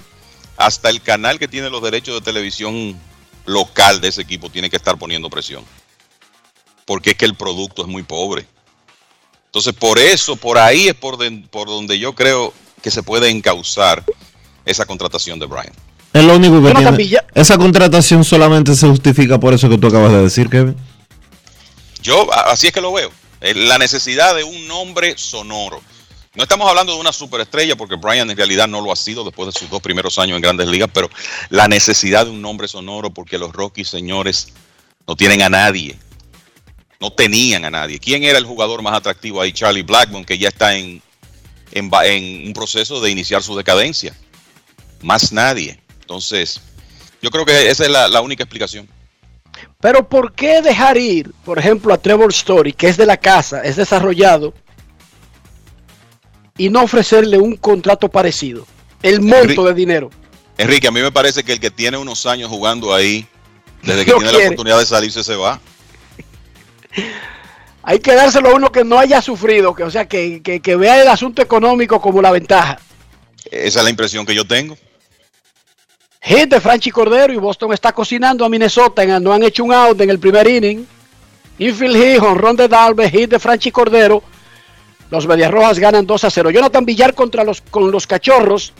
hasta 0.57 0.89
el 0.89 1.03
canal 1.03 1.39
que 1.39 1.47
tiene 1.49 1.69
los 1.71 1.83
derechos 1.83 2.15
de 2.15 2.21
televisión 2.23 2.99
local 3.45 4.01
de 4.01 4.09
ese 4.09 4.23
equipo 4.23 4.49
tiene 4.49 4.71
que 4.71 4.77
estar 4.77 4.97
poniendo 4.97 5.29
presión, 5.29 5.63
porque 6.87 7.11
es 7.11 7.17
que 7.17 7.27
el 7.27 7.35
producto 7.35 7.83
es 7.83 7.89
muy 7.89 8.03
pobre. 8.03 8.47
Entonces, 9.47 9.75
por 9.75 9.99
eso, 9.99 10.37
por 10.37 10.57
ahí 10.57 10.89
es 10.89 10.95
por, 10.95 11.19
de- 11.19 11.45
por 11.51 11.69
donde 11.69 11.99
yo 11.99 12.15
creo 12.15 12.55
que 12.81 12.91
se 12.91 13.03
puede 13.03 13.29
encauzar 13.29 14.03
esa 14.65 14.87
contratación 14.87 15.39
de 15.39 15.47
Brian. 15.47 15.73
Es 16.15 16.25
lo 16.25 16.37
único 16.37 16.63
que 16.63 16.69
tiene. 16.75 16.97
Esa 17.35 17.59
contratación 17.59 18.25
solamente 18.25 18.75
se 18.75 18.87
justifica 18.89 19.39
por 19.39 19.53
eso 19.53 19.69
que 19.69 19.77
tú 19.79 19.89
acabas 19.89 20.13
de 20.13 20.23
decir, 20.23 20.49
Kevin. 20.49 20.77
Yo 22.03 22.33
así 22.35 22.67
es 22.67 22.73
que 22.73 22.81
lo 22.81 22.93
veo. 22.93 23.11
Eh, 23.41 23.55
La 23.55 23.79
necesidad 23.79 24.35
de 24.35 24.45
un 24.45 24.67
nombre 24.67 25.17
sonoro. 25.17 25.81
No 26.35 26.43
estamos 26.43 26.69
hablando 26.69 26.95
de 26.95 27.01
una 27.01 27.13
superestrella 27.13 27.77
porque 27.77 27.97
Brian 27.97 28.31
en 28.31 28.37
realidad 28.37 28.67
no 28.67 28.81
lo 28.81 28.91
ha 28.91 28.97
sido 28.97 29.23
después 29.23 29.53
de 29.53 29.59
sus 29.59 29.69
dos 29.69 29.83
primeros 29.83 30.19
años 30.19 30.37
en 30.37 30.43
grandes 30.43 30.67
ligas, 30.67 30.89
pero 30.93 31.11
la 31.51 31.69
necesidad 31.69 32.25
de 32.25 32.31
un 32.31 32.41
nombre 32.41 32.69
sonoro 32.69 33.13
porque 33.13 33.39
los 33.39 33.53
Rockies, 33.53 33.89
señores, 33.89 34.49
no 35.07 35.15
tienen 35.15 35.43
a 35.43 35.51
nadie. 35.51 35.99
No 37.01 37.13
tenían 37.13 37.65
a 37.65 37.71
nadie. 37.71 37.99
¿Quién 37.99 38.25
era 38.25 38.39
el 38.39 38.47
jugador 38.47 38.81
más 38.83 38.95
atractivo 38.95 39.41
ahí? 39.41 39.53
Charlie 39.53 39.83
Blackmon, 39.83 40.25
que 40.25 40.39
ya 40.39 40.49
está 40.49 40.75
en, 40.75 41.03
en, 41.73 42.47
un 42.47 42.53
proceso 42.55 43.01
de 43.01 43.11
iniciar 43.11 43.43
su 43.43 43.57
decadencia. 43.57 44.17
Más 45.03 45.33
nadie. 45.33 45.79
Entonces, 46.01 46.61
yo 47.21 47.31
creo 47.31 47.45
que 47.45 47.71
esa 47.71 47.85
es 47.85 47.91
la 47.91 48.21
única 48.23 48.45
explicación. 48.45 48.89
Pero 49.81 50.09
¿por 50.09 50.33
qué 50.33 50.63
dejar 50.63 50.97
ir, 50.97 51.33
por 51.45 51.59
ejemplo, 51.59 51.93
a 51.93 51.99
Trevor 51.99 52.31
Story, 52.31 52.73
que 52.73 52.89
es 52.89 52.97
de 52.97 53.07
la 53.07 53.17
casa, 53.17 53.63
es 53.63 53.77
desarrollado, 53.77 54.55
y 56.57 56.69
no 56.69 56.83
ofrecerle 56.83 57.39
un 57.39 57.57
contrato 57.57 58.09
parecido? 58.09 58.67
El 59.03 59.21
monto 59.21 59.65
de 59.65 59.75
dinero. 59.75 60.11
Enrique, 60.59 60.87
a 60.87 60.93
mí 60.93 61.01
me 61.01 61.11
parece 61.11 61.43
que 61.43 61.53
el 61.53 61.61
que 61.61 61.71
tiene 61.71 61.97
unos 61.97 62.25
años 62.27 62.49
jugando 62.49 62.95
ahí, 62.95 63.27
desde 63.83 64.05
que 64.05 64.13
No 64.13 64.19
tiene 64.19 64.31
quiere. 64.31 64.45
la 64.45 64.49
oportunidad 64.51 64.79
de 64.79 64.87
salirse, 64.87 65.25
se 65.25 65.35
va. 65.35 65.59
Hay 67.83 67.99
que 67.99 68.15
dárselo 68.15 68.51
a 68.51 68.55
uno 68.55 68.71
que 68.71 68.85
no 68.85 68.99
haya 68.99 69.21
sufrido, 69.21 69.75
que 69.75 69.83
o 69.83 69.91
sea, 69.91 70.07
que, 70.07 70.41
que- 70.43 70.61
que 70.61 70.77
vea 70.77 71.03
el 71.03 71.09
asunto 71.09 71.43
económico 71.43 72.01
como 72.01 72.23
la 72.23 72.31
ventaja. 72.31 72.79
Esa 73.51 73.81
es 73.81 73.85
la 73.85 73.91
impresión 73.91 74.25
que 74.25 74.37
yo 74.37 74.47
tengo. 74.47 74.77
Hit 76.25 76.51
de 76.51 76.61
Franchi 76.61 76.93
Cordero 76.93 77.33
y 77.33 77.37
Boston 77.37 77.73
está 77.73 77.93
cocinando 77.93 78.45
a 78.45 78.49
Minnesota. 78.49 79.05
No 79.19 79.33
han 79.33 79.43
hecho 79.43 79.65
un 79.65 79.73
out 79.73 80.01
en 80.01 80.09
el 80.09 80.21
primer 80.21 80.47
inning. 80.47 80.87
Infield 81.59 81.97
hit, 81.97 82.23
honrón 82.23 82.57
de 82.57 82.69
Dalve, 82.69 83.11
hit 83.11 83.31
de 83.31 83.41
Franchi 83.41 83.73
Cordero. 83.73 84.23
Los 85.11 85.27
Medias 85.27 85.51
Rojas 85.51 85.81
ganan 85.81 86.07
2 86.07 86.25
a 86.25 86.31
0. 86.31 86.51
Jonathan 86.51 86.85
Villar 86.85 87.15
contra 87.15 87.43
los, 87.43 87.61
con 87.61 87.91
los 87.91 88.07
cachorros, 88.07 88.73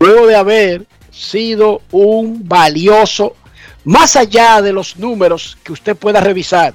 luego 0.00 0.26
de 0.26 0.34
haber 0.34 0.86
sido 1.12 1.80
un 1.92 2.46
valioso, 2.48 3.36
más 3.84 4.16
allá 4.16 4.60
de 4.60 4.72
los 4.72 4.96
números 4.96 5.56
que 5.62 5.72
usted 5.72 5.96
pueda 5.96 6.20
revisar 6.20 6.74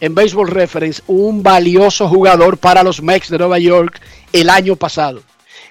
en 0.00 0.14
Baseball 0.14 0.48
Reference, 0.48 1.02
un 1.06 1.42
valioso 1.42 2.08
jugador 2.08 2.56
para 2.56 2.82
los 2.82 3.02
Mets 3.02 3.28
de 3.28 3.38
Nueva 3.38 3.58
York 3.58 4.00
el 4.32 4.48
año 4.48 4.74
pasado. 4.74 5.22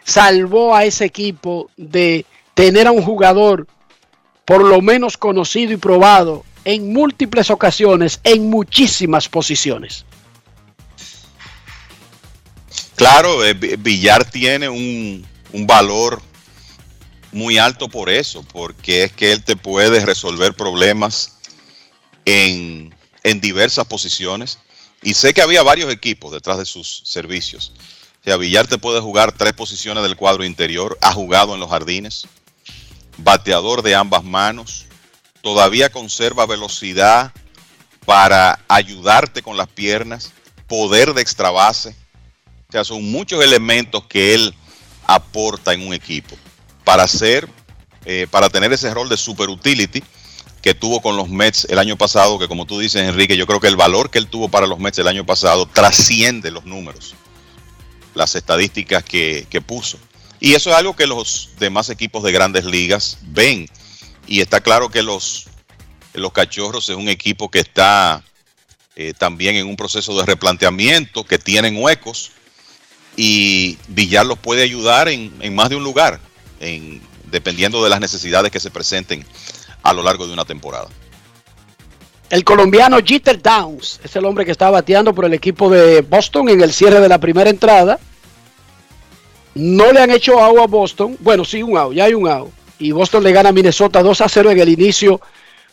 Salvó 0.03 0.75
a 0.75 0.85
ese 0.85 1.05
equipo 1.05 1.69
de 1.75 2.25
tener 2.57 2.87
a 2.87 2.91
un 2.91 3.03
jugador 3.03 3.67
por 4.43 4.63
lo 4.63 4.81
menos 4.81 5.15
conocido 5.15 5.73
y 5.73 5.77
probado 5.77 6.43
en 6.65 6.91
múltiples 6.91 7.51
ocasiones, 7.51 8.19
en 8.23 8.49
muchísimas 8.49 9.29
posiciones. 9.29 10.05
Claro, 12.95 13.45
eh, 13.45 13.53
Vi- 13.53 13.75
Villar 13.75 14.25
tiene 14.25 14.67
un, 14.67 15.23
un 15.53 15.67
valor 15.67 16.19
muy 17.31 17.59
alto 17.59 17.89
por 17.89 18.09
eso, 18.09 18.43
porque 18.51 19.03
es 19.03 19.11
que 19.11 19.33
él 19.33 19.43
te 19.43 19.55
puede 19.55 20.03
resolver 20.03 20.55
problemas 20.55 21.37
en, 22.25 22.95
en 23.23 23.39
diversas 23.39 23.85
posiciones. 23.85 24.57
Y 25.03 25.13
sé 25.13 25.31
que 25.35 25.43
había 25.43 25.61
varios 25.61 25.93
equipos 25.93 26.31
detrás 26.31 26.57
de 26.57 26.65
sus 26.65 27.03
servicios. 27.05 27.73
O 28.21 28.23
sea, 28.23 28.37
Villar 28.37 28.65
te 28.65 28.79
puede 28.79 28.99
jugar 28.99 29.31
tres 29.31 29.53
posiciones 29.53 30.01
del 30.01 30.15
cuadro 30.15 30.43
interior, 30.43 30.97
ha 31.01 31.13
jugado 31.13 31.53
en 31.53 31.59
los 31.59 31.69
jardines, 31.69 32.25
bateador 33.17 33.81
de 33.81 33.95
ambas 33.95 34.23
manos, 34.23 34.85
todavía 35.41 35.89
conserva 35.89 36.45
velocidad 36.45 37.31
para 38.05 38.59
ayudarte 38.67 39.41
con 39.41 39.57
las 39.57 39.67
piernas, 39.67 40.31
poder 40.67 41.13
de 41.13 41.21
extra 41.21 41.51
base. 41.51 41.95
O 42.69 42.71
sea, 42.71 42.83
son 42.83 43.09
muchos 43.11 43.43
elementos 43.43 44.03
que 44.05 44.33
él 44.33 44.53
aporta 45.05 45.73
en 45.73 45.87
un 45.87 45.93
equipo 45.93 46.35
para 46.83 47.03
hacer, 47.03 47.49
eh, 48.05 48.27
para 48.29 48.49
tener 48.49 48.71
ese 48.73 48.93
rol 48.93 49.09
de 49.09 49.17
super 49.17 49.49
utility 49.49 50.03
que 50.61 50.73
tuvo 50.73 51.01
con 51.01 51.15
los 51.15 51.29
Mets 51.29 51.65
el 51.69 51.79
año 51.79 51.97
pasado, 51.97 52.39
que 52.39 52.47
como 52.47 52.65
tú 52.65 52.79
dices, 52.79 53.01
Enrique, 53.01 53.37
yo 53.37 53.47
creo 53.47 53.59
que 53.59 53.67
el 53.67 53.77
valor 53.77 54.09
que 54.09 54.17
él 54.17 54.27
tuvo 54.27 54.49
para 54.49 54.67
los 54.67 54.79
Mets 54.79 54.99
el 54.99 55.07
año 55.07 55.25
pasado 55.25 55.65
trasciende 55.65 56.51
los 56.51 56.65
números, 56.65 57.15
las 58.15 58.35
estadísticas 58.35 59.03
que, 59.03 59.47
que 59.49 59.61
puso. 59.61 59.97
Y 60.39 60.53
eso 60.53 60.69
es 60.69 60.75
algo 60.75 60.95
que 60.95 61.07
los 61.07 61.49
demás 61.59 61.89
equipos 61.89 62.23
de 62.23 62.31
grandes 62.31 62.65
ligas 62.65 63.17
ven. 63.23 63.67
Y 64.27 64.41
está 64.41 64.61
claro 64.61 64.89
que 64.89 65.01
los, 65.01 65.47
los 66.13 66.31
Cachorros 66.31 66.89
es 66.89 66.95
un 66.95 67.09
equipo 67.09 67.49
que 67.49 67.59
está 67.59 68.23
eh, 68.95 69.13
también 69.17 69.55
en 69.55 69.67
un 69.67 69.75
proceso 69.75 70.17
de 70.19 70.25
replanteamiento, 70.25 71.23
que 71.23 71.37
tienen 71.37 71.77
huecos 71.77 72.31
y 73.15 73.77
Villar 73.87 74.25
los 74.25 74.37
puede 74.37 74.63
ayudar 74.63 75.09
en, 75.09 75.33
en 75.41 75.55
más 75.55 75.69
de 75.69 75.75
un 75.75 75.83
lugar, 75.83 76.19
en, 76.59 77.01
dependiendo 77.25 77.83
de 77.83 77.89
las 77.89 77.99
necesidades 77.99 78.51
que 78.51 78.59
se 78.59 78.71
presenten 78.71 79.25
a 79.83 79.91
lo 79.93 80.03
largo 80.03 80.27
de 80.27 80.33
una 80.33 80.45
temporada. 80.45 80.87
El 82.29 82.43
colombiano 82.43 82.97
Jeter 83.03 83.41
Downs 83.41 83.99
es 84.03 84.15
el 84.15 84.25
hombre 84.25 84.45
que 84.45 84.51
está 84.51 84.69
bateando 84.69 85.15
por 85.15 85.25
el 85.25 85.33
equipo 85.33 85.69
de 85.69 86.01
Boston 86.01 86.49
en 86.49 86.61
el 86.61 86.73
cierre 86.73 86.99
de 86.99 87.07
la 87.07 87.19
primera 87.19 87.49
entrada. 87.49 87.99
No 89.57 89.91
le 89.91 90.01
han 90.01 90.11
hecho 90.11 90.39
out 90.39 90.59
a 90.59 90.67
Boston. 90.67 91.17
Bueno, 91.19 91.43
sí, 91.43 91.63
un 91.63 91.77
out, 91.77 91.93
ya 91.93 92.05
hay 92.05 92.13
un 92.13 92.27
out. 92.27 92.49
Y 92.79 92.91
Boston 92.91 93.23
le 93.23 93.31
gana 93.31 93.49
a 93.49 93.51
Minnesota 93.51 94.03
2 94.03 94.21
a 94.21 94.29
0 94.29 94.51
en 94.51 94.59
el 94.59 94.69
inicio 94.69 95.19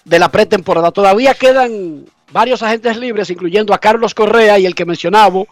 de 0.05 0.19
la 0.19 0.31
pretemporada. 0.31 0.91
Todavía 0.91 1.35
quedan 1.35 2.05
varios 2.33 2.63
agentes 2.63 2.97
libres, 2.97 3.31
incluyendo 3.31 3.75
a 3.75 3.79
Carlos 3.79 4.15
Correa 4.15 4.59
y 4.59 4.67
el 4.67 4.75
que 4.75 4.85
mencionaba, 4.85 5.43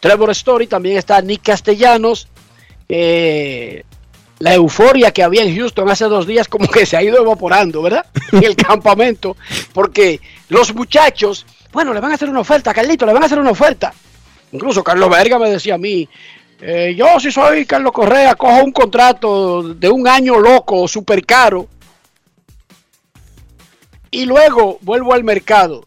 Trevor 0.00 0.30
Story. 0.30 0.66
También 0.66 0.98
está 0.98 1.20
Nick 1.22 1.42
Castellanos. 1.42 2.28
Eh, 2.88 3.84
la 4.40 4.54
euforia 4.54 5.12
que 5.12 5.22
había 5.22 5.42
en 5.42 5.54
Houston 5.54 5.88
hace 5.90 6.06
dos 6.06 6.26
días 6.26 6.48
como 6.48 6.66
que 6.66 6.86
se 6.86 6.96
ha 6.96 7.02
ido 7.02 7.18
evaporando, 7.18 7.82
¿verdad? 7.82 8.06
En 8.32 8.42
el 8.44 8.56
campamento, 8.56 9.36
porque 9.72 10.20
los 10.48 10.74
muchachos, 10.74 11.44
bueno, 11.72 11.92
le 11.92 12.00
van 12.00 12.12
a 12.12 12.14
hacer 12.14 12.30
una 12.30 12.40
oferta, 12.40 12.72
Carlito, 12.72 13.04
le 13.04 13.12
van 13.12 13.22
a 13.22 13.26
hacer 13.26 13.38
una 13.38 13.50
oferta. 13.50 13.92
Incluso 14.52 14.82
Carlos 14.82 15.10
Verga 15.10 15.38
me 15.38 15.50
decía 15.50 15.74
a 15.74 15.78
mí, 15.78 16.08
eh, 16.60 16.94
yo 16.96 17.18
si 17.20 17.30
soy 17.32 17.64
Carlos 17.66 17.92
Correa, 17.92 18.34
cojo 18.34 18.62
un 18.64 18.72
contrato 18.72 19.62
de 19.74 19.88
un 19.88 20.06
año 20.06 20.38
loco, 20.38 20.86
súper 20.88 21.24
caro, 21.24 21.68
y 24.10 24.24
luego 24.26 24.78
vuelvo 24.82 25.14
al 25.14 25.24
mercado 25.24 25.86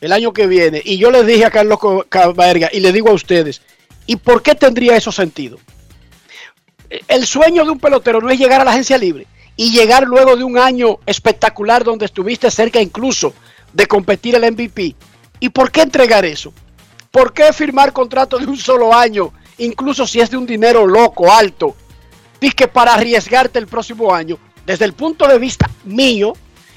el 0.00 0.12
año 0.12 0.32
que 0.32 0.46
viene, 0.46 0.82
y 0.84 0.98
yo 0.98 1.10
le 1.10 1.24
dije 1.24 1.44
a 1.46 1.50
Carlos 1.50 1.78
Co- 1.78 2.04
Ca- 2.08 2.32
Verga, 2.32 2.68
y 2.72 2.80
le 2.80 2.92
digo 2.92 3.08
a 3.08 3.14
ustedes, 3.14 3.62
¿y 4.06 4.16
por 4.16 4.42
qué 4.42 4.54
tendría 4.54 4.96
eso 4.96 5.10
sentido? 5.12 5.58
el 7.08 7.26
sueño 7.26 7.64
de 7.64 7.70
un 7.72 7.80
pelotero 7.80 8.20
no 8.20 8.30
es 8.30 8.38
llegar 8.38 8.60
a 8.60 8.64
la 8.64 8.70
agencia 8.70 8.96
libre 8.96 9.26
y 9.56 9.72
llegar 9.72 10.04
luego 10.04 10.36
de 10.36 10.44
un 10.44 10.56
año 10.58 10.98
espectacular 11.06 11.82
donde 11.82 12.04
estuviste 12.04 12.48
cerca 12.52 12.80
incluso 12.80 13.34
de 13.72 13.86
competir 13.88 14.36
el 14.36 14.52
MVP. 14.52 14.94
¿Y 15.40 15.48
por 15.48 15.72
qué 15.72 15.80
entregar 15.82 16.24
eso? 16.24 16.52
¿Por 17.10 17.32
qué 17.32 17.52
firmar 17.52 17.92
contrato 17.92 18.38
de 18.38 18.46
un 18.46 18.56
solo 18.56 18.94
año, 18.94 19.32
incluso 19.58 20.06
si 20.06 20.20
es 20.20 20.30
de 20.30 20.36
un 20.36 20.46
dinero 20.46 20.86
loco, 20.86 21.32
alto? 21.32 21.76
Dice 22.40 22.68
para 22.68 22.94
arriesgarte 22.94 23.58
el 23.58 23.66
próximo 23.66 24.14
año, 24.14 24.38
desde 24.66 24.84
el 24.84 24.92
punto 24.92 25.26
de 25.26 25.38
vista 25.38 25.70
mío, 25.84 26.34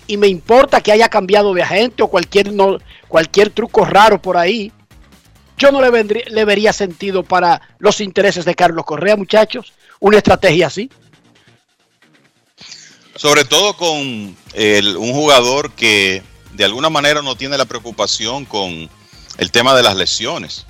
y 0.08 0.16
me 0.18 0.28
importa 0.28 0.80
que 0.82 0.92
haya 0.92 1.10
cambiado 1.10 1.54
de 1.54 1.62
agente 1.64 2.02
o 2.04 2.08
cualquier, 2.08 2.54
no, 2.54 2.78
cualquier 3.08 3.50
truco 3.50 3.84
raro 3.84 4.22
por 4.22 4.38
ahí, 4.38 4.72
yo 5.58 5.72
no 5.72 5.82
le, 5.82 5.90
vendría- 5.90 6.26
le 6.30 6.46
vería 6.46 6.72
sentido 6.72 7.24
para 7.24 7.62
los 7.80 8.00
intereses 8.00 8.46
de 8.46 8.56
Carlos 8.56 8.86
Correa, 8.86 9.16
muchachos, 9.16 9.74
una 10.00 10.18
estrategia 10.18 10.68
así. 10.68 10.90
Sobre 13.16 13.44
todo 13.46 13.76
con 13.76 14.38
el- 14.54 14.96
un 14.96 15.12
jugador 15.14 15.72
que 15.72 16.22
de 16.54 16.64
alguna 16.64 16.90
manera 16.90 17.22
no 17.22 17.36
tiene 17.36 17.58
la 17.58 17.66
preocupación 17.66 18.46
con 18.46 18.90
el 19.38 19.52
tema 19.52 19.76
de 19.76 19.84
las 19.84 19.96
lesiones, 19.96 20.66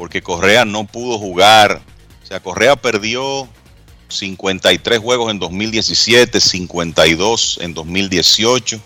porque 0.00 0.22
Correa 0.22 0.64
no 0.64 0.86
pudo 0.86 1.18
jugar. 1.18 1.82
O 2.24 2.26
sea, 2.26 2.40
Correa 2.40 2.74
perdió 2.74 3.46
53 4.08 4.98
juegos 4.98 5.30
en 5.30 5.38
2017, 5.38 6.40
52 6.40 7.58
en 7.60 7.74
2018 7.74 8.80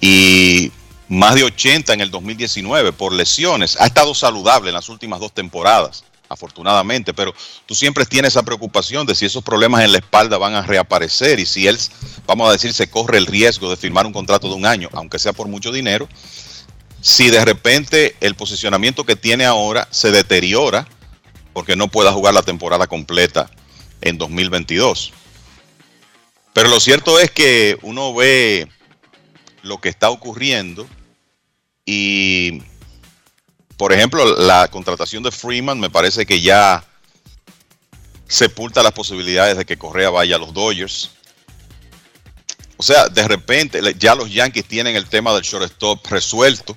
y 0.00 0.72
más 1.10 1.34
de 1.34 1.44
80 1.44 1.92
en 1.92 2.00
el 2.00 2.10
2019 2.10 2.94
por 2.94 3.12
lesiones. 3.12 3.78
Ha 3.78 3.84
estado 3.84 4.14
saludable 4.14 4.70
en 4.70 4.76
las 4.76 4.88
últimas 4.88 5.20
dos 5.20 5.32
temporadas, 5.34 6.04
afortunadamente, 6.26 7.12
pero 7.12 7.34
tú 7.66 7.74
siempre 7.74 8.06
tienes 8.06 8.30
esa 8.32 8.42
preocupación 8.42 9.06
de 9.06 9.14
si 9.14 9.26
esos 9.26 9.44
problemas 9.44 9.84
en 9.84 9.92
la 9.92 9.98
espalda 9.98 10.38
van 10.38 10.54
a 10.54 10.62
reaparecer 10.62 11.38
y 11.38 11.44
si 11.44 11.66
él, 11.66 11.78
vamos 12.26 12.48
a 12.48 12.52
decir, 12.52 12.72
se 12.72 12.88
corre 12.88 13.18
el 13.18 13.26
riesgo 13.26 13.68
de 13.68 13.76
firmar 13.76 14.06
un 14.06 14.14
contrato 14.14 14.48
de 14.48 14.54
un 14.54 14.64
año, 14.64 14.88
aunque 14.94 15.18
sea 15.18 15.34
por 15.34 15.48
mucho 15.48 15.70
dinero, 15.70 16.08
si 17.02 17.30
de 17.30 17.44
repente 17.44 18.16
el 18.20 18.36
posicionamiento 18.36 19.04
que 19.04 19.16
tiene 19.16 19.44
ahora 19.44 19.88
se 19.90 20.12
deteriora 20.12 20.86
porque 21.52 21.74
no 21.74 21.88
pueda 21.88 22.12
jugar 22.12 22.32
la 22.32 22.44
temporada 22.44 22.86
completa 22.86 23.50
en 24.00 24.16
2022. 24.18 25.12
Pero 26.54 26.68
lo 26.68 26.78
cierto 26.78 27.18
es 27.18 27.30
que 27.30 27.76
uno 27.82 28.14
ve 28.14 28.68
lo 29.62 29.80
que 29.80 29.88
está 29.88 30.10
ocurriendo 30.10 30.86
y, 31.84 32.62
por 33.76 33.92
ejemplo, 33.92 34.24
la 34.36 34.68
contratación 34.68 35.24
de 35.24 35.32
Freeman 35.32 35.80
me 35.80 35.90
parece 35.90 36.24
que 36.24 36.40
ya 36.40 36.84
sepulta 38.28 38.82
las 38.82 38.92
posibilidades 38.92 39.58
de 39.58 39.64
que 39.64 39.76
Correa 39.76 40.10
vaya 40.10 40.36
a 40.36 40.38
los 40.38 40.54
Dodgers. 40.54 41.10
O 42.76 42.82
sea, 42.84 43.08
de 43.08 43.26
repente 43.26 43.80
ya 43.98 44.14
los 44.14 44.32
Yankees 44.32 44.66
tienen 44.66 44.94
el 44.94 45.08
tema 45.08 45.34
del 45.34 45.42
shortstop 45.42 46.06
resuelto 46.06 46.76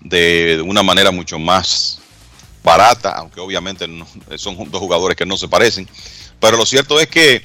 de 0.00 0.62
una 0.64 0.82
manera 0.82 1.10
mucho 1.10 1.38
más 1.38 2.00
barata, 2.62 3.12
aunque 3.12 3.40
obviamente 3.40 3.86
son 4.36 4.70
dos 4.70 4.80
jugadores 4.80 5.16
que 5.16 5.26
no 5.26 5.36
se 5.36 5.48
parecen. 5.48 5.88
Pero 6.40 6.56
lo 6.56 6.66
cierto 6.66 7.00
es 7.00 7.08
que 7.08 7.42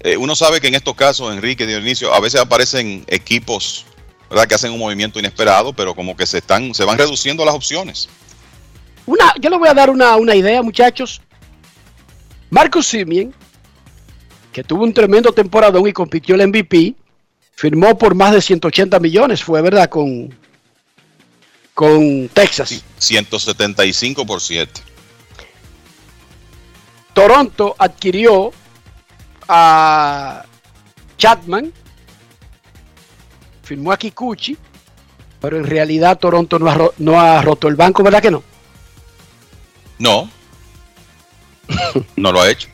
eh, 0.00 0.16
uno 0.16 0.34
sabe 0.36 0.60
que 0.60 0.68
en 0.68 0.74
estos 0.74 0.94
casos, 0.94 1.32
Enrique 1.32 1.66
Dionisio, 1.66 2.12
a 2.12 2.20
veces 2.20 2.40
aparecen 2.40 3.04
equipos 3.06 3.86
¿verdad? 4.28 4.46
que 4.46 4.54
hacen 4.54 4.72
un 4.72 4.78
movimiento 4.78 5.18
inesperado, 5.18 5.72
pero 5.72 5.94
como 5.94 6.16
que 6.16 6.26
se 6.26 6.38
están, 6.38 6.74
se 6.74 6.84
van 6.84 6.98
reduciendo 6.98 7.44
las 7.44 7.54
opciones. 7.54 8.08
Una, 9.06 9.34
yo 9.40 9.50
le 9.50 9.58
voy 9.58 9.68
a 9.68 9.74
dar 9.74 9.90
una, 9.90 10.16
una 10.16 10.34
idea, 10.34 10.62
muchachos. 10.62 11.20
Marcus 12.50 12.86
Simien, 12.86 13.34
que 14.52 14.64
tuvo 14.64 14.84
un 14.84 14.92
tremendo 14.92 15.32
temporadón 15.32 15.86
y 15.86 15.92
compitió 15.92 16.34
el 16.34 16.48
MVP, 16.48 16.94
firmó 17.54 17.96
por 17.96 18.14
más 18.14 18.32
de 18.32 18.42
180 18.42 18.98
millones, 19.00 19.42
fue 19.42 19.62
verdad, 19.62 19.88
con, 19.88 20.34
con 21.76 22.30
Texas. 22.30 22.82
175 22.96 24.24
por 24.24 24.40
7. 24.40 24.80
Toronto 27.12 27.76
adquirió 27.78 28.50
a 29.46 30.42
Chapman, 31.18 31.70
firmó 33.62 33.92
a 33.92 33.98
Kikuchi, 33.98 34.56
pero 35.38 35.58
en 35.58 35.64
realidad 35.64 36.18
Toronto 36.18 36.58
no 36.58 36.70
ha, 36.70 36.90
no 36.96 37.20
ha 37.20 37.42
roto 37.42 37.68
el 37.68 37.76
banco, 37.76 38.02
¿verdad 38.02 38.22
que 38.22 38.30
no? 38.30 38.42
No. 39.98 40.30
no 42.16 42.32
lo 42.32 42.40
ha 42.40 42.50
hecho. 42.50 42.68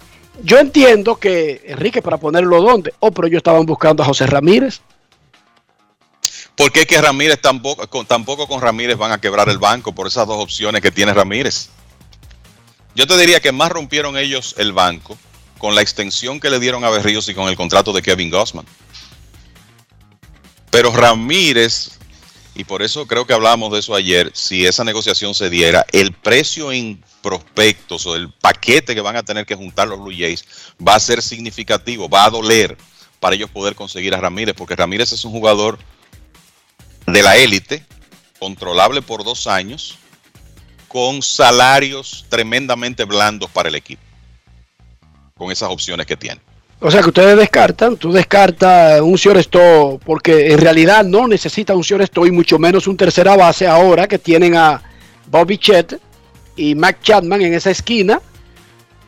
Yo 0.45 0.61
entiendo 0.61 1.17
que, 1.17 1.61
Enrique, 1.67 2.03
para 2.03 2.19
ponerlo 2.19 2.63
donde, 2.63 2.95
oh, 3.01 3.11
pero 3.11 3.27
ellos 3.27 3.39
estaban 3.39 3.67
buscando 3.67 4.05
a 4.05 4.07
José 4.07 4.29
Ramírez. 4.29 4.81
¿Por 6.57 6.71
qué 6.71 6.87
que 6.87 7.01
Ramírez 7.01 7.41
tampoco 7.41 7.89
con, 7.89 8.07
tampoco 8.07 8.47
con 8.47 8.61
Ramírez 8.61 8.97
van 8.97 9.13
a 9.13 9.21
quebrar 9.21 9.49
el 9.49 9.59
banco 9.59 9.93
por 9.93 10.07
esas 10.07 10.27
dos 10.27 10.43
opciones 10.43 10.83
que 10.83 10.91
tiene 10.91 11.15
Ramírez? 11.15 11.71
Yo 12.95 13.07
te 13.07 13.17
diría 13.17 13.41
que 13.41 13.53
más 13.53 13.71
rompieron 13.71 14.19
ellos 14.19 14.55
el 14.59 14.73
banco 14.73 15.17
con 15.57 15.75
la 15.75 15.81
extensión 15.81 16.41
que 16.41 16.51
le 16.51 16.59
dieron 16.59 16.85
a 16.85 16.91
Berríos 16.91 17.29
y 17.29 17.35
con 17.35 17.49
el 17.49 17.57
contrato 17.57 17.93
de 17.93 18.03
Kevin 18.03 18.31
Gossman. 18.31 18.67
Pero 20.71 20.93
Ramírez, 20.93 21.93
y 22.55 22.65
por 22.65 22.83
eso 22.83 23.07
creo 23.07 23.27
que 23.27 23.33
hablábamos 23.33 23.73
de 23.73 23.79
eso 23.79 23.95
ayer, 23.95 24.31
si 24.35 24.67
esa 24.67 24.85
negociación 24.85 25.35
se 25.35 25.49
diera, 25.49 25.87
el 25.93 26.13
precio 26.13 26.73
en 26.73 27.03
prospectos 27.23 28.05
o 28.07 28.17
el 28.17 28.31
paquete 28.31 28.95
que 28.95 29.01
van 29.01 29.17
a 29.17 29.23
tener 29.23 29.47
que 29.47 29.55
juntar 29.55 29.89
los 29.89 30.01
Blue 30.01 30.13
Jays 30.17 30.45
va 30.87 30.97
a 30.97 31.01
ser 31.01 31.23
significativo, 31.23 32.09
va 32.09 32.25
a 32.25 32.31
doler 32.31 32.77
para 33.21 33.37
ellos 33.37 33.51
poder 33.51 33.75
conseguir 33.75 34.15
a 34.15 34.21
Ramírez, 34.21 34.55
porque 34.57 34.75
Ramírez 34.75 35.13
es 35.13 35.25
un 35.25 35.31
jugador 35.31 35.79
de 37.07 37.23
la 37.23 37.37
élite, 37.37 37.85
controlable 38.39 39.03
por 39.03 39.25
dos 39.25 39.47
años, 39.47 39.99
con 40.89 41.23
salarios 41.23 42.27
tremendamente 42.29 43.05
blandos 43.05 43.51
para 43.51 43.69
el 43.69 43.75
equipo, 43.75 44.03
con 45.37 45.51
esas 45.51 45.71
opciones 45.71 46.07
que 46.07 46.17
tiene. 46.17 46.41
O 46.85 46.91
sea 46.91 47.01
que 47.01 47.09
ustedes 47.09 47.37
descartan, 47.37 47.97
tú 47.97 48.11
descartas 48.11 49.01
un 49.01 49.15
shortstop 49.15 50.03
porque 50.05 50.53
en 50.53 50.59
realidad 50.59 51.05
no 51.05 51.29
necesita 51.29 51.77
un 51.77 51.83
shortstop 51.83 52.27
y 52.27 52.33
mucho 52.33 52.59
menos 52.59 52.89
un 52.89 52.97
tercera 52.97 53.37
base 53.37 53.69
ahora 53.69 54.09
que 54.09 54.19
tienen 54.19 54.57
a 54.57 54.83
Bobby 55.31 55.59
Chet 55.59 56.01
y 56.57 56.75
Mac 56.75 56.99
Chapman 57.01 57.41
en 57.41 57.55
esa 57.55 57.71
esquina, 57.71 58.21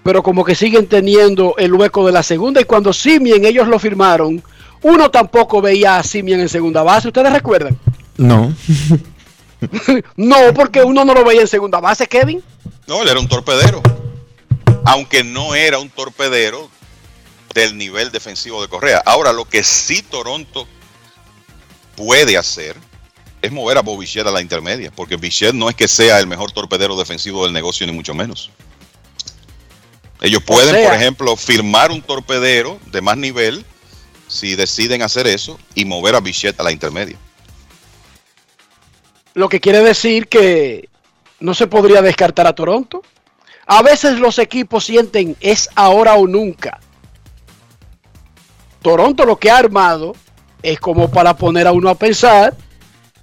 pero 0.05 0.23
como 0.23 0.45
que 0.45 0.55
siguen 0.55 0.87
teniendo 0.87 1.57
el 1.59 1.75
hueco 1.75 2.07
de 2.07 2.12
la 2.12 2.23
segunda 2.23 2.61
y 2.61 2.65
cuando 2.65 2.93
Simien 2.93 3.45
ellos 3.45 3.66
lo 3.66 3.81
firmaron, 3.81 4.41
uno 4.85 5.11
tampoco 5.11 5.61
veía 5.61 5.97
a 5.97 6.02
Simien 6.02 6.40
en 6.40 6.48
segunda 6.48 6.82
base, 6.82 7.09
¿ustedes 7.09 7.32
recuerdan? 7.32 7.77
No. 8.16 8.55
no, 10.16 10.36
porque 10.55 10.82
uno 10.82 11.05
no 11.05 11.15
lo 11.15 11.24
veía 11.24 11.40
en 11.40 11.48
segunda 11.48 11.81
base, 11.81 12.06
Kevin. 12.06 12.43
No, 12.86 13.02
él 13.02 13.09
era 13.09 13.19
un 13.19 13.27
torpedero. 13.27 13.82
Aunque 14.85 15.24
no 15.24 15.55
era 15.55 15.78
un 15.78 15.89
torpedero 15.89 16.70
del 17.55 17.78
nivel 17.78 18.12
defensivo 18.12 18.61
de 18.61 18.69
Correa. 18.69 19.02
Ahora, 19.06 19.32
lo 19.32 19.47
que 19.47 19.62
sí 19.65 20.02
Toronto 20.02 20.69
puede 21.97 22.36
hacer 22.36 22.77
es 23.40 23.51
mover 23.52 23.78
a 23.78 23.82
Bobichet 23.82 24.27
a 24.27 24.31
la 24.31 24.43
intermedia, 24.43 24.90
porque 24.94 25.16
Bichette 25.16 25.55
no 25.55 25.69
es 25.70 25.74
que 25.74 25.89
sea 25.89 26.19
el 26.19 26.27
mejor 26.27 26.52
torpedero 26.52 26.97
defensivo 26.97 27.44
del 27.44 27.52
negocio, 27.52 27.86
ni 27.86 27.93
mucho 27.93 28.15
menos. 28.15 28.51
Ellos 30.20 30.43
pueden, 30.43 30.74
sea- 30.74 30.89
por 30.89 30.94
ejemplo, 30.97 31.36
firmar 31.36 31.90
un 31.90 32.02
torpedero 32.02 32.78
de 32.86 33.01
más 33.01 33.16
nivel 33.16 33.65
si 34.35 34.56
deciden 34.56 35.02
hacer 35.02 35.28
eso 35.28 35.59
y 35.74 35.85
mover 35.85 36.16
a 36.16 36.20
Bichette 36.20 36.59
a 36.59 36.65
la 36.65 36.73
intermedia. 36.73 37.16
Lo 39.35 39.48
que 39.48 39.61
quiere 39.61 39.81
decir 39.81 40.28
que 40.28 40.89
no 41.39 41.55
se 41.55 41.66
podría 41.66 42.02
descartar 42.02 42.47
a 42.47 42.55
Toronto. 42.55 43.02
A 43.66 43.82
veces 43.82 44.19
los 44.19 44.39
equipos 44.39 44.85
sienten 44.85 45.36
es 45.40 45.69
ahora 45.74 46.15
o 46.15 46.27
nunca. 46.27 46.81
Toronto 48.82 49.24
lo 49.24 49.39
que 49.39 49.51
ha 49.51 49.59
armado 49.59 50.15
es 50.62 50.78
como 50.81 51.11
para 51.11 51.36
poner 51.36 51.66
a 51.66 51.73
uno 51.73 51.89
a 51.89 51.94
pensar 51.94 52.55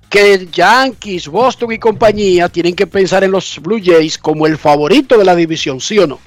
que 0.09 0.47
Yankees, 0.51 1.27
Boston 1.27 1.71
y 1.73 1.79
compañía 1.79 2.49
tienen 2.49 2.75
que 2.75 2.87
pensar 2.87 3.23
en 3.23 3.31
los 3.31 3.59
Blue 3.59 3.81
Jays 3.83 4.17
como 4.17 4.47
el 4.47 4.57
favorito 4.57 5.17
de 5.17 5.25
la 5.25 5.35
división, 5.35 5.79
¿sí 5.79 5.99
o 5.99 6.07
no? 6.07 6.19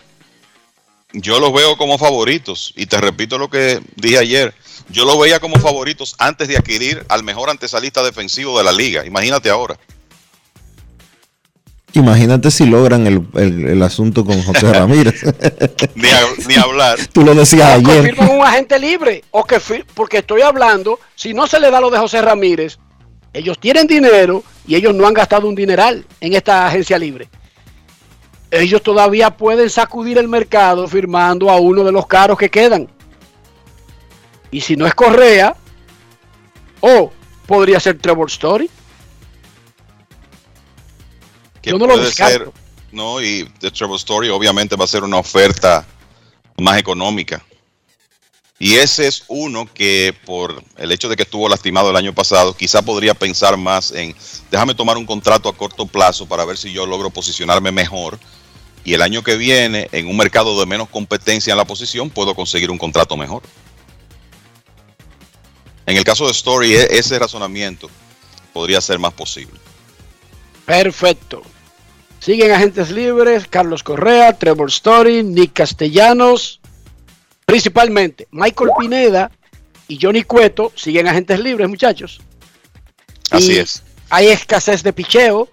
Yo 1.13 1.39
los 1.39 1.53
veo 1.53 1.77
como 1.77 1.97
favoritos 1.97 2.73
y 2.77 2.87
te 2.87 3.01
repito 3.01 3.39
lo 3.39 3.49
que 3.49 3.81
dije 3.97 4.19
ayer. 4.19 4.55
Yo 4.91 5.05
los 5.05 5.19
veía 5.19 5.41
como 5.41 5.57
favoritos 5.57 6.15
antes 6.19 6.49
de 6.49 6.57
adquirir 6.57 7.05
al 7.09 7.23
mejor 7.25 7.51
antesalista 7.51 8.03
defensivo 8.03 8.57
de 8.59 8.65
la 8.65 8.73
liga. 8.73 9.05
Imagínate 9.07 9.51
ahora. 9.51 9.79
Imagínate 11.93 12.51
si 12.51 12.67
logran 12.67 13.07
el, 13.07 13.23
el- 13.35 13.69
el 13.69 13.83
asunto 13.83 14.25
con 14.25 14.43
José 14.43 14.73
Ramírez. 14.73 15.23
Ni, 15.95 16.09
a- 16.09 16.49
ni 16.49 16.55
hablar. 16.57 16.99
Tú 17.13 17.23
lo 17.25 17.35
decías 17.35 17.79
O 17.79 17.83
que 17.85 17.91
ayer. 17.93 18.03
firman 18.15 18.31
un 18.31 18.45
agente 18.45 18.79
libre. 18.81 19.23
O 19.31 19.45
que 19.45 19.61
porque 19.95 20.19
estoy 20.19 20.43
hablando, 20.43 20.99
si 21.15 21.33
no 21.35 21.47
se 21.47 21.61
le 21.61 21.71
da 21.71 21.81
lo 21.81 21.91
de 21.91 21.99
José 21.99 22.21
Ramírez, 22.21 22.79
ellos 23.33 23.59
tienen 23.61 23.87
dinero 23.87 24.43
y 24.67 24.75
ellos 24.75 24.93
no 24.95 25.07
han 25.07 25.15
gastado 25.15 25.47
un 25.49 25.55
dineral 25.55 26.05
en 26.21 26.35
esta 26.35 26.67
agencia 26.67 26.99
libre. 26.99 27.29
Ellos 28.51 28.83
todavía 28.83 29.31
pueden 29.31 29.71
sacudir 29.71 30.19
el 30.19 30.29
mercado 30.29 30.87
firmando 30.89 31.49
a 31.51 31.57
uno 31.61 31.85
de 31.85 31.93
los 31.93 32.07
caros 32.07 32.39
que 32.39 32.49
quedan. 32.51 32.89
Y 34.55 34.61
si 34.61 34.77
no 34.77 34.87
es 34.87 34.95
Correa, 34.95 35.57
o 36.81 37.13
podría 37.45 37.81
ser 37.81 37.99
Trevor 37.99 38.31
Story. 38.31 38.71
Que 41.61 41.73
Yo 41.73 41.79
no 41.79 41.89
lo 41.89 41.99
descarto. 41.99 42.53
ser, 42.53 42.53
no, 42.93 43.21
y 43.21 43.51
The 43.59 43.73
Trevor 43.73 43.97
Story 43.97 44.29
obviamente 44.29 44.77
va 44.77 44.85
a 44.85 44.87
ser 44.87 45.03
una 45.03 45.17
oferta 45.17 45.85
más 46.57 46.79
económica. 46.79 47.45
Y 48.61 48.75
ese 48.75 49.09
es 49.09 49.25
uno 49.27 49.67
que 49.75 50.15
por 50.25 50.63
el 50.77 50.93
hecho 50.93 51.09
de 51.09 51.17
que 51.17 51.25
estuvo 51.25 51.49
lastimado 51.49 51.91
el 51.91 51.97
año 51.97 52.15
pasado, 52.15 52.57
quizá 52.57 52.81
podría 52.81 53.15
pensar 53.15 53.57
más 53.57 53.91
en, 53.91 54.15
déjame 54.53 54.77
tomar 54.77 54.97
un 54.97 55.05
contrato 55.05 55.49
a 55.49 55.57
corto 55.57 55.85
plazo 55.85 56.27
para 56.27 56.45
ver 56.45 56.59
si 56.59 56.73
yo 56.73 56.87
logro 56.87 57.11
posicionarme 57.11 57.73
mejor. 57.73 58.21
Y 58.85 58.95
el 58.95 59.03
año 59.03 59.25
que 59.25 59.35
viene, 59.35 59.89
en 59.91 60.07
un 60.07 60.17
mercado 60.17 60.61
de 60.61 60.67
menos 60.67 60.89
competencia 60.91 61.51
en 61.51 61.57
la 61.57 61.65
posición, 61.65 62.09
puedo 62.09 62.37
conseguir 62.37 62.71
un 62.71 62.79
contrato 62.79 63.17
mejor. 63.17 63.43
En 65.87 65.97
el 65.97 66.05
caso 66.05 66.27
de 66.27 66.33
Story, 66.33 66.75
e- 66.75 66.89
ese 66.99 67.19
razonamiento 67.19 67.91
podría 68.53 68.81
ser 68.81 68.99
más 68.99 69.13
posible. 69.13 69.59
Perfecto. 70.65 71.43
Siguen 72.21 72.53
agentes 72.53 72.91
libres, 72.91 73.47
Carlos 73.49 73.83
Correa, 73.83 74.33
Trevor 74.39 74.69
Story, 74.71 75.23
Nick 75.23 75.53
Castellanos, 75.53 76.61
principalmente 77.45 78.27
Michael 78.31 78.71
Pineda 78.79 79.31
y 79.89 79.99
Johnny 80.01 80.23
Cueto 80.23 80.73
siguen 80.75 81.07
agentes 81.07 81.39
libres, 81.41 81.69
muchachos. 81.69 82.21
Así 83.31 83.53
Y 83.53 83.59
es. 83.59 83.83
Hay 84.09 84.29
escasez 84.29 84.83
de 84.83 84.93
picheo. 84.93 85.49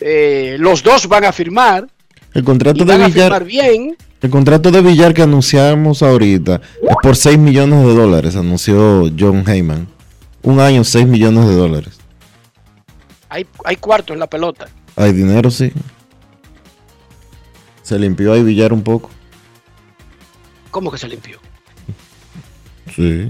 eh, 0.00 0.56
los 0.58 0.82
dos 0.82 1.06
van 1.06 1.24
a 1.24 1.32
firmar 1.32 1.86
El 2.34 2.42
y 2.42 2.44
contrato 2.44 2.84
de 2.84 2.84
van 2.84 3.02
a 3.02 3.08
firmar 3.08 3.44
Villar, 3.44 3.64
bien. 3.72 3.96
El 4.24 4.30
contrato 4.30 4.70
de 4.70 4.80
Villar 4.80 5.12
que 5.12 5.20
anunciamos 5.20 6.02
ahorita 6.02 6.62
es 6.80 6.96
por 7.02 7.14
6 7.14 7.36
millones 7.36 7.84
de 7.84 7.94
dólares, 7.94 8.36
anunció 8.36 9.12
John 9.18 9.44
Heyman. 9.46 9.86
Un 10.42 10.60
año, 10.60 10.82
6 10.82 11.06
millones 11.06 11.46
de 11.46 11.54
dólares. 11.54 11.98
Hay, 13.28 13.46
hay 13.66 13.76
cuarto 13.76 14.14
en 14.14 14.20
la 14.20 14.26
pelota. 14.26 14.68
Hay 14.96 15.12
dinero, 15.12 15.50
sí. 15.50 15.72
Se 17.82 17.98
limpió 17.98 18.32
ahí 18.32 18.42
Villar 18.42 18.72
un 18.72 18.82
poco. 18.82 19.10
¿Cómo 20.70 20.90
que 20.90 20.96
se 20.96 21.06
limpió? 21.06 21.38
Sí. 22.96 23.28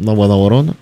Una 0.00 0.14
buena 0.14 0.34
borona. 0.34 0.74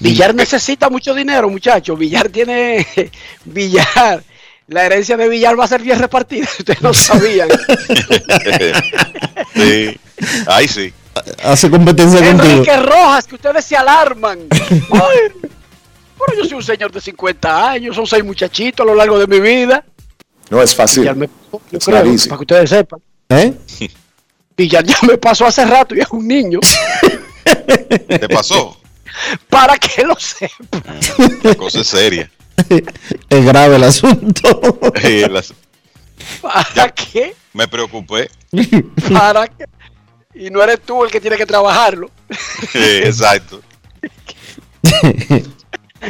Villar 0.00 0.34
necesita 0.34 0.90
mucho 0.90 1.14
dinero, 1.14 1.48
muchachos. 1.48 1.96
Villar 1.96 2.28
tiene. 2.28 2.84
Villar. 3.44 4.24
La 4.68 4.86
herencia 4.86 5.16
de 5.16 5.28
Villar 5.28 5.58
va 5.58 5.64
a 5.64 5.68
ser 5.68 5.82
bien 5.82 5.98
repartida. 5.98 6.46
Ustedes 6.58 6.80
no 6.82 6.94
sabían. 6.94 7.48
sí. 9.54 9.96
Ahí 10.46 10.68
sí. 10.68 10.92
Hace 11.42 11.68
competencia 11.68 12.20
contigo. 12.24 12.52
Enrique 12.54 12.76
Rojas, 12.78 13.26
que 13.26 13.34
ustedes 13.34 13.64
se 13.64 13.76
alarman. 13.76 14.38
Ay, 14.50 15.18
pero 16.18 16.38
yo 16.38 16.44
soy 16.44 16.54
un 16.54 16.62
señor 16.62 16.90
de 16.92 17.00
50 17.00 17.70
años, 17.70 17.94
son 17.96 18.06
seis 18.06 18.24
muchachitos 18.24 18.84
a 18.84 18.86
lo 18.86 18.94
largo 18.94 19.18
de 19.18 19.26
mi 19.26 19.40
vida. 19.40 19.84
No 20.48 20.62
es 20.62 20.74
fácil. 20.74 21.00
Villar 21.02 21.16
me- 21.16 21.26
yo 21.52 21.60
It's 21.72 21.84
creo, 21.84 22.02
para 22.02 22.36
que 22.38 22.42
ustedes 22.42 22.70
sepan. 22.70 23.00
¿Eh? 23.28 23.52
Villar 24.56 24.84
ya 24.84 24.96
me 25.06 25.18
pasó 25.18 25.46
hace 25.46 25.64
rato 25.64 25.94
y 25.94 26.00
es 26.00 26.08
un 26.10 26.26
niño. 26.26 26.60
¿Te 28.08 28.28
pasó? 28.28 28.78
para 29.50 29.76
que 29.76 30.02
lo 30.04 30.14
sepan. 30.18 30.82
La 31.42 31.54
cosa 31.56 31.80
es 31.80 31.86
seria. 31.88 32.30
Es 33.28 33.44
grave 33.44 33.76
el 33.76 33.84
asunto. 33.84 34.78
¿Para 36.40 36.90
qué? 36.90 37.34
me 37.52 37.68
preocupé. 37.68 38.30
¿Para 39.12 39.48
qué? 39.48 39.64
Y 40.34 40.50
no 40.50 40.62
eres 40.62 40.80
tú 40.80 41.04
el 41.04 41.10
que 41.10 41.20
tiene 41.20 41.36
que 41.36 41.46
trabajarlo. 41.46 42.10
Exacto. 42.74 43.60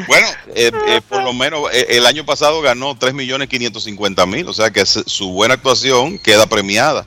Bueno, 0.08 0.26
eh, 0.54 0.72
eh, 0.88 1.00
por 1.06 1.22
lo 1.22 1.34
menos 1.34 1.70
eh, 1.70 1.86
el 1.90 2.06
año 2.06 2.24
pasado 2.24 2.62
ganó 2.62 2.98
3.550.000, 2.98 4.48
o 4.48 4.52
sea 4.54 4.70
que 4.70 4.86
su 4.86 5.32
buena 5.32 5.52
actuación 5.54 6.18
queda 6.18 6.46
premiada 6.46 7.06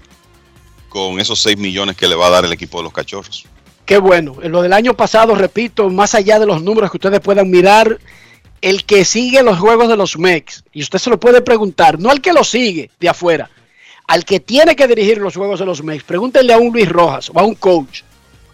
con 0.89 1.19
esos 1.19 1.41
6 1.41 1.57
millones 1.57 1.97
que 1.97 2.07
le 2.07 2.13
va 2.13 2.27
a 2.27 2.30
dar 2.30 2.45
el 2.45 2.53
equipo 2.53 2.77
de 2.77 2.84
los 2.84 2.93
cachorros. 2.93 3.45
Qué 3.85 3.97
bueno. 3.97 4.35
En 4.41 4.51
lo 4.51 4.61
del 4.61 4.72
año 4.72 4.93
pasado, 4.93 5.34
repito, 5.35 5.89
más 5.89 6.13
allá 6.13 6.38
de 6.38 6.45
los 6.45 6.61
números 6.61 6.91
que 6.91 6.97
ustedes 6.97 7.19
puedan 7.22 7.49
mirar, 7.49 7.99
el 8.61 8.86
que 8.86 9.06
sigue 9.06 9.44
los 9.44 9.60
juegos 9.60 9.88
de 9.90 9.98
los 9.98 10.18
Mex, 10.18 10.64
y 10.73 10.82
usted 10.82 10.99
se 10.99 11.10
lo 11.10 11.19
puede 11.19 11.41
preguntar, 11.41 11.99
no 11.99 12.10
al 12.10 12.22
que 12.22 12.34
lo 12.34 12.44
sigue 12.44 12.90
de 12.99 13.10
afuera, 13.10 13.49
al 14.07 14.26
que 14.26 14.40
tiene 14.40 14.76
que 14.76 14.88
dirigir 14.88 15.18
los 15.18 15.36
juegos 15.36 15.60
de 15.60 15.65
los 15.65 15.84
Mex, 15.84 16.03
pregúntenle 16.03 16.53
a 16.53 16.57
un 16.57 16.72
Luis 16.72 16.90
Rojas, 16.90 17.32
o 17.34 17.40
a 17.40 17.44
un 17.44 17.56
coach, 17.56 18.02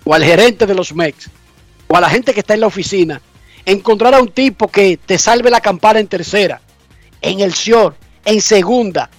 o 0.04 0.14
al 0.14 0.24
gerente 0.24 0.66
de 0.66 0.76
los 0.76 0.94
Mex, 0.94 1.30
o 1.88 1.96
a 1.96 2.02
la 2.02 2.10
gente 2.10 2.34
que 2.34 2.40
está 2.40 2.54
en 2.54 2.62
la 2.62 2.68
oficina, 2.68 3.22
encontrar 3.66 4.14
a 4.16 4.22
un 4.22 4.30
tipo 4.30 4.68
que 4.68 4.98
te 4.98 5.18
salve 5.18 5.50
la 5.50 5.62
campana 5.62 6.00
en 6.00 6.08
tercera, 6.08 6.62
en 7.22 7.40
el 7.40 7.52
short, 7.52 7.96
en 8.26 8.42
segunda, 8.42 9.10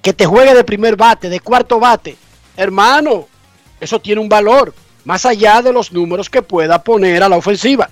que 0.00 0.12
te 0.12 0.26
juegue 0.26 0.54
de 0.54 0.64
primer 0.64 0.96
bate, 0.96 1.28
de 1.28 1.40
cuarto 1.40 1.78
bate. 1.78 2.16
Hermano, 2.56 3.28
eso 3.80 4.00
tiene 4.00 4.20
un 4.20 4.28
valor, 4.28 4.74
más 5.04 5.26
allá 5.26 5.62
de 5.62 5.72
los 5.72 5.92
números 5.92 6.30
que 6.30 6.42
pueda 6.42 6.82
poner 6.82 7.22
a 7.22 7.28
la 7.28 7.36
ofensiva. 7.36 7.90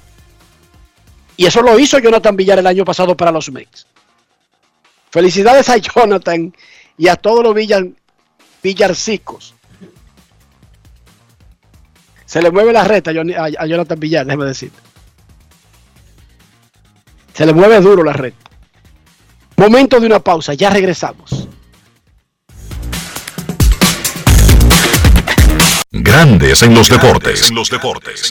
Y 1.41 1.47
eso 1.47 1.63
lo 1.63 1.79
hizo 1.79 1.99
Jonathan 1.99 2.37
Villar 2.37 2.59
el 2.59 2.67
año 2.67 2.85
pasado 2.85 3.17
para 3.17 3.33
los 3.33 3.51
Mets. 3.51 3.87
Felicidades 5.11 5.71
a 5.71 5.79
Jonathan 5.79 6.55
y 6.99 7.09
a 7.09 7.17
todos 7.17 7.43
los 7.43 7.55
Villar, 7.55 7.87
Villarcicos. 8.63 9.55
Se 12.27 12.43
le 12.43 12.51
mueve 12.51 12.75
la 12.75 12.85
reta 12.85 13.11
a, 13.11 13.67
Jonathan 13.67 13.99
Villar, 13.99 14.27
déjeme 14.27 14.45
decir. 14.45 14.71
Se 17.33 17.47
le 17.47 17.55
mueve 17.55 17.81
duro 17.81 18.05
la 18.05 18.13
red. 18.13 18.35
Momento 19.57 19.99
de 19.99 20.05
una 20.05 20.21
pausa, 20.21 20.53
ya 20.53 20.69
regresamos. 20.69 21.49
Grandes 25.91 26.63
en 26.63 26.75
los 26.75 26.91
deportes. 26.91 27.49
En 27.49 27.55
los 27.55 27.71
deportes. 27.71 28.31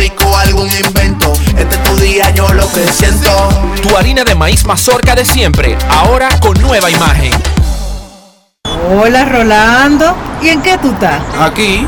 algún 0.37 0.67
invento. 0.83 1.31
Este 1.57 1.75
es 1.75 1.83
tu 1.83 1.95
día, 1.97 2.29
yo 2.31 2.51
lo 2.53 2.67
que 2.71 2.87
siento. 2.87 3.49
Tu 3.83 3.95
harina 3.95 4.23
de 4.23 4.33
maíz 4.33 4.65
mazorca 4.65 5.13
de 5.15 5.23
siempre, 5.23 5.77
ahora 5.89 6.29
con 6.39 6.59
nueva 6.59 6.89
imagen. 6.89 7.31
Hola 8.89 9.25
Rolando, 9.25 10.15
¿y 10.41 10.49
en 10.49 10.61
qué 10.61 10.77
tú 10.79 10.91
estás? 10.91 11.21
Aquí, 11.39 11.87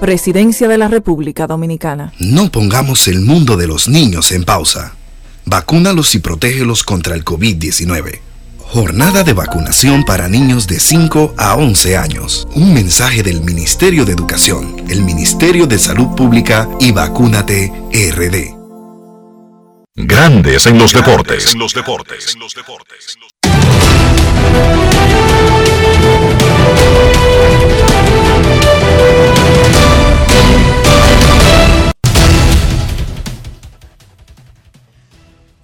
Presidencia 0.00 0.68
de 0.68 0.78
la 0.78 0.86
República 0.86 1.48
Dominicana. 1.48 2.12
No 2.20 2.52
pongamos 2.52 3.08
el 3.08 3.20
mundo 3.20 3.56
de 3.56 3.66
los 3.66 3.88
niños 3.88 4.30
en 4.30 4.44
pausa. 4.44 4.94
Vacúnalos 5.44 6.14
y 6.14 6.20
protégelos 6.20 6.84
contra 6.84 7.16
el 7.16 7.24
COVID-19. 7.24 8.20
Jornada 8.58 9.24
de 9.24 9.32
vacunación 9.32 10.04
para 10.04 10.28
niños 10.28 10.68
de 10.68 10.78
5 10.78 11.34
a 11.36 11.56
11 11.56 11.96
años. 11.96 12.46
Un 12.54 12.74
mensaje 12.74 13.24
del 13.24 13.42
Ministerio 13.42 14.04
de 14.04 14.12
Educación, 14.12 14.76
el 14.88 15.02
Ministerio 15.02 15.66
de 15.66 15.80
Salud 15.80 16.14
Pública 16.14 16.68
y 16.78 16.92
Vacúnate 16.92 17.72
RD. 17.90 18.56
Grandes 19.96 20.66
en 20.66 20.78
los 20.78 20.92
deportes. 20.92 21.54
En 21.54 21.58
los 21.58 21.74
deportes. 21.74 22.36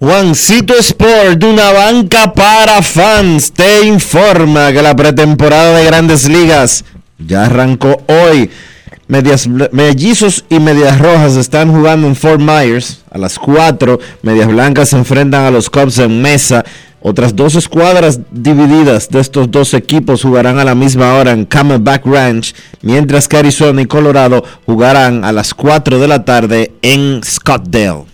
Juancito 0.04 0.74
Sport, 0.74 1.42
una 1.44 1.72
banca 1.72 2.34
para 2.34 2.82
fans, 2.82 3.50
te 3.50 3.86
informa 3.86 4.70
que 4.70 4.82
la 4.82 4.94
pretemporada 4.94 5.78
de 5.78 5.86
grandes 5.86 6.28
ligas 6.28 6.84
ya 7.18 7.46
arrancó 7.46 8.02
hoy. 8.06 8.50
Medias, 9.08 9.48
mellizos 9.48 10.44
y 10.50 10.60
medias 10.60 10.98
rojas 10.98 11.36
están 11.36 11.72
jugando 11.72 12.06
en 12.06 12.16
Fort 12.16 12.38
Myers 12.38 13.02
a 13.10 13.16
las 13.16 13.38
4. 13.38 13.98
Medias 14.20 14.48
blancas 14.48 14.90
se 14.90 14.98
enfrentan 14.98 15.46
a 15.46 15.50
los 15.50 15.70
Cubs 15.70 15.98
en 15.98 16.20
mesa. 16.20 16.66
Otras 17.00 17.34
dos 17.34 17.54
escuadras 17.54 18.20
divididas 18.30 19.08
de 19.08 19.20
estos 19.20 19.50
dos 19.50 19.72
equipos 19.72 20.20
jugarán 20.20 20.58
a 20.58 20.64
la 20.64 20.74
misma 20.74 21.14
hora 21.14 21.32
en 21.32 21.46
Camelback 21.46 22.04
Ranch, 22.04 22.54
mientras 22.82 23.26
que 23.26 23.38
Arizona 23.38 23.80
y 23.80 23.86
Colorado 23.86 24.44
jugarán 24.66 25.24
a 25.24 25.32
las 25.32 25.54
4 25.54 25.98
de 25.98 26.08
la 26.08 26.26
tarde 26.26 26.72
en 26.82 27.22
Scottsdale. 27.24 28.13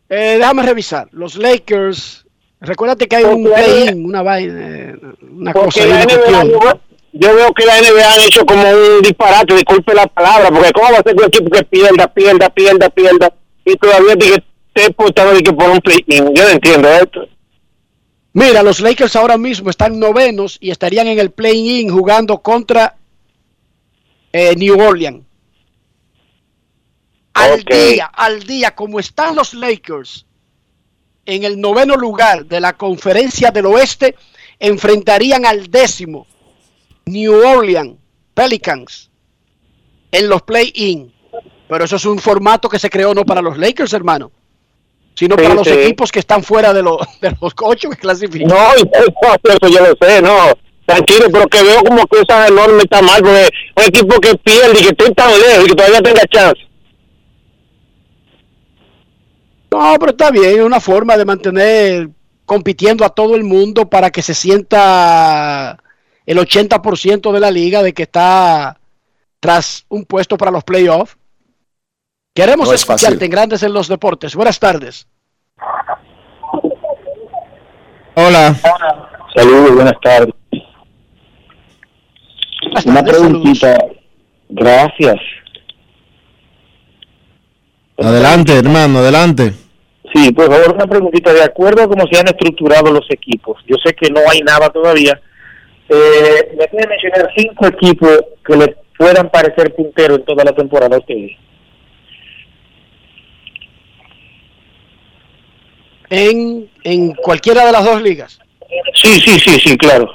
Eh, 0.08 0.36
déjame 0.38 0.62
revisar. 0.62 1.08
Los 1.12 1.36
Lakers, 1.36 2.26
recuérdate 2.60 3.08
que 3.08 3.16
hay 3.16 3.24
un 3.24 3.42
play-in, 3.42 4.04
una 4.04 4.22
vaina, 4.22 4.90
eh, 4.90 4.96
una 5.32 5.52
cosa. 5.52 5.84
La 5.86 6.04
NBA, 6.04 6.44
yo, 6.44 6.60
yo 7.12 7.34
veo 7.34 7.52
que 7.54 7.64
la 7.64 7.80
NBA 7.80 8.12
han 8.12 8.20
hecho 8.20 8.44
como 8.44 8.62
un 8.62 9.02
disparate, 9.02 9.54
disculpe 9.54 9.94
la 9.94 10.06
palabra, 10.06 10.50
porque 10.50 10.72
¿cómo 10.72 10.92
va 10.92 10.98
a 10.98 11.02
ser 11.02 11.16
un 11.16 11.24
equipo 11.24 11.50
que 11.50 11.64
pierda, 11.64 12.06
pierda, 12.06 12.50
pierda, 12.50 12.90
pierda, 12.90 13.32
y 13.64 13.76
todavía 13.76 14.14
portado 14.94 15.32
de 15.32 15.42
que 15.42 15.52
por 15.52 15.70
un 15.70 15.78
play-in? 15.78 16.34
Yo 16.34 16.42
no 16.44 16.50
entiendo 16.50 16.88
esto. 16.90 17.26
Mira, 18.34 18.64
los 18.64 18.80
Lakers 18.80 19.14
ahora 19.14 19.38
mismo 19.38 19.70
están 19.70 20.00
novenos 20.00 20.58
y 20.60 20.72
estarían 20.72 21.06
en 21.06 21.20
el 21.20 21.30
play-in 21.30 21.88
jugando 21.88 22.38
contra 22.38 22.96
eh, 24.32 24.56
New 24.56 24.76
Orleans. 24.80 25.24
Al 27.34 27.64
día, 27.64 28.06
al 28.06 28.42
día, 28.42 28.74
como 28.74 28.98
están 28.98 29.36
los 29.36 29.54
Lakers 29.54 30.26
en 31.24 31.44
el 31.44 31.60
noveno 31.60 31.94
lugar 31.94 32.44
de 32.46 32.60
la 32.60 32.72
conferencia 32.72 33.52
del 33.52 33.66
oeste, 33.66 34.16
enfrentarían 34.58 35.46
al 35.46 35.70
décimo 35.70 36.26
New 37.06 37.34
Orleans 37.34 37.96
Pelicans 38.34 39.10
en 40.10 40.28
los 40.28 40.42
play-in. 40.42 41.12
Pero 41.68 41.84
eso 41.84 41.94
es 41.94 42.04
un 42.04 42.18
formato 42.18 42.68
que 42.68 42.80
se 42.80 42.90
creó 42.90 43.14
no 43.14 43.24
para 43.24 43.40
los 43.40 43.56
Lakers, 43.56 43.92
hermano, 43.92 44.32
sino 45.14 45.36
Sí, 45.36 45.42
para 45.42 45.54
los 45.54 45.66
sí. 45.66 45.72
equipos 45.72 46.12
que 46.12 46.18
están 46.18 46.42
fuera 46.42 46.72
de, 46.72 46.82
los 46.82 46.98
de 47.20 47.30
los 47.40 47.52
ocho 47.62 47.90
que 47.90 47.96
clasifican. 47.96 48.48
No, 48.48 48.56
y 48.76 48.82
eso, 48.82 49.68
yo 49.68 49.80
lo 49.80 50.06
sé, 50.06 50.20
no. 50.22 50.52
Tranquilo, 50.86 51.26
pero 51.32 51.46
que 51.46 51.62
veo 51.62 51.82
como 51.82 52.06
que 52.06 52.20
esa 52.20 52.46
enorme 52.46 52.82
está 52.82 53.00
mal, 53.00 53.22
porque 53.22 53.48
un 53.76 53.82
equipo 53.84 54.20
que 54.20 54.34
pierde 54.36 54.78
y 54.78 54.82
que 54.82 54.88
esté 54.88 55.14
tan 55.14 55.30
lejos 55.30 55.64
y 55.64 55.68
que 55.68 55.74
todavía 55.74 56.02
tenga 56.02 56.22
chance. 56.30 56.60
No, 59.70 59.96
pero 59.98 60.12
está 60.12 60.30
bien, 60.30 60.58
es 60.58 60.60
una 60.60 60.80
forma 60.80 61.16
de 61.16 61.24
mantener 61.24 62.10
compitiendo 62.44 63.04
a 63.04 63.08
todo 63.08 63.34
el 63.34 63.44
mundo 63.44 63.88
para 63.88 64.10
que 64.10 64.22
se 64.22 64.34
sienta 64.34 65.78
el 66.26 66.38
80% 66.38 67.32
de 67.32 67.40
la 67.40 67.50
liga 67.50 67.82
de 67.82 67.92
que 67.92 68.04
está 68.04 68.78
tras 69.40 69.84
un 69.88 70.04
puesto 70.04 70.36
para 70.36 70.50
los 70.50 70.64
playoffs. 70.64 71.16
Queremos 72.34 72.68
No 72.68 72.74
es 72.74 72.80
escucharte 72.80 73.14
fácil. 73.14 73.22
en 73.24 73.30
Grandes 73.30 73.62
en 73.62 73.72
los 73.72 73.86
Deportes. 73.86 74.34
Buenas 74.34 74.58
tardes. 74.58 75.06
Hola. 78.16 78.56
Saludos, 79.36 79.74
buenas 79.74 79.94
tardes. 80.02 80.34
Una 82.86 83.02
preguntita. 83.04 83.78
Gracias. 84.48 85.16
Adelante, 87.98 88.58
hermano, 88.58 88.98
adelante. 88.98 89.52
Sí, 90.12 90.32
por 90.32 90.50
favor, 90.50 90.74
una 90.74 90.86
preguntita. 90.86 91.32
De 91.32 91.42
acuerdo 91.42 91.82
a 91.84 91.88
cómo 91.88 92.04
se 92.10 92.18
han 92.18 92.26
estructurado 92.26 92.90
los 92.92 93.06
equipos, 93.10 93.62
yo 93.66 93.76
sé 93.84 93.94
que 93.94 94.10
no 94.10 94.20
hay 94.28 94.40
nada 94.40 94.70
todavía. 94.70 95.20
Eh, 95.88 96.54
me 96.58 96.66
pueden 96.66 96.88
mencionar 96.88 97.30
cinco 97.36 97.66
equipos 97.68 98.18
que 98.44 98.56
le 98.56 98.76
puedan 98.98 99.30
parecer 99.30 99.72
punteros 99.76 100.18
en 100.18 100.24
toda 100.24 100.44
la 100.44 100.52
temporada 100.52 100.96
a 100.96 100.98
ustedes. 100.98 101.32
En, 106.16 106.70
en 106.84 107.14
cualquiera 107.14 107.66
de 107.66 107.72
las 107.72 107.84
dos 107.84 108.00
ligas. 108.00 108.38
Sí, 109.02 109.20
sí, 109.20 109.38
sí, 109.40 109.58
sí, 109.58 109.76
claro. 109.76 110.08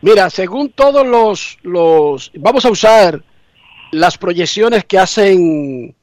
Mira, 0.00 0.28
según 0.28 0.70
todos 0.70 1.06
los, 1.06 1.58
los... 1.62 2.32
Vamos 2.34 2.64
a 2.64 2.70
usar 2.70 3.22
las 3.92 4.18
proyecciones 4.18 4.84
que 4.84 4.98
hacen 4.98 5.94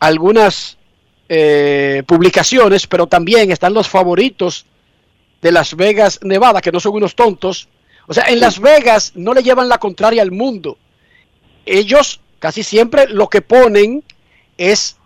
algunas 0.00 0.78
eh, 1.28 2.02
publicaciones, 2.06 2.86
pero 2.86 3.06
también 3.06 3.50
están 3.52 3.74
los 3.74 3.88
favoritos 3.88 4.64
de 5.42 5.52
Las 5.52 5.76
Vegas, 5.76 6.20
Nevada, 6.22 6.60
que 6.62 6.72
no 6.72 6.80
son 6.80 6.94
unos 6.94 7.14
tontos. 7.14 7.68
O 8.06 8.14
sea, 8.14 8.24
en 8.28 8.40
Las 8.40 8.58
Vegas 8.58 9.12
no 9.14 9.34
le 9.34 9.42
llevan 9.42 9.68
la 9.68 9.78
contraria 9.78 10.22
al 10.22 10.30
mundo. 10.30 10.78
Ellos 11.66 12.20
casi 12.38 12.62
siempre 12.62 13.06
lo 13.08 13.28
que 13.28 13.42
ponen 13.42 14.02
es 14.56 14.97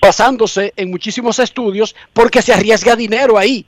basándose 0.00 0.72
en 0.76 0.90
muchísimos 0.90 1.38
estudios 1.38 1.94
porque 2.12 2.42
se 2.42 2.52
arriesga 2.52 2.96
dinero 2.96 3.38
ahí. 3.38 3.64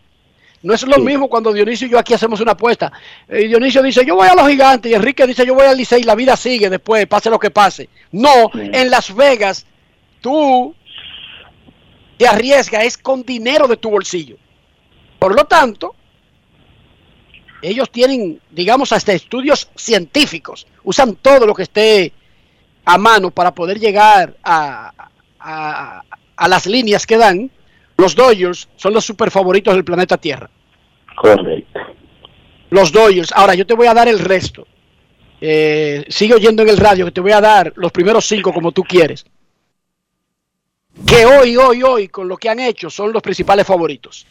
No 0.62 0.74
es 0.74 0.82
lo 0.82 0.98
mismo 0.98 1.28
cuando 1.28 1.52
Dionisio 1.52 1.86
y 1.86 1.90
yo 1.90 1.98
aquí 1.98 2.12
hacemos 2.12 2.40
una 2.40 2.52
apuesta. 2.52 2.93
Eh, 3.28 3.48
Dionisio 3.48 3.82
dice, 3.82 4.05
yo 4.05 4.15
voy 4.15 4.28
a 4.28 4.35
los 4.35 4.47
gigantes 4.47 4.93
y 4.93 4.94
Enrique 4.94 5.27
dice, 5.27 5.47
yo 5.47 5.55
voy 5.55 5.65
al 5.66 5.77
Licey 5.77 6.02
y 6.02 6.05
la 6.05 6.15
vida 6.15 6.36
sigue 6.36 6.69
después, 6.69 7.07
pase 7.07 7.31
lo 7.31 7.39
que 7.39 7.51
pase. 7.51 7.89
No, 8.12 8.51
en 8.55 8.90
Las 8.90 9.15
Vegas 9.15 9.65
tú 10.20 10.74
te 12.19 12.28
arriesgas, 12.28 12.85
es 12.85 12.98
con 12.98 13.23
dinero 13.23 13.66
de 13.66 13.78
tu 13.78 13.90
bolsillo. 13.90 14.36
Por 15.19 15.35
lo 15.35 15.47
tanto, 15.47 15.94
ellos 17.62 17.90
tienen, 17.90 18.40
digamos, 18.51 18.93
hasta 18.93 19.12
estudios 19.12 19.70
científicos, 19.74 20.66
usan 20.85 21.16
todo 21.16 21.47
lo 21.47 21.55
que 21.55 21.62
esté 21.62 22.12
a 22.85 22.98
mano 22.98 23.31
para 23.31 23.55
poder 23.55 23.78
llegar 23.78 24.36
a, 24.43 24.93
a, 25.39 26.02
a 26.40 26.48
las 26.48 26.66
líneas 26.66 27.06
que 27.06 27.16
dan. 27.18 27.50
Los 27.98 28.14
Dodgers 28.16 28.68
son 28.76 28.94
los 28.94 29.04
super 29.04 29.30
favoritos 29.30 29.74
del 29.74 29.84
planeta 29.84 30.16
Tierra. 30.16 30.48
Correcto. 31.16 31.78
Los 32.70 32.90
Dodgers. 32.92 33.30
Ahora, 33.32 33.54
yo 33.54 33.66
te 33.66 33.74
voy 33.74 33.86
a 33.88 33.94
dar 33.94 34.08
el 34.08 34.18
resto. 34.18 34.66
Eh, 35.40 36.04
sigue 36.08 36.34
oyendo 36.34 36.62
en 36.62 36.70
el 36.70 36.76
radio 36.78 37.04
que 37.04 37.12
te 37.12 37.20
voy 37.20 37.32
a 37.32 37.40
dar 37.40 37.72
los 37.76 37.92
primeros 37.92 38.26
cinco 38.26 38.52
como 38.54 38.72
tú 38.72 38.82
quieres. 38.84 39.24
Que 41.06 41.26
hoy, 41.26 41.56
hoy, 41.56 41.82
hoy, 41.82 42.08
con 42.08 42.26
lo 42.28 42.36
que 42.36 42.48
han 42.48 42.60
hecho, 42.60 42.88
son 42.90 43.12
los 43.12 43.22
principales 43.22 43.66
favoritos. 43.66 44.26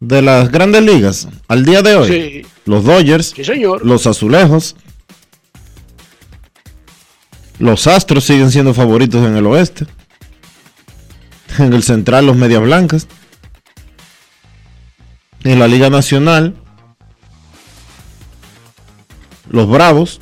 De 0.00 0.22
las 0.22 0.50
grandes 0.50 0.82
ligas, 0.82 1.28
al 1.48 1.64
día 1.64 1.82
de 1.82 1.96
hoy, 1.96 2.08
Sí. 2.08 2.46
los 2.66 2.84
Dodgers, 2.84 3.30
Sí, 3.34 3.42
señor. 3.44 3.84
los 3.84 4.06
Azulejos, 4.06 4.76
los 7.58 7.86
Astros 7.86 8.24
siguen 8.24 8.50
siendo 8.50 8.72
favoritos 8.74 9.26
en 9.26 9.36
el 9.36 9.46
oeste. 9.46 9.86
En 11.58 11.72
el 11.72 11.82
central, 11.82 12.26
los 12.26 12.36
Medias 12.36 12.62
Blancas. 12.62 13.08
En 15.44 15.58
la 15.58 15.66
Liga 15.66 15.90
Nacional, 15.90 16.54
los 19.50 19.68
Bravos. 19.68 20.20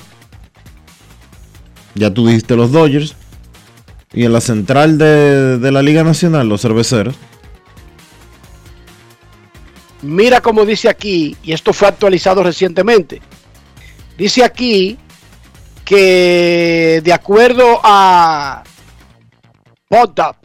Ya 1.95 2.13
tú 2.13 2.27
dijiste 2.27 2.57
los 2.57 2.73
Dodgers. 2.73 3.15
Y 4.13 4.25
en 4.25 4.33
la 4.33 4.41
central 4.41 4.97
de, 4.99 5.59
de 5.59 5.73
la 5.73 5.83
Liga 5.83 6.03
Nacional, 6.05 6.49
los 6.49 6.63
Cerveceros. 6.63 7.17
Mira 10.03 10.41
como 10.41 10.65
dice 10.65 10.89
aquí, 10.89 11.37
y 11.43 11.53
esto 11.53 11.73
fue 11.73 11.89
actualizado 11.89 12.43
recientemente. 12.43 13.21
Dice 14.17 14.45
aquí 14.45 14.99
que 15.85 17.01
de 17.05 17.13
acuerdo 17.13 17.81
a 17.83 18.63
BotDup, 19.91 20.37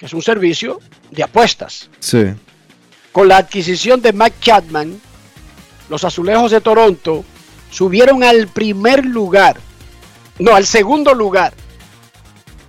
que 0.00 0.06
es 0.06 0.14
un 0.14 0.22
servicio 0.22 0.80
de 1.12 1.22
apuestas, 1.22 1.90
Sí. 2.00 2.24
con 3.12 3.28
la 3.28 3.36
adquisición 3.36 4.00
de 4.00 4.12
Mike 4.14 4.36
Chapman, 4.40 4.98
los 5.90 6.02
azulejos 6.04 6.50
de 6.50 6.60
Toronto 6.62 7.22
subieron 7.70 8.24
al 8.24 8.48
primer 8.48 9.04
lugar, 9.04 9.58
no, 10.38 10.54
al 10.56 10.66
segundo 10.66 11.12
lugar, 11.14 11.52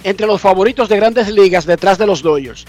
entre 0.04 0.28
los 0.28 0.42
favoritos 0.42 0.90
de 0.90 0.98
grandes 0.98 1.30
ligas 1.30 1.66
detrás 1.66 1.98
de 1.98 2.06
los 2.06 2.22
Dodgers. 2.22 2.66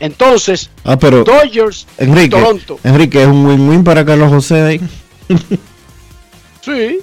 Entonces, 0.00 0.68
Ah, 0.84 0.98
pero 0.98 1.22
Dodgers 1.24 1.86
Enrique, 1.96 2.30
Toronto. 2.30 2.78
Enrique 2.82 3.22
es 3.22 3.28
un 3.28 3.46
win-win 3.46 3.84
para 3.84 4.04
Carlos 4.04 4.30
José 4.30 4.60
ahí. 4.62 4.80
Sí. 6.62 6.98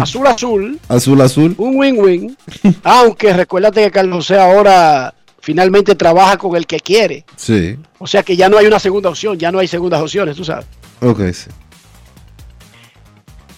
Azul 0.00 0.26
azul. 0.26 0.80
Azul 0.88 1.20
azul. 1.20 1.54
Un 1.58 1.76
win-win. 1.76 2.36
Aunque 2.82 3.32
recuérdate 3.32 3.82
que 3.84 3.90
Carlos 3.90 4.16
José 4.26 4.38
ahora 4.38 5.14
finalmente 5.42 5.94
trabaja 5.94 6.38
con 6.38 6.56
el 6.56 6.66
que 6.66 6.80
quiere. 6.80 7.26
Sí. 7.36 7.76
O 7.98 8.06
sea 8.06 8.22
que 8.22 8.36
ya 8.36 8.48
no 8.48 8.56
hay 8.56 8.66
una 8.66 8.78
segunda 8.78 9.10
opción, 9.10 9.38
ya 9.38 9.52
no 9.52 9.58
hay 9.58 9.68
segundas 9.68 10.00
opciones, 10.00 10.36
tú 10.36 10.44
sabes. 10.44 10.66
Ok, 11.00 11.20
sí. 11.32 11.50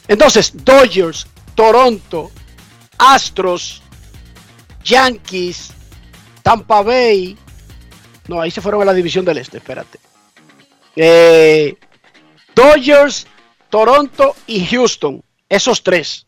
Entonces, 0.08 0.52
Dodgers, 0.64 1.26
Toronto, 1.54 2.30
Astros, 2.98 3.82
Yankees, 4.82 5.70
Tampa 6.42 6.82
Bay. 6.82 7.36
No, 8.28 8.40
ahí 8.40 8.50
se 8.50 8.60
fueron 8.60 8.82
a 8.82 8.86
la 8.86 8.94
división 8.94 9.24
del 9.24 9.38
este, 9.38 9.58
espérate. 9.58 9.98
Eh, 10.96 11.76
Dodgers, 12.54 13.26
Toronto 13.68 14.34
y 14.46 14.64
Houston. 14.66 15.22
Esos 15.48 15.82
tres 15.82 16.26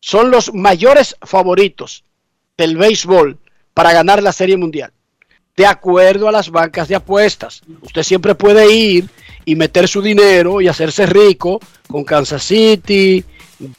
son 0.00 0.30
los 0.30 0.52
mayores 0.52 1.16
favoritos 1.22 2.04
del 2.58 2.76
béisbol 2.76 3.38
para 3.74 3.92
ganar 3.92 4.22
la 4.22 4.32
Serie 4.32 4.56
Mundial. 4.56 4.92
De 5.56 5.66
acuerdo 5.66 6.28
a 6.28 6.32
las 6.32 6.50
bancas 6.50 6.88
de 6.88 6.94
apuestas. 6.94 7.60
Usted 7.82 8.02
siempre 8.02 8.34
puede 8.34 8.72
ir 8.72 9.08
y 9.44 9.54
meter 9.54 9.86
su 9.86 10.00
dinero 10.00 10.60
y 10.60 10.68
hacerse 10.68 11.04
rico 11.06 11.60
con 11.88 12.04
Kansas 12.04 12.42
City, 12.42 13.22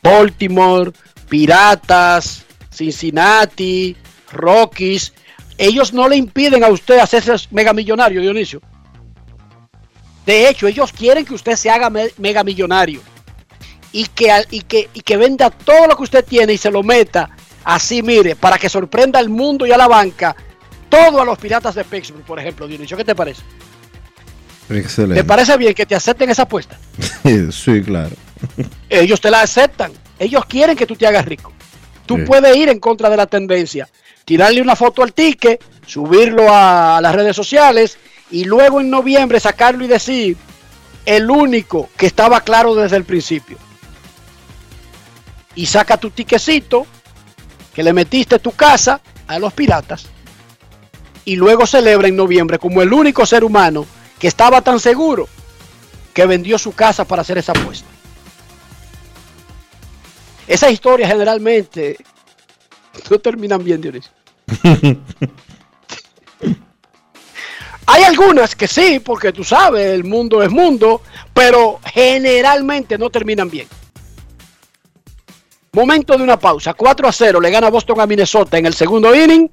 Baltimore, 0.04 0.92
Piratas, 1.30 2.46
Cincinnati, 2.72 3.96
Rockies. 4.32 5.14
Ellos 5.58 5.94
no 5.94 6.08
le 6.08 6.16
impiden 6.16 6.64
a 6.64 6.70
usted 6.70 7.00
hacerse 7.00 7.34
mega 7.52 7.74
millonario, 7.74 8.22
Dionisio. 8.22 8.62
De 10.26 10.48
hecho, 10.48 10.68
ellos 10.68 10.92
quieren 10.94 11.26
que 11.26 11.34
usted 11.34 11.56
se 11.56 11.70
haga 11.70 11.90
me- 11.90 12.12
mega 12.18 12.44
millonario 12.44 13.02
y 13.92 14.06
que, 14.06 14.32
y, 14.52 14.62
que, 14.62 14.90
y 14.94 15.02
que 15.02 15.18
venda 15.18 15.50
todo 15.50 15.88
lo 15.88 15.98
que 15.98 16.04
usted 16.04 16.24
tiene 16.26 16.54
y 16.54 16.58
se 16.58 16.72
lo 16.72 16.82
meta 16.82 17.30
así, 17.64 18.02
mire, 18.02 18.36
para 18.36 18.58
que 18.58 18.70
sorprenda 18.70 19.20
al 19.20 19.30
mundo 19.30 19.66
y 19.66 19.72
a 19.72 19.78
la 19.78 19.88
banca, 19.88 20.36
todo 20.90 21.22
a 21.22 21.26
los 21.26 21.38
piratas 21.40 21.76
de 21.76 21.84
Pittsburgh, 21.84 22.24
por 22.24 22.40
ejemplo, 22.40 22.68
Dionisio. 22.68 22.96
¿Qué 22.98 23.04
te 23.06 23.16
parece? 23.16 23.42
¿Te 24.68 24.80
Excelente. 24.80 25.24
parece 25.24 25.58
bien 25.58 25.74
que 25.74 25.86
te 25.86 25.96
acepten 25.96 26.30
esa 26.30 26.44
apuesta? 26.44 26.78
sí, 27.52 27.82
claro. 27.82 28.16
Ellos 28.90 29.20
te 29.20 29.30
la 29.32 29.42
aceptan. 29.42 29.92
Ellos 30.20 30.46
quieren 30.46 30.76
que 30.78 30.86
tú 30.86 30.96
te 30.96 31.06
hagas 31.08 31.26
rico. 31.26 31.52
Tú 32.06 32.18
Sí. 32.18 32.24
puedes 32.26 32.56
ir 32.56 32.70
en 32.70 32.80
contra 32.80 33.10
de 33.10 33.18
la 33.18 33.26
tendencia, 33.26 33.88
tirarle 34.26 34.62
una 34.62 34.76
foto 34.76 35.04
al 35.04 35.14
ticket, 35.14 35.64
subirlo 35.86 36.46
a 36.50 37.00
las 37.02 37.16
redes 37.16 37.36
sociales 37.36 37.98
y 38.32 38.46
luego 38.46 38.80
en 38.82 38.90
noviembre 38.90 39.40
sacarlo 39.40 39.84
y 39.86 39.88
decir 39.88 40.38
el 41.06 41.30
único 41.30 41.90
que 41.98 42.06
estaba 42.06 42.42
claro 42.42 42.76
desde 42.76 42.98
el 42.98 43.04
principio. 43.06 43.58
Y 45.56 45.66
saca 45.66 45.98
tu 45.98 46.10
tiquecito 46.10 46.86
que 47.74 47.84
le 47.84 47.94
metiste 47.94 48.40
tu 48.40 48.52
casa 48.52 49.02
a 49.28 49.40
los 49.40 49.54
piratas 49.54 50.06
y 51.26 51.36
luego 51.36 51.66
celebra 51.66 52.08
en 52.08 52.16
noviembre 52.16 52.60
como 52.60 52.82
el 52.82 52.94
único 52.94 53.26
ser 53.26 53.44
humano 53.44 53.86
que 54.20 54.28
estaba 54.28 54.62
tan 54.62 54.80
seguro 54.80 55.28
que 56.14 56.26
vendió 56.26 56.58
su 56.58 56.74
casa 56.74 57.06
para 57.06 57.22
hacer 57.24 57.38
esa 57.38 57.54
apuesta. 57.54 57.88
Esas 60.48 60.72
historias 60.72 61.10
generalmente 61.10 61.98
no 63.10 63.20
terminan 63.20 63.64
bien, 63.64 63.82
Dionisio. 63.82 64.12
Hay 67.86 68.04
algunas 68.04 68.56
que 68.56 68.68
sí, 68.68 69.00
porque 69.00 69.34
tú 69.34 69.44
sabes, 69.44 69.88
el 69.88 70.04
mundo 70.04 70.42
es 70.42 70.50
mundo, 70.50 71.02
pero 71.34 71.80
generalmente 71.86 72.98
no 72.98 73.10
terminan 73.10 73.50
bien. 73.50 73.68
Momento 75.74 76.16
de 76.16 76.24
una 76.24 76.38
pausa. 76.38 76.76
4 76.76 77.08
a 77.08 77.12
0 77.12 77.42
le 77.42 77.50
gana 77.50 77.70
Boston 77.70 78.00
a 78.00 78.06
Minnesota 78.06 78.60
en 78.60 78.68
el 78.68 78.76
segundo 78.76 79.14
inning. 79.16 79.50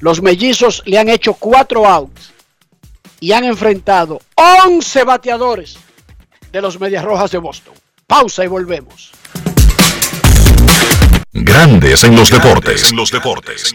Los 0.00 0.22
mellizos 0.22 0.82
le 0.86 0.98
han 0.98 1.10
hecho 1.10 1.34
4 1.34 1.86
outs 1.86 2.32
y 3.20 3.32
han 3.32 3.44
enfrentado 3.44 4.20
11 4.34 5.04
bateadores 5.04 5.76
de 6.50 6.62
los 6.62 6.80
Medias 6.80 7.04
Rojas 7.04 7.30
de 7.30 7.38
Boston. 7.38 7.74
Pausa 8.06 8.42
y 8.42 8.48
volvemos. 8.48 9.12
Grandes 11.32 12.04
en 12.04 12.16
los 12.16 12.30
deportes. 12.30 12.90
En 12.90 12.96
los 12.96 13.10
deportes. 13.10 13.74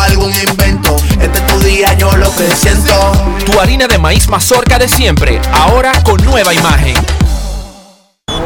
algún 0.00 0.32
invento. 0.34 0.96
Este 1.20 1.38
es 1.38 1.46
tu 1.46 1.58
día 1.60 1.70
día 1.70 1.92
yo 1.94 2.10
lo 2.16 2.30
presiento. 2.30 3.12
Tu 3.44 3.58
harina 3.60 3.86
de 3.86 3.98
maíz 3.98 4.28
mazorca 4.28 4.78
de 4.78 4.88
siempre, 4.88 5.40
ahora 5.52 5.92
con 6.02 6.22
nueva 6.24 6.52
imagen. 6.54 6.94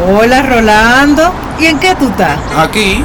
Hola 0.06 0.42
Rolando, 0.42 1.32
¿y 1.59 1.66
en 1.66 1.78
qué 1.78 1.94
tú 1.94 2.09
estás? 2.09 2.38
Aquí, 2.56 3.05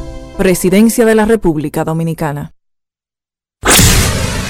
Presidencia 0.41 1.05
de 1.05 1.13
la 1.13 1.25
República 1.25 1.83
Dominicana. 1.83 2.53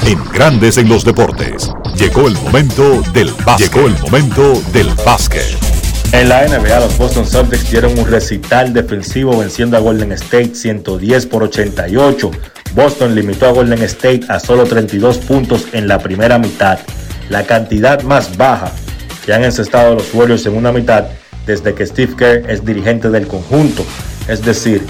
En 0.06 0.24
Grandes 0.32 0.78
en 0.78 0.88
los 0.88 1.04
Deportes. 1.04 1.70
Llegó 1.98 2.30
el 2.30 2.34
momento 2.36 3.02
del 3.12 3.34
básquet. 3.46 3.74
Llegó 3.74 3.88
el 3.88 4.00
momento 4.00 4.62
del 4.72 4.88
básquet. 5.06 5.44
En 6.14 6.30
la 6.30 6.48
NBA, 6.48 6.80
los 6.80 6.98
Boston 6.98 7.26
Celtics 7.26 7.70
dieron 7.70 8.00
un 8.00 8.08
recital 8.08 8.72
defensivo 8.72 9.38
venciendo 9.38 9.76
a 9.76 9.82
Golden 9.82 10.14
State 10.14 10.56
110 10.56 11.26
por 11.26 11.44
88. 11.44 12.32
Boston 12.74 13.14
limitó 13.14 13.48
a 13.48 13.52
Golden 13.52 13.84
State 13.84 14.22
a 14.30 14.40
solo 14.40 14.64
32 14.64 15.18
puntos 15.18 15.68
en 15.74 15.90
la 15.90 16.00
primera 16.00 16.40
mitad, 16.40 16.80
la 17.28 17.44
cantidad 17.44 18.02
más 18.04 18.38
baja 18.38 18.72
que 19.26 19.34
han 19.34 19.44
encestado 19.44 19.96
los 19.96 20.14
Warriors 20.14 20.46
en 20.46 20.56
una 20.56 20.72
mitad 20.72 21.08
desde 21.46 21.74
que 21.74 21.86
Steve 21.86 22.16
Kerr 22.16 22.50
es 22.50 22.64
dirigente 22.64 23.10
del 23.10 23.28
conjunto, 23.28 23.84
es 24.30 24.42
decir, 24.42 24.88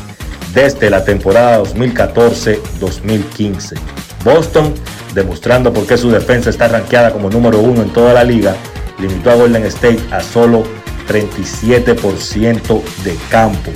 desde 0.54 0.90
la 0.90 1.04
temporada 1.04 1.62
2014-2015. 1.64 3.78
Boston, 4.24 4.74
demostrando 5.14 5.74
por 5.74 5.86
qué 5.88 5.98
su 5.98 6.12
defensa 6.12 6.50
está 6.50 6.68
rankeada 6.68 7.12
como 7.12 7.30
número 7.30 7.60
uno 7.60 7.82
en 7.82 7.92
toda 7.92 8.14
la 8.14 8.24
liga, 8.24 8.56
limitó 9.00 9.32
a 9.32 9.36
Golden 9.36 9.66
State 9.66 10.00
a 10.12 10.22
solo 10.22 10.64
37% 11.08 12.82
de 13.04 13.18
campo. 13.30 13.72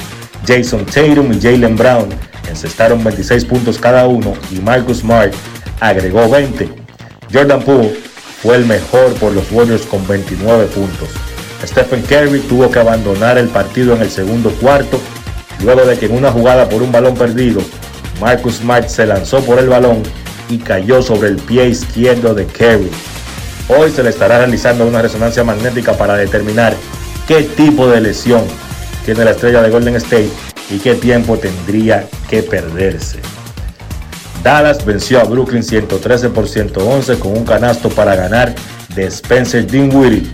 Jason 0.47 0.85
Tatum 0.85 1.33
y 1.33 1.41
Jalen 1.41 1.75
Brown 1.75 2.07
encestaron 2.47 3.03
26 3.03 3.45
puntos 3.45 3.79
cada 3.79 4.07
uno 4.07 4.33
y 4.51 4.59
Marcus 4.59 4.99
Smart 4.99 5.33
agregó 5.79 6.29
20. 6.29 6.69
Jordan 7.33 7.61
Poole 7.61 7.95
fue 8.41 8.57
el 8.57 8.65
mejor 8.65 9.13
por 9.15 9.33
los 9.33 9.51
Warriors 9.51 9.87
con 9.87 10.07
29 10.07 10.67
puntos. 10.67 11.09
Stephen 11.65 12.03
Curry 12.03 12.41
tuvo 12.41 12.69
que 12.69 12.77
abandonar 12.77 13.39
el 13.39 13.47
partido 13.47 13.95
en 13.95 14.03
el 14.03 14.11
segundo 14.11 14.51
cuarto 14.51 14.99
luego 15.63 15.85
de 15.85 15.97
que 15.97 16.05
en 16.07 16.15
una 16.15 16.31
jugada 16.31 16.67
por 16.69 16.81
un 16.81 16.91
balón 16.91 17.15
perdido, 17.15 17.61
Marcus 18.19 18.55
Smart 18.55 18.87
se 18.87 19.05
lanzó 19.05 19.43
por 19.43 19.59
el 19.59 19.69
balón 19.69 20.03
y 20.49 20.57
cayó 20.57 21.01
sobre 21.01 21.29
el 21.29 21.37
pie 21.37 21.67
izquierdo 21.67 22.33
de 22.33 22.45
Curry. 22.45 22.91
Hoy 23.67 23.91
se 23.91 24.03
le 24.03 24.09
estará 24.09 24.37
realizando 24.37 24.85
una 24.85 25.01
resonancia 25.01 25.43
magnética 25.43 25.93
para 25.93 26.15
determinar 26.15 26.75
qué 27.27 27.43
tipo 27.43 27.87
de 27.87 28.01
lesión 28.01 28.43
tiene 29.05 29.25
la 29.25 29.31
estrella 29.31 29.61
de 29.61 29.69
Golden 29.69 29.95
State 29.95 30.29
y 30.69 30.77
qué 30.79 30.95
tiempo 30.95 31.37
tendría 31.37 32.07
que 32.29 32.43
perderse. 32.43 33.19
Dallas 34.43 34.85
venció 34.85 35.19
a 35.19 35.23
Brooklyn 35.23 35.63
113 35.63 36.29
por 36.29 36.47
111 36.47 37.17
con 37.17 37.35
un 37.35 37.45
canasto 37.45 37.89
para 37.89 38.15
ganar 38.15 38.53
de 38.95 39.05
Spencer 39.05 39.65
Dinwiddie. 39.65 40.27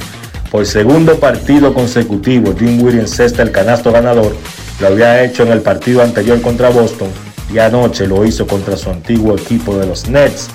Por 0.52 0.66
segundo 0.66 1.18
partido 1.18 1.74
consecutivo, 1.74 2.52
Dinwiddie 2.52 3.00
encesta 3.00 3.42
el 3.42 3.52
canasto 3.52 3.92
ganador. 3.92 4.36
Lo 4.82 4.88
había 4.88 5.24
hecho 5.24 5.44
en 5.44 5.52
el 5.52 5.62
partido 5.62 6.02
anterior 6.02 6.42
contra 6.42 6.70
Boston 6.70 7.10
y 7.54 7.60
anoche 7.60 8.08
lo 8.08 8.26
hizo 8.26 8.48
contra 8.48 8.76
su 8.76 8.90
antiguo 8.90 9.36
equipo 9.36 9.78
de 9.78 9.86
los 9.86 10.10
Nets. 10.10 10.48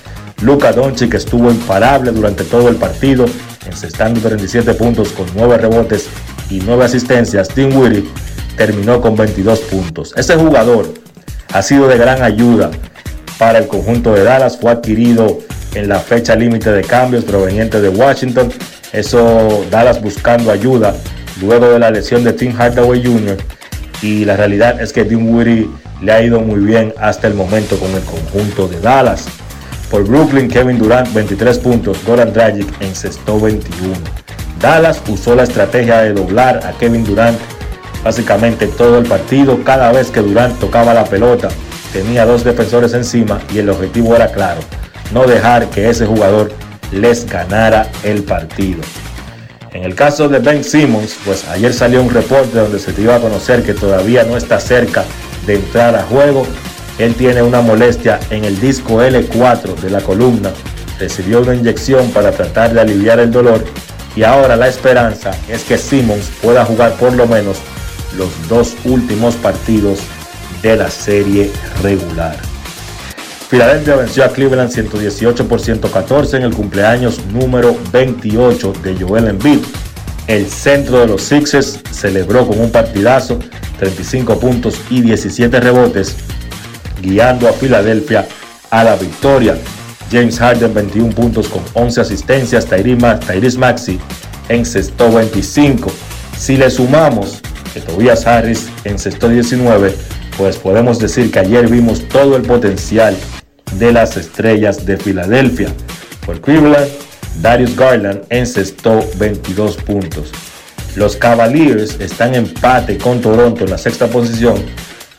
Luka 0.42 0.72
Doncic 0.72 1.14
estuvo 1.14 1.48
imparable 1.48 2.10
durante 2.10 2.42
todo 2.42 2.68
el 2.68 2.74
partido, 2.74 3.26
encestando 3.64 4.20
37 4.20 4.74
puntos 4.74 5.10
con 5.10 5.26
9 5.36 5.58
rebotes 5.58 6.08
y 6.50 6.58
9 6.58 6.84
asistencias. 6.86 7.54
Dinwiddie 7.54 8.04
terminó 8.56 9.00
con 9.00 9.14
22 9.14 9.60
puntos. 9.60 10.12
Ese 10.16 10.34
jugador 10.34 10.92
ha 11.52 11.62
sido 11.62 11.86
de 11.86 11.96
gran 11.96 12.20
ayuda 12.24 12.72
para 13.38 13.60
el 13.60 13.68
conjunto 13.68 14.12
de 14.12 14.24
Dallas. 14.24 14.58
Fue 14.60 14.72
adquirido 14.72 15.38
en 15.74 15.88
la 15.88 16.00
fecha 16.00 16.34
límite 16.34 16.72
de 16.72 16.82
cambios 16.82 17.22
proveniente 17.22 17.80
de 17.80 17.90
Washington. 17.90 18.52
Eso 18.92 19.64
Dallas 19.70 20.02
buscando 20.02 20.50
ayuda 20.50 20.96
luego 21.40 21.68
de 21.68 21.78
la 21.78 21.92
lesión 21.92 22.24
de 22.24 22.32
Tim 22.32 22.52
Hardaway 22.52 23.04
Jr. 23.04 23.36
Y 24.02 24.24
la 24.24 24.36
realidad 24.36 24.80
es 24.80 24.92
que 24.92 25.04
Dinwiddie 25.04 25.68
le 26.02 26.12
ha 26.12 26.22
ido 26.22 26.40
muy 26.40 26.60
bien 26.60 26.92
hasta 26.98 27.26
el 27.26 27.34
momento 27.34 27.78
con 27.78 27.90
el 27.92 28.02
conjunto 28.02 28.68
de 28.68 28.80
Dallas. 28.80 29.26
Por 29.90 30.04
Brooklyn, 30.04 30.48
Kevin 30.48 30.78
Durant 30.78 31.12
23 31.12 31.58
puntos, 31.58 31.98
Goran 32.04 32.32
Dragic 32.32 32.66
encestó 32.80 33.40
21. 33.40 33.94
Dallas 34.60 35.00
usó 35.08 35.34
la 35.34 35.44
estrategia 35.44 36.00
de 36.02 36.12
doblar 36.12 36.60
a 36.66 36.72
Kevin 36.78 37.04
Durant 37.04 37.38
básicamente 38.02 38.66
todo 38.66 38.98
el 38.98 39.06
partido. 39.06 39.62
Cada 39.64 39.92
vez 39.92 40.10
que 40.10 40.20
Durant 40.20 40.58
tocaba 40.58 40.94
la 40.94 41.04
pelota, 41.04 41.48
tenía 41.92 42.24
dos 42.26 42.44
defensores 42.44 42.92
encima 42.94 43.40
y 43.52 43.58
el 43.58 43.70
objetivo 43.70 44.14
era 44.14 44.28
claro, 44.28 44.60
no 45.12 45.26
dejar 45.26 45.70
que 45.70 45.88
ese 45.88 46.06
jugador 46.06 46.52
les 46.92 47.26
ganara 47.26 47.88
el 48.04 48.22
partido. 48.22 48.80
En 49.72 49.84
el 49.84 49.94
caso 49.94 50.28
de 50.28 50.38
Ben 50.38 50.64
Simmons, 50.64 51.16
pues 51.24 51.46
ayer 51.48 51.72
salió 51.72 52.02
un 52.02 52.10
reporte 52.10 52.58
donde 52.58 52.78
se 52.78 52.92
te 52.92 53.02
iba 53.02 53.16
a 53.16 53.20
conocer 53.20 53.62
que 53.62 53.74
todavía 53.74 54.24
no 54.24 54.36
está 54.36 54.60
cerca 54.60 55.04
de 55.46 55.56
entrar 55.56 55.94
a 55.94 56.02
juego. 56.02 56.46
Él 56.98 57.14
tiene 57.14 57.42
una 57.42 57.60
molestia 57.60 58.20
en 58.30 58.44
el 58.44 58.58
disco 58.60 59.02
L4 59.02 59.74
de 59.76 59.90
la 59.90 60.00
columna, 60.00 60.50
recibió 60.98 61.40
una 61.40 61.54
inyección 61.54 62.10
para 62.10 62.32
tratar 62.32 62.72
de 62.72 62.80
aliviar 62.80 63.20
el 63.20 63.30
dolor 63.30 63.62
y 64.16 64.22
ahora 64.22 64.56
la 64.56 64.68
esperanza 64.68 65.32
es 65.48 65.62
que 65.64 65.76
Simmons 65.76 66.30
pueda 66.42 66.64
jugar 66.64 66.94
por 66.94 67.12
lo 67.12 67.26
menos 67.26 67.58
los 68.16 68.30
dos 68.48 68.74
últimos 68.84 69.34
partidos 69.36 70.00
de 70.62 70.76
la 70.76 70.90
serie 70.90 71.50
regular. 71.82 72.55
Filadelfia 73.48 73.94
venció 73.94 74.24
a 74.24 74.28
Cleveland 74.28 74.72
118 74.72 75.46
por 75.46 75.60
114 75.60 76.38
en 76.38 76.42
el 76.42 76.52
cumpleaños 76.52 77.24
número 77.26 77.76
28 77.92 78.72
de 78.82 78.96
Joel 78.96 79.28
Embiid. 79.28 79.60
El 80.26 80.50
centro 80.50 80.98
de 80.98 81.06
los 81.06 81.22
Sixers 81.22 81.78
celebró 81.92 82.44
con 82.44 82.58
un 82.58 82.72
partidazo, 82.72 83.38
35 83.78 84.40
puntos 84.40 84.80
y 84.90 85.00
17 85.00 85.60
rebotes, 85.60 86.16
guiando 87.00 87.48
a 87.48 87.52
Filadelfia 87.52 88.26
a 88.70 88.82
la 88.82 88.96
victoria. 88.96 89.56
James 90.10 90.40
Harden 90.40 90.74
21 90.74 91.14
puntos 91.14 91.46
con 91.46 91.62
11 91.74 92.00
asistencias, 92.00 92.66
Tyrese 92.66 93.58
Maxi 93.58 94.00
encestó 94.48 95.12
25. 95.12 95.92
Si 96.36 96.56
le 96.56 96.68
sumamos 96.68 97.40
que 97.72 97.80
Tobias 97.80 98.26
Harris 98.26 98.66
encestó 98.82 99.28
19, 99.28 99.94
pues 100.36 100.56
podemos 100.56 100.98
decir 100.98 101.30
que 101.30 101.38
ayer 101.38 101.68
vimos 101.68 102.08
todo 102.08 102.36
el 102.36 102.42
potencial 102.42 103.16
de 103.72 103.92
las 103.92 104.16
estrellas 104.16 104.86
de 104.86 104.96
Filadelfia. 104.96 105.68
Por 106.24 106.40
Cleveland, 106.40 106.88
Darius 107.40 107.76
Garland 107.76 108.22
encestó 108.30 109.04
22 109.18 109.76
puntos. 109.76 110.32
Los 110.94 111.16
Cavaliers 111.16 112.00
están 112.00 112.34
en 112.34 112.46
empate 112.46 112.96
con 112.96 113.20
Toronto 113.20 113.64
en 113.64 113.70
la 113.70 113.78
sexta 113.78 114.06
posición 114.06 114.56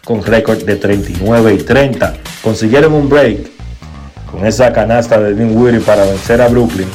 con 0.08 0.24
récord 0.24 0.64
de 0.64 0.78
39 0.78 1.54
y 1.54 1.58
30. 1.58 2.14
Consiguieron 2.42 2.94
un 2.94 3.10
break 3.10 3.52
con 4.32 4.46
esa 4.46 4.72
canasta 4.72 5.20
de 5.20 5.36
Dinwiddie 5.36 5.82
para 5.82 6.06
vencer 6.06 6.42
a 6.42 6.48
Brooklyn, 6.48 6.88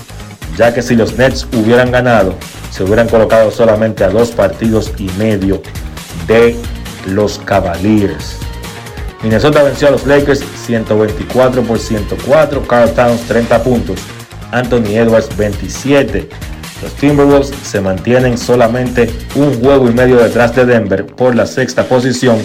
ya 0.56 0.72
que 0.72 0.80
si 0.80 0.96
los 0.96 1.16
Nets 1.18 1.46
hubieran 1.52 1.90
ganado, 1.90 2.34
se 2.70 2.84
hubieran 2.84 3.08
colocado 3.08 3.50
solamente 3.50 4.02
a 4.02 4.08
dos 4.08 4.30
partidos 4.30 4.92
y 4.98 5.10
medio 5.18 5.62
de 6.26 6.56
los 7.06 7.38
Cavaliers. 7.38 8.38
Minnesota 9.22 9.62
venció 9.62 9.86
a 9.86 9.92
los 9.92 10.04
Lakers 10.04 10.42
124 10.66 11.62
por 11.62 11.78
104, 11.78 12.66
Carl 12.66 12.90
Towns 12.92 13.20
30 13.22 13.62
puntos, 13.62 14.00
Anthony 14.50 14.96
Edwards 14.96 15.34
27. 15.36 16.28
Los 16.82 16.92
Timberwolves 16.94 17.52
se 17.62 17.80
mantienen 17.80 18.36
solamente 18.36 19.08
un 19.36 19.54
juego 19.62 19.88
y 19.88 19.92
medio 19.92 20.16
detrás 20.16 20.56
de 20.56 20.66
Denver 20.66 21.06
por 21.06 21.36
la 21.36 21.46
sexta 21.46 21.84
posición 21.84 22.36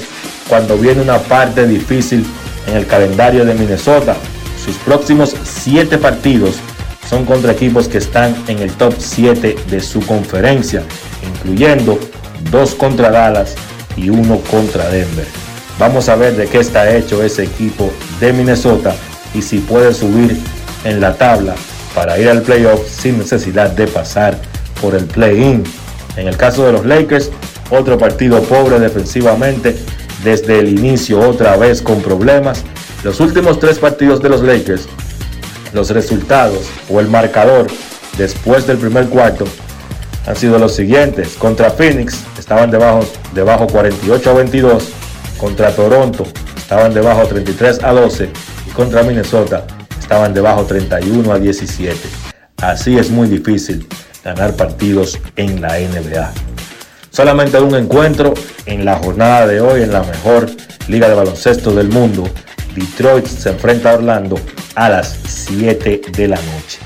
cuando 0.48 0.78
viene 0.78 1.02
una 1.02 1.18
parte 1.18 1.66
difícil 1.66 2.24
en 2.68 2.78
el 2.78 2.86
calendario 2.86 3.44
de 3.44 3.56
Minnesota. 3.56 4.16
Sus 4.64 4.76
próximos 4.78 5.36
7 5.44 5.98
partidos 5.98 6.58
son 7.10 7.26
contra 7.26 7.54
equipos 7.54 7.88
que 7.88 7.98
están 7.98 8.36
en 8.48 8.60
el 8.60 8.72
top 8.74 8.94
7 8.98 9.56
de 9.68 9.80
su 9.80 10.06
conferencia, 10.06 10.84
incluyendo 11.28 11.98
dos 12.52 12.76
contra 12.76 13.10
Dallas 13.10 13.56
y 13.96 14.10
uno 14.10 14.40
contra 14.52 14.88
Denver. 14.90 15.26
Vamos 15.80 16.10
a 16.10 16.16
ver 16.16 16.36
de 16.36 16.48
qué 16.48 16.60
está 16.60 16.96
hecho 16.96 17.24
ese 17.24 17.44
equipo 17.44 17.92
de 18.20 18.34
Minnesota 18.34 18.96
y 19.34 19.44
si 19.44 19.60
puede 19.60 19.94
subir 19.94 20.36
en 20.84 21.00
la 21.00 21.16
tabla 21.16 21.56
para 21.94 22.18
ir 22.18 22.30
al 22.30 22.42
playoff 22.42 22.88
sin 22.90 23.20
necesidad 23.20 23.70
de 23.72 23.88
pasar 23.88 24.38
por 24.82 24.96
el 24.96 25.06
play-in. 25.06 25.64
En 26.16 26.28
el 26.28 26.36
caso 26.36 26.66
de 26.66 26.72
los 26.72 26.86
Lakers, 26.86 27.30
otro 27.70 27.98
partido 27.98 28.42
pobre 28.44 28.80
defensivamente 28.80 29.78
desde 30.24 30.60
el 30.60 30.70
inicio, 30.70 31.20
otra 31.20 31.56
vez 31.58 31.84
con 31.84 32.02
problemas. 32.02 32.64
Los 33.04 33.20
últimos 33.20 33.60
tres 33.60 33.78
partidos 33.78 34.22
de 34.22 34.30
los 34.30 34.42
Lakers, 34.42 34.88
los 35.74 35.92
resultados 35.92 36.68
o 36.90 37.00
el 37.00 37.08
marcador 37.08 37.68
después 38.18 38.66
del 38.66 38.78
primer 38.78 39.08
cuarto 39.10 39.46
han 40.26 40.36
sido 40.36 40.58
los 40.58 40.74
siguientes. 40.74 41.36
Contra 41.38 41.70
Phoenix 41.70 42.24
estaban 42.40 42.72
debajo, 42.72 43.06
debajo 43.34 43.68
48 43.68 44.30
a 44.30 44.34
22. 44.34 44.94
Contra 45.38 45.72
Toronto 45.72 46.26
estaban 46.56 46.94
debajo 46.94 47.26
33 47.28 47.84
a 47.84 47.92
12. 47.92 48.30
Y 48.68 48.70
contra 48.72 49.04
Minnesota 49.04 49.66
estaban 50.00 50.34
debajo 50.34 50.66
31 50.66 51.32
a 51.32 51.40
17. 51.40 51.96
Así 52.58 52.98
es 52.98 53.10
muy 53.10 53.28
difícil 53.28 53.88
ganar 54.24 54.56
partidos 54.56 55.20
en 55.36 55.62
la 55.62 55.78
NBA. 55.78 56.32
Solamente 57.12 57.60
un 57.60 57.76
encuentro 57.76 58.34
en 58.66 58.84
la 58.84 58.98
jornada 58.98 59.48
de 59.48 59.62
hoy 59.62 59.84
en 59.84 59.92
la 59.92 60.04
mejor 60.04 60.50
liga 60.88 61.08
de 61.08 61.16
baloncesto 61.16 61.72
del 61.72 61.90
mundo. 61.90 62.24
Detroit 62.76 63.26
se 63.26 63.50
enfrenta 63.50 63.92
a 63.92 63.96
Orlando 63.96 64.40
a 64.76 64.90
las 64.90 65.18
7 65.26 66.02
de 66.12 66.28
la 66.28 66.36
noche. 66.36 66.80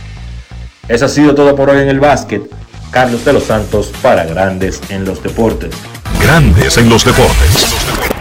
Eso 0.87 1.05
ha 1.05 1.09
sido 1.09 1.33
todo 1.35 1.55
por 1.55 1.69
hoy 1.69 1.81
en 1.81 1.89
el 1.89 1.99
básquet. 1.99 2.43
Carlos 2.91 3.23
de 3.23 3.33
los 3.33 3.45
Santos 3.45 3.91
para 4.01 4.25
Grandes 4.25 4.81
en 4.89 5.05
los 5.05 5.23
Deportes. 5.23 5.73
Grandes 6.21 6.77
en 6.77 6.89
los 6.89 7.05
deportes. 7.05 8.20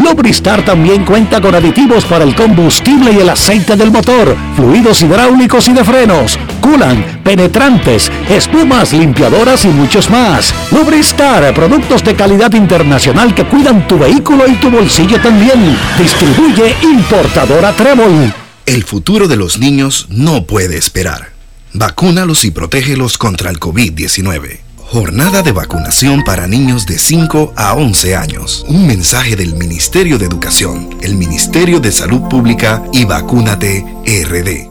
Lubristar 0.03 0.65
también 0.65 1.05
cuenta 1.05 1.39
con 1.39 1.55
aditivos 1.55 2.05
para 2.05 2.23
el 2.23 2.35
combustible 2.35 3.11
y 3.11 3.19
el 3.19 3.29
aceite 3.29 3.75
del 3.75 3.91
motor 3.91 4.35
fluidos 4.55 5.01
hidráulicos 5.01 5.67
y 5.67 5.73
de 5.73 5.83
frenos, 5.83 6.37
culan, 6.59 7.21
penetrantes, 7.23 8.11
espumas, 8.29 8.93
limpiadoras 8.93 9.65
y 9.65 9.69
muchos 9.69 10.09
más. 10.09 10.53
Lubristar, 10.71 11.53
productos 11.53 12.03
de 12.03 12.15
calidad 12.15 12.53
internacional 12.53 13.33
que 13.33 13.45
cuidan 13.45 13.87
tu 13.87 13.97
vehículo 13.97 14.47
y 14.47 14.55
tu 14.55 14.69
bolsillo 14.69 15.19
también. 15.21 15.77
Distribuye 15.97 16.75
importadora 16.81 17.71
Trébol. 17.73 18.33
El 18.65 18.83
futuro 18.83 19.27
de 19.27 19.35
los 19.35 19.57
niños 19.57 20.07
no 20.09 20.45
puede 20.45 20.77
esperar. 20.77 21.31
Vacúnalos 21.73 22.43
y 22.45 22.51
protégelos 22.51 23.17
contra 23.17 23.49
el 23.49 23.59
COVID-19. 23.59 24.70
Jornada 24.91 25.41
de 25.41 25.53
vacunación 25.53 26.21
para 26.25 26.47
niños 26.47 26.85
de 26.85 26.99
5 26.99 27.53
a 27.55 27.75
11 27.75 28.13
años. 28.17 28.65
Un 28.67 28.85
mensaje 28.87 29.37
del 29.37 29.55
Ministerio 29.55 30.17
de 30.17 30.25
Educación, 30.25 30.89
el 30.99 31.15
Ministerio 31.15 31.79
de 31.79 31.93
Salud 31.93 32.27
Pública 32.27 32.83
y 32.91 33.05
Vacúnate 33.05 33.85
RD. 34.05 34.70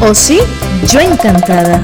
¿O 0.00 0.14
sí? 0.14 0.40
Yo 0.88 1.00
encantada. 1.00 1.80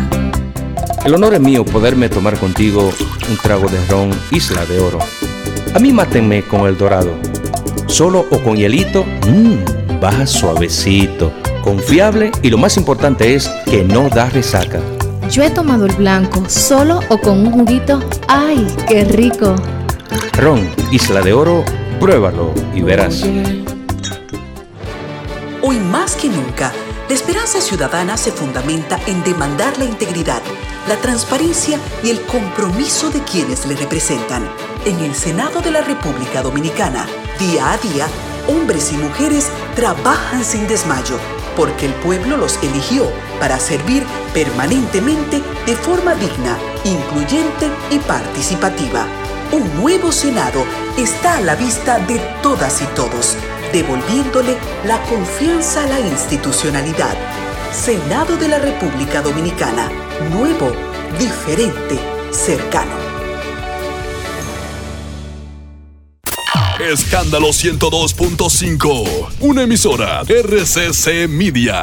El 1.04 1.14
honor 1.14 1.34
es 1.34 1.40
mío 1.40 1.64
poderme 1.64 2.10
tomar 2.10 2.38
contigo 2.38 2.90
un 3.28 3.36
trago 3.38 3.68
de 3.68 3.84
ron 3.86 4.10
Isla 4.30 4.66
de 4.66 4.80
Oro. 4.80 4.98
A 5.74 5.78
mí 5.78 5.92
mátenme 5.92 6.42
con 6.42 6.66
el 6.66 6.76
dorado. 6.76 7.14
Solo 7.86 8.26
o 8.30 8.38
con 8.40 8.56
hielito, 8.56 9.04
mmm, 9.26 9.98
baja 10.00 10.26
suavecito, 10.26 11.32
confiable 11.64 12.30
y 12.42 12.50
lo 12.50 12.58
más 12.58 12.76
importante 12.76 13.34
es 13.34 13.48
que 13.64 13.82
no 13.82 14.10
da 14.10 14.28
resaca. 14.28 14.80
Yo 15.30 15.42
he 15.42 15.50
tomado 15.50 15.86
el 15.86 15.94
blanco, 15.94 16.44
solo 16.48 17.00
o 17.08 17.18
con 17.18 17.46
un 17.46 17.50
juguito. 17.50 18.00
¡Ay, 18.28 18.66
qué 18.86 19.04
rico! 19.04 19.56
Ron 20.34 20.68
Isla 20.90 21.22
de 21.22 21.32
Oro, 21.32 21.64
pruébalo 21.98 22.52
y 22.74 22.82
verás. 22.82 23.24
Hoy 25.62 25.78
más 25.78 26.14
que 26.16 26.28
nunca, 26.28 26.72
la 27.12 27.16
esperanza 27.16 27.60
ciudadana 27.60 28.16
se 28.16 28.32
fundamenta 28.32 28.98
en 29.06 29.22
demandar 29.22 29.76
la 29.76 29.84
integridad, 29.84 30.40
la 30.88 30.96
transparencia 30.96 31.78
y 32.02 32.08
el 32.08 32.22
compromiso 32.22 33.10
de 33.10 33.22
quienes 33.22 33.66
le 33.66 33.76
representan. 33.76 34.50
En 34.86 34.98
el 35.00 35.14
Senado 35.14 35.60
de 35.60 35.72
la 35.72 35.82
República 35.82 36.40
Dominicana, 36.40 37.06
día 37.38 37.70
a 37.70 37.76
día, 37.76 38.06
hombres 38.48 38.94
y 38.94 38.96
mujeres 38.96 39.50
trabajan 39.76 40.42
sin 40.42 40.66
desmayo, 40.66 41.18
porque 41.54 41.84
el 41.84 41.92
pueblo 41.96 42.38
los 42.38 42.56
eligió 42.62 43.12
para 43.38 43.60
servir 43.60 44.06
permanentemente 44.32 45.42
de 45.66 45.76
forma 45.76 46.14
digna, 46.14 46.56
incluyente 46.82 47.68
y 47.90 47.98
participativa. 47.98 49.06
Un 49.52 49.82
nuevo 49.82 50.12
Senado 50.12 50.64
está 50.96 51.36
a 51.36 51.40
la 51.42 51.56
vista 51.56 51.98
de 51.98 52.18
todas 52.42 52.80
y 52.80 52.86
todos 52.94 53.36
devolviéndole 53.72 54.56
la 54.84 55.02
confianza 55.02 55.84
a 55.84 55.86
la 55.86 56.00
institucionalidad. 56.00 57.16
Senado 57.72 58.36
de 58.36 58.48
la 58.48 58.58
República 58.58 59.22
Dominicana, 59.22 59.90
nuevo, 60.30 60.72
diferente, 61.18 61.98
cercano. 62.30 63.02
Escándalo 66.78 67.48
102.5, 67.48 69.28
una 69.40 69.62
emisora 69.62 70.22
RCC 70.22 71.28
Media. 71.28 71.82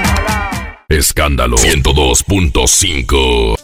Escándalo 0.91 1.55
102.5. 1.55 3.55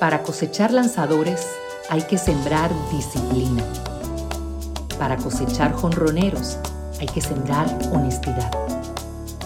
Para 0.00 0.22
cosechar 0.22 0.72
lanzadores 0.72 1.46
hay 1.90 2.00
que 2.02 2.16
sembrar 2.16 2.70
disciplina. 2.90 3.62
Para 4.98 5.18
cosechar 5.18 5.74
jonroneros 5.74 6.56
hay 7.00 7.06
que 7.08 7.20
sembrar 7.20 7.66
honestidad. 7.92 8.50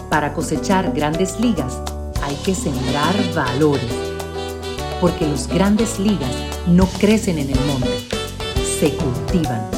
Para 0.09 0.31
cosechar 0.33 0.93
grandes 0.93 1.37
ligas 1.41 1.81
hay 2.23 2.37
que 2.37 2.55
sembrar 2.55 3.13
valores. 3.35 3.91
Porque 5.01 5.27
los 5.27 5.47
grandes 5.47 5.99
ligas 5.99 6.33
no 6.67 6.87
crecen 6.87 7.37
en 7.37 7.49
el 7.49 7.59
monte, 7.65 8.07
se 8.79 8.95
cultivan. 8.95 9.69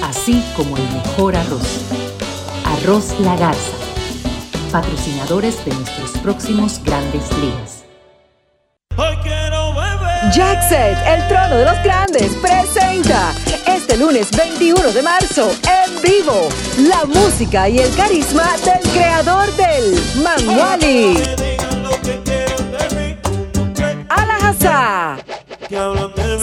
Así 0.00 0.44
como 0.56 0.76
el 0.76 0.88
mejor 0.90 1.34
arroz. 1.34 1.80
Arroz 2.64 3.18
La 3.18 3.36
Garza. 3.36 3.81
Patrocinadores 4.72 5.62
de 5.66 5.74
nuestros 5.74 6.10
próximos 6.22 6.82
grandes 6.82 7.24
ligas. 7.36 7.84
Jackset, 10.34 10.96
el 11.06 11.28
trono 11.28 11.56
de 11.58 11.64
los 11.66 11.82
grandes, 11.84 12.34
presenta 12.36 13.34
este 13.66 13.98
lunes 13.98 14.30
21 14.34 14.92
de 14.92 15.02
marzo 15.02 15.50
en 15.50 16.00
vivo 16.00 16.48
la 16.88 17.04
música 17.04 17.68
y 17.68 17.80
el 17.80 17.94
carisma 17.94 18.44
del 18.64 18.90
creador 18.92 19.54
del 19.56 20.02
Manuali. 20.22 21.22
Alajazá. 24.08 25.18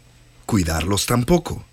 Cuidarlos 0.46 1.04
tampoco. 1.04 1.66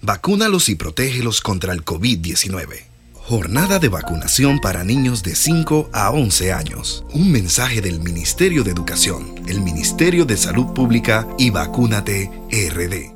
Vacúnalos 0.00 0.70
y 0.70 0.76
protégelos 0.76 1.42
contra 1.42 1.74
el 1.74 1.84
COVID-19. 1.84 2.89
Jornada 3.30 3.78
de 3.78 3.88
vacunación 3.88 4.58
para 4.58 4.82
niños 4.82 5.22
de 5.22 5.36
5 5.36 5.90
a 5.92 6.10
11 6.10 6.52
años. 6.52 7.04
Un 7.14 7.30
mensaje 7.30 7.80
del 7.80 8.00
Ministerio 8.00 8.64
de 8.64 8.72
Educación, 8.72 9.36
el 9.46 9.60
Ministerio 9.60 10.24
de 10.24 10.36
Salud 10.36 10.74
Pública 10.74 11.28
y 11.38 11.50
Vacúnate 11.50 12.28
RD. 12.50 13.14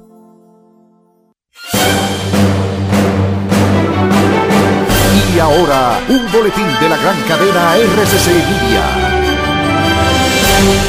Y 5.34 5.38
ahora, 5.40 6.00
un 6.08 6.30
boletín 6.30 6.68
de 6.80 6.88
la 6.88 6.96
gran 6.96 7.20
cadena 7.26 7.76
RCC. 7.76 9.03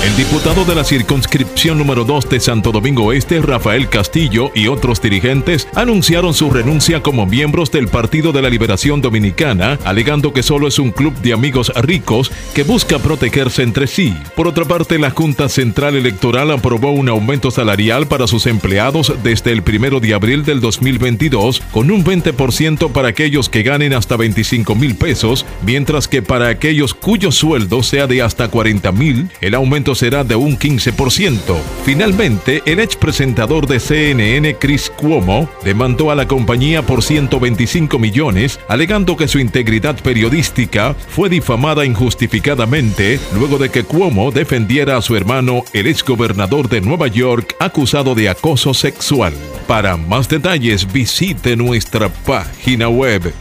El 0.06 0.16
diputado 0.16 0.64
de 0.64 0.76
la 0.76 0.86
circunscripción 0.86 1.78
número 1.78 2.06
2 2.06 2.30
de 2.30 2.40
Santo 2.40 2.72
Domingo 2.72 3.12
Este, 3.12 3.42
Rafael 3.42 3.90
Castillo, 3.90 4.50
y 4.56 4.68
otros 4.68 5.02
dirigentes 5.02 5.68
anunciaron 5.76 6.34
su 6.34 6.50
renuncia 6.50 7.04
como 7.04 7.26
miembros 7.26 7.72
del 7.72 7.90
Partido 7.90 8.32
de 8.32 8.42
la 8.42 8.50
Liberación 8.50 9.02
Dominicana, 9.02 9.78
alegando 9.84 10.32
que 10.32 10.44
solo 10.44 10.68
es 10.68 10.80
un 10.80 10.92
club 10.92 11.14
de 11.16 11.34
amigos 11.34 11.74
ricos 11.76 12.32
que 12.54 12.64
busca 12.64 13.00
protegerse 13.00 13.64
entre 13.64 13.88
sí. 13.88 14.16
Por 14.36 14.48
otra 14.48 14.64
parte, 14.64 14.98
la 15.00 15.10
Junta 15.10 15.50
Central 15.50 15.96
Electoral 15.96 16.52
aprobó 16.52 16.92
un 16.92 17.10
aumento 17.10 17.52
salarial 17.52 18.08
para 18.08 18.28
sus 18.28 18.46
empleados 18.46 19.12
desde 19.24 19.52
el 19.52 19.64
primero 19.64 20.00
de 20.00 20.14
abril 20.14 20.46
del 20.46 20.62
2022, 20.62 21.62
con 21.72 21.92
un 21.92 22.06
20% 22.06 22.92
para 22.92 23.10
aquellos 23.10 23.50
que 23.50 23.64
ganen 23.64 23.94
hasta 23.94 24.16
25 24.16 24.76
mil 24.76 24.96
pesos, 24.96 25.46
mientras 25.66 26.08
que 26.08 26.22
para 26.22 26.48
aquellos 26.48 26.94
cuyo 26.94 27.34
sueldo 27.34 27.84
sea 27.84 28.08
de 28.08 28.22
hasta 28.22 28.48
40 28.48 28.92
mil, 28.94 29.30
el 29.42 29.56
aumento 29.56 29.65
será 29.96 30.24
de 30.24 30.36
un 30.36 30.58
15%. 30.58 31.40
Finalmente, 31.84 32.62
el 32.66 32.80
ex 32.80 32.96
presentador 32.96 33.68
de 33.68 33.80
CNN, 33.80 34.56
Chris 34.56 34.92
Cuomo, 34.96 35.50
demandó 35.64 36.12
a 36.12 36.16
la 36.16 36.28
compañía 36.28 36.82
por 36.82 37.04
125 37.04 38.00
millones, 38.00 38.60
alegando 38.68 39.16
que 39.18 39.28
su 39.28 39.40
integridad 39.40 39.96
periodística 40.02 40.96
fue 41.10 41.30
difamada 41.30 41.86
injustificadamente 41.86 43.20
luego 43.34 43.58
de 43.58 43.70
que 43.70 43.84
Cuomo 43.84 44.32
defendiera 44.32 44.98
a 44.98 45.02
su 45.02 45.16
hermano, 45.16 45.64
el 45.74 45.88
ex 45.88 46.04
gobernador 46.04 46.70
de 46.70 46.82
Nueva 46.82 47.08
York, 47.08 47.56
acusado 47.60 48.16
de 48.16 48.30
acoso 48.30 48.74
sexual. 48.74 49.34
Para 49.68 49.98
más 49.98 50.30
detalles, 50.30 50.92
visite 50.92 51.56
nuestra 51.56 52.10
página 52.10 52.90
web 52.90 53.34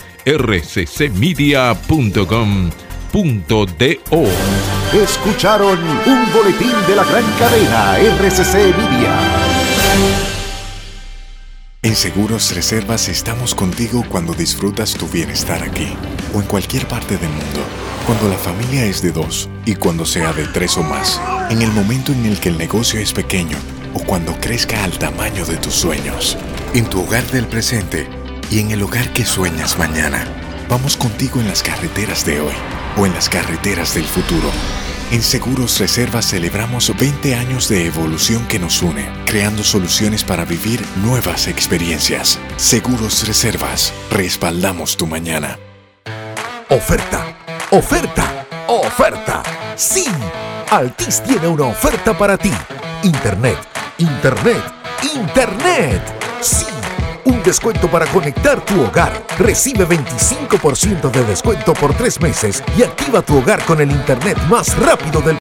rccmedia.com.do. 3.15 4.25
Escucharon 5.01 5.79
un 5.79 6.33
boletín 6.33 6.73
de 6.87 6.97
la 6.97 7.05
gran 7.05 7.25
cadena 7.39 7.99
RCC 7.99 8.77
Media. 8.77 9.19
En 11.83 11.95
Seguros 11.95 12.55
Reservas 12.55 13.09
estamos 13.09 13.55
contigo 13.55 14.05
cuando 14.09 14.33
disfrutas 14.33 14.95
tu 14.95 15.07
bienestar 15.07 15.63
aquí 15.63 15.95
o 16.33 16.41
en 16.41 16.47
cualquier 16.47 16.89
parte 16.89 17.17
del 17.17 17.29
mundo. 17.29 17.61
Cuando 18.07 18.29
la 18.29 18.39
familia 18.39 18.85
es 18.85 19.03
de 19.03 19.13
dos 19.13 19.49
y 19.65 19.75
cuando 19.75 20.05
sea 20.07 20.33
de 20.33 20.47
tres 20.47 20.77
o 20.77 20.83
más. 20.83 21.21
En 21.51 21.63
el 21.63 21.71
momento 21.73 22.13
en 22.13 22.27
el 22.27 22.41
que 22.41 22.49
el 22.49 22.59
negocio 22.59 23.01
es 23.01 23.13
pequeño 23.13 23.59
o 23.93 24.01
cuando 24.01 24.35
crezca 24.41 24.83
al 24.83 24.99
tamaño 24.99 25.45
de 25.45 25.57
tus 25.57 25.75
sueños. 25.75 26.37
En 26.73 26.87
tu 26.87 27.03
hogar 27.03 27.25
del 27.31 27.47
presente 27.47 28.09
y 28.51 28.61
en 28.61 28.71
el 28.71 28.83
hogar 28.83 29.13
que 29.13 29.25
sueñas 29.25 29.79
mañana. 29.79 30.25
Vamos 30.69 30.97
contigo 30.97 31.39
en 31.41 31.49
las 31.49 31.63
carreteras 31.63 32.25
de 32.25 32.41
hoy 32.41 32.55
o 32.97 33.07
en 33.07 33.15
las 33.15 33.29
carreteras 33.29 33.95
del 33.95 34.05
futuro. 34.05 34.51
En 35.11 35.23
Seguros 35.23 35.79
Reservas 35.79 36.27
celebramos 36.27 36.93
20 36.97 37.35
años 37.35 37.69
de 37.69 37.87
evolución 37.87 38.47
que 38.49 38.59
nos 38.59 38.83
une, 38.83 39.07
creando 39.27 39.63
soluciones 39.63 40.25
para 40.25 40.45
vivir 40.45 40.83
nuevas 41.05 41.47
experiencias. 41.47 42.39
Seguros 42.57 43.27
Reservas, 43.27 43.93
respaldamos 44.11 44.97
tu 44.97 45.07
mañana. 45.07 45.59
Oferta, 46.71 47.37
oferta, 47.71 48.47
oferta. 48.67 49.43
Sí, 49.77 50.07
Altis 50.71 51.23
tiene 51.23 51.47
una 51.47 51.67
oferta 51.67 52.17
para 52.17 52.37
ti. 52.37 52.53
Internet, 53.03 53.59
internet, 53.99 54.63
internet. 55.15 56.34
Un 57.25 57.43
descuento 57.43 57.91
para 57.91 58.07
conectar 58.07 58.61
tu 58.63 58.83
hogar. 58.83 59.25
Recibe 59.39 59.87
25% 59.87 61.11
de 61.11 61.25
descuento 61.25 61.73
por 61.73 61.95
tres 61.95 62.21
meses 62.21 62.63
y 62.77 62.83
activa 62.83 63.23
tu 63.23 63.39
hogar 63.39 63.65
con 63.65 63.81
el 63.81 63.91
internet 63.91 64.37
más 64.51 64.77
rápido 64.79 65.23
del 65.23 65.33